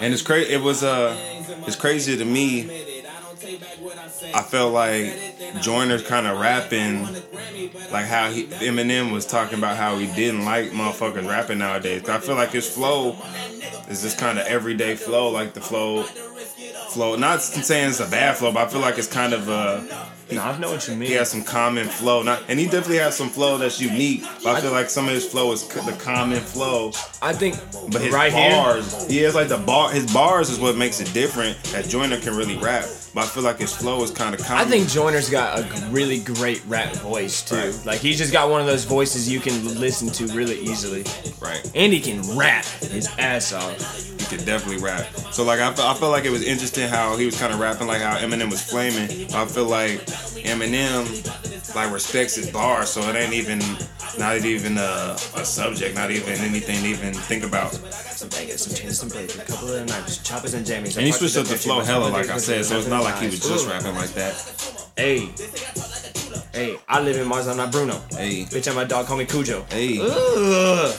And 0.00 0.12
it's 0.12 0.22
crazy. 0.22 0.52
It 0.52 0.60
was 0.62 0.82
uh, 0.82 1.16
it's 1.66 1.76
crazy 1.76 2.16
to 2.16 2.24
me. 2.24 2.93
I 4.34 4.42
felt 4.42 4.72
like 4.72 5.60
Joyner's 5.60 6.02
kind 6.02 6.26
of 6.26 6.40
rapping, 6.40 7.04
like 7.90 8.06
how 8.06 8.30
he, 8.30 8.44
Eminem 8.46 9.12
was 9.12 9.26
talking 9.26 9.58
about 9.58 9.76
how 9.76 9.96
he 9.98 10.06
didn't 10.14 10.44
like 10.44 10.70
motherfuckers 10.70 11.26
rapping 11.28 11.58
nowadays. 11.58 12.08
I 12.08 12.18
feel 12.18 12.34
like 12.36 12.50
his 12.50 12.68
flow 12.68 13.16
is 13.88 14.02
this 14.02 14.14
kind 14.16 14.38
of 14.38 14.46
everyday 14.46 14.96
flow, 14.96 15.30
like 15.30 15.54
the 15.54 15.60
flow, 15.60 16.04
flow. 16.90 17.16
Not 17.16 17.42
saying 17.42 17.90
it's 17.90 18.00
a 18.00 18.06
bad 18.08 18.36
flow, 18.36 18.52
but 18.52 18.66
I 18.66 18.70
feel 18.70 18.80
like 18.80 18.98
it's 18.98 19.08
kind 19.12 19.32
of 19.34 19.48
uh, 19.48 19.82
No, 20.32 20.42
I 20.42 20.56
know 20.58 20.70
what 20.70 20.88
you 20.88 20.94
mean. 20.96 21.08
he 21.08 21.14
has 21.14 21.30
some 21.30 21.42
common 21.44 21.86
flow. 21.86 22.22
Not, 22.22 22.42
and 22.48 22.58
he 22.58 22.64
definitely 22.66 22.98
has 22.98 23.16
some 23.16 23.28
flow 23.28 23.58
that's 23.58 23.80
unique. 23.80 24.22
But 24.42 24.56
I 24.56 24.60
feel 24.60 24.72
like 24.72 24.88
some 24.88 25.06
of 25.06 25.12
his 25.12 25.26
flow 25.26 25.52
is 25.52 25.60
c- 25.62 25.80
the 25.84 25.96
common 25.98 26.40
flow. 26.40 26.92
I 27.20 27.32
think 27.34 27.56
But 27.92 28.00
his 28.02 28.12
right 28.14 28.32
here. 28.32 28.50
bars, 28.52 29.12
yeah, 29.12 29.26
it's 29.26 29.34
like 29.34 29.48
the 29.48 29.58
bar. 29.58 29.90
His 29.92 30.10
bars 30.12 30.48
is 30.50 30.58
what 30.58 30.76
makes 30.76 31.00
it 31.00 31.12
different. 31.12 31.62
That 31.64 31.88
Joyner 31.88 32.18
can 32.18 32.34
really 32.36 32.56
rap, 32.56 32.86
but 33.14 33.24
I 33.24 33.26
feel 33.28 33.44
like 33.44 33.58
his 33.58 33.74
flow 33.74 34.02
is 34.02 34.10
kind 34.10 34.34
of 34.34 34.40
I 34.50 34.64
think 34.64 34.88
Joyner's 34.88 35.30
got 35.30 35.60
a 35.60 35.88
really 35.90 36.18
great 36.18 36.62
rap 36.66 36.92
voice 36.96 37.42
too. 37.42 37.56
Right. 37.56 37.86
Like 37.86 38.00
he's 38.00 38.18
just 38.18 38.32
got 38.32 38.50
one 38.50 38.60
of 38.60 38.66
those 38.66 38.84
voices 38.84 39.30
you 39.30 39.40
can 39.40 39.78
listen 39.78 40.08
to 40.08 40.26
really 40.34 40.58
easily, 40.58 41.04
right. 41.40 41.70
and 41.74 41.92
he 41.92 42.00
can 42.00 42.36
rap 42.36 42.64
his 42.64 43.08
ass 43.18 43.52
off. 43.52 44.04
He 44.20 44.36
could 44.36 44.44
definitely 44.44 44.82
rap. 44.82 45.06
So 45.32 45.44
like 45.44 45.60
I 45.60 45.72
felt, 45.72 45.96
I 45.96 45.98
felt 45.98 46.12
like 46.12 46.24
it 46.24 46.30
was 46.30 46.42
interesting 46.42 46.88
how 46.88 47.16
he 47.16 47.24
was 47.26 47.38
kind 47.38 47.52
of 47.52 47.60
rapping 47.60 47.86
like 47.86 48.02
how 48.02 48.16
Eminem 48.16 48.50
was 48.50 48.62
flaming. 48.62 49.28
But 49.28 49.34
I 49.36 49.46
feel 49.46 49.66
like 49.66 50.00
Eminem 50.44 51.04
like 51.74 51.92
respects 51.92 52.34
his 52.34 52.50
bars, 52.50 52.90
so 52.90 53.00
it 53.02 53.16
ain't 53.16 53.32
even 53.32 53.60
not 54.18 54.36
even 54.44 54.78
a, 54.78 55.16
a 55.36 55.44
subject, 55.44 55.94
not 55.94 56.10
even 56.10 56.34
anything 56.40 56.82
to 56.82 56.88
even 56.88 57.14
think 57.14 57.44
about. 57.44 57.72
Some 57.72 58.28
bangers, 58.28 58.62
some 58.62 58.74
chains, 58.74 58.98
some 58.98 59.10
couple 59.10 59.72
of 59.72 59.88
knives, 59.88 60.18
choppers 60.18 60.54
and 60.54 60.64
jammies. 60.64 60.96
And 60.96 61.06
he 61.06 61.12
switched 61.12 61.36
up 61.36 61.46
the 61.46 61.56
flow 61.56 61.80
hella, 61.80 62.08
like 62.10 62.28
I 62.28 62.38
said, 62.38 62.64
so 62.64 62.78
it's 62.78 62.88
not 62.88 63.02
like 63.04 63.20
he 63.20 63.26
was 63.26 63.40
just 63.40 63.68
rapping 63.68 63.94
like 63.94 64.10
that. 64.14 64.34
Hey, 64.96 65.30
Hey, 66.54 66.78
I 66.86 67.00
live 67.00 67.16
in 67.16 67.26
Mars. 67.26 67.48
I'm 67.48 67.56
not 67.56 67.72
Bruno. 67.72 68.00
Hey. 68.10 68.44
Bitch, 68.44 68.68
I'm 68.68 68.76
my 68.76 68.84
dog. 68.84 69.06
Call 69.06 69.16
me 69.16 69.24
Cujo. 69.24 69.66
Hey. 69.70 69.98
Ugh. 70.00 70.94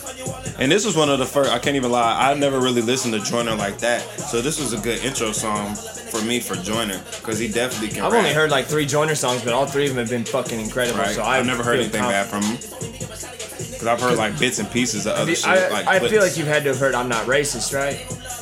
And 0.59 0.69
this 0.69 0.85
was 0.85 0.97
one 0.97 1.09
of 1.09 1.17
the 1.17 1.25
first. 1.25 1.49
I 1.49 1.59
can't 1.59 1.77
even 1.77 1.91
lie. 1.91 2.29
I 2.29 2.33
never 2.33 2.59
really 2.59 2.81
listened 2.81 3.13
to 3.13 3.21
Joyner 3.21 3.55
like 3.55 3.77
that. 3.77 4.01
So 4.19 4.41
this 4.41 4.59
was 4.59 4.73
a 4.73 4.77
good 4.79 5.01
intro 5.05 5.31
song 5.31 5.73
for 5.75 6.21
me 6.25 6.41
for 6.41 6.55
Joyner 6.55 7.01
because 7.21 7.39
he 7.39 7.47
definitely 7.47 7.87
can. 7.87 8.03
I've 8.03 8.11
rap, 8.11 8.23
only 8.23 8.33
heard 8.33 8.51
like 8.51 8.65
three 8.65 8.85
Joyner 8.85 9.15
songs, 9.15 9.43
but 9.43 9.53
all 9.53 9.65
three 9.65 9.83
of 9.87 9.95
them 9.95 9.99
have 9.99 10.09
been 10.09 10.25
fucking 10.25 10.59
incredible. 10.59 10.99
Right. 10.99 11.15
So 11.15 11.23
I've 11.23 11.45
I 11.45 11.47
never 11.47 11.63
heard 11.63 11.79
anything 11.79 12.01
bad 12.01 12.27
from 12.27 12.43
him. 12.43 13.34
Because 13.75 13.87
I've 13.87 14.01
heard 14.01 14.17
like 14.17 14.39
bits 14.39 14.59
and 14.59 14.69
pieces 14.71 15.05
of 15.05 15.13
other 15.13 15.35
shit. 15.35 15.47
I, 15.47 15.69
like 15.69 15.87
I 15.87 15.99
feel 16.07 16.21
like 16.21 16.37
you've 16.37 16.47
had 16.47 16.63
to 16.63 16.69
have 16.69 16.79
heard 16.79 16.95
I'm 16.95 17.09
not 17.09 17.25
racist, 17.27 17.73
right? 17.75 17.95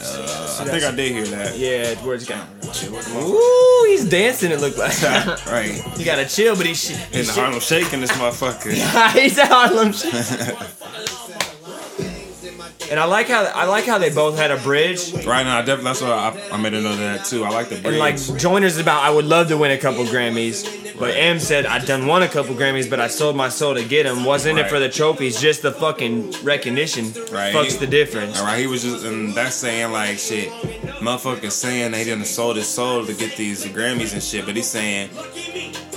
Uh, 0.05 0.57
I 0.61 0.65
think 0.65 0.83
I 0.83 0.91
did 0.91 1.11
hear 1.11 1.25
that. 1.27 1.57
Yeah, 1.57 1.93
where 2.05 2.15
it's 2.15 2.25
got. 2.25 2.47
Ooh, 3.15 3.85
he's 3.89 4.05
dancing. 4.05 4.51
It 4.51 4.59
looked 4.59 4.77
like. 4.77 4.93
Right. 5.53 5.71
he 5.97 6.03
gotta 6.03 6.25
chill, 6.25 6.55
but 6.55 6.65
he's, 6.65 6.89
In 7.11 7.25
the 7.25 7.33
Harlem 7.33 7.59
shaking 7.59 8.01
this 8.01 8.11
motherfucker. 8.13 8.71
he's 9.19 9.39
Harlem. 9.39 9.91
Shake. 9.91 10.13
and 12.91 12.99
I 12.99 13.05
like 13.05 13.27
how 13.27 13.43
I 13.45 13.65
like 13.65 13.85
how 13.85 13.97
they 13.97 14.09
both 14.09 14.37
had 14.37 14.51
a 14.51 14.57
bridge. 14.57 15.13
right 15.25 15.43
now, 15.43 15.57
I 15.57 15.61
definitely 15.61 15.83
that's 15.85 16.01
what 16.01 16.11
I, 16.11 16.49
I 16.51 16.57
made 16.57 16.73
a 16.73 16.81
note 16.81 16.93
of 16.93 16.97
that 16.99 17.25
too. 17.25 17.43
I 17.43 17.49
like 17.49 17.69
the 17.69 17.75
And 17.87 17.97
like 17.97 18.17
Joyner's 18.37 18.77
about, 18.77 19.03
I 19.03 19.09
would 19.09 19.25
love 19.25 19.47
to 19.49 19.57
win 19.57 19.71
a 19.71 19.77
couple 19.77 20.03
Grammys, 20.05 20.97
but 20.99 21.15
M 21.15 21.39
said 21.39 21.65
I 21.65 21.79
done 21.83 22.05
won 22.07 22.23
a 22.23 22.27
couple 22.27 22.55
Grammys, 22.55 22.89
but 22.89 22.99
I 22.99 23.07
sold 23.07 23.35
my 23.35 23.49
soul 23.49 23.73
to 23.75 23.83
get 23.83 24.03
them. 24.03 24.23
Wasn't 24.25 24.57
it 24.59 24.67
for 24.69 24.79
the 24.79 24.89
trophies? 24.89 25.39
Just 25.41 25.61
the 25.61 25.71
fucking 25.71 26.31
recognition 26.43 27.05
Right. 27.31 27.53
fucks 27.53 27.79
the 27.79 27.87
difference. 27.87 28.39
All 28.39 28.45
right, 28.45 28.59
he 28.59 28.67
was 28.67 28.83
just, 28.83 29.05
and 29.05 29.33
that's 29.33 29.55
saying 29.55 29.91
like 29.91 30.17
shit. 30.19 30.49
Motherfuckers 31.03 31.51
saying 31.51 31.91
they 31.91 32.03
didn't 32.03 32.25
sold 32.25 32.55
his 32.55 32.67
soul 32.67 33.05
to 33.05 33.13
get 33.13 33.35
these 33.35 33.65
Grammys 33.65 34.13
and 34.13 34.23
shit, 34.23 34.45
but 34.45 34.55
he's 34.55 34.67
saying 34.69 35.09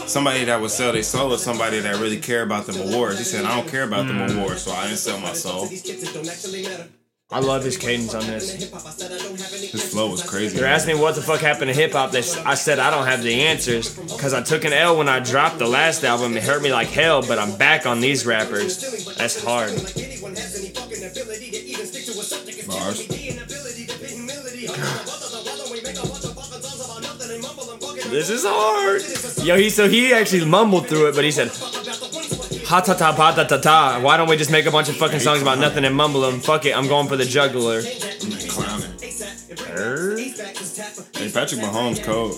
somebody 0.06 0.44
that 0.44 0.60
would 0.60 0.70
sell 0.70 0.92
their 0.92 1.02
soul 1.02 1.32
is 1.32 1.42
somebody 1.42 1.80
that 1.80 1.96
really 2.00 2.18
care 2.18 2.42
about 2.42 2.66
them 2.66 2.76
awards. 2.88 3.18
He 3.18 3.24
said, 3.24 3.44
I 3.44 3.56
don't 3.56 3.68
care 3.68 3.84
about 3.84 4.06
them 4.06 4.18
Mm. 4.18 4.38
awards, 4.38 4.62
so 4.62 4.72
I 4.72 4.84
didn't 4.84 4.98
sell 4.98 5.18
my 5.18 5.32
soul. 5.32 5.68
I 7.32 7.40
love 7.40 7.64
his 7.64 7.76
cadence 7.76 8.14
on 8.14 8.24
this. 8.26 8.52
His 9.72 9.82
flow 9.90 10.08
was 10.08 10.22
crazy. 10.22 10.56
They're 10.56 10.68
asking 10.68 10.94
me 10.96 11.02
what 11.02 11.16
the 11.16 11.22
fuck 11.22 11.40
happened 11.40 11.72
to 11.72 11.74
hip 11.74 11.92
hop. 11.92 12.14
I 12.14 12.20
said 12.54 12.78
I 12.78 12.90
don't 12.90 13.06
have 13.06 13.22
the 13.24 13.42
answers 13.42 13.96
because 13.98 14.32
I 14.32 14.42
took 14.42 14.64
an 14.64 14.72
L 14.72 14.96
when 14.96 15.08
I 15.08 15.18
dropped 15.18 15.58
the 15.58 15.66
last 15.66 16.04
album. 16.04 16.36
It 16.36 16.44
hurt 16.44 16.62
me 16.62 16.72
like 16.72 16.86
hell, 16.86 17.22
but 17.26 17.40
I'm 17.40 17.56
back 17.56 17.84
on 17.84 18.00
these 18.00 18.26
rappers. 18.26 18.78
That's 19.16 19.42
hard. 19.42 19.70
Bars. 22.68 23.06
This 28.10 28.30
is 28.30 28.44
hard. 28.46 29.02
Yo, 29.44 29.56
he 29.56 29.70
so 29.70 29.88
he 29.88 30.12
actually 30.12 30.44
mumbled 30.44 30.86
through 30.88 31.08
it, 31.08 31.14
but 31.14 31.24
he 31.24 31.30
said, 31.30 31.48
"Ha 32.66 32.80
ta 32.80 32.94
ta 32.94 33.12
pa 33.14 33.32
ta 33.32 33.44
ta 33.44 33.58
ta." 33.58 34.00
Why 34.00 34.16
don't 34.16 34.28
we 34.28 34.36
just 34.36 34.50
make 34.50 34.66
a 34.66 34.70
bunch 34.70 34.88
of 34.88 34.96
fucking 34.96 35.20
songs 35.20 35.42
about 35.42 35.58
nothing 35.58 35.84
and 35.84 35.94
mumble 35.94 36.20
them? 36.20 36.40
Fuck 36.40 36.66
it, 36.66 36.76
I'm 36.76 36.88
going 36.88 37.08
for 37.08 37.16
the 37.16 37.24
juggler. 37.24 37.82
Clowning. 38.48 38.92
Hey, 41.14 41.30
Patrick 41.30 41.60
Mahomes 41.60 42.02
cold. 42.02 42.32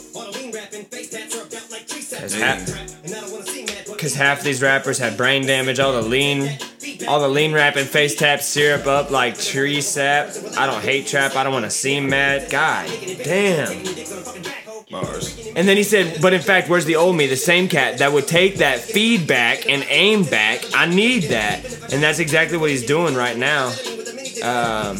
Cause 2.20 2.34
half, 2.34 3.98
Cause 3.98 4.14
half 4.14 4.42
these 4.42 4.60
rappers 4.60 4.98
have 4.98 5.16
brain 5.16 5.46
damage. 5.46 5.78
All 5.78 5.92
the 5.92 6.02
lean, 6.02 6.58
all 7.06 7.20
the 7.20 7.28
lean 7.28 7.52
rapping 7.52 7.84
face 7.84 8.16
tap 8.16 8.40
syrup 8.40 8.86
up 8.86 9.10
like 9.10 9.38
tree 9.38 9.80
sap. 9.80 10.30
I 10.56 10.66
don't 10.66 10.82
hate 10.82 11.06
trap. 11.06 11.36
I 11.36 11.44
don't 11.44 11.52
want 11.52 11.64
to 11.64 11.70
seem 11.70 12.08
mad. 12.08 12.50
God 12.50 12.88
damn. 13.22 14.47
Bars. 14.90 15.48
And 15.54 15.68
then 15.68 15.76
he 15.76 15.82
said, 15.82 16.20
but 16.22 16.32
in 16.32 16.40
fact, 16.40 16.68
where's 16.68 16.84
the 16.84 16.96
old 16.96 17.16
me, 17.16 17.26
the 17.26 17.36
same 17.36 17.68
cat 17.68 17.98
that 17.98 18.12
would 18.12 18.26
take 18.26 18.56
that 18.56 18.80
feedback 18.80 19.68
and 19.68 19.84
aim 19.88 20.24
back? 20.24 20.64
I 20.74 20.86
need 20.86 21.24
that. 21.24 21.64
And 21.92 22.02
that's 22.02 22.18
exactly 22.18 22.58
what 22.58 22.70
he's 22.70 22.86
doing 22.86 23.14
right 23.14 23.36
now. 23.36 23.68
Um, 24.42 24.98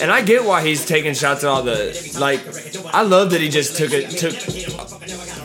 and 0.00 0.10
I 0.10 0.22
get 0.22 0.44
why 0.44 0.64
he's 0.64 0.86
taking 0.86 1.14
shots 1.14 1.44
at 1.44 1.48
all 1.48 1.62
the 1.62 2.16
like. 2.18 2.40
I 2.94 3.02
love 3.02 3.30
that 3.30 3.40
he 3.40 3.48
just 3.48 3.76
took 3.76 3.92
it 3.92 4.10
took 4.10 4.34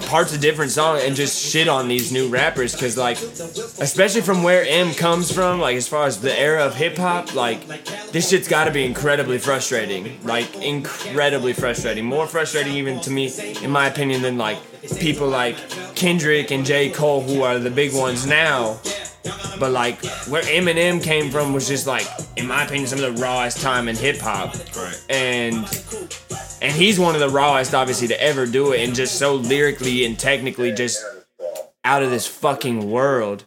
parts 0.07 0.33
of 0.33 0.41
different 0.41 0.71
songs 0.71 1.03
and 1.03 1.15
just 1.15 1.43
shit 1.43 1.67
on 1.67 1.87
these 1.87 2.11
new 2.11 2.29
rappers 2.29 2.73
because 2.73 2.97
like, 2.97 3.21
especially 3.21 4.21
from 4.21 4.43
where 4.43 4.65
M 4.67 4.93
comes 4.93 5.31
from, 5.31 5.59
like 5.59 5.75
as 5.75 5.87
far 5.87 6.05
as 6.05 6.21
the 6.21 6.37
era 6.37 6.65
of 6.65 6.75
hip 6.75 6.97
hop, 6.97 7.35
like 7.35 7.61
this 8.17 8.29
shit's 8.29 8.47
got 8.47 8.63
to 8.63 8.71
be 8.71 8.83
incredibly 8.83 9.37
frustrating. 9.37 10.17
Like 10.23 10.55
incredibly 10.55 11.53
frustrating. 11.53 12.03
More 12.03 12.25
frustrating 12.25 12.73
even 12.73 12.99
to 13.01 13.11
me, 13.11 13.31
in 13.61 13.69
my 13.69 13.85
opinion, 13.87 14.23
than 14.23 14.39
like 14.39 14.57
people 14.99 15.27
like 15.27 15.55
Kendrick 15.93 16.49
and 16.49 16.65
J 16.65 16.89
Cole 16.89 17.21
who 17.21 17.43
are 17.43 17.59
the 17.59 17.69
big 17.69 17.93
ones 17.93 18.25
now. 18.25 18.79
But 19.59 19.71
like 19.71 20.03
where 20.29 20.41
Eminem 20.41 21.03
came 21.03 21.29
from 21.29 21.53
was 21.53 21.67
just 21.67 21.85
like, 21.85 22.07
in 22.37 22.47
my 22.47 22.63
opinion, 22.65 22.87
some 22.87 23.03
of 23.03 23.15
the 23.15 23.21
rawest 23.21 23.61
time 23.61 23.87
in 23.87 23.95
hip 23.95 24.17
hop. 24.17 24.55
Right. 24.75 25.05
And 25.11 25.55
and 26.59 26.73
he's 26.73 26.99
one 26.99 27.13
of 27.13 27.21
the 27.21 27.29
rawest, 27.29 27.75
obviously, 27.75 28.07
to 28.07 28.19
ever 28.19 28.47
do 28.47 28.71
it, 28.71 28.79
and 28.79 28.95
just 28.95 29.19
so 29.19 29.35
lyrically 29.35 30.05
and 30.05 30.17
technically 30.17 30.71
just 30.71 31.05
out 31.85 32.01
of 32.01 32.09
this 32.09 32.25
fucking 32.25 32.89
world. 32.89 33.45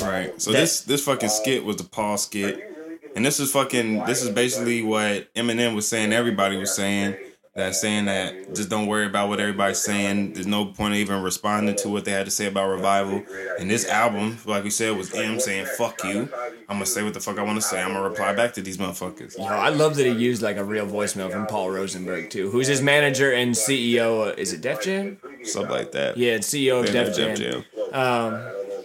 Right. 0.00 0.40
So 0.40 0.52
That- 0.52 0.58
this 0.60 0.82
this 0.82 1.04
fucking 1.04 1.28
skit 1.28 1.64
was 1.64 1.74
the 1.74 1.82
Paul 1.84 2.18
skit, 2.18 2.75
and 3.16 3.24
this 3.24 3.40
is 3.40 3.50
fucking 3.50 4.04
this 4.04 4.22
is 4.22 4.30
basically 4.30 4.82
what 4.82 5.32
Eminem 5.34 5.74
was 5.74 5.88
saying. 5.88 6.12
Everybody 6.12 6.58
was 6.58 6.76
saying 6.76 7.16
that, 7.54 7.74
saying 7.74 8.04
that 8.04 8.54
just 8.54 8.68
don't 8.68 8.86
worry 8.86 9.06
about 9.06 9.30
what 9.30 9.40
everybody's 9.40 9.78
saying. 9.78 10.34
There's 10.34 10.46
no 10.46 10.66
point 10.66 10.94
even 10.94 11.22
responding 11.22 11.74
to 11.76 11.88
what 11.88 12.04
they 12.04 12.10
had 12.10 12.26
to 12.26 12.30
say 12.30 12.46
about 12.46 12.68
revival. 12.68 13.24
And 13.58 13.70
this 13.70 13.88
album, 13.88 14.36
like 14.44 14.64
we 14.64 14.70
said, 14.70 14.94
was 14.94 15.14
M 15.14 15.40
saying 15.40 15.66
"fuck 15.78 16.04
you." 16.04 16.28
I'm 16.68 16.76
gonna 16.76 16.86
say 16.86 17.02
what 17.02 17.14
the 17.14 17.20
fuck 17.20 17.38
I 17.38 17.42
want 17.42 17.56
to 17.56 17.66
say. 17.66 17.82
I'm 17.82 17.94
gonna 17.94 18.06
reply 18.06 18.34
back 18.34 18.52
to 18.54 18.62
these 18.62 18.76
motherfuckers. 18.76 19.38
Yo, 19.38 19.44
I 19.44 19.70
love 19.70 19.96
that 19.96 20.06
he 20.06 20.12
used 20.12 20.42
like 20.42 20.58
a 20.58 20.64
real 20.64 20.86
voicemail 20.86 21.32
from 21.32 21.46
Paul 21.46 21.70
Rosenberg 21.70 22.28
too, 22.28 22.50
who's 22.50 22.66
his 22.66 22.82
manager 22.82 23.32
and 23.32 23.54
CEO. 23.54 24.30
Of, 24.30 24.38
is 24.38 24.52
it 24.52 24.60
Def 24.60 24.82
Jam? 24.82 25.16
Something 25.42 25.72
like 25.72 25.92
that. 25.92 26.18
Yeah, 26.18 26.36
CEO 26.38 26.80
of 26.80 26.92
Def 26.92 27.16
Def 27.16 27.36
Jam. 27.36 27.36
Jam. 27.36 27.64
Um, 27.94 28.42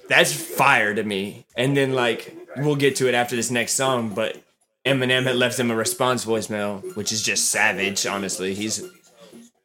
that's 0.08 0.34
fire 0.34 0.94
to 0.94 1.04
me. 1.04 1.46
And 1.56 1.76
then 1.76 1.94
like 1.94 2.36
we'll 2.58 2.76
get 2.76 2.96
to 2.98 3.08
it 3.08 3.14
after 3.14 3.36
this 3.36 3.52
next 3.52 3.74
song, 3.74 4.14
but 4.14 4.42
Eminem 4.86 5.24
had 5.24 5.36
left 5.36 5.60
him 5.60 5.70
a 5.72 5.76
response 5.76 6.26
voicemail, 6.26 6.96
which 6.96 7.12
is 7.12 7.22
just 7.22 7.50
savage. 7.50 8.06
Honestly, 8.06 8.54
he's 8.54 8.84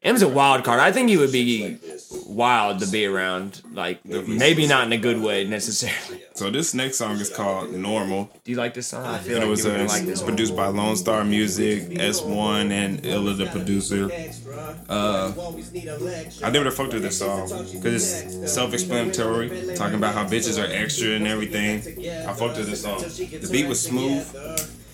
M's 0.06 0.22
a 0.22 0.28
wild 0.28 0.64
card. 0.64 0.80
I 0.80 0.92
think 0.92 1.08
he 1.08 1.16
would 1.16 1.32
be 1.32 1.78
wild 2.26 2.78
to 2.80 2.86
be 2.86 3.06
around. 3.06 3.60
Like 3.72 4.04
maybe 4.04 4.66
not 4.66 4.86
in 4.86 4.92
a 4.92 4.98
good 4.98 5.20
way 5.20 5.44
necessarily. 5.44 6.22
So 6.34 6.50
this 6.50 6.74
next 6.74 6.98
song 6.98 7.16
is 7.16 7.30
called 7.30 7.72
"Normal." 7.72 8.30
Do 8.44 8.50
you 8.52 8.56
like 8.56 8.74
this 8.74 8.86
song? 8.88 9.04
I 9.04 9.18
feel 9.18 9.34
And 9.36 9.44
it 9.44 9.46
like 9.46 9.50
was 9.50 9.64
you 9.64 9.72
uh, 9.72 9.84
like 9.86 10.02
this 10.04 10.20
one. 10.20 10.28
produced 10.30 10.54
by 10.54 10.66
Lone 10.68 10.96
Star 10.96 11.24
Music, 11.24 11.88
S1, 11.90 12.70
and 12.70 13.04
Illa 13.04 13.32
the 13.34 13.46
producer. 13.46 14.10
Uh, 14.88 15.32
I 16.44 16.50
never 16.50 16.70
fucked 16.70 16.92
with 16.94 17.02
this 17.02 17.18
song 17.18 17.48
because 17.72 18.22
it's 18.22 18.52
self-explanatory, 18.52 19.74
talking 19.76 19.96
about 19.96 20.14
how 20.14 20.24
bitches 20.24 20.62
are 20.62 20.70
extra 20.72 21.10
and 21.10 21.26
everything. 21.26 21.78
I 22.28 22.32
fucked 22.32 22.58
with 22.58 22.68
this 22.70 22.82
song. 22.82 23.00
The 23.00 23.48
beat 23.50 23.66
was 23.66 23.82
smooth, 23.82 24.22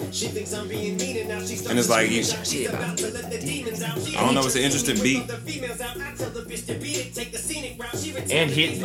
and 0.03 1.79
it's 1.79 1.89
like 1.89 2.11
you, 2.11 2.23
I 4.19 4.25
don't 4.25 4.35
know, 4.35 4.45
it's 4.45 4.57
an 4.57 4.63
interesting 4.63 5.03
beat. 5.03 5.31
And 8.31 8.51
he, 8.51 8.77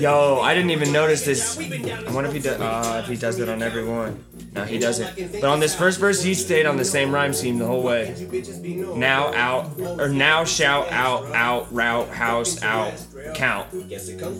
yo, 0.00 0.40
I 0.40 0.54
didn't 0.54 0.70
even 0.70 0.92
notice 0.92 1.24
this. 1.24 1.58
I 1.58 2.10
wonder 2.12 2.28
if 2.28 2.34
he 2.34 2.40
does. 2.40 2.60
Uh, 2.60 3.00
if 3.02 3.08
he 3.08 3.16
does 3.16 3.38
it 3.38 3.48
on 3.48 3.62
every 3.62 3.84
one. 3.84 4.22
No, 4.56 4.64
he 4.64 4.78
doesn't. 4.78 5.32
But 5.32 5.44
on 5.44 5.60
this 5.60 5.74
first 5.74 6.00
verse, 6.00 6.22
he 6.22 6.32
stayed 6.32 6.64
on 6.64 6.78
the 6.78 6.84
same 6.84 7.12
rhyme 7.12 7.34
scheme 7.34 7.58
the 7.58 7.66
whole 7.66 7.82
way. 7.82 8.14
Now 8.96 9.32
out 9.34 9.78
or 9.78 10.08
now 10.08 10.44
shout 10.44 10.90
out 10.90 11.26
out 11.34 11.70
route 11.70 12.08
house 12.08 12.62
out 12.62 12.94
count 13.34 13.68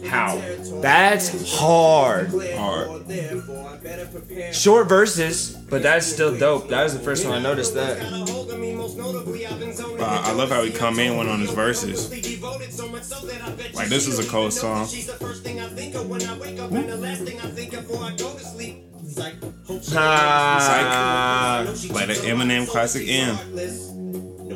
how. 0.07 0.41
That's 0.81 1.59
hard. 1.59 2.31
Hard. 2.57 3.05
Short 4.55 4.89
verses, 4.89 5.51
but 5.51 5.83
that's 5.83 6.07
still 6.07 6.35
dope. 6.37 6.69
That 6.69 6.85
was 6.85 6.95
the 6.95 7.01
first 7.01 7.27
one 7.27 7.35
I 7.35 7.43
noticed 7.43 7.75
that. 7.75 8.01
Uh, 9.99 10.23
I 10.25 10.33
love 10.33 10.49
how 10.49 10.63
he 10.63 10.71
come 10.71 10.99
in 10.99 11.19
one 11.19 11.29
on 11.29 11.41
his 11.41 11.51
verses. 11.51 12.11
Like 13.75 13.89
this 13.89 14.07
is 14.07 14.19
a 14.19 14.29
cold 14.31 14.55
song. 14.55 14.89
Ah, 19.97 21.65
Like 21.67 22.07
the 22.09 22.15
Eminem 22.27 22.69
classic 22.69 23.07
M. 23.09 23.37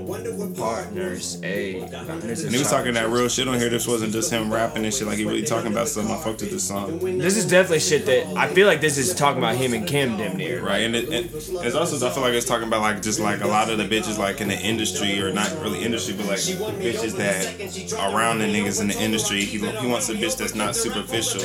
Wonderful 0.00 0.50
partners, 0.50 1.38
hey. 1.40 1.80
And 1.80 2.50
he 2.50 2.58
was 2.58 2.70
talking 2.70 2.94
that 2.94 3.08
real 3.08 3.28
shit 3.28 3.46
on 3.48 3.58
here. 3.58 3.68
This 3.68 3.86
wasn't 3.86 4.12
just 4.12 4.30
him 4.30 4.52
rapping 4.52 4.84
and 4.84 4.92
shit. 4.92 5.06
Like 5.06 5.18
he 5.18 5.24
really 5.24 5.42
talking 5.42 5.70
about 5.72 5.88
something. 5.88 6.14
I 6.14 6.18
fucked 6.18 6.40
with 6.40 6.50
this 6.50 6.66
song. 6.66 6.98
This 7.18 7.36
is 7.36 7.46
definitely 7.48 7.80
shit 7.80 8.06
that 8.06 8.26
I 8.36 8.48
feel 8.48 8.66
like 8.66 8.80
this 8.80 8.98
is 8.98 9.14
talking 9.14 9.38
about 9.38 9.56
him 9.56 9.74
and 9.74 9.86
Kim 9.86 10.16
damn 10.16 10.36
near. 10.36 10.62
Right, 10.64 10.82
and 10.82 10.94
it, 10.94 11.08
it, 11.08 11.26
it's 11.34 11.74
also 11.74 12.06
I 12.06 12.10
feel 12.10 12.22
like 12.22 12.34
it's 12.34 12.46
talking 12.46 12.66
about 12.66 12.80
like 12.80 13.02
just 13.02 13.20
like 13.20 13.42
a 13.42 13.46
lot 13.46 13.70
of 13.70 13.78
the 13.78 13.84
bitches 13.84 14.18
like 14.18 14.40
in 14.40 14.48
the 14.48 14.58
industry 14.58 15.20
or 15.20 15.32
not 15.32 15.50
really 15.60 15.82
industry, 15.82 16.14
but 16.16 16.26
like 16.26 16.38
bitches 16.38 17.16
that 17.16 17.94
are 17.98 18.16
around 18.16 18.38
the 18.38 18.46
niggas 18.46 18.80
in 18.80 18.88
the 18.88 18.98
industry. 18.98 19.42
He, 19.42 19.58
he 19.58 19.86
wants 19.86 20.08
a 20.08 20.14
bitch 20.14 20.36
that's 20.38 20.54
not 20.54 20.74
superficial. 20.76 21.42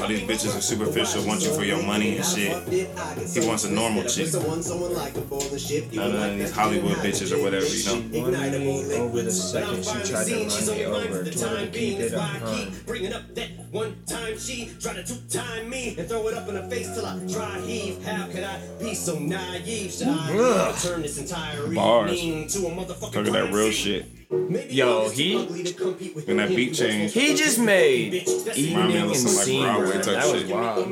All 0.00 0.08
these 0.08 0.22
bitches 0.22 0.56
are 0.56 0.60
superficial, 0.60 1.26
want 1.26 1.42
you 1.42 1.52
for 1.52 1.64
your 1.64 1.82
money 1.82 2.16
and 2.16 2.24
shit. 2.24 2.56
He 2.68 3.46
wants 3.46 3.64
a 3.64 3.70
normal 3.70 4.04
chick, 4.04 4.32
none 4.32 6.14
of 6.14 6.38
these 6.38 6.52
Hollywood 6.52 6.96
bitches 6.98 7.36
or 7.36 7.42
whatever, 7.42 7.66
you 7.66 7.84
know. 7.86 8.02
Won 8.12 8.32
me 8.32 8.94
over 8.94 9.22
the 9.22 9.30
second 9.30 9.84
she 9.84 10.10
tried 10.12 10.26
to 10.26 10.34
run 10.46 10.76
me 10.76 10.84
over. 10.84 11.24
Told 11.30 11.58
her 11.58 11.66
to 11.66 11.72
keep 11.72 11.98
it 12.00 12.14
up, 12.14 12.22
huh? 12.40 13.65
Bringing 13.76 13.92
up 13.94 14.06
that 14.06 14.14
one 14.14 14.24
time 14.24 14.38
she 14.38 14.70
tried 14.80 14.96
to 14.96 15.04
two 15.04 15.20
time 15.38 15.68
me 15.68 15.94
and 15.98 16.08
throw 16.08 16.26
it 16.28 16.34
up 16.34 16.48
in 16.48 16.56
her 16.56 16.68
face 16.68 16.94
till 16.94 17.06
I 17.06 17.18
dry 17.26 17.60
heave. 17.60 18.04
How 18.04 18.26
could 18.26 18.44
I 18.44 18.60
be 18.80 18.94
so 18.94 19.18
naive? 19.18 19.92
Should 19.92 20.08
I 20.08 20.74
turn 20.82 21.02
this 21.02 21.18
entire 21.18 21.66
Bars. 21.68 22.12
evening 22.12 22.48
to 22.48 22.58
a 22.66 22.70
motherfucking 22.70 23.12
Talking 23.12 23.32
that 23.32 23.52
real 23.52 23.66
crime 23.66 23.72
shit. 23.72 24.06
Maybe 24.28 24.74
Yo, 24.74 25.08
he- 25.08 25.36
ugly 25.36 25.62
to 25.62 25.72
compete 25.72 26.16
with 26.16 26.28
And 26.28 26.40
that 26.40 26.48
beat 26.48 26.74
change. 26.74 27.12
He 27.12 27.34
just 27.34 27.60
made 27.60 28.12
Remind 28.12 28.58
evening 28.58 28.96
and 28.96 29.16
some, 29.16 29.36
like, 29.36 29.44
scene. 29.44 29.62
Bro. 29.62 29.90
type 29.92 30.02
That 30.04 30.32
was 30.32 30.44
wild. 30.46 30.88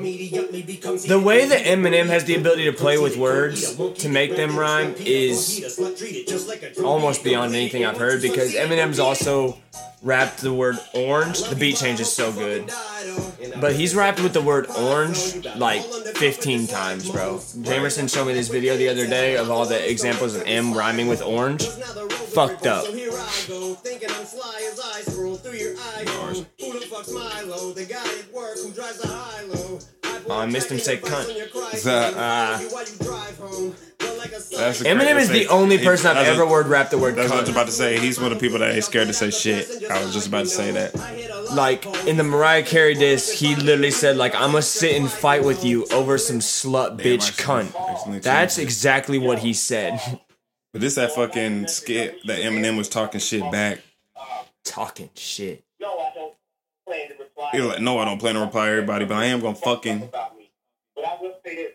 The 1.08 1.20
way 1.20 1.44
that 1.46 1.64
Eminem 1.64 2.06
has 2.06 2.24
the 2.24 2.36
ability 2.36 2.66
to 2.66 2.72
play 2.72 2.96
with 2.96 3.16
words 3.16 3.74
to 3.74 4.08
make 4.08 4.36
them 4.36 4.56
rhyme 4.56 4.94
is 5.00 5.80
almost 6.84 7.24
beyond 7.24 7.54
anything 7.56 7.84
I've 7.84 7.96
heard 7.96 8.22
because 8.22 8.54
Eminem's 8.54 9.00
also 9.00 9.58
rapped 10.04 10.38
the 10.38 10.52
word 10.52 10.78
orange. 10.92 11.42
The 11.42 11.56
beat 11.56 11.76
change 11.76 11.98
is 11.98 12.12
so 12.12 12.32
good. 12.32 12.70
But 13.60 13.74
he's 13.74 13.94
rapped 13.94 14.22
with 14.22 14.32
the 14.34 14.42
word 14.42 14.66
orange 14.78 15.44
like 15.56 15.82
15 15.82 16.66
times, 16.66 17.10
bro. 17.10 17.38
Jamerson 17.38 18.12
showed 18.12 18.26
me 18.26 18.34
this 18.34 18.48
video 18.48 18.76
the 18.76 18.88
other 18.88 19.06
day 19.06 19.36
of 19.36 19.50
all 19.50 19.66
the 19.66 19.90
examples 19.90 20.36
of 20.36 20.42
M 20.46 20.74
rhyming 20.74 21.08
with 21.08 21.22
orange. 21.22 21.66
Fucked 21.66 22.66
up. 22.66 22.84
Oh, 30.26 30.38
I 30.38 30.46
missed 30.46 30.70
him 30.70 30.78
say 30.78 30.96
cunt. 30.98 31.26
The, 31.84 32.14
Uh, 32.16 32.58
That's 34.30 34.82
Eminem 34.82 35.16
is 35.18 35.28
the 35.28 35.48
only 35.48 35.78
person 35.78 36.08
I've 36.08 36.16
That's 36.16 36.28
a- 36.28 36.32
ever 36.32 36.46
word 36.46 36.66
rapped 36.66 36.90
the 36.90 36.98
word 36.98 37.16
That's 37.16 37.30
what 37.30 37.38
I 37.38 37.40
was 37.40 37.48
cunt. 37.50 37.52
about 37.52 37.66
to 37.66 37.72
say. 37.72 37.98
He's 37.98 38.18
one 38.20 38.32
of 38.32 38.38
the 38.38 38.44
people 38.44 38.58
that 38.60 38.74
ain't 38.74 38.84
scared 38.84 39.08
to 39.08 39.12
say 39.14 39.30
shit. 39.30 39.90
I 39.90 40.02
was 40.04 40.12
just 40.12 40.28
about 40.28 40.40
to 40.44 40.46
say 40.50 40.70
that. 40.72 40.94
Like 41.54 41.84
in 42.06 42.16
the 42.16 42.24
Mariah 42.24 42.62
Carey 42.64 42.94
disc, 42.94 43.34
he 43.34 43.54
literally 43.56 43.90
said 43.90 44.16
like 44.16 44.34
I'm 44.34 44.50
gonna 44.52 44.62
sit 44.62 44.96
and 44.96 45.10
fight 45.10 45.44
with 45.44 45.64
you 45.64 45.86
over 45.92 46.18
some 46.18 46.38
slut 46.40 46.98
bitch 46.98 47.36
Damn, 47.36 47.66
cunt. 47.68 48.22
That's 48.22 48.58
exactly 48.58 49.18
what 49.18 49.38
he 49.40 49.52
said. 49.52 50.00
But 50.72 50.80
this 50.80 50.96
that 50.96 51.12
fucking 51.12 51.68
skit 51.68 52.18
that 52.26 52.40
Eminem 52.40 52.76
was 52.76 52.88
talking 52.88 53.20
shit 53.20 53.48
back. 53.52 53.80
Talking 54.64 55.10
shit. 55.14 55.62
No, 55.80 55.98
I 55.98 56.10
don't 56.14 56.34
plan 56.86 57.08
to 57.08 57.14
reply. 57.22 57.50
He 57.52 57.60
was 57.60 57.68
like, 57.68 57.80
no, 57.80 57.98
I 57.98 58.04
don't 58.06 58.18
plan 58.18 58.34
to 58.34 58.40
reply 58.40 58.70
everybody, 58.70 59.04
but 59.04 59.14
I 59.16 59.26
am 59.26 59.40
gonna 59.40 59.54
fucking. 59.54 60.04
About 60.04 60.36
me. 60.38 60.50
But 60.96 61.04
I 61.04 61.16
will 61.20 61.34
say 61.44 61.54
this. 61.56 61.72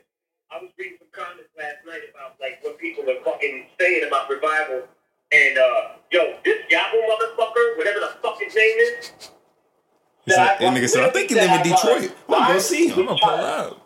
I 0.51 0.59
was 0.61 0.71
reading 0.79 0.97
some 0.99 1.07
comments 1.11 1.49
last 1.57 1.75
night 1.85 2.01
about 2.08 2.08
like 2.49 2.63
what 2.63 2.77
people 2.79 3.03
are 3.09 3.23
fucking 3.23 3.65
saying 3.79 4.07
about 4.07 4.29
revival. 4.29 4.83
And 5.31 5.57
uh, 5.57 5.81
yo, 6.11 6.35
this 6.43 6.57
Yahoo 6.69 6.97
motherfucker, 6.97 7.77
whatever 7.77 7.99
the 7.99 8.11
fuck 8.21 8.39
his 8.39 8.55
name 8.55 8.77
is. 8.77 9.11
Said, 10.27 10.37
that 10.37 10.59
nigga 10.59 10.89
said, 10.89 11.03
I 11.03 11.09
think 11.09 11.29
he 11.29 11.35
live 11.35 11.51
in 11.51 11.71
Detroit. 11.71 12.15
I'm 12.27 12.33
gonna 12.33 12.53
go 12.53 12.59
see 12.59 12.87
him. 12.87 12.99
I'm 12.99 13.05
gonna 13.05 13.19
pull 13.19 13.29
up. 13.29 13.85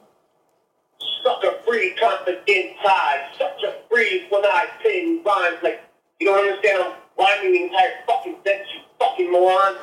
Sucker 1.24 1.56
free 1.66 1.96
confident 2.00 2.48
inside. 2.48 3.30
Such 3.38 3.64
a 3.64 3.76
free 3.90 4.26
when 4.30 4.46
I 4.46 4.68
pin 4.82 5.22
rhymes 5.26 5.58
like 5.64 5.82
you 6.20 6.28
don't 6.28 6.40
understand 6.40 6.84
I'm 6.84 6.94
rhyming 7.18 7.54
the 7.54 7.64
entire 7.64 7.92
fucking 8.08 8.36
sentence, 8.46 8.70
you 8.74 8.82
fucking 9.00 9.32
moron. 9.32 9.76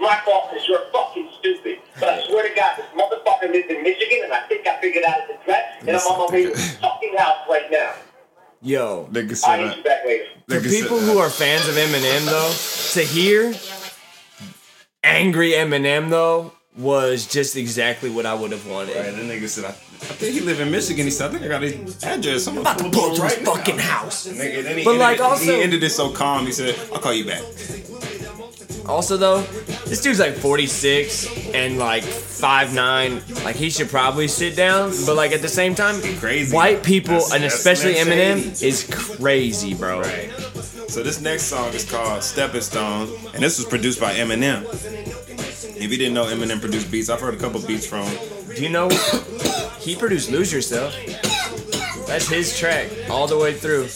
It's 0.00 0.08
my 0.10 0.18
fault 0.24 0.50
because 0.50 0.66
you're 0.66 0.80
fucking 0.92 1.28
stupid. 1.38 1.78
But 1.98 2.08
I 2.08 2.26
swear 2.26 2.48
to 2.48 2.54
God, 2.54 2.76
this 2.78 2.86
motherfucker 2.94 3.52
lives 3.52 3.68
in 3.68 3.82
Michigan 3.82 4.20
and 4.24 4.32
I 4.32 4.40
think 4.48 4.66
I 4.66 4.80
figured 4.80 5.04
out 5.04 5.20
his 5.28 5.36
address 5.42 5.64
and 5.80 5.90
I'm 5.90 5.96
on 6.06 6.18
my 6.30 6.32
way 6.34 6.44
to 6.44 6.50
his 6.50 6.76
fucking 6.78 7.14
house 7.18 7.38
right 7.48 7.70
now. 7.70 7.92
Yo, 8.62 9.08
Nigga 9.12 9.30
I'll 9.30 9.36
said 9.36 9.58
hit 9.60 9.66
that. 9.68 9.76
you 9.76 9.82
back 9.84 10.04
later. 10.06 10.24
for 10.48 10.54
Nigga 10.54 10.70
said 10.70 10.82
people 10.82 10.96
that. 10.98 11.12
who 11.12 11.18
are 11.18 11.28
fans 11.30 11.68
of 11.68 11.74
Eminem 11.74 12.24
though, 12.26 13.00
to 13.00 13.06
hear 13.06 13.52
angry 15.04 15.50
Eminem 15.52 16.08
though 16.10 16.52
was 16.78 17.26
just 17.26 17.56
exactly 17.56 18.08
what 18.10 18.24
I 18.26 18.32
would 18.34 18.52
have 18.52 18.66
wanted. 18.66 18.96
Right, 18.96 19.04
that 19.06 19.14
nigga 19.16 19.48
said, 19.48 19.64
I, 19.66 19.68
I 19.68 19.72
think 20.16 20.32
he 20.34 20.40
live 20.40 20.60
in 20.60 20.70
Michigan. 20.70 21.04
He 21.04 21.10
said, 21.10 21.28
I 21.28 21.32
think 21.32 21.44
I 21.44 21.48
got 21.48 21.62
his 21.62 22.02
address. 22.04 22.46
I'm 22.46 22.58
About 22.58 22.78
to 22.78 22.84
gonna 22.84 22.94
pull 22.94 23.10
pull 23.10 23.16
up 23.16 23.24
up 23.24 23.28
to 23.30 23.36
his 23.36 23.46
right 23.46 23.56
fucking 23.56 23.76
now. 23.76 23.82
house. 23.82 24.26
Nigga, 24.28 24.62
then 24.62 24.78
he 24.78 24.84
But, 24.84 24.90
ended 24.92 25.00
like, 25.00 25.14
it- 25.16 25.20
also- 25.20 25.44
he 25.44 25.60
ended 25.62 25.82
it 25.82 25.90
so 25.90 26.10
calm. 26.10 26.46
He 26.46 26.52
said, 26.52 26.78
"I'll 26.92 27.00
call 27.00 27.12
you 27.12 27.26
back." 27.26 27.42
Also 28.86 29.16
though, 29.16 29.42
this 29.86 30.00
dude's 30.00 30.18
like 30.18 30.34
46 30.34 31.26
and 31.54 31.78
like 31.78 32.02
5'9. 32.02 33.44
Like 33.44 33.56
he 33.56 33.70
should 33.70 33.88
probably 33.88 34.28
sit 34.28 34.56
down, 34.56 34.90
but 35.06 35.14
like 35.16 35.32
at 35.32 35.42
the 35.42 35.48
same 35.48 35.74
time, 35.74 36.00
Crazy. 36.18 36.54
white 36.54 36.82
people 36.82 37.14
That's- 37.14 37.32
and 37.34 37.44
that's 37.44 37.54
especially 37.54 37.94
Eminem 37.94 38.62
is 38.62 38.86
crazy, 38.90 39.74
bro. 39.74 40.00
Right. 40.00 40.30
So 40.88 41.02
this 41.04 41.20
next 41.20 41.44
song 41.44 41.72
is 41.72 41.88
called 41.88 42.22
Stepping 42.24 42.60
Stone, 42.62 43.08
and 43.32 43.42
this 43.42 43.58
was 43.58 43.66
produced 43.66 44.00
by 44.00 44.12
Eminem. 44.14 44.64
If 45.76 45.90
you 45.90 45.96
didn't 45.96 46.14
know 46.14 46.24
Eminem 46.26 46.60
produced 46.60 46.90
beats, 46.90 47.08
I've 47.08 47.20
heard 47.20 47.34
a 47.34 47.38
couple 47.38 47.60
beats 47.60 47.86
from 47.86 48.04
him. 48.06 48.18
Do 48.54 48.62
you 48.62 48.68
know 48.70 48.88
he 49.78 49.94
produced 49.96 50.30
Lose 50.30 50.52
Yourself? 50.52 50.94
That's 52.06 52.28
his 52.28 52.58
track 52.58 52.88
all 53.08 53.28
the 53.28 53.38
way 53.38 53.54
through. 53.54 53.86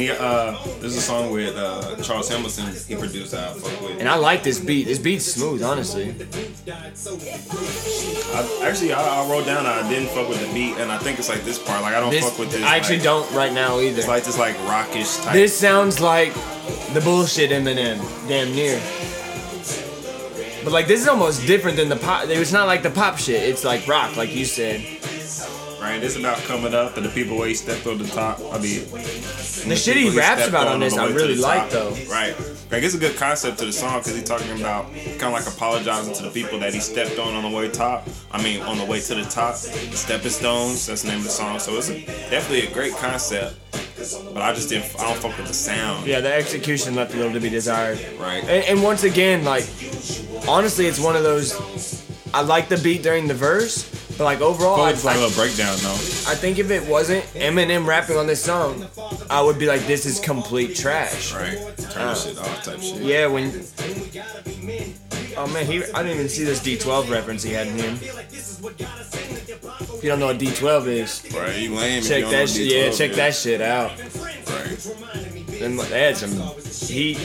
He, 0.00 0.10
uh, 0.10 0.56
there's 0.80 0.96
a 0.96 1.00
song 1.00 1.30
with 1.30 1.54
uh, 1.58 1.94
Charles 1.96 2.30
Hamilton. 2.30 2.74
He 2.88 2.96
produced. 2.96 3.34
I 3.34 3.52
fuck 3.52 3.82
with. 3.82 4.00
And 4.00 4.08
I 4.08 4.14
like 4.14 4.42
this 4.42 4.58
beat. 4.58 4.84
This 4.84 4.98
beat's 4.98 5.26
smooth, 5.26 5.62
honestly. 5.62 6.14
I, 8.32 8.60
actually, 8.62 8.94
I, 8.94 9.22
I 9.22 9.30
wrote 9.30 9.44
down 9.44 9.66
I 9.66 9.86
didn't 9.90 10.08
fuck 10.08 10.26
with 10.26 10.40
the 10.40 10.50
beat, 10.54 10.78
and 10.78 10.90
I 10.90 10.96
think 10.96 11.18
it's 11.18 11.28
like 11.28 11.44
this 11.44 11.58
part. 11.58 11.82
Like 11.82 11.92
I 11.92 12.00
don't 12.00 12.08
This, 12.08 12.26
fuck 12.26 12.38
with 12.38 12.50
this. 12.50 12.62
I 12.62 12.78
actually 12.78 12.96
like, 12.96 13.04
don't 13.04 13.30
right 13.34 13.52
now 13.52 13.78
either. 13.78 13.98
It's 13.98 14.08
like 14.08 14.24
this 14.24 14.38
like 14.38 14.56
rockish 14.60 15.18
type. 15.18 15.34
This 15.34 15.54
sounds 15.54 16.00
like 16.00 16.32
the 16.94 17.02
bullshit 17.04 17.50
Eminem, 17.50 17.98
damn 18.26 18.54
near. 18.54 18.80
But 20.64 20.72
like 20.72 20.86
this 20.86 21.02
is 21.02 21.08
almost 21.08 21.46
different 21.46 21.76
than 21.76 21.90
the 21.90 21.96
pop. 21.96 22.26
It's 22.26 22.52
not 22.52 22.66
like 22.66 22.82
the 22.82 22.90
pop 22.90 23.18
shit. 23.18 23.42
It's 23.42 23.64
like 23.64 23.86
rock, 23.86 24.16
like 24.16 24.34
you 24.34 24.46
said. 24.46 24.99
Right. 25.80 26.02
It's 26.02 26.16
about 26.16 26.38
coming 26.38 26.74
up 26.74 26.96
and 26.96 27.04
the 27.04 27.10
people 27.10 27.36
where 27.36 27.48
he 27.48 27.54
stepped 27.54 27.86
on 27.86 27.98
the 27.98 28.06
top. 28.06 28.40
I 28.40 28.58
mean, 28.58 28.84
The 28.90 29.76
shit 29.76 29.96
he 29.96 30.16
raps 30.16 30.46
about 30.46 30.68
on 30.68 30.80
this, 30.80 30.96
I 30.96 31.08
really 31.08 31.36
like 31.36 31.70
though. 31.70 31.90
Right. 32.08 32.34
Like 32.70 32.82
it's 32.82 32.94
a 32.94 32.98
good 32.98 33.16
concept 33.16 33.58
to 33.58 33.66
the 33.66 33.72
song 33.72 33.98
because 33.98 34.14
he's 34.14 34.24
talking 34.24 34.58
about 34.60 34.92
kind 34.94 35.22
of 35.22 35.32
like 35.32 35.46
apologizing 35.46 36.14
to 36.14 36.22
the 36.22 36.30
people 36.30 36.58
that 36.60 36.72
he 36.72 36.80
stepped 36.80 37.18
on 37.18 37.34
on 37.34 37.50
the 37.50 37.56
way 37.56 37.68
top. 37.68 38.06
I 38.30 38.42
mean, 38.42 38.62
on 38.62 38.78
the 38.78 38.84
way 38.84 39.00
to 39.00 39.14
the 39.14 39.24
top. 39.24 39.56
Stepping 39.56 40.30
stones. 40.30 40.86
That's 40.86 41.02
the 41.02 41.08
name 41.08 41.18
of 41.18 41.24
the 41.24 41.30
song. 41.30 41.58
So 41.58 41.76
it's 41.76 41.90
a, 41.90 42.04
definitely 42.30 42.66
a 42.66 42.72
great 42.72 42.94
concept. 42.94 43.56
But 44.32 44.42
I 44.42 44.54
just 44.54 44.68
didn't. 44.70 44.94
I 44.98 45.12
don't 45.12 45.18
fuck 45.18 45.36
with 45.36 45.48
the 45.48 45.52
sound. 45.52 46.06
Yeah, 46.06 46.20
the 46.20 46.32
execution 46.32 46.94
left 46.94 47.12
a 47.12 47.16
little 47.16 47.32
to 47.32 47.40
be 47.40 47.50
desired. 47.50 47.98
Right. 48.18 48.42
And, 48.44 48.64
and 48.64 48.82
once 48.82 49.04
again, 49.04 49.44
like, 49.44 49.64
honestly, 50.48 50.86
it's 50.86 50.98
one 51.00 51.16
of 51.16 51.22
those. 51.22 52.06
I 52.32 52.40
like 52.42 52.68
the 52.68 52.78
beat 52.78 53.02
during 53.02 53.26
the 53.26 53.34
verse, 53.34 53.82
but 54.20 54.26
like 54.26 54.40
overall, 54.42 54.82
I, 54.82 54.90
a 54.90 55.06
I, 55.06 55.14
little 55.16 55.30
breakdown 55.30 55.78
though. 55.78 55.94
I 56.28 56.34
think 56.34 56.58
if 56.58 56.70
it 56.70 56.86
wasn't 56.86 57.24
Eminem 57.32 57.86
rapping 57.86 58.18
on 58.18 58.26
this 58.26 58.44
song, 58.44 58.86
I 59.30 59.40
would 59.40 59.58
be 59.58 59.66
like, 59.66 59.86
this 59.86 60.04
is 60.04 60.20
complete 60.20 60.76
trash. 60.76 61.32
Right. 61.32 61.56
Turn 61.78 62.08
the 62.08 62.14
shit 62.14 62.38
off 62.38 62.62
type 62.62 62.82
shit. 62.82 63.00
Yeah, 63.00 63.28
when. 63.28 63.64
Oh 65.38 65.46
man, 65.46 65.64
he 65.64 65.82
I 65.94 66.02
didn't 66.02 66.16
even 66.16 66.28
see 66.28 66.44
this 66.44 66.60
D12 66.60 67.10
reference 67.10 67.42
he 67.42 67.54
had 67.54 67.68
in 67.68 67.78
him. 67.78 67.94
If 67.94 68.02
you 70.02 70.10
don't 70.10 70.18
know 70.18 70.26
what 70.26 70.38
D12 70.38 70.86
is, 70.88 71.26
Right. 71.34 71.56
You 71.56 71.74
lame. 71.74 72.00
if 72.00 72.04
you 72.04 72.10
check 72.10 72.24
that 72.30 72.50
shit. 72.50 72.68
D12, 72.68 72.72
Yeah, 72.72 72.90
check 72.90 73.12
that 73.12 73.34
shit 73.34 73.62
out. 73.62 73.92
Right. 74.20 74.46
Then 75.60 75.78
they 75.78 76.00
had 76.02 76.18
some 76.18 76.32
heat. 76.86 77.16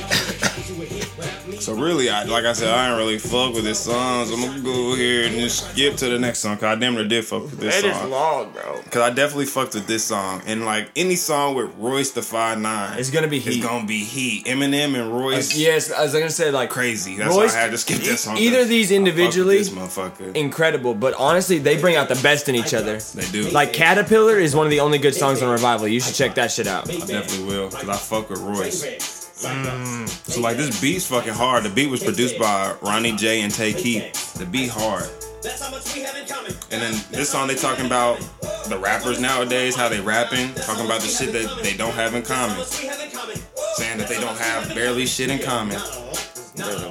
So 1.62 1.74
really, 1.74 2.10
I 2.10 2.24
like 2.24 2.46
I 2.46 2.54
said, 2.54 2.70
I 2.74 2.90
ain't 2.90 2.98
really 2.98 3.18
fuck 3.18 3.54
with 3.54 3.64
this 3.64 3.80
song. 3.80 4.26
So 4.28 4.34
I'm 4.36 4.42
gonna 4.42 4.62
go 4.62 4.96
here 4.96 5.26
and 5.26 5.36
just 5.36 5.72
skip 5.72 5.96
to 5.98 6.10
the 6.10 6.20
next 6.20 6.40
song. 6.40 6.56
Cause 6.58 6.64
I 6.64 6.76
damn 6.76 6.94
near 6.96 7.08
did 7.08 7.26
fuck 7.26 7.44
with 7.44 7.60
this 7.60 7.80
It 7.80 7.86
is 7.86 7.96
song. 7.98 8.10
long, 8.12 8.52
bro. 8.52 8.82
Cause 8.92 9.02
I 9.02 9.10
definitely 9.12 9.46
fucked 9.46 9.74
with 9.76 9.88
this 9.88 10.04
song. 10.04 10.42
And 10.46 10.66
like 10.66 10.90
any 10.96 11.16
song 11.16 11.56
with 11.56 11.72
Royce 11.78 12.12
the 12.12 12.22
Five 12.22 12.60
Nine, 12.60 13.00
It's 13.00 13.10
gonna 13.10 13.28
be 13.28 13.40
heat. 13.40 13.58
It's 13.58 13.66
gonna 13.66 13.86
be 13.86 14.00
heat. 14.04 14.46
Eminem 14.46 15.00
and 15.00 15.12
Royce, 15.12 15.54
uh, 15.56 15.60
Yes, 15.60 15.92
I 15.92 16.04
was 16.04 16.14
gonna 16.14 16.30
say 16.30 16.52
like 16.52 16.70
crazy. 16.70 17.16
That's 17.18 17.30
Royce- 17.36 17.54
why 17.54 17.60
I 17.60 17.62
had 17.64 17.72
to 17.72 17.78
skip 17.78 18.02
this 18.02 18.22
song. 18.22 18.38
either 18.38 18.62
of 18.62 18.70
these 18.70 18.92
I 18.92 18.96
fuck 18.96 19.04
with 19.04 19.10
individually- 19.10 19.58
this 19.60 19.70
motherfucker. 19.70 20.36
incredible, 20.36 20.94
but 20.94 21.14
honestly, 21.16 21.58
they 21.58 21.78
bring 21.78 21.96
out 21.96 22.10
the 22.10 22.16
best 22.16 22.50
in 22.50 22.56
each 22.56 22.74
other. 22.74 22.98
They 23.00 23.26
do. 23.32 23.50
Like 23.50 23.74
Caterpillar 23.74 24.38
is 24.40 24.56
one 24.56 24.66
of 24.68 24.72
the 24.72 24.80
only 24.82 24.98
good 24.98 25.16
songs 25.16 25.42
on 25.42 25.50
Revival. 25.50 25.88
You 25.88 26.00
should 26.00 26.16
check 26.16 26.36
that 26.36 26.52
shit 26.52 26.68
out. 26.68 26.90
I 26.90 26.98
definitely 27.00 27.46
will, 27.46 27.70
cause 27.70 27.88
I 27.90 27.96
fuck 27.98 28.30
with 28.30 28.40
Royce. 28.40 29.25
Mm. 29.54 30.08
So 30.08 30.42
like 30.42 30.58
this 30.58 30.80
beat's 30.82 31.06
fucking 31.08 31.34
hard. 31.34 31.64
The 31.64 31.70
beat 31.70 31.90
was 31.90 32.04
produced 32.04 32.40
by 32.40 32.76
Ronny 32.82 33.16
J 33.16 33.42
and 33.42 33.54
Tay 33.54 33.74
Keith. 33.74 34.34
The 34.34 34.46
beat 34.46 34.70
hard. 34.70 35.10
That's 35.42 35.62
how 35.62 35.70
much 35.72 35.94
we 35.94 36.02
have 36.02 36.16
in 36.16 36.28
common. 36.28 36.54
And 36.72 36.82
then 36.82 37.00
this 37.12 37.30
song 37.30 37.48
they 37.48 37.56
talking 37.56 37.86
about 37.86 38.20
the 38.68 38.78
rappers 38.78 39.20
nowadays, 39.20 39.76
how 39.76 39.90
they 39.90 40.02
rapping, 40.02 40.54
talking 40.56 40.86
about 40.86 41.02
the 41.02 41.08
shit 41.08 41.32
that 41.34 41.64
they 41.64 41.74
don't 41.78 41.94
have 41.94 42.16
in 42.16 42.24
common. 42.24 42.58
Have 42.58 43.00
in 43.00 43.12
common. 43.12 43.36
Saying 43.76 43.98
that 44.00 44.08
they 44.08 44.20
don't 44.20 44.38
have 44.38 44.74
barely 44.74 45.06
shit 45.06 45.30
in 45.30 45.40
common. 45.40 45.80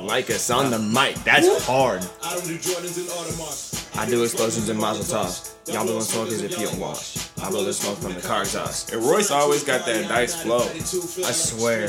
Like 0.04 0.30
us 0.30 0.50
on 0.50 0.70
the 0.70 0.78
mic. 0.78 1.16
That's 1.24 1.64
hard. 1.64 2.06
I 2.22 2.34
don't 2.34 2.46
do 2.46 2.56
Jordans 2.58 2.98
and 2.98 3.08
Audemars. 3.08 3.83
I 3.96 4.06
do 4.06 4.22
explosions 4.24 4.68
in 4.68 4.76
Mazel 4.76 5.04
Tov. 5.04 5.54
Y'all 5.72 5.84
blowing 5.84 6.02
smoke 6.02 6.28
as 6.28 6.42
if 6.42 6.58
you 6.58 6.66
don't 6.66 6.78
wash. 6.78 7.30
I 7.40 7.48
blow 7.48 7.64
the 7.64 7.72
smoke 7.72 7.96
from 7.98 8.12
the 8.12 8.20
car 8.20 8.42
exhaust. 8.42 8.92
And 8.92 9.02
Royce 9.02 9.30
always 9.30 9.62
got 9.64 9.86
that 9.86 10.08
nice 10.08 10.42
flow. 10.42 10.68
I 10.68 11.32
swear. 11.32 11.84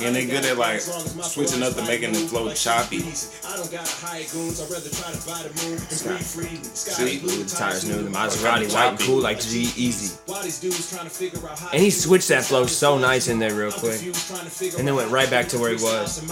And 0.00 0.16
they 0.16 0.24
good 0.24 0.44
at 0.44 0.56
like 0.56 0.80
switching 0.80 1.62
up 1.62 1.76
and 1.76 1.86
making 1.86 2.12
the 2.12 2.20
flow 2.20 2.52
choppy. 2.54 2.98
I 2.98 3.56
don't 3.56 3.70
got 3.70 3.88
high 3.88 4.22
goons. 4.32 4.62
I'd 4.62 4.70
rather 4.70 4.88
try 4.88 5.12
to 5.12 5.26
buy 5.26 5.42
the 5.42 5.52
moon 5.66 5.78
and 5.78 6.02
breathe 6.02 6.22
freely. 6.22 6.62
Sky 6.62 6.92
See, 6.92 7.18
blue, 7.18 7.42
the 7.42 7.50
tires 7.50 7.86
new, 7.88 8.02
the 8.02 8.10
Maserati 8.10 8.72
white 8.72 8.90
and 8.90 9.00
cool 9.00 9.20
like 9.20 9.40
G-Eazy. 9.40 10.20
Why 10.26 10.42
these 10.42 10.60
dudes 10.60 10.90
trying 10.90 11.04
to 11.04 11.10
figure 11.10 11.46
out 11.48 11.58
how 11.58 11.70
And 11.72 11.82
he 11.82 11.90
switched 11.90 12.28
that 12.28 12.44
flow 12.44 12.66
so 12.66 12.98
nice 12.98 13.28
in 13.28 13.38
there 13.38 13.54
real 13.54 13.72
quick. 13.72 14.00
trying 14.00 14.44
to 14.44 14.50
figure 14.50 14.78
And 14.78 14.86
then 14.86 14.94
went 14.94 15.10
right 15.10 15.28
back 15.28 15.48
to 15.48 15.58
where 15.58 15.76
he 15.76 15.82
was. 15.82 16.22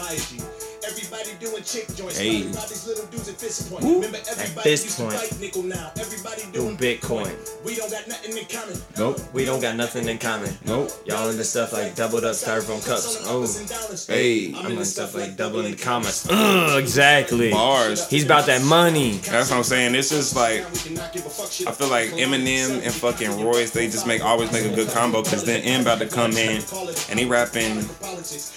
Everybody 0.86 1.30
doing 1.38 1.62
chick 1.62 1.86
joints. 1.94 2.18
Hey. 2.18 2.40
Everybody's 2.40 2.86
little 2.86 3.06
dudes 3.06 3.28
at 3.28 3.38
this 3.38 3.68
point. 3.68 3.84
Remember 3.84 4.18
everybody 4.28 4.70
fist 4.70 4.84
used 4.84 4.96
to 4.96 5.02
point. 5.04 5.14
fight 5.14 5.40
nickel 5.40 5.62
now. 5.62 5.92
Everybody 5.98 6.42
Doing 6.52 6.76
doing 6.76 6.76
Bitcoin. 6.76 7.64
We 7.64 7.76
don't 7.76 7.90
got 7.90 8.08
nothing 8.08 8.36
in 8.36 8.44
common. 8.46 8.78
Nope. 8.96 9.20
We 9.34 9.44
don't 9.44 9.60
got 9.60 9.76
nothing 9.76 10.08
in 10.08 10.18
common. 10.18 10.56
Nope. 10.64 10.90
Y'all 11.04 11.28
into 11.28 11.44
stuff 11.44 11.72
like 11.72 11.94
doubled 11.94 12.24
up 12.24 12.34
styrofoam 12.34 12.84
cups. 12.86 13.24
Oh. 13.26 13.46
Hey, 14.12 14.54
I'm 14.54 14.72
into 14.72 14.84
stuff 14.86 15.14
like 15.14 15.36
doubling 15.36 15.72
the 15.72 15.76
commas. 15.76 16.26
Ugh, 16.30 16.78
exactly. 16.78 17.50
bars. 17.50 18.08
He's 18.08 18.24
about 18.24 18.46
that 18.46 18.62
money. 18.62 19.12
That's 19.18 19.50
what 19.50 19.58
I'm 19.58 19.64
saying. 19.64 19.92
This 19.92 20.12
is 20.12 20.34
like 20.34 20.60
I 20.62 21.72
feel 21.72 21.88
like 21.88 22.10
Eminem 22.10 22.82
and 22.82 22.92
fucking 22.92 23.44
Royce, 23.44 23.70
they 23.70 23.86
just 23.86 24.06
make 24.06 24.24
always 24.24 24.50
make 24.52 24.64
a 24.64 24.74
good 24.74 24.88
combo 24.88 25.22
because 25.22 25.44
then 25.44 25.60
M 25.62 25.82
about 25.82 25.98
to 25.98 26.06
come 26.06 26.32
in 26.32 26.62
and 27.10 27.18
he 27.18 27.26
rapping 27.26 27.84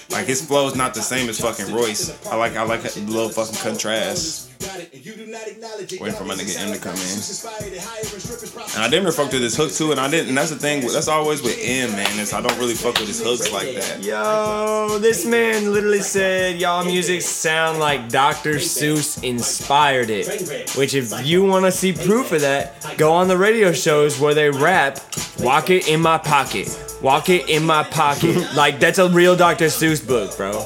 like 0.09 0.25
his 0.25 0.45
flow 0.45 0.67
is 0.67 0.75
not 0.75 0.93
the 0.93 1.01
same 1.01 1.29
as 1.29 1.39
fucking 1.39 1.73
Royce. 1.73 2.13
I 2.31 2.35
like 2.35 2.55
I 2.55 2.63
like 2.63 2.81
the 2.81 3.01
little 3.01 3.29
fucking 3.29 3.55
contrast. 3.55 4.49
Waiting 4.63 6.15
for 6.15 6.23
my 6.23 6.35
nigga 6.35 6.57
M 6.59 6.71
to 6.71 6.79
come 6.79 6.95
in. 6.95 8.75
And 8.75 8.83
I 8.83 8.89
didn't 8.89 9.03
really 9.03 9.15
fuck 9.15 9.31
with 9.31 9.41
this 9.41 9.57
hook 9.57 9.71
too, 9.71 9.91
and 9.91 9.99
I 9.99 10.09
didn't. 10.09 10.29
And 10.29 10.37
that's 10.37 10.51
the 10.51 10.55
thing. 10.55 10.81
That's 10.81 11.07
always 11.07 11.41
with 11.41 11.57
M, 11.61 11.91
man. 11.91 12.19
Is 12.19 12.33
I 12.33 12.41
don't 12.41 12.57
really 12.57 12.73
fuck 12.73 12.97
with 12.97 13.07
his 13.07 13.21
hooks 13.21 13.51
like 13.51 13.75
that. 13.75 14.03
Yo, 14.03 14.99
this 14.99 15.25
man 15.25 15.73
literally 15.73 16.01
said 16.01 16.59
y'all 16.59 16.85
music 16.85 17.21
sound 17.21 17.79
like 17.79 18.09
Dr. 18.09 18.55
Seuss 18.55 19.21
inspired 19.23 20.09
it. 20.09 20.71
Which 20.75 20.93
if 20.93 21.25
you 21.25 21.43
want 21.43 21.65
to 21.65 21.71
see 21.71 21.91
proof 21.91 22.31
of 22.31 22.41
that, 22.41 22.97
go 22.97 23.11
on 23.11 23.27
the 23.27 23.37
radio 23.37 23.73
shows 23.73 24.19
where 24.19 24.33
they 24.33 24.49
rap, 24.49 24.99
walk 25.39 25.69
it 25.69 25.89
in 25.89 26.01
my 26.01 26.17
pocket. 26.17 26.69
Walk 27.01 27.27
it 27.27 27.49
in 27.49 27.65
my 27.65 27.83
pocket. 27.83 28.55
like 28.55 28.79
that's 28.79 28.97
a 28.97 29.09
real 29.09 29.35
Dr. 29.35 29.65
Seuss 29.65 30.05
book, 30.05 30.37
bro. 30.37 30.63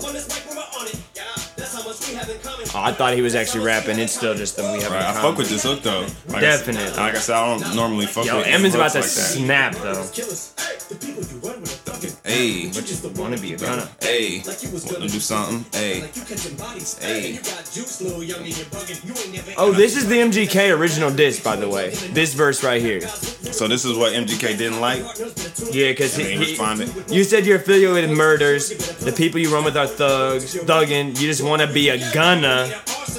I 2.81 2.91
thought 2.91 3.13
he 3.13 3.21
was 3.21 3.35
actually 3.35 3.65
rapping. 3.65 3.99
It's 3.99 4.13
still 4.13 4.33
just 4.33 4.55
them 4.57 4.73
we 4.73 4.81
have. 4.81 4.91
Right, 4.91 5.03
I 5.03 5.13
fuck 5.21 5.37
with 5.37 5.49
this 5.49 5.63
hook 5.63 5.81
though. 5.81 6.05
Like 6.27 6.41
Definitely. 6.41 6.93
I, 6.93 7.07
like 7.07 7.15
I 7.15 7.19
said, 7.19 7.35
I 7.35 7.57
don't 7.57 7.75
normally 7.75 8.05
fuck 8.05 8.25
Yo, 8.25 8.37
with 8.37 8.47
Emin's 8.47 8.75
about 8.75 8.91
to 8.91 8.99
like 8.99 9.05
that. 9.05 9.11
snap 9.11 9.75
though. 9.75 10.03
Hey, 12.27 12.69
Wanna 13.15 13.37
be 13.37 13.53
a 13.53 13.57
gunner? 13.57 13.87
hey, 14.01 14.41
wanna 14.43 15.07
do 15.07 15.19
something? 15.19 15.65
Hey, 15.71 16.01
hey. 16.99 17.39
Oh, 19.55 19.71
this 19.71 19.95
is 19.95 20.09
the 20.09 20.17
MGK 20.17 20.77
original 20.77 21.09
disc, 21.09 21.41
by 21.41 21.55
the 21.55 21.69
way. 21.69 21.91
This 22.11 22.33
verse 22.33 22.63
right 22.65 22.81
here. 22.81 22.99
So 23.07 23.69
this 23.69 23.85
is 23.85 23.97
what 23.97 24.11
MGK 24.11 24.57
didn't 24.57 24.81
like. 24.81 25.03
Yeah, 25.71 25.91
because 25.91 26.17
he 26.17 26.33
he, 26.33 26.37
responded. 26.37 26.91
you 27.09 27.23
said 27.23 27.45
you're 27.45 27.57
affiliated 27.57 28.09
with 28.09 28.17
murders. 28.17 28.69
The 28.97 29.13
people 29.13 29.39
you 29.39 29.53
run 29.53 29.63
with 29.63 29.77
are 29.77 29.87
thugs, 29.87 30.53
thugging. 30.55 31.07
You 31.19 31.27
just 31.27 31.41
want 31.43 31.61
to 31.61 31.71
be 31.71 31.89
a 31.89 31.97
gunner, 32.13 32.69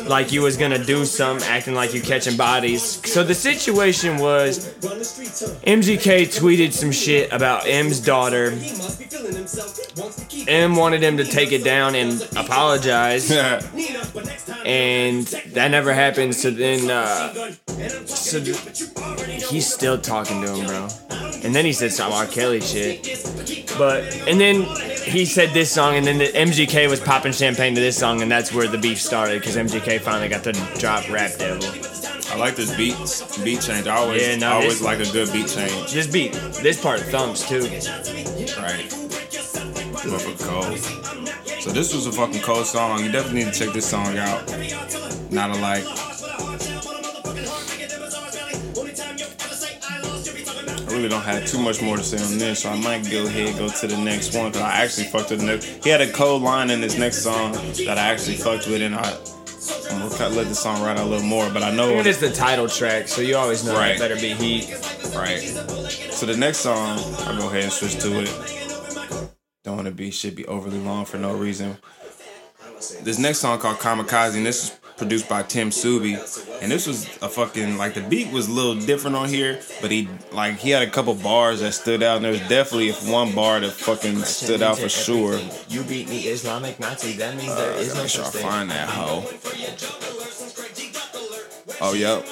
like 0.06 0.32
you 0.32 0.42
was 0.42 0.58
gonna 0.58 0.84
do 0.84 1.06
some, 1.06 1.38
acting 1.38 1.74
like 1.74 1.94
you 1.94 2.02
catching 2.02 2.36
bodies. 2.36 2.82
So 3.10 3.24
the 3.24 3.34
situation 3.34 4.18
was, 4.18 4.68
MGK 5.64 6.26
tweeted 6.28 6.72
some 6.72 6.92
shit 6.92 7.32
about 7.32 7.66
M's 7.66 8.00
daughter. 8.00 8.50
M 10.48 10.76
wanted 10.76 11.02
him 11.02 11.16
to 11.18 11.24
take 11.24 11.52
it 11.52 11.64
down 11.64 11.94
and 11.94 12.20
apologize, 12.36 13.30
and 14.64 15.26
that 15.26 15.70
never 15.70 15.94
happened. 15.94 16.34
So 16.34 16.50
then, 16.50 16.90
uh, 16.90 17.32
so 18.06 18.40
th- 18.42 19.48
he's 19.48 19.72
still 19.72 19.98
talking 19.98 20.42
to 20.42 20.54
him, 20.54 20.66
bro. 20.66 20.88
And 21.44 21.54
then 21.54 21.64
he 21.64 21.72
said 21.72 21.92
some 21.92 22.12
R. 22.12 22.26
Kelly 22.26 22.60
shit. 22.60 23.04
But 23.78 24.02
and 24.26 24.40
then 24.40 24.62
he 25.04 25.24
said 25.24 25.50
this 25.50 25.70
song, 25.70 25.94
and 25.94 26.06
then 26.06 26.18
the 26.18 26.26
MGK 26.26 26.88
was 26.90 27.00
popping 27.00 27.32
champagne 27.32 27.74
to 27.74 27.80
this 27.80 27.96
song, 27.96 28.22
and 28.22 28.30
that's 28.30 28.52
where 28.52 28.66
the 28.66 28.78
beef 28.78 29.00
started 29.00 29.40
because 29.40 29.56
MGK 29.56 30.00
finally 30.00 30.28
got 30.28 30.42
to 30.44 30.52
drop 30.78 31.08
Rap 31.10 31.38
Devil. 31.38 31.97
I 32.38 32.40
like 32.40 32.54
this 32.54 32.70
beat 32.76 32.94
beat 33.44 33.60
change. 33.60 33.88
I 33.88 33.96
always 33.96 34.22
Yeah, 34.22 34.36
no, 34.36 34.50
I 34.50 34.52
always 34.54 34.74
this- 34.78 34.82
like 34.82 35.00
a 35.00 35.10
good 35.10 35.32
beat 35.32 35.48
change. 35.48 35.92
This 35.92 36.06
beat, 36.06 36.32
this 36.62 36.80
part 36.80 37.00
thumps 37.00 37.48
too. 37.48 37.62
Right. 37.62 38.88
Motherfucker 40.06 40.38
cold. 40.46 40.78
So 41.60 41.70
this 41.70 41.92
was 41.92 42.06
a 42.06 42.12
fucking 42.12 42.40
cold 42.42 42.66
song. 42.66 43.04
You 43.04 43.10
definitely 43.10 43.44
need 43.44 43.52
to 43.54 43.58
check 43.58 43.74
this 43.74 43.86
song 43.90 44.16
out. 44.18 44.46
Not 45.32 45.50
alike. 45.50 45.84
I 50.80 50.90
really 50.92 51.08
don't 51.08 51.22
have 51.22 51.44
too 51.44 51.58
much 51.58 51.82
more 51.82 51.96
to 51.96 52.04
say 52.04 52.22
on 52.24 52.38
this, 52.38 52.60
so 52.60 52.70
I 52.70 52.76
might 52.76 53.10
go 53.10 53.26
ahead 53.26 53.58
go 53.58 53.68
to 53.68 53.86
the 53.88 53.96
next 53.98 54.32
one 54.32 54.52
because 54.52 54.62
I 54.62 54.76
actually 54.84 55.08
fucked 55.08 55.30
with 55.30 55.40
the 55.40 55.46
next. 55.46 55.64
He 55.82 55.90
had 55.90 56.00
a 56.00 56.10
cold 56.12 56.42
line 56.42 56.70
in 56.70 56.80
this 56.80 56.96
next 56.96 57.22
song 57.22 57.50
that 57.84 57.98
I 57.98 58.10
actually 58.12 58.36
fucked 58.36 58.68
with, 58.68 58.80
and 58.80 58.94
I 58.94 59.16
I'm 59.90 59.98
gonna 60.00 60.16
cut- 60.16 60.32
let 60.32 60.48
the 60.48 60.54
song 60.54 60.82
ride 60.82 60.98
out 60.98 61.06
a 61.06 61.08
little 61.08 61.26
more. 61.26 61.50
But 61.50 61.62
I 61.62 61.70
know 61.70 61.98
It 61.98 62.06
is 62.06 62.18
the 62.18 62.30
title 62.30 62.68
track, 62.68 63.08
so 63.08 63.20
you 63.20 63.36
always 63.36 63.64
know 63.64 63.74
Right. 63.74 63.96
it 63.96 63.98
better 63.98 64.16
be 64.16 64.34
heat. 64.34 64.70
Right. 65.14 65.40
So 66.12 66.26
the 66.26 66.36
next 66.36 66.58
song, 66.58 66.98
I'll 67.26 67.38
go 67.38 67.48
ahead 67.48 67.64
and 67.64 67.72
switch 67.72 67.98
to 68.00 68.20
it. 68.20 68.30
Don't 69.64 69.76
want 69.76 69.86
to 69.86 69.92
be 69.92 70.10
should 70.10 70.34
be 70.36 70.46
overly 70.46 70.78
long 70.78 71.04
for 71.04 71.18
no 71.18 71.32
reason. 71.32 71.76
This 73.02 73.18
next 73.18 73.38
song 73.38 73.58
called 73.58 73.78
Kamikaze, 73.78 74.34
and 74.36 74.46
this 74.46 74.64
is 74.64 74.70
produced 74.98 75.28
by 75.28 75.42
Tim 75.44 75.70
Suby, 75.70 76.14
and 76.60 76.70
this 76.70 76.86
was 76.86 77.06
a 77.22 77.28
fucking 77.28 77.78
like 77.78 77.94
the 77.94 78.00
beat 78.02 78.32
was 78.32 78.48
a 78.48 78.52
little 78.52 78.74
different 78.74 79.16
on 79.16 79.28
here, 79.28 79.60
but 79.80 79.90
he 79.90 80.08
like 80.32 80.56
he 80.58 80.70
had 80.70 80.82
a 80.82 80.90
couple 80.90 81.14
bars 81.14 81.60
that 81.60 81.72
stood 81.72 82.02
out, 82.02 82.16
and 82.16 82.24
there 82.24 82.32
was 82.32 82.40
definitely 82.48 82.88
if 82.90 83.08
one 83.08 83.32
bar 83.34 83.60
that 83.60 83.70
fucking 83.72 84.18
stood 84.24 84.60
out 84.62 84.78
for 84.78 84.88
sure. 84.88 85.40
You 85.68 85.82
beat 85.84 86.08
me, 86.08 86.18
Islamic 86.28 86.78
Nazi. 86.80 87.12
That 87.12 87.36
means 87.36 87.54
there 87.54 87.72
is 87.78 87.94
no 87.94 88.02
Make 88.02 88.10
sure 88.10 88.24
I 88.24 88.30
find 88.30 88.70
that 88.70 88.88
hoe. 88.88 89.24
Oh 91.80 91.94
yep, 91.94 92.24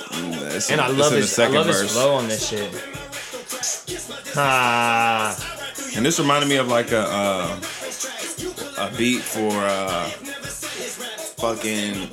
it's 0.56 0.70
And 0.70 0.80
in- 0.80 0.86
I 0.86 0.88
it's 0.90 0.98
love 0.98 1.10
the 1.12 1.18
his, 1.18 1.32
I 1.38 1.42
second 1.44 1.54
love 1.54 1.66
verse. 1.66 1.80
his 1.82 1.92
flow 1.92 2.14
on 2.14 2.26
this 2.28 2.48
shit. 2.48 2.72
Ah, 4.36 5.36
And 5.96 6.04
this 6.04 6.18
reminded 6.18 6.48
me 6.48 6.56
of 6.56 6.68
like 6.68 6.90
a 6.92 7.00
uh, 7.08 7.60
a 8.78 8.90
beat 8.98 9.22
for 9.22 9.52
uh, 9.52 10.08
fucking 11.38 12.08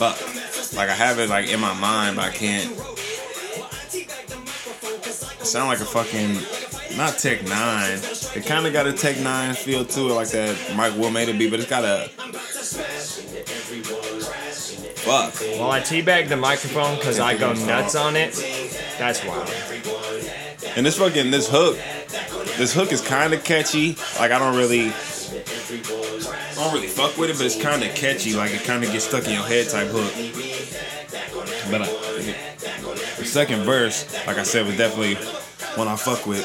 fuck. 0.00 0.74
Like 0.74 0.88
I 0.88 0.94
have 0.94 1.18
it 1.18 1.28
like 1.28 1.48
in 1.48 1.60
my 1.60 1.74
mind, 1.78 2.16
but 2.16 2.24
I 2.24 2.30
can't. 2.30 2.74
Sound 5.44 5.68
like 5.68 5.80
a 5.80 5.84
fucking 5.84 6.34
not 6.96 7.18
Tech 7.18 7.40
N9ne. 7.40 8.36
It 8.36 8.46
kind 8.46 8.66
of 8.66 8.72
got 8.72 8.86
a 8.86 8.92
Tech 8.92 9.16
N9ne 9.16 9.56
feel 9.56 9.84
to 9.84 10.08
it, 10.08 10.14
like 10.14 10.28
that 10.28 10.56
Mike 10.74 10.96
Will 10.96 11.10
made 11.10 11.28
it 11.28 11.38
be, 11.38 11.50
but 11.50 11.60
it's 11.60 11.68
got 11.68 11.84
a 11.84 12.08
fuck. 14.96 15.34
while 15.58 15.70
I 15.70 15.80
teabag 15.80 16.28
the 16.28 16.36
microphone 16.36 16.96
because 16.96 17.18
I 17.18 17.36
go 17.36 17.52
nuts 17.52 17.94
on 17.94 18.16
it, 18.16 18.32
that's 18.98 19.22
wild. 19.24 19.50
And 20.76 20.86
this 20.86 20.96
fucking 20.98 21.30
this 21.30 21.48
hook, 21.50 21.76
this 22.56 22.72
hook 22.72 22.92
is 22.92 23.02
kind 23.02 23.34
of 23.34 23.44
catchy. 23.44 23.96
Like 24.18 24.30
I 24.30 24.38
don't 24.38 24.56
really 24.56 24.92
don't 26.70 26.80
really 26.80 26.92
fuck 26.92 27.16
with 27.16 27.30
it, 27.30 27.36
but 27.36 27.46
it's 27.46 27.60
kind 27.60 27.82
of 27.82 27.94
catchy. 27.94 28.34
Like 28.34 28.52
it 28.52 28.62
kind 28.64 28.84
of 28.84 28.92
gets 28.92 29.04
stuck 29.04 29.26
in 29.26 29.32
your 29.32 29.42
head 29.42 29.68
type 29.68 29.88
hook. 29.88 30.12
But 31.70 31.82
I, 31.82 31.86
the 33.18 33.24
second 33.24 33.62
verse, 33.62 34.06
like 34.26 34.38
I 34.38 34.42
said, 34.44 34.66
was 34.66 34.76
definitely 34.76 35.16
one 35.76 35.88
I 35.88 35.96
fuck 35.96 36.26
with. 36.26 36.44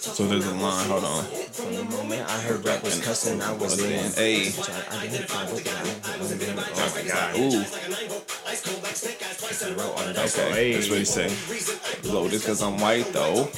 So 0.00 0.26
there's 0.26 0.46
a 0.46 0.54
line. 0.54 0.88
Hold 0.88 1.04
on. 1.04 1.24
From 1.24 1.74
the 1.74 1.84
moment 1.84 2.28
I 2.28 2.40
heard 2.40 2.64
rap 2.64 2.82
was 2.82 3.00
cussing, 3.00 3.40
I 3.40 3.52
was 3.52 3.80
in. 3.82 4.12
hey. 4.12 4.44
So 4.44 4.72
I 4.90 5.04
identified 5.04 5.50
with 5.50 5.66
it. 5.66 5.72
Oh 6.76 6.92
my 6.94 7.08
god. 7.08 7.36
Ooh. 7.38 7.64
Okay. 10.24 10.72
That's 10.74 10.88
what 10.90 10.98
he 10.98 11.04
say. 11.04 11.30
Low 12.04 12.28
because 12.28 12.62
I'm 12.62 12.78
white 12.78 13.10
though. 13.12 13.48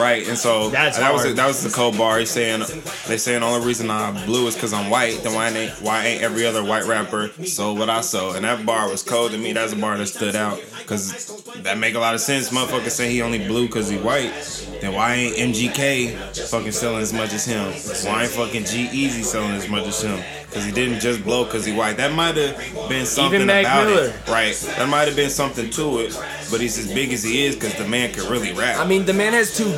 Right, 0.00 0.26
and 0.26 0.38
so 0.38 0.70
That's 0.70 0.98
that 0.98 1.12
was 1.12 1.24
hard. 1.24 1.36
that 1.36 1.46
was 1.46 1.62
the 1.62 1.70
cold 1.70 1.98
bar. 1.98 2.18
He's 2.18 2.30
saying 2.30 2.60
they 3.06 3.16
saying 3.18 3.40
the 3.40 3.46
only 3.46 3.66
reason 3.66 3.90
I'm 3.90 4.24
blew 4.24 4.46
is 4.46 4.54
because 4.54 4.72
I'm 4.72 4.88
white. 4.90 5.22
Then 5.22 5.34
why 5.34 5.48
ain't 5.50 5.72
why 5.82 6.06
ain't 6.06 6.22
every 6.22 6.46
other 6.46 6.64
white 6.64 6.84
rapper 6.86 7.28
sold 7.44 7.78
what 7.78 7.90
I 7.90 8.00
sold? 8.00 8.36
And 8.36 8.44
that 8.44 8.64
bar 8.64 8.88
was 8.88 9.02
cold 9.02 9.32
to 9.32 9.38
me. 9.38 9.52
That's 9.52 9.72
a 9.72 9.76
bar 9.76 9.98
that 9.98 10.06
stood 10.06 10.34
out 10.34 10.62
because 10.78 11.42
that 11.62 11.78
make 11.78 11.94
a 11.94 11.98
lot 11.98 12.14
of 12.14 12.20
sense. 12.20 12.50
Motherfucker 12.50 12.90
say 12.90 13.10
he 13.10 13.20
only 13.22 13.46
blew 13.46 13.66
because 13.66 13.88
he 13.88 13.98
white. 13.98 14.32
Then 14.80 14.94
why 14.94 15.14
ain't 15.14 15.36
MGK 15.54 16.48
fucking 16.48 16.72
selling 16.72 17.02
as 17.02 17.12
much 17.12 17.32
as 17.32 17.44
him? 17.44 17.72
Why 18.10 18.22
ain't 18.22 18.30
fucking 18.32 18.64
G-Eazy 18.64 19.24
selling 19.24 19.52
as 19.52 19.68
much 19.68 19.86
as 19.86 20.00
him? 20.02 20.20
Because 20.46 20.64
he 20.64 20.72
didn't 20.72 21.00
just 21.00 21.22
blow 21.22 21.44
because 21.44 21.64
he 21.64 21.72
white. 21.72 21.96
That 21.98 22.12
might 22.12 22.36
have 22.36 22.56
been 22.88 23.06
something 23.06 23.42
about 23.42 23.86
Miller. 23.86 24.06
it, 24.06 24.28
right? 24.28 24.54
That 24.76 24.88
might 24.88 25.06
have 25.06 25.14
been 25.16 25.30
something 25.30 25.70
to 25.70 25.98
it. 26.00 26.18
But 26.50 26.60
he's 26.60 26.78
as 26.78 26.92
big 26.92 27.12
as 27.12 27.22
he 27.22 27.44
is 27.44 27.54
because 27.54 27.74
the 27.74 27.86
man 27.86 28.12
could 28.12 28.24
really 28.24 28.52
rap. 28.52 28.78
I 28.78 28.86
mean, 28.86 29.04
the 29.04 29.12
man 29.12 29.32
has 29.32 29.56
two 29.56 29.70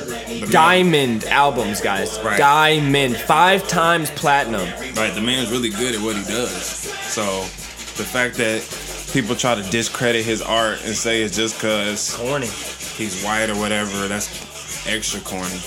diamond 0.51 1.25
albums, 1.25 1.81
guys. 1.81 2.19
Right. 2.25 2.39
Diamond, 2.39 3.17
five 3.17 3.67
times 3.69 4.11
platinum. 4.13 4.67
Right, 4.95 5.13
the 5.15 5.21
man's 5.21 5.51
really 5.51 5.71
good 5.71 5.95
at 5.95 6.01
what 6.01 6.17
he 6.17 6.23
does. 6.25 6.55
So 7.13 7.23
the 8.01 8.09
fact 8.09 8.37
that 8.37 8.63
people 9.13 9.35
try 9.37 9.55
to 9.55 9.63
discredit 9.71 10.25
his 10.25 10.41
art 10.41 10.79
and 10.87 10.95
say 10.95 11.23
it's 11.23 11.37
just 11.37 11.61
cause 11.61 12.15
Corny. 12.17 12.47
he's 12.47 13.23
white 13.23 13.51
or 13.51 13.57
whatever, 13.59 14.09
that's 14.09 14.29
extra 14.87 15.21
corny. 15.21 15.61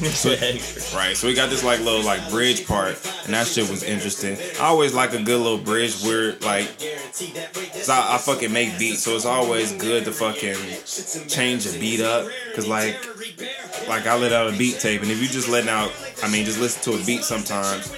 Right, 0.94 1.16
so 1.16 1.26
we 1.26 1.34
got 1.34 1.50
this 1.50 1.64
like 1.64 1.80
little 1.80 2.02
like 2.04 2.30
bridge 2.30 2.66
part, 2.66 2.90
and 3.24 3.34
that 3.34 3.46
shit 3.46 3.68
was 3.68 3.82
interesting. 3.82 4.36
I 4.60 4.66
always 4.66 4.94
like 4.94 5.12
a 5.12 5.22
good 5.22 5.40
little 5.40 5.58
bridge 5.58 6.02
where 6.02 6.32
like, 6.40 6.68
'cause 6.78 7.88
I, 7.88 8.14
I 8.14 8.18
fucking 8.18 8.52
make 8.52 8.78
beats, 8.78 9.02
so 9.02 9.16
it's 9.16 9.24
always 9.24 9.72
good 9.72 10.04
to 10.04 10.12
fucking 10.12 10.56
change 11.28 11.66
a 11.66 11.72
beat 11.80 12.00
up, 12.00 12.28
cause 12.54 12.66
like, 12.68 12.96
like 13.88 14.06
I 14.06 14.16
let 14.18 14.32
out 14.32 14.52
a 14.54 14.56
beat 14.56 14.78
tape, 14.78 15.02
and 15.02 15.10
if 15.10 15.20
you 15.20 15.26
just 15.26 15.48
letting 15.48 15.70
out, 15.70 15.90
I 16.22 16.30
mean, 16.30 16.44
just 16.44 16.60
listen 16.60 16.82
to 16.92 17.00
a 17.00 17.04
beat 17.04 17.24
sometimes. 17.24 17.90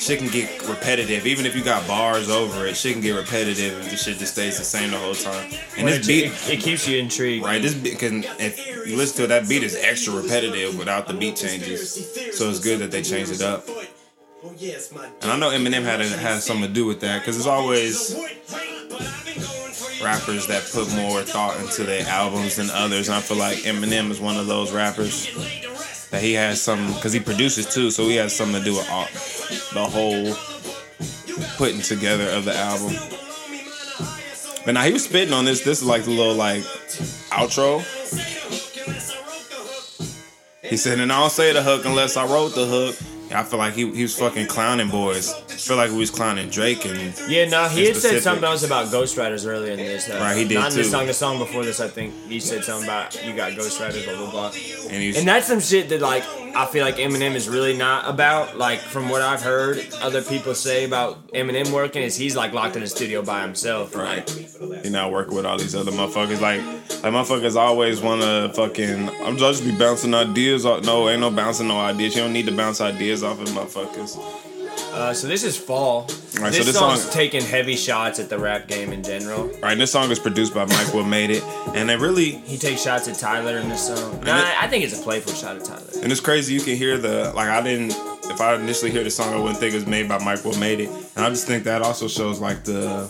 Shit 0.00 0.18
can 0.18 0.28
get 0.28 0.66
repetitive, 0.66 1.26
even 1.26 1.44
if 1.44 1.54
you 1.54 1.62
got 1.62 1.86
bars 1.86 2.30
over 2.30 2.66
it. 2.66 2.74
Shit 2.74 2.94
can 2.94 3.02
get 3.02 3.12
repetitive 3.12 3.78
if 3.80 3.90
the 3.90 3.96
shit 3.98 4.16
just 4.16 4.32
stays 4.32 4.56
the 4.56 4.64
same 4.64 4.92
the 4.92 4.98
whole 4.98 5.14
time. 5.14 5.52
And 5.76 5.86
this 5.86 6.06
beat, 6.06 6.24
it, 6.24 6.48
it 6.48 6.60
keeps 6.60 6.88
you 6.88 6.98
intrigued. 6.98 7.44
Right, 7.44 7.60
this 7.60 7.74
beat 7.74 7.98
can 7.98 8.24
if 8.38 8.66
you 8.86 8.96
listen 8.96 9.18
to 9.18 9.24
it, 9.24 9.26
that 9.28 9.46
beat 9.46 9.62
is 9.62 9.76
extra 9.76 10.14
repetitive 10.14 10.78
without 10.78 11.06
the 11.06 11.12
beat 11.12 11.36
changes. 11.36 11.92
So 12.34 12.48
it's 12.48 12.60
good 12.60 12.78
that 12.78 12.90
they 12.90 13.02
changed 13.02 13.30
it 13.30 13.42
up. 13.42 13.68
And 15.22 15.30
I 15.30 15.36
know 15.36 15.50
Eminem 15.50 15.82
had 15.82 16.00
a, 16.00 16.08
had 16.08 16.40
something 16.40 16.66
to 16.66 16.72
do 16.72 16.86
with 16.86 17.00
that 17.00 17.18
because 17.18 17.36
it's 17.36 17.46
always 17.46 18.14
rappers 20.02 20.46
that 20.46 20.66
put 20.72 20.90
more 20.94 21.20
thought 21.20 21.60
into 21.60 21.84
their 21.84 22.06
albums 22.08 22.56
than 22.56 22.70
others. 22.70 23.08
And 23.08 23.16
I 23.18 23.20
feel 23.20 23.36
like 23.36 23.58
Eminem 23.58 24.10
is 24.10 24.18
one 24.18 24.38
of 24.38 24.46
those 24.46 24.72
rappers 24.72 25.28
that 26.10 26.22
he 26.22 26.34
has 26.34 26.60
some 26.60 26.92
because 26.94 27.12
he 27.12 27.20
produces 27.20 27.66
too, 27.66 27.90
so 27.90 28.08
he 28.08 28.16
has 28.16 28.34
something 28.34 28.58
to 28.60 28.64
do 28.64 28.76
with 28.76 28.88
all, 28.90 29.06
the 29.72 29.88
whole 29.88 30.34
putting 31.56 31.80
together 31.80 32.28
of 32.30 32.44
the 32.44 32.54
album. 32.54 32.96
But 34.64 34.74
now 34.74 34.82
he 34.82 34.92
was 34.92 35.04
spitting 35.04 35.32
on 35.32 35.44
this. 35.44 35.62
This 35.62 35.80
is 35.80 35.86
like 35.86 36.04
the 36.04 36.10
little 36.10 36.34
like 36.34 36.62
outro. 37.30 37.80
He 40.62 40.76
said, 40.76 41.00
and 41.00 41.12
I 41.12 41.20
don't 41.20 41.30
say 41.30 41.52
the 41.52 41.62
hook 41.62 41.84
unless 41.84 42.16
I 42.16 42.26
wrote 42.26 42.54
the 42.54 42.66
hook. 42.66 43.19
I 43.32 43.44
feel 43.44 43.58
like 43.58 43.74
he, 43.74 43.90
he 43.92 44.02
was 44.02 44.18
fucking 44.18 44.46
clowning 44.46 44.88
boys. 44.88 45.32
I 45.32 45.52
feel 45.54 45.76
like 45.76 45.90
we 45.90 45.98
was 45.98 46.10
clowning 46.10 46.48
Drake 46.50 46.84
and 46.84 47.14
Yeah, 47.28 47.46
no, 47.48 47.68
he 47.68 47.86
had 47.86 47.96
said 47.96 48.22
something 48.22 48.44
else 48.44 48.64
about 48.64 48.86
ghostwriters 48.86 49.46
earlier 49.46 49.72
in 49.72 49.78
this. 49.78 50.08
Uh, 50.08 50.18
Right, 50.20 50.36
he 50.36 50.44
did 50.46 50.54
Not 50.54 50.72
in 50.72 50.76
this 50.76 50.90
song, 50.90 51.06
the 51.06 51.14
song 51.14 51.38
before 51.38 51.64
this, 51.64 51.80
I 51.80 51.88
think 51.88 52.12
he 52.28 52.40
said 52.40 52.64
something 52.64 52.84
about 52.84 53.24
you 53.24 53.34
got 53.34 53.52
ghostwriters, 53.52 54.04
blah 54.04 54.16
blah 54.16 54.30
blah. 54.30 54.46
and 54.90 55.02
he 55.02 55.16
And 55.16 55.26
that's 55.28 55.46
some 55.46 55.60
shit 55.60 55.88
that 55.90 56.00
like 56.00 56.24
I 56.54 56.66
feel 56.66 56.84
like 56.84 56.96
Eminem 56.96 57.34
is 57.34 57.48
really 57.48 57.76
not 57.76 58.08
about. 58.08 58.58
Like 58.58 58.80
from 58.80 59.08
what 59.08 59.22
I've 59.22 59.42
heard 59.42 59.86
other 60.00 60.22
people 60.22 60.54
say 60.54 60.84
about 60.84 61.28
Eminem 61.28 61.70
working, 61.72 62.02
is 62.02 62.16
he's 62.16 62.36
like 62.36 62.52
locked 62.52 62.76
in 62.76 62.82
a 62.82 62.86
studio 62.86 63.22
by 63.22 63.42
himself. 63.42 63.94
right. 63.94 64.28
He 64.82 64.90
not 64.90 65.12
working 65.12 65.34
with 65.34 65.46
all 65.46 65.58
these 65.58 65.74
other 65.74 65.92
motherfuckers. 65.92 66.40
Like 66.40 66.60
like 67.02 67.12
motherfuckers 67.12 67.56
always 67.56 68.00
wanna 68.00 68.52
fucking 68.52 69.08
I'm 69.24 69.36
just 69.36 69.64
be 69.64 69.76
bouncing 69.76 70.14
ideas 70.14 70.66
off 70.66 70.84
no, 70.84 71.08
ain't 71.08 71.20
no 71.20 71.30
bouncing 71.30 71.68
no 71.68 71.78
ideas. 71.78 72.14
You 72.16 72.22
don't 72.22 72.32
need 72.32 72.46
to 72.46 72.52
bounce 72.56 72.80
ideas 72.80 73.19
off 73.22 73.40
of 73.40 73.48
motherfuckers. 73.48 74.18
Uh, 74.92 75.12
so 75.12 75.26
this 75.28 75.44
is 75.44 75.56
fall. 75.56 76.02
Right, 76.40 76.52
this, 76.52 76.58
so 76.58 76.64
this 76.64 76.78
song's 76.78 77.02
song- 77.02 77.12
taking 77.12 77.42
heavy 77.42 77.76
shots 77.76 78.18
at 78.18 78.28
the 78.28 78.38
rap 78.38 78.66
game 78.66 78.92
in 78.92 79.02
general. 79.02 79.48
Right, 79.60 79.76
this 79.76 79.92
song 79.92 80.10
is 80.10 80.18
produced 80.18 80.54
by 80.54 80.64
Mike 80.64 80.92
Will 80.94 81.04
Made 81.04 81.30
It. 81.30 81.42
And 81.74 81.90
it 81.90 81.98
really 82.00 82.30
He 82.30 82.56
takes 82.56 82.82
shots 82.82 83.06
at 83.08 83.16
Tyler 83.18 83.58
in 83.58 83.68
this 83.68 83.86
song. 83.88 84.20
Nah, 84.24 84.38
it- 84.40 84.62
I 84.62 84.66
think 84.68 84.84
it's 84.84 84.98
a 84.98 85.02
playful 85.02 85.32
shot 85.32 85.56
at 85.56 85.64
Tyler. 85.64 85.82
And 86.02 86.10
it's 86.10 86.20
crazy. 86.20 86.54
You 86.54 86.60
can 86.60 86.76
hear 86.76 86.98
the 86.98 87.32
like. 87.34 87.48
I 87.48 87.62
didn't. 87.62 87.90
If 88.30 88.40
I 88.40 88.54
initially 88.54 88.90
hear 88.92 89.02
the 89.04 89.10
song, 89.10 89.34
I 89.34 89.36
wouldn't 89.38 89.58
think 89.58 89.72
it 89.74 89.76
was 89.76 89.86
made 89.86 90.08
by 90.08 90.18
Mike 90.18 90.44
Will 90.44 90.56
Made 90.58 90.80
It. 90.80 90.88
And 91.16 91.24
I 91.24 91.28
just 91.30 91.46
think 91.46 91.64
that 91.64 91.82
also 91.82 92.06
shows 92.08 92.38
like 92.40 92.64
the 92.64 93.08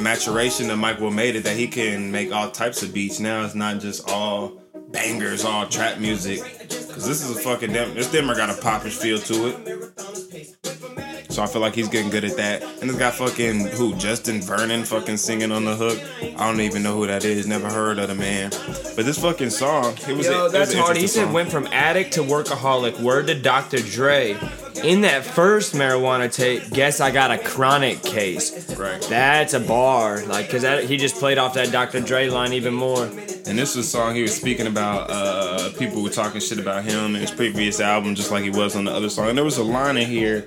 maturation 0.00 0.70
of 0.70 0.78
Mike 0.78 1.00
Will 1.00 1.10
Made 1.10 1.36
It. 1.36 1.44
That 1.44 1.56
he 1.56 1.66
can 1.68 2.10
make 2.10 2.32
all 2.32 2.50
types 2.50 2.82
of 2.82 2.92
beats. 2.94 3.20
Now 3.20 3.44
it's 3.44 3.54
not 3.54 3.80
just 3.80 4.08
all 4.08 4.62
bangers, 4.90 5.44
all 5.44 5.66
trap 5.66 5.98
music. 5.98 6.40
Cause 6.98 7.06
this 7.06 7.22
is 7.22 7.36
a 7.36 7.40
fucking 7.40 7.72
dem- 7.72 7.94
this 7.94 8.10
dimmer 8.10 8.34
got 8.34 8.50
a 8.50 8.60
popish 8.60 8.96
feel 8.96 9.20
to 9.20 9.46
it. 9.46 11.07
So 11.38 11.44
I 11.44 11.46
feel 11.46 11.62
like 11.62 11.76
he's 11.76 11.86
getting 11.86 12.10
good 12.10 12.24
at 12.24 12.36
that. 12.36 12.64
And 12.80 12.90
it's 12.90 12.98
got 12.98 13.14
fucking 13.14 13.68
who 13.68 13.94
Justin 13.94 14.42
Vernon 14.42 14.82
fucking 14.82 15.18
singing 15.18 15.52
on 15.52 15.64
the 15.64 15.76
hook. 15.76 16.02
I 16.36 16.50
don't 16.50 16.60
even 16.60 16.82
know 16.82 16.96
who 16.96 17.06
that 17.06 17.24
is. 17.24 17.46
Never 17.46 17.68
heard 17.68 18.00
of 18.00 18.08
the 18.08 18.16
man. 18.16 18.50
But 18.50 19.04
this 19.04 19.20
fucking 19.20 19.50
song, 19.50 19.96
it 20.08 20.16
was. 20.16 20.26
Yo, 20.26 20.48
that's 20.48 20.74
hard. 20.74 20.96
He 20.96 21.06
said 21.06 21.26
song. 21.26 21.32
went 21.32 21.52
from 21.52 21.68
addict 21.68 22.14
to 22.14 22.22
workaholic. 22.22 23.00
Word 23.00 23.28
to 23.28 23.40
Dr. 23.40 23.78
Dre. 23.78 24.36
In 24.82 25.02
that 25.02 25.24
first 25.24 25.74
marijuana 25.74 26.32
tape, 26.32 26.70
guess 26.70 27.00
I 27.00 27.12
got 27.12 27.30
a 27.30 27.38
chronic 27.38 28.02
case. 28.02 28.76
Right. 28.76 29.00
That's 29.02 29.54
a 29.54 29.60
bar, 29.60 30.24
like, 30.26 30.48
cause 30.50 30.62
that, 30.62 30.84
he 30.84 30.96
just 30.96 31.16
played 31.16 31.36
off 31.36 31.54
that 31.54 31.72
Dr. 31.72 32.00
Dre 32.00 32.28
line 32.28 32.52
even 32.52 32.74
more. 32.74 33.04
And 33.04 33.58
this 33.58 33.74
was 33.74 33.86
a 33.86 33.88
song 33.88 34.14
he 34.14 34.22
was 34.22 34.36
speaking 34.36 34.68
about 34.68 35.10
uh, 35.10 35.70
people 35.78 36.02
were 36.02 36.10
talking 36.10 36.40
shit 36.40 36.58
about 36.60 36.84
him 36.84 37.16
in 37.16 37.20
his 37.20 37.30
previous 37.30 37.80
album, 37.80 38.14
just 38.14 38.30
like 38.30 38.44
he 38.44 38.50
was 38.50 38.76
on 38.76 38.84
the 38.84 38.92
other 38.92 39.08
song. 39.08 39.30
And 39.30 39.38
there 39.38 39.44
was 39.44 39.58
a 39.58 39.64
line 39.64 39.96
in 39.96 40.06
here. 40.06 40.46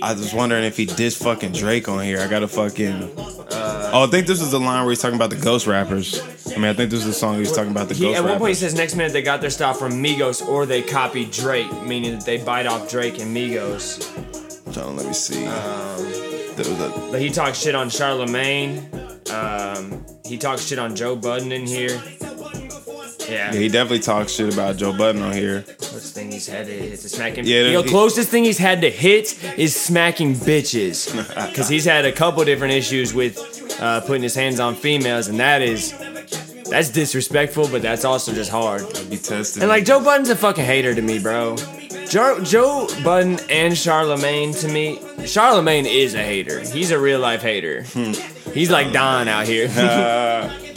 I 0.00 0.12
was 0.12 0.32
wondering 0.32 0.64
if 0.64 0.76
he 0.76 0.86
did 0.86 1.12
fucking 1.12 1.52
Drake 1.52 1.88
on 1.88 2.02
here. 2.04 2.20
I 2.20 2.28
gotta 2.28 2.48
fucking. 2.48 3.12
oh, 3.16 4.04
I 4.04 4.06
think 4.10 4.26
this 4.26 4.40
is 4.40 4.50
the 4.52 4.58
line 4.60 4.82
where 4.84 4.90
he's 4.90 5.00
talking 5.00 5.16
about 5.16 5.30
the 5.30 5.36
ghost 5.36 5.66
rappers. 5.66 6.20
I 6.52 6.56
mean, 6.56 6.64
I 6.66 6.74
think 6.74 6.90
this 6.90 7.00
is 7.00 7.06
the 7.06 7.12
song 7.12 7.34
he 7.34 7.40
was 7.40 7.52
talking 7.52 7.70
about 7.70 7.88
the 7.88 7.94
He, 7.94 8.04
ghost 8.04 8.18
at 8.18 8.24
one 8.24 8.38
point, 8.38 8.50
he 8.50 8.54
says 8.54 8.74
next 8.74 8.94
minute 8.96 9.12
they 9.12 9.22
got 9.22 9.40
their 9.40 9.50
style 9.50 9.74
from 9.74 9.92
Migos 10.02 10.46
or 10.46 10.66
they 10.66 10.82
copied 10.82 11.30
Drake, 11.30 11.70
meaning 11.82 12.12
that 12.12 12.24
they 12.26 12.38
bite 12.38 12.66
off 12.66 12.90
Drake 12.90 13.18
and 13.20 13.34
Migos. 13.36 14.00
John, 14.72 14.96
let 14.96 15.06
me 15.06 15.12
see. 15.12 15.44
there 15.44 16.56
was 16.56 16.68
a, 16.80 17.08
But 17.10 17.20
he 17.20 17.30
talks 17.30 17.58
shit 17.58 17.74
on 17.74 17.90
Charlemagne. 17.90 18.88
Um, 19.32 20.04
he 20.26 20.36
talks 20.38 20.66
shit 20.66 20.78
on 20.78 20.94
Joe 20.96 21.16
Budden 21.16 21.52
in 21.52 21.66
here. 21.66 22.00
Yeah. 23.32 23.52
yeah, 23.52 23.58
he 23.58 23.68
definitely 23.68 24.00
talks 24.00 24.32
shit 24.32 24.52
about 24.52 24.76
Joe 24.76 24.92
Budden 24.96 25.22
on 25.22 25.32
here. 25.32 25.64
What's 25.66 26.10
the 26.12 26.20
thing 26.20 26.30
he's 26.30 26.46
had 26.46 26.66
to 26.66 26.72
hit? 26.72 27.00
To 27.00 27.08
smacking. 27.08 27.44
Yeah, 27.46 27.62
the 27.72 27.82
he- 27.82 27.88
closest 27.88 28.28
thing 28.28 28.44
he's 28.44 28.58
had 28.58 28.80
to 28.82 28.90
hit 28.90 29.42
is 29.58 29.74
smacking 29.74 30.34
bitches. 30.34 31.10
Because 31.52 31.68
he's 31.68 31.84
had 31.84 32.04
a 32.04 32.12
couple 32.12 32.44
different 32.44 32.72
issues 32.74 33.12
with 33.14 33.38
uh, 33.80 34.00
putting 34.02 34.22
his 34.22 34.34
hands 34.34 34.60
on 34.60 34.74
females, 34.74 35.28
and 35.28 35.38
that 35.40 35.60
is 35.62 35.92
that's 36.70 36.88
disrespectful, 36.90 37.68
but 37.68 37.82
that's 37.82 38.04
also 38.04 38.32
just 38.32 38.50
hard. 38.50 38.82
Be 39.10 39.16
tested. 39.18 39.62
And 39.62 39.68
like 39.68 39.84
Joe 39.84 40.02
Budden's 40.02 40.30
a 40.30 40.36
fucking 40.36 40.64
hater 40.64 40.94
to 40.94 41.02
me, 41.02 41.18
bro. 41.18 41.56
Joe, 42.08 42.40
Joe 42.42 42.88
Budden 43.04 43.38
and 43.50 43.76
Charlemagne 43.76 44.52
to 44.54 44.68
me, 44.68 45.00
Charlemagne 45.26 45.86
is 45.86 46.14
a 46.14 46.22
hater. 46.22 46.60
He's 46.60 46.90
a 46.90 46.98
real 46.98 47.20
life 47.20 47.42
hater. 47.42 47.82
He's 48.52 48.70
like 48.70 48.92
Don 48.92 49.28
out 49.28 49.46
here. 49.46 49.68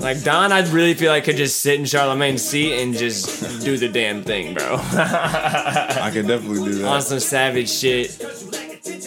like 0.00 0.22
Don, 0.22 0.52
I 0.52 0.60
really 0.70 0.94
feel 0.94 1.10
like 1.12 1.22
I 1.22 1.26
could 1.26 1.36
just 1.36 1.60
sit 1.60 1.78
in 1.78 1.84
Charlemagne's 1.86 2.42
seat 2.42 2.80
and 2.82 2.94
just 2.94 3.62
do 3.64 3.76
the 3.76 3.88
damn 3.88 4.22
thing, 4.22 4.54
bro. 4.54 4.76
I 4.80 6.10
could 6.12 6.26
definitely 6.26 6.64
do 6.72 6.74
that. 6.78 6.86
On 6.88 7.02
some 7.02 7.20
savage 7.20 7.70
shit. 7.70 8.18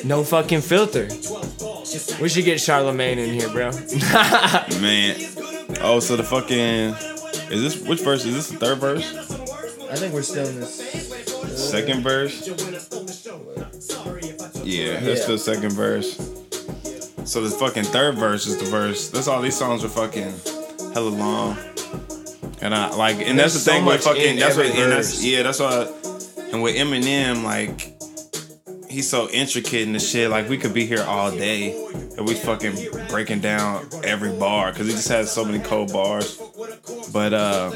No 0.06 0.24
fucking 0.24 0.62
filter. 0.62 1.08
We 2.22 2.30
should 2.30 2.46
get 2.46 2.60
Charlemagne 2.62 3.20
in 3.20 3.34
here, 3.34 3.50
bro. 3.50 3.72
Man. 4.82 5.16
Oh, 5.82 6.00
so 6.00 6.16
the 6.16 6.24
fucking. 6.24 6.96
Is 7.52 7.62
this. 7.62 7.88
Which 7.88 8.02
verse? 8.02 8.26
Is 8.26 8.34
this 8.36 8.50
the 8.50 8.58
third 8.58 8.78
verse? 8.80 9.04
I 9.90 9.96
think 9.96 10.14
we're 10.14 10.22
still 10.22 10.48
in 10.48 10.60
this. 10.60 10.80
Second 11.72 12.02
verse. 12.04 12.48
Yeah, 14.64 15.00
that's 15.00 15.22
Yeah. 15.22 15.28
the 15.28 15.38
second 15.38 15.72
verse. 15.74 16.18
So 17.26 17.42
the 17.42 17.50
fucking 17.50 17.84
third 17.86 18.16
verse 18.16 18.48
is 18.48 18.58
the 18.58 18.66
verse. 18.66 19.10
That's 19.10 19.28
all 19.28 19.42
these 19.42 19.58
songs 19.58 19.84
are 19.84 19.90
fucking 19.90 20.34
hella 20.94 21.10
long. 21.10 21.58
And 22.62 22.74
I 22.74 22.96
like, 22.96 23.18
and 23.18 23.38
that's 23.38 23.54
the 23.54 23.60
There's 23.60 23.64
so 23.64 23.72
thing 23.72 23.86
with 23.86 24.04
fucking. 24.04 24.40
That's 24.40 24.56
what, 24.56 24.68
and 24.68 24.92
that's 24.92 25.24
yeah, 25.24 25.44
that's 25.44 25.60
why. 25.60 25.88
And 26.54 26.62
with 26.62 26.76
Eminem, 26.76 27.44
like, 27.44 28.00
he's 28.90 29.10
so 29.10 29.28
intricate 29.30 29.82
in 29.82 29.92
the 29.92 30.00
shit. 30.00 30.30
Like, 30.30 30.48
we 30.48 30.58
could 30.58 30.74
be 30.74 30.86
here 30.86 31.04
all 31.04 31.32
day, 31.32 31.76
and 32.16 32.28
we 32.28 32.36
fucking 32.36 33.08
breaking 33.10 33.42
down 33.42 33.90
every 34.04 34.32
bar 34.38 34.72
because 34.72 34.88
he 34.88 34.94
just 34.94 35.10
has 35.10 35.32
so 35.32 35.44
many 35.44 35.60
cold 35.60 35.92
bars. 35.92 36.40
But 37.12 37.34
uh, 37.34 37.72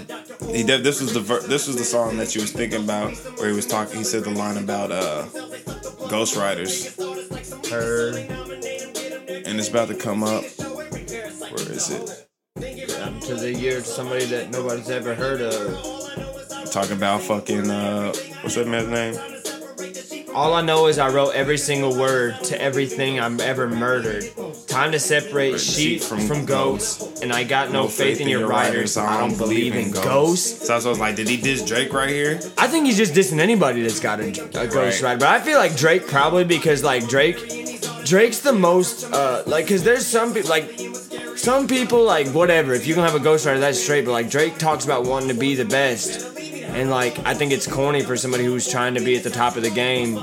he 0.46 0.64
did. 0.64 0.84
This 0.84 1.02
was 1.02 1.14
the 1.14 1.20
ver- 1.20 1.42
this 1.42 1.68
was 1.68 1.76
the 1.76 1.84
song 1.84 2.18
that 2.18 2.34
you 2.36 2.42
was 2.42 2.54
thinking 2.54 2.84
about 2.84 3.14
where 3.40 3.50
he 3.50 3.56
was 3.56 3.66
talking. 3.66 3.98
He 3.98 4.04
said 4.04 4.24
the 4.24 4.30
line 4.30 4.58
about 4.58 4.92
uh, 4.92 5.24
Ghost 6.08 6.38
Riders, 6.38 6.96
Heard. 7.70 8.16
and 8.16 9.60
it's 9.60 9.68
about 9.70 9.90
to 9.90 9.96
come 9.96 10.24
up. 10.24 10.44
Where 10.60 11.72
is 11.72 11.90
it? 11.90 12.27
To 13.28 13.36
the 13.36 13.54
year 13.54 13.80
to 13.82 13.86
somebody 13.86 14.24
that 14.26 14.52
nobody's 14.52 14.90
ever 14.90 15.14
heard 15.14 15.42
of. 15.42 16.72
Talking 16.72 16.94
about 16.94 17.22
fucking 17.22 17.70
uh, 17.70 18.14
what's 18.42 18.56
that 18.56 18.68
man's 18.68 18.88
name? 18.88 20.34
All 20.34 20.54
I 20.54 20.62
know 20.62 20.88
is 20.88 20.98
I 20.98 21.10
wrote 21.10 21.32
every 21.36 21.58
single 21.58 21.98
word 21.98 22.42
to 22.46 22.62
everything 22.62 23.20
I'm 23.20 23.42
ever 23.42 23.68
murdered. 23.68 24.30
Time 24.68 24.94
to 24.94 25.00
separate 25.00 25.60
sheep 25.60 26.02
from, 26.02 26.20
from 26.22 26.46
ghosts, 26.46 27.22
and 27.22 27.34
I 27.34 27.44
got 27.44 27.72
no, 27.72 27.88
faith, 27.88 28.22
in 28.22 28.30
your 28.30 28.48
writers. 28.48 28.96
I 28.96 29.20
don't 29.20 29.38
believe 29.38 29.76
in 29.76 29.92
ghosts. 29.92 30.68
So 30.68 30.74
I 30.74 30.78
was 30.78 31.00
like, 31.00 31.16
did 31.18 31.28
he 31.28 31.36
diss 31.36 31.66
Drake 31.66 31.92
right 31.92 32.10
here? 32.10 32.40
I 32.58 32.68
think 32.68 32.86
he's 32.86 32.98
just 32.98 33.14
dissing 33.14 33.40
anybody 33.40 33.82
that's 33.82 34.00
got 34.00 34.20
a, 34.22 34.30
a 34.30 34.68
ghost 34.68 35.02
Right. 35.02 35.04
rider. 35.04 35.20
But 35.20 35.30
I 35.30 35.42
feel 35.42 35.58
like 35.58 35.76
Drake 35.76 36.08
probably 36.08 36.46
because 36.46 36.84
like 36.84 37.08
Drake, 37.10 37.38
Drake's 38.06 38.40
the 38.40 38.54
most 38.54 39.12
uh 39.12 39.44
like 39.48 39.66
because 39.66 39.84
there's 39.84 40.06
some 40.06 40.34
people 40.34 40.50
like 40.50 40.87
some 41.48 41.66
people 41.66 42.04
like 42.04 42.28
whatever. 42.32 42.74
If 42.74 42.86
you 42.88 42.94
gonna 42.94 43.10
have 43.10 43.20
a 43.20 43.24
ghostwriter, 43.24 43.62
that's 43.62 43.82
straight. 43.82 44.04
But 44.04 44.12
like 44.12 44.30
Drake 44.30 44.58
talks 44.58 44.84
about 44.84 45.06
wanting 45.06 45.30
to 45.30 45.34
be 45.34 45.56
the 45.56 45.64
best, 45.64 46.38
and 46.38 46.90
like 46.90 47.18
I 47.26 47.34
think 47.34 47.54
it's 47.54 47.66
corny 47.66 48.02
for 48.04 48.18
somebody 48.18 48.44
who's 48.44 48.70
trying 48.70 48.96
to 48.96 49.00
be 49.00 49.16
at 49.16 49.24
the 49.24 49.30
top 49.30 49.56
of 49.56 49.64
the 49.64 49.70
game. 49.70 50.22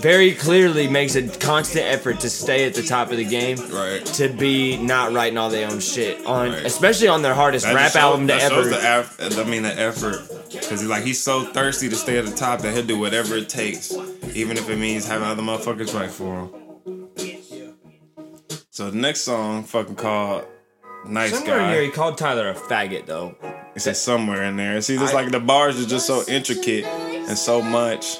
Very 0.00 0.32
clearly 0.32 0.88
makes 0.88 1.16
a 1.16 1.28
constant 1.38 1.84
effort 1.84 2.20
to 2.20 2.30
stay 2.30 2.64
at 2.64 2.72
the 2.72 2.82
top 2.82 3.10
of 3.10 3.18
the 3.18 3.26
game. 3.26 3.58
Right. 3.70 4.02
To 4.20 4.30
be 4.30 4.78
not 4.78 5.12
writing 5.12 5.36
all 5.36 5.50
their 5.50 5.70
own 5.70 5.80
shit 5.80 6.24
on, 6.24 6.52
Right. 6.52 6.64
especially 6.64 7.08
on 7.08 7.20
their 7.20 7.34
hardest 7.34 7.66
That 7.66 7.74
rap 7.74 7.94
album 7.94 8.26
to 8.28 8.32
that 8.32 8.50
ever. 8.50 8.62
shows 8.62 8.70
the 8.70 8.82
eff- 8.82 9.38
I 9.38 9.44
mean 9.44 9.64
the 9.64 9.78
effort, 9.78 10.22
because 10.50 10.80
he's 10.80 10.88
like 10.88 11.04
he's 11.04 11.22
so 11.22 11.42
thirsty 11.44 11.90
to 11.90 11.94
stay 11.96 12.16
at 12.16 12.24
the 12.24 12.32
top 12.34 12.60
that 12.62 12.72
he'll 12.72 12.86
do 12.86 12.98
whatever 12.98 13.36
it 13.36 13.50
takes, 13.50 13.92
even 14.34 14.56
if 14.56 14.70
it 14.70 14.78
means 14.78 15.06
having 15.06 15.26
other 15.28 15.42
motherfuckers 15.42 15.92
write 15.94 16.10
for 16.10 16.34
him. 16.34 16.50
So 18.70 18.90
the 18.90 18.96
next 18.96 19.20
song, 19.20 19.62
fucking 19.64 19.94
called 19.96 20.44
"Nice 21.06 21.32
Somewhere 21.32 21.60
in 21.60 21.70
here, 21.70 21.82
he 21.82 21.90
called 21.90 22.18
Tyler 22.18 22.48
a 22.50 22.54
faggot 22.54 23.06
though. 23.06 23.34
It 23.74 23.80
says 23.80 24.00
somewhere 24.00 24.42
in 24.44 24.56
there. 24.56 24.80
See, 24.80 24.96
this 24.96 25.10
I- 25.10 25.14
like 25.14 25.30
the 25.30 25.40
bars 25.40 25.80
are 25.82 25.86
just 25.88 26.06
so 26.06 26.22
intricate 26.28 26.84
and 26.84 27.36
so 27.36 27.60
much. 27.60 28.18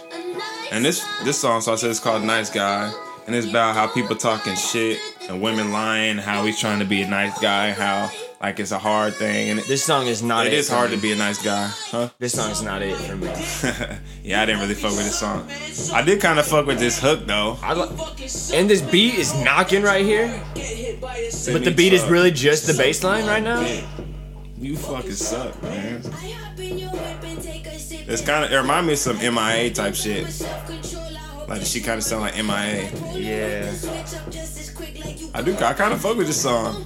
And 0.73 0.85
this 0.85 1.05
this 1.25 1.39
song, 1.39 1.61
so 1.61 1.73
I 1.73 1.77
said 1.77 1.91
it's 1.91 2.01
called 2.01 2.25
"Nice 2.25 2.51
Guy," 2.51 2.93
and 3.27 3.35
it's 3.37 3.47
about 3.49 3.75
how 3.75 3.87
people 3.87 4.17
talking 4.17 4.57
shit 4.57 4.99
and 5.29 5.41
women 5.41 5.73
lying, 5.73 6.19
how 6.19 6.45
he's 6.45 6.59
trying 6.59 6.81
to 6.81 6.85
be 6.85 7.03
a 7.03 7.09
nice 7.09 7.39
guy, 7.39 7.71
how 7.73 8.11
like 8.41 8.61
it's 8.61 8.73
a 8.73 8.79
hard 8.79 9.15
thing, 9.15 9.51
and 9.51 9.59
it, 9.61 9.67
This 9.67 9.83
song 9.85 10.07
is 10.07 10.23
not. 10.23 10.47
it 10.47 10.53
it 10.53 10.59
is 10.59 10.69
hard 10.69 10.91
me. 10.91 10.97
to 10.97 11.03
be 11.03 11.13
a 11.13 11.17
nice 11.17 11.43
guy, 11.43 11.67
huh? 11.91 12.11
This 12.19 12.33
song's 12.35 12.63
not 12.63 12.83
it 12.83 12.97
for 12.97 13.17
me. 13.17 13.27
yeah, 14.23 14.43
I 14.43 14.47
didn't 14.47 14.61
really 14.61 14.75
fuck 14.75 14.91
with 14.93 15.05
this 15.05 15.19
song. 15.19 15.49
I 15.93 16.03
did 16.03 16.21
kind 16.21 16.39
of 16.39 16.47
fuck 16.47 16.67
with 16.67 16.79
this 16.79 16.99
hook 17.01 17.27
though. 17.27 17.59
I 17.63 17.75
li- 17.75 17.89
and 18.53 18.69
this 18.69 18.83
beat 18.83 19.15
is 19.15 19.35
knocking 19.43 19.83
right 19.83 20.05
here, 20.05 20.29
but 20.55 21.65
the 21.65 21.73
beat 21.75 21.93
is 21.93 22.05
really 22.05 22.31
just 22.31 22.67
the 22.67 22.75
bass 22.75 23.03
line 23.03 23.27
right 23.27 23.43
now. 23.43 23.61
You 24.59 24.77
fucking 24.77 25.13
suck, 25.13 25.63
man. 25.63 26.03
It's 28.07 28.23
kind 28.23 28.45
of 28.45 28.53
it 28.53 28.57
remind 28.57 28.87
me 28.87 28.93
of 28.95 28.99
some 28.99 29.17
MIA 29.19 29.71
type 29.73 29.95
shit. 29.95 30.25
Like 31.49 31.63
she 31.63 31.81
kind 31.81 31.99
of 31.99 32.05
sound 32.05 32.23
like 32.23 32.35
MIA. 32.37 32.91
Yeah. 33.15 33.73
I 35.35 35.43
do. 35.43 35.55
I 35.57 35.73
kind 35.75 35.93
of 35.93 36.01
fuck 36.01 36.17
with 36.17 36.27
this 36.29 36.41
song. 36.41 36.85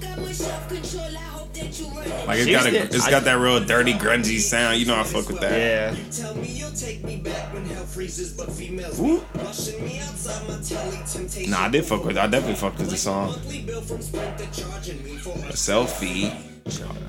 Like 2.26 2.38
it's 2.38 2.46
She's 2.46 2.56
got 2.56 2.66
a, 2.66 2.70
the- 2.70 2.82
it's 2.84 3.06
I- 3.06 3.10
got 3.10 3.24
that 3.24 3.34
real 3.38 3.60
dirty, 3.64 3.92
grungy 3.94 4.38
sound. 4.38 4.78
You 4.78 4.86
know 4.86 4.96
I 4.98 5.02
fuck 5.04 5.28
with 5.28 5.40
that. 5.40 5.52
Yeah. 5.52 5.96
Tell 6.10 6.34
me 6.36 6.48
you'll 6.48 6.70
take 6.72 7.02
me 7.04 7.16
back 7.16 7.52
when 7.52 7.64
hell 7.66 7.84
freezes, 7.84 8.32
but 8.32 8.50
females 8.52 9.00
Ooh. 9.00 9.22
rushing 9.34 9.84
me 9.84 9.98
outside 10.00 10.46
my 10.48 10.58
telly 10.62 10.98
temptation. 11.06 11.50
Nah, 11.50 11.62
I 11.64 11.68
did 11.68 11.84
fuck 11.84 12.04
with. 12.04 12.16
I 12.18 12.26
definitely 12.26 12.56
fucked 12.56 12.78
with 12.78 12.90
the 12.90 12.96
song. 12.96 13.28
Monthly 13.28 13.62
bill 13.62 13.80
from 13.80 14.02
Sprint, 14.02 14.38
they're 14.38 14.46
charging 14.52 15.02
me 15.04 15.16
for 15.16 15.30
A 15.30 15.52
selfie. 15.52 16.32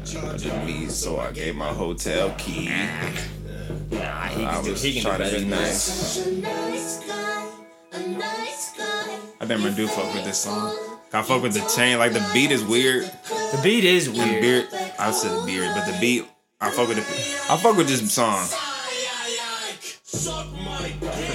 Charging 0.05 0.65
me, 0.65 0.87
so 0.87 1.19
I 1.19 1.31
gave 1.33 1.55
my 1.55 1.67
hotel 1.67 2.33
key. 2.37 2.69
Nah, 2.69 4.23
he 4.27 4.45
I 4.45 4.53
can 4.53 4.63
do, 4.63 4.71
was 4.71 4.81
he 4.81 4.93
can 4.93 5.03
do 5.03 5.09
trying 5.09 5.17
to 5.19 5.23
better 5.25 5.37
be 5.37 5.41
than 5.43 5.49
that. 5.51 5.59
nice. 5.59 6.99
I 9.41 9.45
never 9.45 9.69
do 9.71 9.87
fuck 9.87 10.13
with 10.13 10.23
this 10.25 10.39
song. 10.39 10.98
I 11.11 11.23
fuck 11.23 11.41
with 11.41 11.53
the 11.53 11.61
chain. 11.75 11.97
Like 11.97 12.13
the 12.13 12.27
beat 12.33 12.51
is 12.51 12.63
weird. 12.63 13.03
The 13.03 13.59
beat 13.63 13.83
is 13.83 14.09
weird. 14.09 14.41
beard, 14.41 14.67
I 14.99 15.11
said 15.11 15.31
the 15.31 15.45
beard, 15.45 15.71
but 15.73 15.85
the 15.91 15.97
beat, 15.99 16.25
I 16.61 16.69
fuck 16.69 16.87
with 16.87 16.97
the, 16.97 17.53
I 17.53 17.57
fuck 17.57 17.75
with 17.77 17.87
this 17.87 18.13
song. 18.13 18.47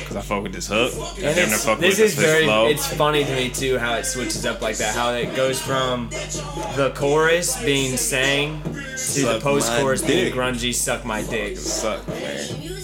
Cause 0.06 0.16
I 0.16 0.20
fuck 0.20 0.42
with 0.42 0.52
this 0.52 0.68
hook. 0.68 0.92
I 0.94 1.26
And 1.26 1.36
damn 1.36 1.59
fuck 1.59 1.78
this 1.80 1.98
is 1.98 2.14
very. 2.14 2.44
flow. 2.44 2.66
It's 2.66 2.86
funny 2.94 3.24
to 3.24 3.34
me 3.34 3.51
too 3.51 3.78
how 3.78 3.94
it 3.94 4.05
switches 4.05 4.46
up 4.46 4.60
like 4.60 4.76
that. 4.76 4.94
How 4.94 5.12
it 5.12 5.34
goes 5.34 5.60
from 5.60 6.09
the 6.76 6.92
chorus 6.94 7.60
being 7.64 7.96
sang 7.96 8.62
to 8.62 9.22
the 9.22 9.40
post-chorus 9.42 10.02
being 10.02 10.32
grungy. 10.32 10.74
Suck 10.74 11.05
my 11.05 11.22
dick. 11.22 11.56
Suck, 11.56 12.06
man. 12.09 12.84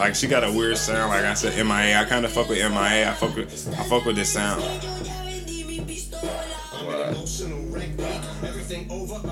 Like 0.00 0.14
she 0.14 0.26
got 0.28 0.44
a 0.44 0.50
weird 0.50 0.78
sound. 0.78 1.10
Like 1.10 1.26
I 1.26 1.34
said, 1.34 1.54
MIA. 1.62 2.00
I 2.00 2.06
kind 2.06 2.24
of 2.24 2.32
fuck 2.32 2.48
with 2.48 2.56
MIA. 2.56 3.10
I 3.10 3.12
fuck 3.12 3.36
with, 3.36 3.68
I 3.78 3.84
fuck 3.84 4.06
with 4.06 4.16
this 4.16 4.32
sound. 4.32 4.62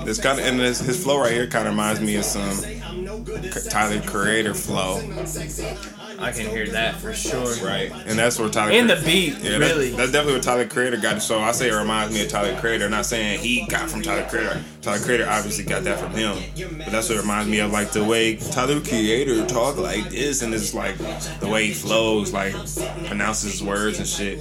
This 0.05 0.19
kind 0.21 0.39
of 0.39 0.45
and 0.45 0.59
this, 0.59 0.79
his 0.79 1.03
flow 1.03 1.19
right 1.19 1.31
here 1.31 1.47
kind 1.47 1.67
of 1.67 1.73
reminds 1.73 2.01
me 2.01 2.17
of 2.17 2.23
some 2.23 2.55
Tyler 3.69 3.99
Creator 4.01 4.53
flow, 4.53 5.01
I 6.19 6.31
can 6.31 6.49
hear 6.49 6.67
that 6.67 6.95
for 6.95 7.13
sure. 7.13 7.55
right? 7.65 7.91
And 8.05 8.17
that's 8.19 8.37
where 8.39 8.49
Tyler 8.49 8.71
And 8.71 8.89
the 8.89 9.01
beat, 9.05 9.37
Yeah, 9.39 9.57
that's, 9.57 9.73
really. 9.73 9.89
that's 9.91 10.11
definitely 10.11 10.33
what 10.33 10.43
Tyler 10.43 10.67
Creator 10.67 10.97
got. 10.97 11.21
So 11.21 11.39
I 11.39 11.51
say 11.51 11.69
it 11.69 11.73
reminds 11.75 12.13
me 12.13 12.23
of 12.23 12.29
Tyler 12.29 12.59
Creator. 12.59 12.89
Not 12.89 13.05
saying 13.05 13.39
he 13.39 13.65
got 13.67 13.89
from 13.89 14.01
Tyler 14.01 14.27
Creator. 14.29 14.61
Tyler 14.81 14.99
Creator 14.99 15.27
obviously 15.29 15.63
got 15.65 15.83
that 15.85 15.99
from 15.99 16.11
him. 16.11 16.37
But 16.79 16.91
that's 16.91 17.09
what 17.09 17.17
it 17.17 17.21
reminds 17.21 17.49
me 17.49 17.59
of, 17.59 17.71
like 17.71 17.91
the 17.91 18.03
way 18.03 18.35
Tyler 18.35 18.81
Creator 18.81 19.45
talk 19.47 19.77
like 19.77 20.09
this, 20.09 20.41
and 20.41 20.53
it's 20.53 20.73
like 20.73 20.97
the 21.39 21.47
way 21.47 21.67
he 21.67 21.73
flows, 21.73 22.33
like 22.33 22.53
pronounces 23.07 23.63
words 23.63 23.97
and 23.99 24.07
shit. 24.07 24.39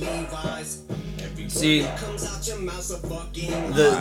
See, 1.48 1.80
the 1.80 1.88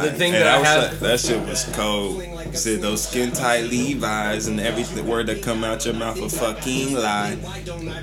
the 0.01 0.11
thing 0.17 0.33
Hey, 0.33 0.39
that 0.39 0.47
I 0.47 0.59
was- 0.59 0.67
have. 0.67 0.99
that 0.99 1.19
shit 1.19 1.41
was 1.47 1.63
cold. 1.73 2.17
Said 2.57 2.81
those 2.81 3.07
skin 3.07 3.31
tight 3.31 3.65
Levi's 3.65 4.47
and 4.47 4.59
every 4.59 5.01
word 5.03 5.27
that 5.27 5.43
come 5.43 5.63
out 5.63 5.85
your 5.85 5.93
mouth 5.93 6.19
a 6.19 6.27
fucking 6.27 6.95
lie. 6.95 7.37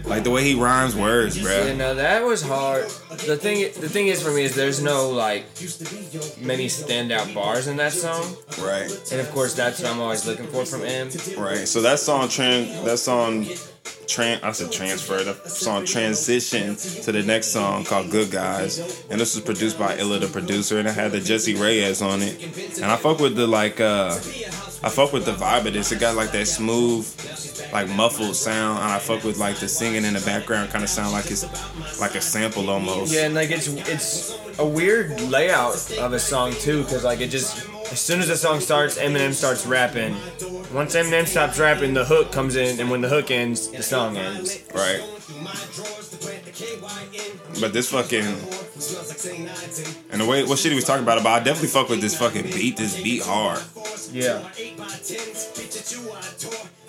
Like 0.04 0.22
the 0.22 0.30
way 0.30 0.44
he 0.44 0.54
rhymes 0.54 0.94
words, 0.94 1.40
bro. 1.42 1.66
You 1.66 1.74
know 1.74 1.94
that 1.96 2.22
was 2.22 2.40
hard. 2.40 2.84
The 3.26 3.36
thing, 3.36 3.62
the 3.80 3.88
thing 3.88 4.06
is 4.06 4.22
for 4.22 4.30
me 4.30 4.44
is 4.44 4.54
there's 4.54 4.80
no 4.80 5.10
like 5.10 5.44
many 6.40 6.66
standout 6.66 7.34
bars 7.34 7.66
in 7.66 7.76
that 7.78 7.92
song, 7.92 8.36
Right. 8.60 8.88
and 9.10 9.20
of 9.20 9.28
course 9.32 9.54
that's 9.54 9.80
what 9.80 9.90
I'm 9.90 10.00
always 10.00 10.24
looking 10.26 10.46
for 10.46 10.64
from 10.64 10.82
M. 10.82 11.08
Right. 11.36 11.66
So 11.66 11.82
that 11.82 11.98
song 11.98 12.28
that 12.28 12.98
song 12.98 13.46
tran 14.06 14.42
I 14.42 14.52
said 14.52 14.72
transfer, 14.72 15.22
The 15.22 15.34
song 15.48 15.84
transition 15.84 16.76
to 16.76 17.12
the 17.12 17.22
next 17.22 17.48
song 17.48 17.84
called 17.84 18.10
Good 18.10 18.30
Guys. 18.30 19.04
And 19.10 19.20
this 19.20 19.34
was 19.34 19.44
produced 19.44 19.78
by 19.78 19.96
Illa 19.96 20.18
the 20.18 20.28
producer 20.28 20.78
and 20.78 20.88
it 20.88 20.94
had 20.94 21.12
the 21.12 21.20
Jessie 21.20 21.54
Reyez 21.54 22.04
on 22.04 22.22
it. 22.22 22.76
And 22.76 22.90
I 22.90 22.96
fuck 22.96 23.18
with 23.18 23.36
the 23.36 23.46
like 23.46 23.80
uh 23.80 24.18
I 24.84 24.90
fuck 24.90 25.14
with 25.14 25.24
the 25.24 25.32
vibe 25.32 25.64
of 25.66 25.72
this. 25.72 25.92
It 25.92 25.98
got 25.98 26.14
like 26.14 26.30
that 26.32 26.46
smooth, 26.46 27.08
like 27.72 27.88
muffled 27.88 28.36
sound, 28.36 28.80
and 28.80 28.92
I 28.92 28.98
fuck 28.98 29.24
with 29.24 29.38
like 29.38 29.56
the 29.56 29.66
singing 29.66 30.04
in 30.04 30.12
the 30.12 30.20
background 30.20 30.70
kind 30.72 30.84
of 30.84 30.90
sound 30.90 31.12
like 31.12 31.30
it's 31.30 31.42
like 31.98 32.14
a 32.14 32.20
sample 32.20 32.68
almost. 32.68 33.10
Yeah, 33.10 33.24
and 33.24 33.34
like 33.34 33.50
it's 33.50 33.66
it's 33.66 34.38
a 34.58 34.66
weird 34.66 35.18
layout 35.22 35.90
of 35.96 36.12
a 36.12 36.18
song 36.18 36.52
too, 36.52 36.82
because 36.82 37.02
like 37.02 37.20
it 37.20 37.28
just 37.30 37.66
as 37.90 38.00
soon 38.00 38.20
as 38.20 38.28
the 38.28 38.36
song 38.36 38.60
starts, 38.60 38.98
Eminem 38.98 39.32
starts 39.32 39.66
rapping. 39.66 40.16
Once 40.72 40.94
Eminem 40.94 41.26
stops 41.26 41.58
rapping, 41.58 41.94
the 41.94 42.04
hook 42.04 42.32
comes 42.32 42.56
in, 42.56 42.80
and 42.80 42.90
when 42.90 43.00
the 43.00 43.08
hook 43.08 43.30
ends, 43.30 43.68
the 43.68 43.82
song 43.82 44.16
ends. 44.16 44.62
Right. 44.74 45.02
But 47.60 47.72
this 47.72 47.90
fucking 47.90 48.24
and 50.10 50.20
the 50.20 50.26
way 50.26 50.44
what 50.44 50.58
shit 50.58 50.72
he 50.72 50.76
was 50.76 50.84
talking 50.84 51.02
about, 51.02 51.22
but 51.22 51.30
I 51.30 51.38
definitely 51.42 51.68
fuck 51.68 51.88
with 51.88 52.00
this 52.00 52.18
fucking 52.18 52.42
beat. 52.42 52.76
This 52.76 53.00
beat 53.02 53.22
hard. 53.22 53.62
Yeah. 54.12 54.46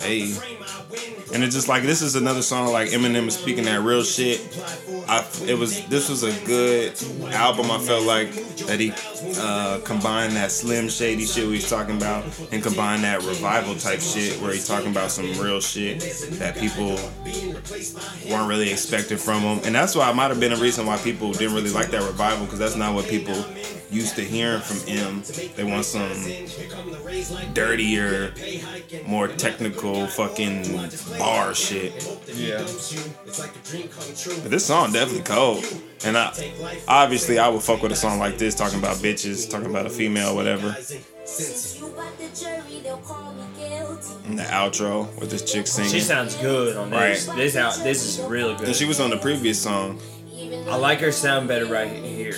Hey. 0.00 0.34
And 1.34 1.42
it's 1.42 1.54
just 1.54 1.68
like 1.68 1.82
this 1.82 2.02
is 2.02 2.14
another 2.14 2.42
song 2.42 2.72
like 2.72 2.90
Eminem 2.90 3.26
is 3.26 3.36
speaking 3.36 3.64
that 3.64 3.80
real 3.80 4.02
shit. 4.02 4.40
I 5.08 5.26
it 5.46 5.58
was 5.58 5.86
this 5.86 6.08
was 6.08 6.22
a 6.22 6.32
good 6.46 6.94
album. 7.32 7.70
I 7.70 7.78
felt 7.78 8.04
like 8.04 8.32
that 8.66 8.78
he 8.80 8.92
uh, 9.38 9.80
combined 9.84 10.34
that 10.36 10.50
Slim 10.50 10.88
Shady 10.88 11.24
shit 11.24 11.46
we 11.46 11.54
was 11.54 11.68
talking 11.68 11.96
about 11.96 12.24
and 12.52 12.62
combined 12.62 13.04
that 13.04 13.22
revival 13.22 13.74
type 13.76 14.00
shit 14.00 14.40
where 14.40 14.52
he's 14.52 14.66
talking 14.68 14.90
about 14.90 15.10
some 15.10 15.32
real 15.38 15.60
shit 15.60 16.00
that 16.38 16.56
people 16.56 16.96
weren't 18.30 18.48
really 18.48 18.70
expected 18.70 19.20
from 19.20 19.40
him. 19.40 19.60
And 19.64 19.74
that's 19.74 19.94
why 19.94 20.10
it 20.10 20.14
might 20.14 20.28
have 20.28 20.40
been 20.40 20.52
a 20.52 20.56
reason 20.56 20.86
why 20.86 20.96
people 20.98 21.32
didn't 21.32 21.54
really 21.54 21.70
like 21.70 21.90
that 21.90 22.02
revival 22.02 22.44
because 22.44 22.58
that's 22.58 22.76
not 22.76 22.94
what 22.94 23.06
people 23.06 23.34
used 23.90 24.16
to 24.16 24.22
hearing 24.22 24.60
from 24.60 24.78
him. 24.86 25.22
They 25.54 25.64
want 25.64 25.84
some 25.84 26.12
dirtier, 27.54 28.34
more 29.06 29.28
technical 29.28 30.06
fucking 30.06 30.64
bar 31.18 31.54
shit. 31.54 31.92
Yeah. 32.34 32.58
But 32.58 34.50
this 34.50 34.66
song 34.66 34.92
definitely 34.92 35.22
cold. 35.22 35.64
And 36.04 36.16
I 36.16 36.32
obviously 36.88 37.38
I 37.38 37.48
would 37.48 37.62
fuck 37.62 37.82
with 37.82 37.92
a 37.92 37.96
song 37.96 38.18
like 38.18 38.38
this, 38.38 38.54
talking 38.54 38.78
about 38.78 38.96
bitches, 38.96 39.48
talking 39.48 39.70
about 39.70 39.86
a 39.86 39.90
female, 39.90 40.34
whatever. 40.34 40.76
And 44.26 44.38
the 44.38 44.44
outro 44.44 45.12
with 45.18 45.30
this 45.30 45.42
chick 45.50 45.66
singing. 45.66 45.90
She 45.90 46.00
sounds 46.00 46.36
good 46.36 46.76
on 46.76 46.90
this. 46.90 47.26
Right. 47.26 47.36
This 47.36 47.56
out. 47.56 47.76
This 47.82 48.04
is 48.04 48.24
really 48.24 48.54
good. 48.54 48.68
and 48.68 48.76
she 48.76 48.84
was 48.84 49.00
on 49.00 49.10
the 49.10 49.16
previous 49.16 49.60
song. 49.60 50.00
I 50.68 50.76
like 50.76 51.00
her 51.00 51.12
sound 51.12 51.48
better 51.48 51.66
right 51.66 51.90
here. 51.90 52.34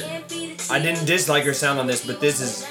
I 0.70 0.78
didn't 0.78 1.04
dislike 1.06 1.44
her 1.44 1.52
sound 1.54 1.78
on 1.78 1.86
this, 1.86 2.06
but 2.06 2.20
this 2.20 2.40
is 2.40 2.66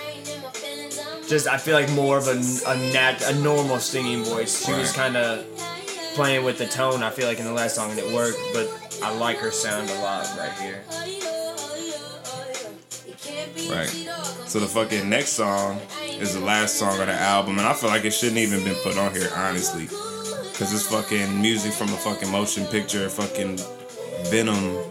just 1.28 1.48
I 1.48 1.58
feel 1.58 1.74
like 1.76 1.90
more 1.92 2.18
of 2.18 2.28
a 2.28 2.32
a 2.68 2.78
nat 2.94 3.22
a 3.30 3.36
normal 3.40 3.80
singing 3.80 4.24
voice. 4.24 4.66
She 4.66 4.72
was 4.74 4.92
kind 4.94 5.18
of 5.18 5.46
playing 6.16 6.44
with 6.46 6.58
the 6.58 6.66
tone. 6.66 7.04
I 7.04 7.10
feel 7.10 7.28
like 7.28 7.40
in 7.40 7.46
the 7.46 7.54
last 7.54 7.76
song 7.76 7.92
and 7.92 8.00
it 8.00 8.12
worked, 8.14 8.40
but 8.54 8.68
I 9.04 9.14
like 9.18 9.38
her 9.38 9.52
sound 9.52 9.90
a 9.90 10.00
lot 10.02 10.26
right 10.38 10.52
here. 10.54 10.82
Right. 13.70 13.90
So 14.46 14.60
the 14.60 14.68
fucking 14.68 15.10
next 15.10 15.30
song 15.32 15.82
is 16.04 16.34
the 16.34 16.40
last 16.40 16.76
song 16.76 17.00
of 17.00 17.08
the 17.08 17.14
album, 17.14 17.58
and 17.58 17.68
I 17.68 17.74
feel 17.74 17.90
like 17.90 18.06
it 18.06 18.12
shouldn't 18.12 18.38
even 18.38 18.64
been 18.64 18.76
put 18.84 18.98
on 18.98 19.14
here, 19.14 19.30
honestly. 19.36 19.88
Cause 20.58 20.74
it's 20.74 20.88
fucking 20.88 21.40
music 21.40 21.72
from 21.72 21.90
a 21.90 21.98
fucking 21.98 22.32
motion 22.32 22.66
picture, 22.66 23.10
fucking 23.10 23.60
Venom 24.32 24.84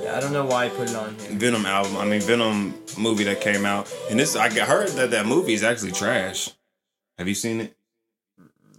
Yeah, 0.00 0.16
I 0.16 0.20
don't 0.20 0.32
know 0.32 0.46
why 0.46 0.66
I 0.66 0.68
put 0.70 0.88
it 0.88 0.96
on 0.96 1.14
here. 1.18 1.32
Venom 1.32 1.66
album. 1.66 1.96
I 1.98 2.06
mean 2.06 2.22
Venom 2.22 2.74
movie 2.96 3.24
that 3.24 3.40
came 3.40 3.66
out, 3.66 3.92
and 4.08 4.18
this 4.18 4.34
I 4.34 4.48
heard 4.48 4.88
that 4.90 5.10
that 5.10 5.26
movie 5.26 5.52
is 5.52 5.62
actually 5.62 5.92
trash. 5.92 6.50
Have 7.18 7.28
you 7.28 7.34
seen 7.34 7.60
it? 7.60 7.76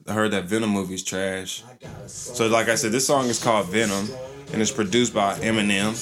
I 0.08 0.14
heard 0.14 0.32
that 0.32 0.46
Venom 0.46 0.72
movie's 0.72 1.04
trash. 1.04 1.64
So 2.08 2.48
like 2.48 2.70
I 2.70 2.76
said, 2.76 2.92
this 2.92 3.06
song 3.06 3.28
is 3.28 3.42
called 3.42 3.68
Venom, 3.68 4.10
and 4.52 4.62
it's 4.62 4.72
produced 4.72 5.14
by 5.14 5.36
Eminem. 5.40 5.94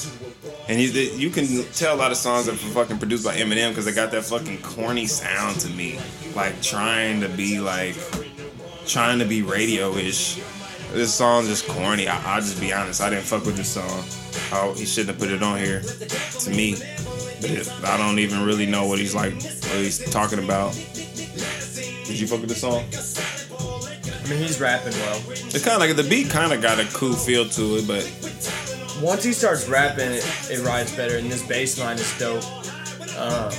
And 0.69 0.79
you, 0.79 0.89
you 0.91 1.31
can 1.31 1.47
tell 1.73 1.95
a 1.95 1.97
lot 1.97 2.11
of 2.11 2.17
songs 2.17 2.45
that 2.45 2.53
are 2.53 2.57
fucking 2.57 2.99
produced 2.99 3.25
by 3.25 3.35
Eminem 3.35 3.69
because 3.69 3.85
they 3.85 3.91
got 3.91 4.11
that 4.11 4.23
fucking 4.23 4.61
corny 4.61 5.07
sound 5.07 5.59
to 5.61 5.69
me, 5.71 5.99
like 6.35 6.61
trying 6.61 7.21
to 7.21 7.27
be 7.27 7.59
like, 7.59 7.95
trying 8.85 9.17
to 9.17 9.25
be 9.25 9.41
radio-ish. 9.41 10.39
This 10.93 11.11
song 11.11 11.45
just 11.45 11.67
corny. 11.67 12.07
I, 12.07 12.35
I'll 12.35 12.41
just 12.41 12.61
be 12.61 12.71
honest. 12.71 13.01
I 13.01 13.09
didn't 13.09 13.25
fuck 13.25 13.45
with 13.45 13.57
this 13.57 13.69
song. 13.69 14.03
Oh, 14.53 14.75
he 14.77 14.85
shouldn't 14.85 15.09
have 15.09 15.19
put 15.19 15.31
it 15.31 15.41
on 15.41 15.57
here. 15.57 15.81
To 15.81 16.49
me, 16.51 16.75
but 17.41 17.49
it, 17.49 17.71
I 17.83 17.97
don't 17.97 18.19
even 18.19 18.45
really 18.45 18.67
know 18.67 18.85
what 18.87 18.99
he's 18.99 19.15
like. 19.15 19.33
What 19.33 19.77
he's 19.77 20.07
talking 20.11 20.37
about. 20.37 20.73
Did 20.73 22.19
you 22.19 22.27
fuck 22.27 22.41
with 22.41 22.49
the 22.49 22.55
song? 22.55 22.83
I 24.23 24.29
mean, 24.29 24.39
he's 24.39 24.61
rapping 24.61 24.93
well. 24.93 25.19
It's 25.29 25.63
kind 25.63 25.75
of 25.75 25.79
like 25.79 25.95
the 25.95 26.07
beat 26.07 26.29
kind 26.29 26.53
of 26.53 26.61
got 26.61 26.79
a 26.79 26.85
cool 26.93 27.13
feel 27.13 27.49
to 27.49 27.77
it, 27.77 27.87
but 27.87 28.03
Once 29.01 29.23
he 29.23 29.33
starts 29.33 29.67
rapping, 29.67 30.11
it, 30.11 30.25
it 30.51 30.63
rides 30.65 30.95
better, 30.95 31.17
and 31.17 31.31
this 31.31 31.45
bass 31.47 31.79
line 31.79 31.97
is 31.97 32.17
dope. 32.19 32.43
Um, 33.17 33.51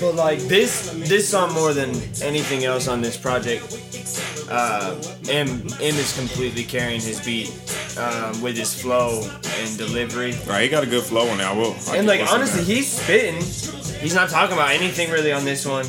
but 0.00 0.14
like 0.14 0.38
this, 0.40 0.90
this 1.08 1.28
song 1.28 1.52
more 1.52 1.72
than 1.72 1.90
anything 2.22 2.64
else 2.64 2.88
on 2.88 3.00
this 3.00 3.16
project, 3.16 3.62
uh, 4.50 4.96
M 5.28 5.48
M 5.48 5.94
is 5.96 6.16
completely 6.16 6.64
carrying 6.64 7.00
his 7.00 7.24
beat 7.24 7.48
um, 7.98 8.40
with 8.40 8.56
his 8.56 8.80
flow 8.80 9.22
and 9.58 9.78
delivery. 9.78 10.32
right, 10.48 10.62
he 10.62 10.68
got 10.68 10.82
a 10.82 10.86
good 10.86 11.02
flow 11.04 11.28
on 11.28 11.38
that. 11.38 11.52
I 11.52 11.56
will. 11.56 11.76
I 11.88 11.96
And 11.96 12.06
like 12.06 12.20
honestly, 12.32 12.64
he's 12.64 12.88
spitting. 12.88 13.36
He's 14.00 14.14
not 14.14 14.30
talking 14.30 14.54
about 14.54 14.70
anything 14.70 15.10
really 15.10 15.32
on 15.32 15.44
this 15.44 15.66
one, 15.66 15.84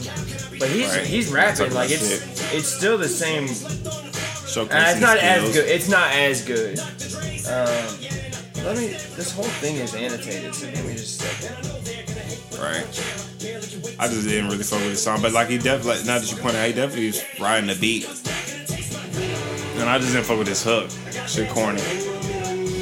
but 0.60 0.70
he's 0.70 0.90
Right. 0.90 1.06
he's 1.08 1.32
rapping 1.32 1.74
like 1.74 1.90
it's 1.90 2.10
shit. 2.10 2.54
it's 2.58 2.68
still 2.68 2.98
the 2.98 3.08
same. 3.08 3.46
Showcasing 3.46 4.72
Uh, 4.74 4.92
it's 4.92 5.00
not 5.00 5.18
as 5.18 5.54
good. 5.54 5.70
It's 5.70 5.88
not 5.90 6.12
as 6.12 6.42
good. 6.44 6.78
Um, 7.48 8.64
let 8.64 8.78
me. 8.78 8.88
This 9.16 9.32
whole 9.32 9.46
thing 9.46 9.78
is 9.78 9.96
annotated, 9.96 10.54
so 10.54 10.70
give 10.72 10.86
me 10.86 10.94
just 10.94 11.22
a 11.22 11.26
second. 11.26 12.62
Right. 12.62 12.86
I 14.00 14.08
just 14.08 14.28
didn't 14.28 14.50
really 14.50 14.64
fuck 14.64 14.80
with 14.80 14.92
the 14.92 14.96
song, 14.96 15.22
but 15.22 15.34
like 15.34 15.50
he 15.50 15.58
definitely, 15.58 16.04
now 16.06 16.20
that 16.20 16.32
you 16.32 16.38
point 16.38 16.56
out, 16.56 16.68
he 16.68 16.74
definitely 16.74 17.08
was 17.08 17.24
riding 17.40 17.68
the 17.68 17.76
beat. 17.76 18.08
And 19.80 19.90
I 19.90 19.98
just 19.98 20.14
didn't 20.14 20.26
fuck 20.26 20.38
with 20.38 20.48
his 20.48 20.64
hook. 20.64 20.92
Shit 21.28 21.50
corny. 21.50 21.82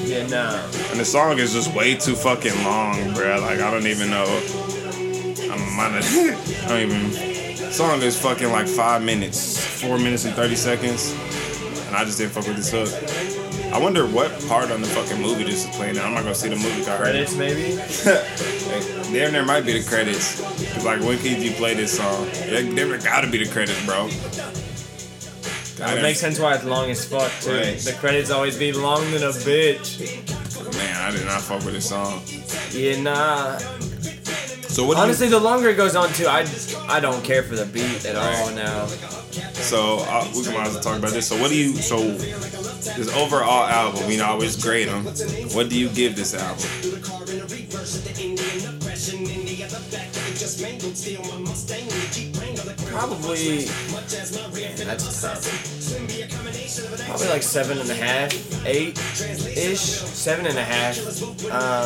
Yeah, 0.10 0.27
nah. 0.27 0.61
And 0.91 0.99
the 0.99 1.06
song 1.06 1.40
is 1.40 1.53
just 1.53 1.73
way 1.73 1.95
too 1.95 2.15
fucking 2.15 2.64
long, 2.65 2.95
bruh. 3.14 3.40
Like 3.41 3.60
I 3.60 3.72
don't 3.72 3.88
even 3.88 4.10
know. 4.10 4.26
I'm 5.52 5.76
might 5.77 6.03
I 6.03 6.68
don't 6.68 6.81
even. 6.81 7.72
Song 7.72 8.02
is 8.02 8.19
fucking 8.19 8.52
like 8.52 8.68
five 8.68 9.03
minutes, 9.03 9.57
four 9.81 9.98
minutes 9.98 10.26
and 10.26 10.34
thirty 10.34 10.56
seconds, 10.56 11.14
and 11.90 11.98
I 11.98 12.06
just 12.06 12.18
didn't 12.20 12.34
fuck 12.34 12.45
with 12.48 12.56
this 12.56 12.70
hook. 12.72 13.74
I 13.74 13.80
wonder 13.80 14.06
what 14.06 14.32
part 14.48 14.70
on 14.72 14.82
the 14.82 14.88
fucking 14.88 15.20
movie 15.22 15.44
this 15.44 15.66
is 15.68 15.76
playing. 15.76 15.98
I'm 15.99 16.14
not 16.14 16.22
gonna 16.24 16.36
see 16.36 16.49
the 16.49 16.56
movie. 16.56 16.84
I 16.86 16.98
heard. 16.98 17.02
Credits 17.02 17.36
maybe. 17.36 17.80
There, 19.10 19.32
there 19.32 19.44
might 19.44 19.66
be 19.66 19.74
the 19.74 19.84
credits. 19.90 20.40
'Cause, 20.40 20.86
like, 20.86 20.99
when 21.02 21.18
could 21.18 21.41
you 21.41 21.49
play 21.53 21.74
this 21.74 21.98
song? 21.98 22.30
There, 22.45 22.61
there 22.61 22.98
gotta 22.99 23.26
be 23.28 23.44
the 23.44 23.49
credits, 23.52 23.84
bro. 23.84 24.07
It 25.82 26.02
makes 26.03 26.20
sense 26.20 26.38
why 26.38 26.53
it's 26.53 26.64
long 26.64 26.91
as 26.91 27.03
fuck 27.06 27.32
too. 27.41 27.57
Right. 27.57 27.80
The 27.80 27.94
credits 27.94 28.30
always 28.30 28.56
be 28.57 28.72
long 28.72 29.10
than 29.11 29.24
a 29.24 29.30
bitch. 29.32 29.98
Man, 30.78 30.95
I 31.02 31.10
did 31.16 31.26
not 31.26 31.41
fuck 31.41 31.66
with 31.66 31.74
this 31.74 31.90
song. 31.90 32.22
Yeah, 32.72 33.02
nah. 33.02 33.57
So 34.80 34.86
what? 34.86 34.94
do 34.94 35.00
you- 35.00 35.04
Honestly, 35.04 35.28
the 35.28 35.40
longer 35.40 35.68
it 35.68 35.76
goes 35.76 35.98
on 35.98 36.08
too, 36.14 36.28
I 36.28 36.48
I 36.88 37.02
don't 37.02 37.22
care 37.22 37.44
for 37.44 37.54
the 37.58 37.66
beat 37.66 38.06
at 38.06 38.16
all 38.16 38.50
now. 38.52 38.86
So 39.56 40.00
uh, 40.08 40.26
we 40.34 40.42
can 40.42 40.54
might 40.54 40.68
as 40.68 40.74
well 40.76 40.82
talk 40.84 40.98
about 40.98 41.12
this. 41.12 41.28
So 41.28 41.36
what 41.38 41.50
do 41.50 41.58
you? 41.58 41.76
So 41.76 42.00
this 42.00 43.14
overall 43.14 43.68
album, 43.68 44.10
you 44.10 44.20
know, 44.20 44.24
I 44.24 44.30
always 44.30 44.56
grade 44.56 44.88
them. 44.88 45.04
What 45.54 45.68
do 45.68 45.78
you 45.78 45.90
give 45.90 46.16
this 46.16 46.34
album? 46.34 46.64
Probably. 52.88 53.66
Man, 54.54 54.88
that's 54.88 55.22
tough. 55.22 55.46
Probably 57.08 57.28
like 57.30 57.44
seven 57.44 57.78
and 57.80 57.90
a 57.90 57.96
half, 57.96 58.66
eight 58.66 58.98
ish, 59.58 59.80
seven 59.80 60.46
and 60.48 60.58
a 60.58 60.64
half. 60.64 60.96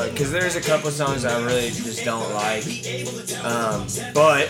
Because 0.09 0.31
there's 0.31 0.55
a 0.55 0.61
couple 0.61 0.89
songs 0.91 1.23
I 1.25 1.39
really 1.45 1.69
just 1.69 2.03
don't 2.03 2.33
like. 2.33 2.65
Um, 3.43 3.85
but 4.13 4.47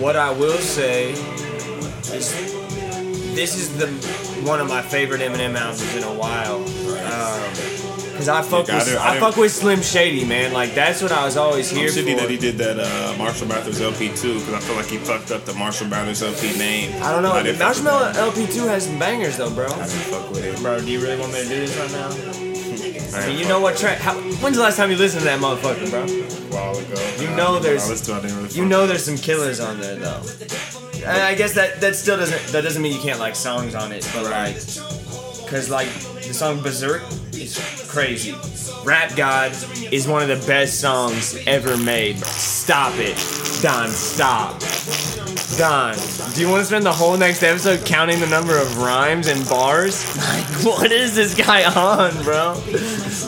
what 0.00 0.16
I 0.16 0.32
will 0.32 0.58
say 0.58 1.12
is 1.12 2.32
this 3.34 3.56
is 3.56 3.76
the 3.78 3.86
one 4.44 4.60
of 4.60 4.68
my 4.68 4.82
favorite 4.82 5.20
Eminem 5.20 5.54
albums 5.54 5.94
in 5.94 6.02
a 6.02 6.12
while. 6.14 6.58
Because 8.20 8.28
I 8.28 8.42
fuck 8.42 8.68
Yeah, 8.68 8.74
with 8.76 8.84
didn't- 8.84 9.00
I 9.00 9.16
I, 9.16 9.20
fuck 9.20 9.36
with 9.36 9.50
Slim 9.52 9.80
Shady, 9.80 10.24
man. 10.26 10.52
Like 10.52 10.74
that's 10.74 11.00
what 11.02 11.10
I 11.10 11.24
was 11.24 11.36
always 11.38 11.70
here 11.70 11.88
I'm 11.88 11.94
shitty 11.94 12.14
for. 12.14 12.20
that 12.20 12.30
he 12.30 12.36
did 12.36 12.58
that 12.58 12.78
uh, 12.78 13.14
Marshall 13.16 13.48
Mathers 13.48 13.80
LP 13.80 14.14
too, 14.14 14.34
because 14.40 14.52
I 14.54 14.60
feel 14.60 14.76
like 14.76 14.86
he 14.86 14.98
fucked 14.98 15.30
up 15.30 15.44
the 15.46 15.54
Marshall 15.54 15.86
Mathers 15.88 16.22
LP 16.22 16.56
name. 16.58 16.92
I 17.02 17.10
don't 17.12 17.22
know. 17.22 17.32
didn't 17.42 17.56
fuck 17.56 17.82
Marshmallow. 17.82 18.12
LP2 18.12 18.68
has 18.68 18.84
some 18.86 18.98
bangers 18.98 19.38
though, 19.38 19.50
bro. 19.54 19.66
I 19.66 19.70
didn't 19.70 19.88
fuck 19.88 20.30
with 20.30 20.44
it. 20.44 20.60
Bro, 20.60 20.80
do 20.80 20.90
you 20.90 21.00
really 21.00 21.18
want 21.18 21.32
me 21.32 21.42
to 21.42 21.48
do 21.48 21.56
this 21.60 21.76
right 21.78 21.92
now? 21.92 22.10
I 23.18 23.22
I 23.22 23.26
mean, 23.28 23.38
you 23.38 23.44
know 23.48 23.58
what 23.60 23.76
track? 23.76 23.98
How, 23.98 24.14
when's 24.14 24.56
the 24.56 24.62
last 24.62 24.76
time 24.76 24.90
you 24.90 24.96
listened 24.96 25.20
to 25.22 25.24
that 25.26 25.40
motherfucker, 25.40 25.90
bro? 25.90 26.02
a 26.02 26.52
while 26.54 26.76
ago. 26.78 27.00
You 27.20 27.28
I- 27.28 27.36
know 27.36 27.58
there's- 27.58 27.88
listened 27.88 28.06
to 28.08 28.14
I 28.14 28.20
didn't 28.20 28.36
really 28.44 28.54
You 28.54 28.66
know 28.66 28.86
there's 28.86 29.04
some 29.04 29.16
killers 29.16 29.60
on 29.60 29.80
there 29.80 29.96
though. 29.96 30.20
And 31.06 31.22
I 31.22 31.34
guess 31.34 31.54
that 31.54 31.80
that 31.80 31.96
still 31.96 32.18
doesn't 32.18 32.52
that 32.52 32.62
doesn't 32.62 32.82
mean 32.82 32.92
you 32.92 33.00
can't 33.00 33.18
like 33.18 33.34
songs 33.34 33.74
on 33.74 33.90
it, 33.92 34.06
but 34.14 34.24
like, 34.24 34.54
cause 35.48 35.70
like 35.70 35.88
the 36.22 36.34
song 36.34 36.60
Berserk 36.62 37.02
is 37.32 37.56
crazy. 37.90 38.32
Rap 38.84 39.16
God 39.16 39.50
is 39.92 40.06
one 40.06 40.22
of 40.22 40.28
the 40.28 40.46
best 40.46 40.80
songs 40.80 41.36
ever 41.46 41.76
made. 41.76 42.18
Stop 42.18 42.92
it, 42.96 43.16
Don. 43.62 43.88
Stop. 43.88 45.09
Don, 45.56 45.96
do 46.34 46.40
you 46.40 46.48
want 46.48 46.60
to 46.60 46.64
spend 46.64 46.86
the 46.86 46.92
whole 46.92 47.16
next 47.16 47.42
episode 47.42 47.84
counting 47.84 48.20
the 48.20 48.26
number 48.26 48.56
of 48.56 48.78
rhymes 48.78 49.26
and 49.26 49.46
bars? 49.48 50.16
Like, 50.16 50.44
what 50.64 50.92
is 50.92 51.14
this 51.14 51.34
guy 51.34 51.64
on, 51.64 52.12
bro? 52.22 52.54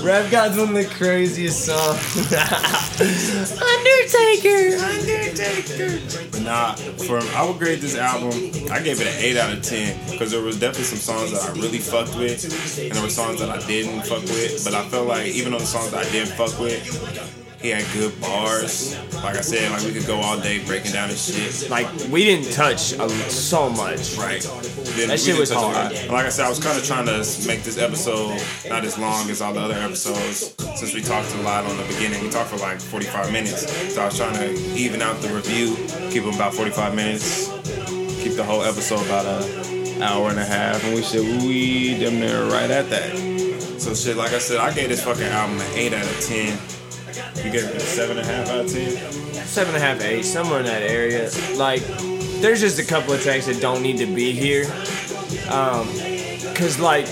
Rap 0.02 0.30
God's 0.30 0.56
one 0.56 0.68
of 0.68 0.74
the 0.74 0.84
craziest 0.84 1.66
songs. 1.66 2.32
Undertaker, 3.62 4.76
Undertaker. 4.84 6.28
But 6.30 6.42
nah, 6.42 6.74
for 6.74 7.18
I 7.36 7.44
would 7.46 7.58
grade 7.58 7.80
this 7.80 7.96
album. 7.96 8.30
I 8.70 8.80
gave 8.82 9.00
it 9.00 9.06
an 9.06 9.14
eight 9.18 9.36
out 9.36 9.52
of 9.52 9.62
ten 9.62 9.98
because 10.10 10.30
there 10.30 10.42
was 10.42 10.58
definitely 10.58 10.84
some 10.84 10.98
songs 10.98 11.32
that 11.32 11.42
I 11.42 11.52
really 11.60 11.78
fucked 11.78 12.16
with, 12.16 12.44
and 12.78 12.92
there 12.92 13.02
were 13.02 13.08
songs 13.08 13.40
that 13.40 13.50
I 13.50 13.58
didn't 13.66 14.02
fuck 14.02 14.22
with. 14.22 14.64
But 14.64 14.74
I 14.74 14.84
felt 14.88 15.08
like 15.08 15.26
even 15.26 15.52
on 15.54 15.60
the 15.60 15.66
songs 15.66 15.90
that 15.90 16.06
I 16.06 16.10
didn't 16.10 16.34
fuck 16.36 16.58
with, 16.58 17.41
he 17.62 17.70
had 17.70 17.84
good 17.92 18.20
bars. 18.20 18.96
Like 19.22 19.36
I 19.36 19.40
said, 19.40 19.70
like 19.70 19.82
we 19.82 19.92
could 19.92 20.06
go 20.06 20.18
all 20.18 20.38
day 20.38 20.64
breaking 20.64 20.92
down 20.92 21.08
his 21.08 21.24
shit. 21.24 21.70
Like 21.70 21.86
we 22.10 22.24
didn't 22.24 22.52
touch 22.52 22.92
a, 22.92 23.08
so 23.08 23.70
much. 23.70 24.16
Right. 24.16 24.42
Then 24.96 25.08
That 25.08 25.20
shit 25.20 25.38
was 25.38 25.52
hard. 25.52 25.92
Like 26.08 26.26
I 26.26 26.28
said, 26.28 26.44
I 26.44 26.48
was 26.48 26.58
kind 26.58 26.76
of 26.76 26.84
trying 26.84 27.06
to 27.06 27.18
make 27.46 27.62
this 27.62 27.78
episode 27.78 28.42
not 28.68 28.84
as 28.84 28.98
long 28.98 29.30
as 29.30 29.40
all 29.40 29.52
the 29.52 29.60
other 29.60 29.74
episodes 29.74 30.54
since 30.76 30.92
we 30.92 31.00
talked 31.00 31.32
a 31.36 31.42
lot 31.42 31.64
on 31.64 31.76
the 31.76 31.84
beginning. 31.84 32.20
We 32.22 32.30
talked 32.30 32.50
for 32.50 32.56
like 32.56 32.80
45 32.80 33.32
minutes. 33.32 33.94
So 33.94 34.02
I 34.02 34.06
was 34.06 34.16
trying 34.16 34.34
to 34.34 34.52
even 34.74 35.00
out 35.00 35.20
the 35.20 35.28
review, 35.28 35.76
keep 36.10 36.24
them 36.24 36.34
about 36.34 36.54
45 36.54 36.96
minutes, 36.96 37.46
keep 38.22 38.34
the 38.34 38.44
whole 38.44 38.64
episode 38.64 39.06
about 39.06 39.24
a 39.24 40.02
hour 40.02 40.30
and 40.30 40.38
a 40.40 40.44
half. 40.44 40.82
And 40.84 40.96
we 40.96 41.02
should, 41.02 41.24
we 41.42 41.96
damn 41.96 42.18
near 42.18 42.44
right 42.46 42.70
at 42.70 42.90
that. 42.90 43.16
So 43.80 43.94
shit, 43.94 44.16
like 44.16 44.32
I 44.32 44.38
said, 44.38 44.58
I 44.58 44.72
gave 44.72 44.88
this 44.88 45.04
fucking 45.04 45.22
album 45.22 45.60
an 45.60 45.72
8 45.74 45.92
out 45.92 46.04
of 46.04 46.20
10. 46.20 46.81
You 47.44 47.50
gave 47.50 47.64
it 47.64 47.74
a 47.74 47.78
7.5 47.78 48.48
out 48.48 48.64
of 48.64 48.72
10? 48.72 49.12
Seven 49.44 49.74
and 49.74 49.82
a 49.82 49.86
half, 49.86 50.00
eight, 50.00 50.22
somewhere 50.22 50.60
in 50.60 50.66
that 50.66 50.82
area. 50.82 51.30
Like, 51.56 51.82
there's 52.40 52.60
just 52.60 52.78
a 52.78 52.84
couple 52.84 53.12
of 53.12 53.22
tracks 53.22 53.46
that 53.46 53.60
don't 53.60 53.82
need 53.82 53.98
to 53.98 54.06
be 54.06 54.32
here. 54.32 54.64
Um, 55.50 55.86
cause 56.54 56.78
like, 56.80 57.06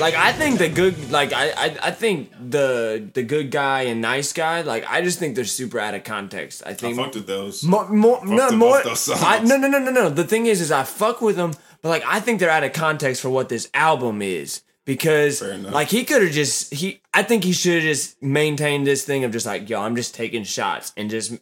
like 0.00 0.14
I 0.14 0.32
think 0.32 0.58
the 0.58 0.68
good, 0.68 1.10
like 1.10 1.32
I, 1.32 1.50
I, 1.50 1.76
I 1.82 1.90
think 1.92 2.32
the 2.50 3.08
the 3.14 3.22
good 3.22 3.50
guy 3.50 3.82
and 3.82 4.00
nice 4.00 4.32
guy, 4.32 4.62
like 4.62 4.84
I 4.88 5.02
just 5.02 5.18
think 5.18 5.36
they're 5.36 5.44
super 5.44 5.78
out 5.78 5.94
of 5.94 6.04
context. 6.04 6.62
I 6.66 6.70
I 6.70 6.74
think 6.74 6.96
fucked 6.96 7.14
with 7.14 7.26
those. 7.26 7.62
More, 7.62 7.88
more, 7.88 8.24
no, 8.24 8.50
more. 8.50 8.76
both 8.76 8.84
those 8.84 9.00
songs. 9.00 9.22
I, 9.22 9.38
no, 9.40 9.56
no, 9.56 9.68
no, 9.68 9.78
no, 9.78 9.90
no. 9.90 10.08
The 10.08 10.24
thing 10.24 10.46
is, 10.46 10.60
is 10.60 10.72
I 10.72 10.84
fuck 10.84 11.20
with 11.20 11.36
them, 11.36 11.52
but 11.82 11.90
like 11.90 12.04
I 12.06 12.20
think 12.20 12.40
they're 12.40 12.50
out 12.50 12.64
of 12.64 12.72
context 12.72 13.22
for 13.22 13.30
what 13.30 13.48
this 13.48 13.70
album 13.74 14.22
is 14.22 14.62
because 14.88 15.42
like 15.42 15.90
he 15.90 16.02
could 16.02 16.22
have 16.22 16.32
just 16.32 16.72
he. 16.72 17.02
I 17.12 17.22
think 17.22 17.44
he 17.44 17.52
should 17.52 17.74
have 17.74 17.82
just 17.82 18.22
maintained 18.22 18.86
this 18.86 19.04
thing 19.04 19.22
of 19.22 19.32
just 19.32 19.44
like 19.44 19.68
yo, 19.68 19.82
I'm 19.82 19.94
just 19.94 20.14
taking 20.14 20.44
shots 20.44 20.94
and 20.96 21.10
just 21.10 21.34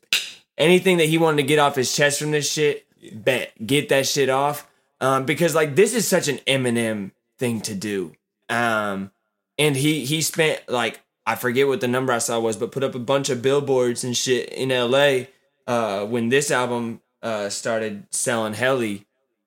anything 0.58 0.96
that 0.96 1.04
he 1.04 1.16
wanted 1.16 1.36
to 1.36 1.42
get 1.44 1.60
off 1.60 1.76
his 1.76 1.94
chest 1.94 2.18
from 2.18 2.32
this 2.32 2.50
shit, 2.52 2.84
bet 3.24 3.52
get 3.64 3.88
that 3.90 4.08
shit 4.08 4.28
off. 4.28 4.68
Um, 5.00 5.26
because 5.26 5.54
like 5.54 5.76
this 5.76 5.94
is 5.94 6.08
such 6.08 6.26
an 6.26 6.38
Eminem 6.38 7.12
thing 7.38 7.60
to 7.60 7.74
do. 7.76 8.14
Um, 8.48 9.12
and 9.56 9.76
he 9.76 10.04
he 10.04 10.22
spent 10.22 10.68
like 10.68 11.00
I 11.24 11.36
forget 11.36 11.68
what 11.68 11.80
the 11.80 11.86
number 11.86 12.12
I 12.12 12.18
saw 12.18 12.40
was, 12.40 12.56
but 12.56 12.72
put 12.72 12.82
up 12.82 12.96
a 12.96 12.98
bunch 12.98 13.28
of 13.28 13.42
billboards 13.42 14.02
and 14.02 14.16
shit 14.16 14.48
in 14.48 14.72
L.A. 14.72 15.28
Uh, 15.68 16.04
when 16.04 16.30
this 16.30 16.50
album 16.50 17.00
uh 17.22 17.48
started 17.48 18.08
selling 18.10 18.54
heli, 18.54 19.06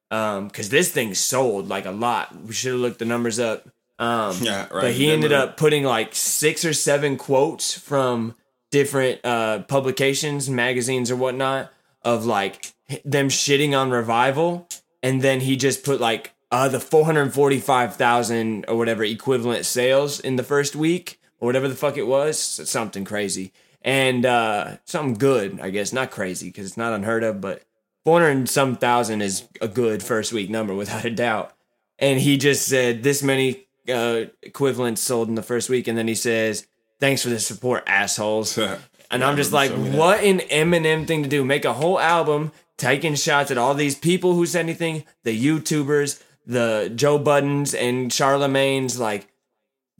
um, 0.10 0.48
because 0.48 0.70
this 0.70 0.90
thing 0.90 1.14
sold 1.16 1.68
like 1.68 1.86
a 1.86 1.92
lot. 1.92 2.34
We 2.44 2.54
should 2.54 2.72
have 2.72 2.80
looked 2.80 3.00
the 3.00 3.06
numbers 3.06 3.40
up. 3.40 3.68
Um, 4.00 4.36
Yeah, 4.42 4.62
right. 4.62 4.70
but 4.72 4.94
he 4.94 5.12
ended 5.12 5.32
up 5.34 5.58
putting 5.58 5.84
like 5.84 6.16
six 6.16 6.66
or 6.66 6.74
seven 6.74 7.18
quotes 7.18 7.78
from 7.78 8.36
different 8.72 9.20
uh 9.26 9.60
publications, 9.64 10.50
magazines, 10.50 11.12
or 11.12 11.16
whatnot 11.16 11.72
of 12.02 12.26
like 12.26 12.74
them 13.06 13.30
shitting 13.30 13.78
on 13.78 13.92
revival, 13.92 14.68
and 15.04 15.22
then 15.22 15.42
he 15.42 15.56
just 15.56 15.84
put 15.84 16.00
like 16.00 16.34
uh 16.52 16.68
the 16.70 16.80
four 16.80 17.06
hundred 17.06 17.34
forty 17.34 17.60
five 17.60 17.96
thousand 17.96 18.66
or 18.68 18.78
whatever 18.78 19.04
equivalent 19.04 19.66
sales 19.66 20.20
in 20.20 20.36
the 20.38 20.44
first 20.44 20.76
week 20.76 21.20
or 21.40 21.46
whatever 21.48 21.68
the 21.68 21.76
fuck 21.76 21.98
it 21.98 22.08
was, 22.08 22.38
something 22.40 23.06
crazy 23.06 23.52
and 23.82 24.26
uh 24.26 24.76
something 24.86 25.14
good, 25.16 25.60
I 25.62 25.70
guess, 25.70 25.94
not 25.94 26.12
crazy 26.12 26.48
because 26.50 26.66
it's 26.68 26.78
not 26.78 26.94
unheard 26.94 27.24
of, 27.24 27.40
but 27.42 27.64
four 28.04 28.20
hundred 28.20 28.32
and 28.38 28.50
some 28.50 28.76
thousand 28.76 29.22
is 29.22 29.48
a 29.62 29.68
good 29.68 30.04
first 30.04 30.32
week 30.34 30.50
number 30.50 30.74
without 30.82 31.06
a 31.06 31.10
doubt. 31.12 31.54
And 31.98 32.20
he 32.20 32.38
just 32.38 32.68
said 32.68 33.04
this 33.04 33.22
many 33.24 33.66
uh 33.90 34.26
equivalents 34.42 35.02
sold 35.02 35.30
in 35.30 35.36
the 35.36 35.44
first 35.44 35.70
week, 35.70 35.88
and 35.88 35.98
then 35.98 36.08
he 36.08 36.16
says, 36.16 36.68
"Thanks 37.00 37.24
for 37.24 37.30
the 37.30 37.40
support, 37.40 37.84
assholes." 37.88 38.58
And 39.12 39.24
I'm 39.24 39.38
just 39.38 39.52
like, 39.52 39.72
that. 39.72 39.98
what 39.98 40.24
an 40.24 40.40
Eminem 40.40 41.08
thing 41.08 41.24
to 41.24 41.30
do. 41.30 41.44
Make 41.44 41.66
a 41.66 41.74
whole 41.74 42.00
album 42.00 42.52
taking 42.78 43.16
shots 43.16 43.52
at 43.52 43.58
all 43.58 43.74
these 43.74 43.96
people 43.96 44.36
who 44.36 44.46
said 44.46 44.62
anything, 44.62 45.04
the 45.24 45.38
YouTubers, 45.38 46.22
the 46.46 46.92
Joe 46.96 47.18
Buttons 47.18 47.74
and 47.74 48.12
Charlemagne's, 48.12 49.00
like, 49.00 49.28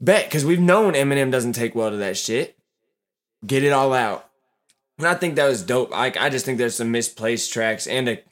bet, 0.00 0.24
because 0.26 0.44
we've 0.44 0.60
known 0.60 0.94
Eminem 0.94 1.30
doesn't 1.30 1.52
take 1.52 1.74
well 1.74 1.90
to 1.90 1.96
that 1.96 2.16
shit. 2.16 2.56
Get 3.44 3.64
it 3.64 3.72
all 3.72 3.92
out. 3.92 4.28
And 4.98 5.06
I 5.06 5.14
think 5.14 5.36
that 5.36 5.48
was 5.48 5.62
dope. 5.62 5.90
Like, 5.90 6.16
I 6.16 6.30
just 6.30 6.44
think 6.44 6.58
there's 6.58 6.76
some 6.76 6.90
misplaced 6.90 7.52
tracks 7.52 7.86
and 7.86 8.08
a, 8.08 8.22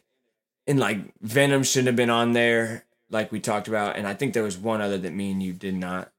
and 0.66 0.78
like 0.78 0.98
Venom 1.20 1.62
shouldn't 1.62 1.88
have 1.88 1.96
been 1.96 2.10
on 2.10 2.34
there, 2.34 2.84
like 3.10 3.32
we 3.32 3.40
talked 3.40 3.68
about. 3.68 3.96
And 3.96 4.06
I 4.06 4.14
think 4.14 4.34
there 4.34 4.42
was 4.42 4.58
one 4.58 4.80
other 4.80 4.98
that 4.98 5.12
me 5.12 5.32
and 5.32 5.42
you 5.42 5.52
did 5.52 5.74
not 5.74 6.12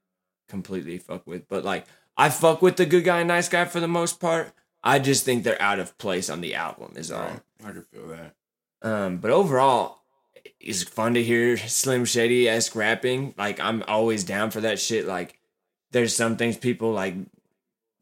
completely 0.48 0.98
fuck 0.98 1.26
with. 1.26 1.48
But 1.48 1.64
like, 1.64 1.86
I 2.16 2.28
fuck 2.28 2.62
with 2.62 2.76
the 2.76 2.86
good 2.86 3.04
guy 3.04 3.20
and 3.20 3.28
nice 3.28 3.48
guy 3.48 3.64
for 3.64 3.80
the 3.80 3.88
most 3.88 4.20
part. 4.20 4.52
I 4.82 4.98
just 4.98 5.24
think 5.24 5.44
they're 5.44 5.60
out 5.60 5.78
of 5.78 5.96
place 5.98 6.30
on 6.30 6.40
the 6.40 6.54
album, 6.54 6.92
is 6.96 7.10
all. 7.10 7.22
Right. 7.22 7.40
I 7.64 7.70
can 7.72 7.82
feel 7.82 8.08
that. 8.08 8.34
Um, 8.82 9.18
but 9.18 9.30
overall, 9.30 10.00
it's 10.58 10.82
fun 10.82 11.14
to 11.14 11.22
hear 11.22 11.56
Slim 11.56 12.04
Shady 12.04 12.48
esque 12.48 12.74
rapping. 12.74 13.34
Like 13.36 13.60
I'm 13.60 13.82
always 13.86 14.24
down 14.24 14.50
for 14.50 14.60
that 14.62 14.78
shit. 14.78 15.06
Like 15.06 15.38
there's 15.90 16.14
some 16.14 16.36
things 16.36 16.56
people 16.56 16.92
like 16.92 17.14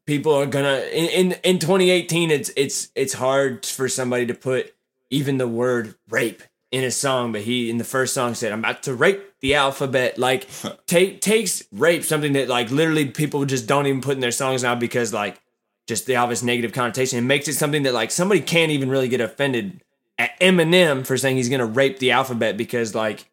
people 0.05 0.33
are 0.33 0.45
gonna 0.45 0.77
in, 0.91 1.31
in 1.31 1.31
in 1.43 1.59
2018 1.59 2.31
it's 2.31 2.51
it's 2.55 2.89
it's 2.95 3.13
hard 3.13 3.65
for 3.65 3.87
somebody 3.87 4.25
to 4.25 4.33
put 4.33 4.73
even 5.09 5.37
the 5.37 5.47
word 5.47 5.95
rape 6.09 6.43
in 6.71 6.83
a 6.83 6.91
song 6.91 7.31
but 7.31 7.41
he 7.41 7.69
in 7.69 7.77
the 7.77 7.83
first 7.83 8.13
song 8.13 8.35
said 8.35 8.51
i'm 8.51 8.59
about 8.59 8.83
to 8.83 8.93
rape 8.93 9.21
the 9.39 9.55
alphabet 9.55 10.17
like 10.17 10.47
take 10.85 11.19
takes 11.21 11.63
rape 11.71 12.03
something 12.03 12.33
that 12.33 12.47
like 12.47 12.69
literally 12.69 13.05
people 13.05 13.43
just 13.45 13.67
don't 13.67 13.87
even 13.87 14.01
put 14.01 14.13
in 14.13 14.19
their 14.19 14.31
songs 14.31 14.63
now 14.63 14.75
because 14.75 15.13
like 15.13 15.41
just 15.89 16.05
the 16.05 16.15
obvious 16.15 16.43
negative 16.43 16.71
connotation 16.71 17.17
It 17.17 17.23
makes 17.23 17.47
it 17.47 17.55
something 17.55 17.83
that 17.83 17.95
like 17.95 18.11
somebody 18.11 18.41
can't 18.41 18.71
even 18.71 18.89
really 18.89 19.09
get 19.09 19.21
offended 19.21 19.83
at 20.19 20.39
Eminem 20.39 21.05
for 21.05 21.17
saying 21.17 21.37
he's 21.37 21.49
gonna 21.49 21.65
rape 21.65 21.97
the 21.97 22.11
alphabet 22.11 22.57
because 22.57 22.93
like 22.93 23.25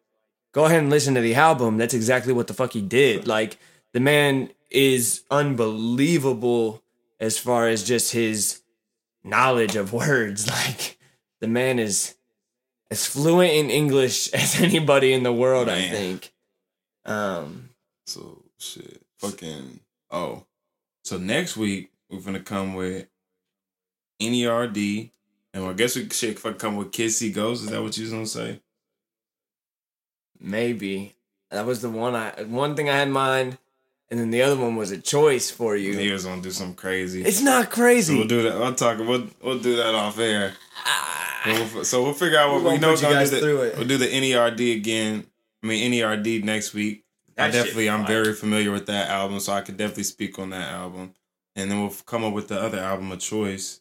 go 0.53 0.65
ahead 0.65 0.79
and 0.79 0.89
listen 0.89 1.13
to 1.13 1.21
the 1.21 1.35
album. 1.35 1.77
That's 1.77 1.93
exactly 1.93 2.33
what 2.33 2.47
the 2.47 2.55
fuck 2.55 2.73
he 2.73 2.81
did. 2.81 3.27
Like 3.27 3.59
the 3.93 3.99
man 3.99 4.49
is 4.71 5.21
unbelievable 5.29 6.81
as 7.19 7.37
far 7.37 7.67
as 7.67 7.83
just 7.83 8.11
his 8.13 8.61
knowledge 9.23 9.75
of 9.75 9.93
words. 9.93 10.49
Like 10.51 10.97
the 11.39 11.47
man 11.47 11.77
is 11.77 12.15
as 12.89 13.05
fluent 13.05 13.51
in 13.53 13.69
English 13.69 14.29
as 14.33 14.59
anybody 14.61 15.13
in 15.13 15.23
the 15.23 15.33
world, 15.33 15.69
I 15.69 15.81
think. 15.89 16.33
Um 17.05 17.69
So 18.05 18.43
shit, 18.57 19.01
fucking 19.19 19.79
oh. 20.11 20.45
So 21.03 21.17
next 21.17 21.57
week 21.57 21.91
we're 22.09 22.21
gonna 22.21 22.39
come 22.39 22.73
with 22.75 23.07
NERD, 24.21 25.11
and 25.53 25.65
I 25.65 25.73
guess 25.73 25.95
we 25.95 26.09
should 26.09 26.39
fucking 26.39 26.57
come 26.59 26.75
with 26.75 26.91
Kids 26.91 27.17
See 27.17 27.31
Ghosts. 27.31 27.65
Is 27.65 27.71
that 27.71 27.81
what 27.83 27.97
you 27.97 28.03
was 28.03 28.11
gonna 28.13 28.25
say? 28.25 28.61
maybe. 30.39 31.15
That 31.51 31.65
was 31.65 31.81
the 31.81 31.89
one 31.89 32.15
I 32.15 32.43
one 32.43 32.75
thing 32.75 32.89
I 32.89 32.97
had 32.97 33.07
in 33.07 33.13
mind, 33.13 33.57
and 34.09 34.19
then 34.19 34.29
the 34.31 34.41
other 34.41 34.55
one 34.57 34.75
was 34.75 34.91
a 34.91 34.97
choice 34.97 35.49
for 35.51 35.75
you. 35.75 35.97
He 35.97 36.11
was 36.11 36.25
gonna 36.25 36.41
do 36.41 36.51
something 36.51 36.75
crazy. 36.75 37.23
It's 37.23 37.41
not 37.41 37.65
so 37.65 37.71
crazy. 37.71 38.17
we'll 38.17 38.27
do 38.27 38.43
that. 38.43 38.53
I'll 38.61 38.73
talk. 38.75 38.99
We'll 38.99 39.27
we'll 39.41 39.59
do 39.59 39.75
that 39.77 39.95
off 39.95 40.17
air. 40.19 40.53
We'll- 41.45 41.83
so 41.85 42.03
we'll 42.03 42.13
figure 42.13 42.37
out 42.37 42.53
what 42.53 42.63
we 42.73 42.77
know. 42.77 42.93
We're 42.93 43.01
gonna 43.01 43.15
guys 43.15 43.29
do 43.29 43.35
the, 43.37 43.41
through 43.41 43.61
it. 43.63 43.77
We'll 43.77 43.87
do 43.87 43.97
the 43.97 44.07
NERD 44.07 44.75
again. 44.75 45.25
I 45.63 45.67
mean 45.67 45.91
NERD 45.91 46.43
next 46.43 46.73
week. 46.73 47.03
I 47.37 47.43
That 47.49 47.53
shit 47.53 47.63
definitely, 47.65 47.89
I'm 47.89 48.05
very 48.05 48.33
familiar 48.33 48.71
with 48.71 48.87
that 48.87 49.09
album, 49.09 49.39
so 49.39 49.53
I 49.53 49.61
could 49.61 49.77
definitely 49.77 50.03
speak 50.03 50.39
on 50.39 50.49
that 50.49 50.71
album. 50.71 51.13
And 51.55 51.69
then 51.69 51.79
we'll 51.81 51.93
come 52.05 52.23
up 52.23 52.33
with 52.33 52.47
the 52.47 52.59
other 52.59 52.79
album 52.79 53.11
of 53.11 53.19
choice. 53.19 53.79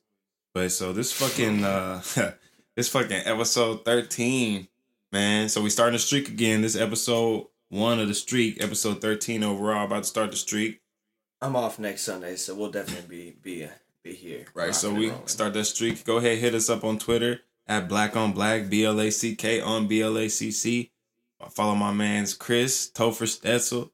But 0.54 0.70
so 0.72 0.92
this 0.92 1.12
fucking 1.12 1.64
uh 1.64 2.02
this 2.76 2.88
fucking 2.88 3.22
episode 3.24 3.84
13, 3.84 4.68
man. 5.12 5.48
So 5.48 5.62
we 5.62 5.70
starting 5.70 5.94
the 5.94 5.98
streak 5.98 6.28
again. 6.28 6.62
This 6.62 6.76
episode 6.76 7.46
one 7.68 7.98
of 7.98 8.08
the 8.08 8.14
streak, 8.14 8.62
episode 8.62 9.00
13 9.00 9.42
overall, 9.42 9.84
about 9.84 10.04
to 10.04 10.08
start 10.08 10.30
the 10.30 10.36
streak. 10.36 10.80
I'm 11.40 11.56
off 11.56 11.78
next 11.78 12.02
Sunday, 12.02 12.36
so 12.36 12.54
we'll 12.54 12.70
definitely 12.70 13.06
be 13.08 13.36
be 13.42 13.68
be 14.02 14.14
here. 14.14 14.46
Right. 14.54 14.74
So 14.74 14.92
we 14.92 15.12
start 15.26 15.52
that 15.54 15.64
streak. 15.64 16.04
Go 16.04 16.16
ahead, 16.16 16.38
hit 16.38 16.54
us 16.54 16.70
up 16.70 16.84
on 16.84 16.98
Twitter 16.98 17.40
at 17.66 17.88
Black 17.88 18.16
on 18.16 18.32
Black, 18.32 18.68
B 18.70 18.84
L 18.84 19.00
A 19.00 19.10
C 19.10 19.34
K 19.34 19.60
on 19.60 19.86
B 19.86 20.02
L 20.02 20.16
A 20.16 20.28
C 20.28 20.50
C. 20.50 20.90
Follow 21.50 21.74
my 21.74 21.92
man's 21.92 22.34
Chris 22.34 22.90
Topher 22.90 23.26
Stetzel, 23.26 23.90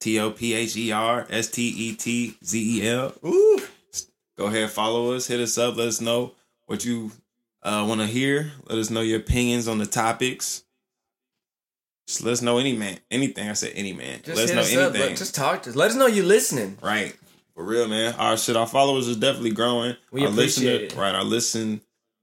T 0.00 0.18
O 0.18 0.30
P 0.30 0.54
H 0.54 0.76
E 0.76 0.92
R 0.92 1.26
S 1.28 1.50
T 1.50 1.68
E 1.68 1.94
T 1.94 2.36
Z 2.42 2.80
E 2.80 2.88
L. 2.88 3.12
Ooh. 3.24 3.60
Go 4.38 4.46
ahead, 4.46 4.70
follow 4.70 5.12
us, 5.12 5.26
hit 5.26 5.40
us 5.40 5.56
up, 5.56 5.76
let 5.76 5.88
us 5.88 6.00
know 6.00 6.34
what 6.66 6.84
you 6.84 7.10
uh, 7.62 7.84
want 7.88 8.00
to 8.02 8.06
hear. 8.06 8.52
Let 8.68 8.78
us 8.78 8.90
know 8.90 9.00
your 9.00 9.18
opinions 9.18 9.66
on 9.66 9.78
the 9.78 9.86
topics. 9.86 10.62
Just 12.06 12.22
let 12.22 12.32
us 12.32 12.42
know 12.42 12.58
any 12.58 12.76
man, 12.76 12.98
anything. 13.10 13.48
I 13.48 13.54
said 13.54 13.72
any 13.74 13.92
man. 13.92 14.20
Just 14.22 14.36
let 14.36 14.44
us 14.44 14.54
know 14.54 14.60
us 14.60 14.72
anything. 14.72 15.00
Let, 15.00 15.16
just 15.16 15.34
talk 15.34 15.62
to 15.64 15.70
us. 15.70 15.76
Let 15.76 15.90
us 15.90 15.96
know 15.96 16.06
you're 16.06 16.24
listening. 16.24 16.78
Right. 16.80 17.16
For 17.54 17.64
real, 17.64 17.88
man. 17.88 18.14
Our 18.14 18.36
shit, 18.36 18.56
our 18.56 18.66
followers 18.66 19.08
is 19.08 19.16
definitely 19.16 19.52
growing. 19.52 19.96
We 20.12 20.22
our 20.22 20.28
appreciate 20.28 20.82
listener- 20.82 21.00
it. 21.00 21.02
Right. 21.02 21.14
Our 21.14 21.24
listen 21.24 21.80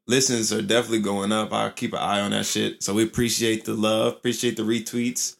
listens 0.07 0.53
are 0.53 0.61
definitely 0.61 1.01
going 1.01 1.31
up. 1.31 1.51
I'll 1.51 1.71
keep 1.71 1.93
an 1.93 1.99
eye 1.99 2.21
on 2.21 2.31
that 2.31 2.45
shit. 2.45 2.83
So 2.83 2.93
we 2.93 3.03
appreciate 3.03 3.65
the 3.65 3.73
love, 3.73 4.13
appreciate 4.13 4.57
the 4.57 4.63
retweets, 4.63 5.37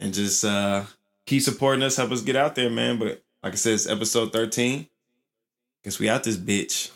and 0.00 0.12
just 0.12 0.44
uh 0.44 0.84
keep 1.26 1.42
supporting 1.42 1.82
us, 1.82 1.96
help 1.96 2.10
us 2.10 2.22
get 2.22 2.36
out 2.36 2.54
there, 2.54 2.70
man. 2.70 2.98
But 2.98 3.22
like 3.42 3.52
I 3.52 3.56
said, 3.56 3.74
it's 3.74 3.86
episode 3.88 4.32
13. 4.32 4.88
Guess 5.84 5.98
we 5.98 6.08
out 6.08 6.24
this 6.24 6.36
bitch. 6.36 6.90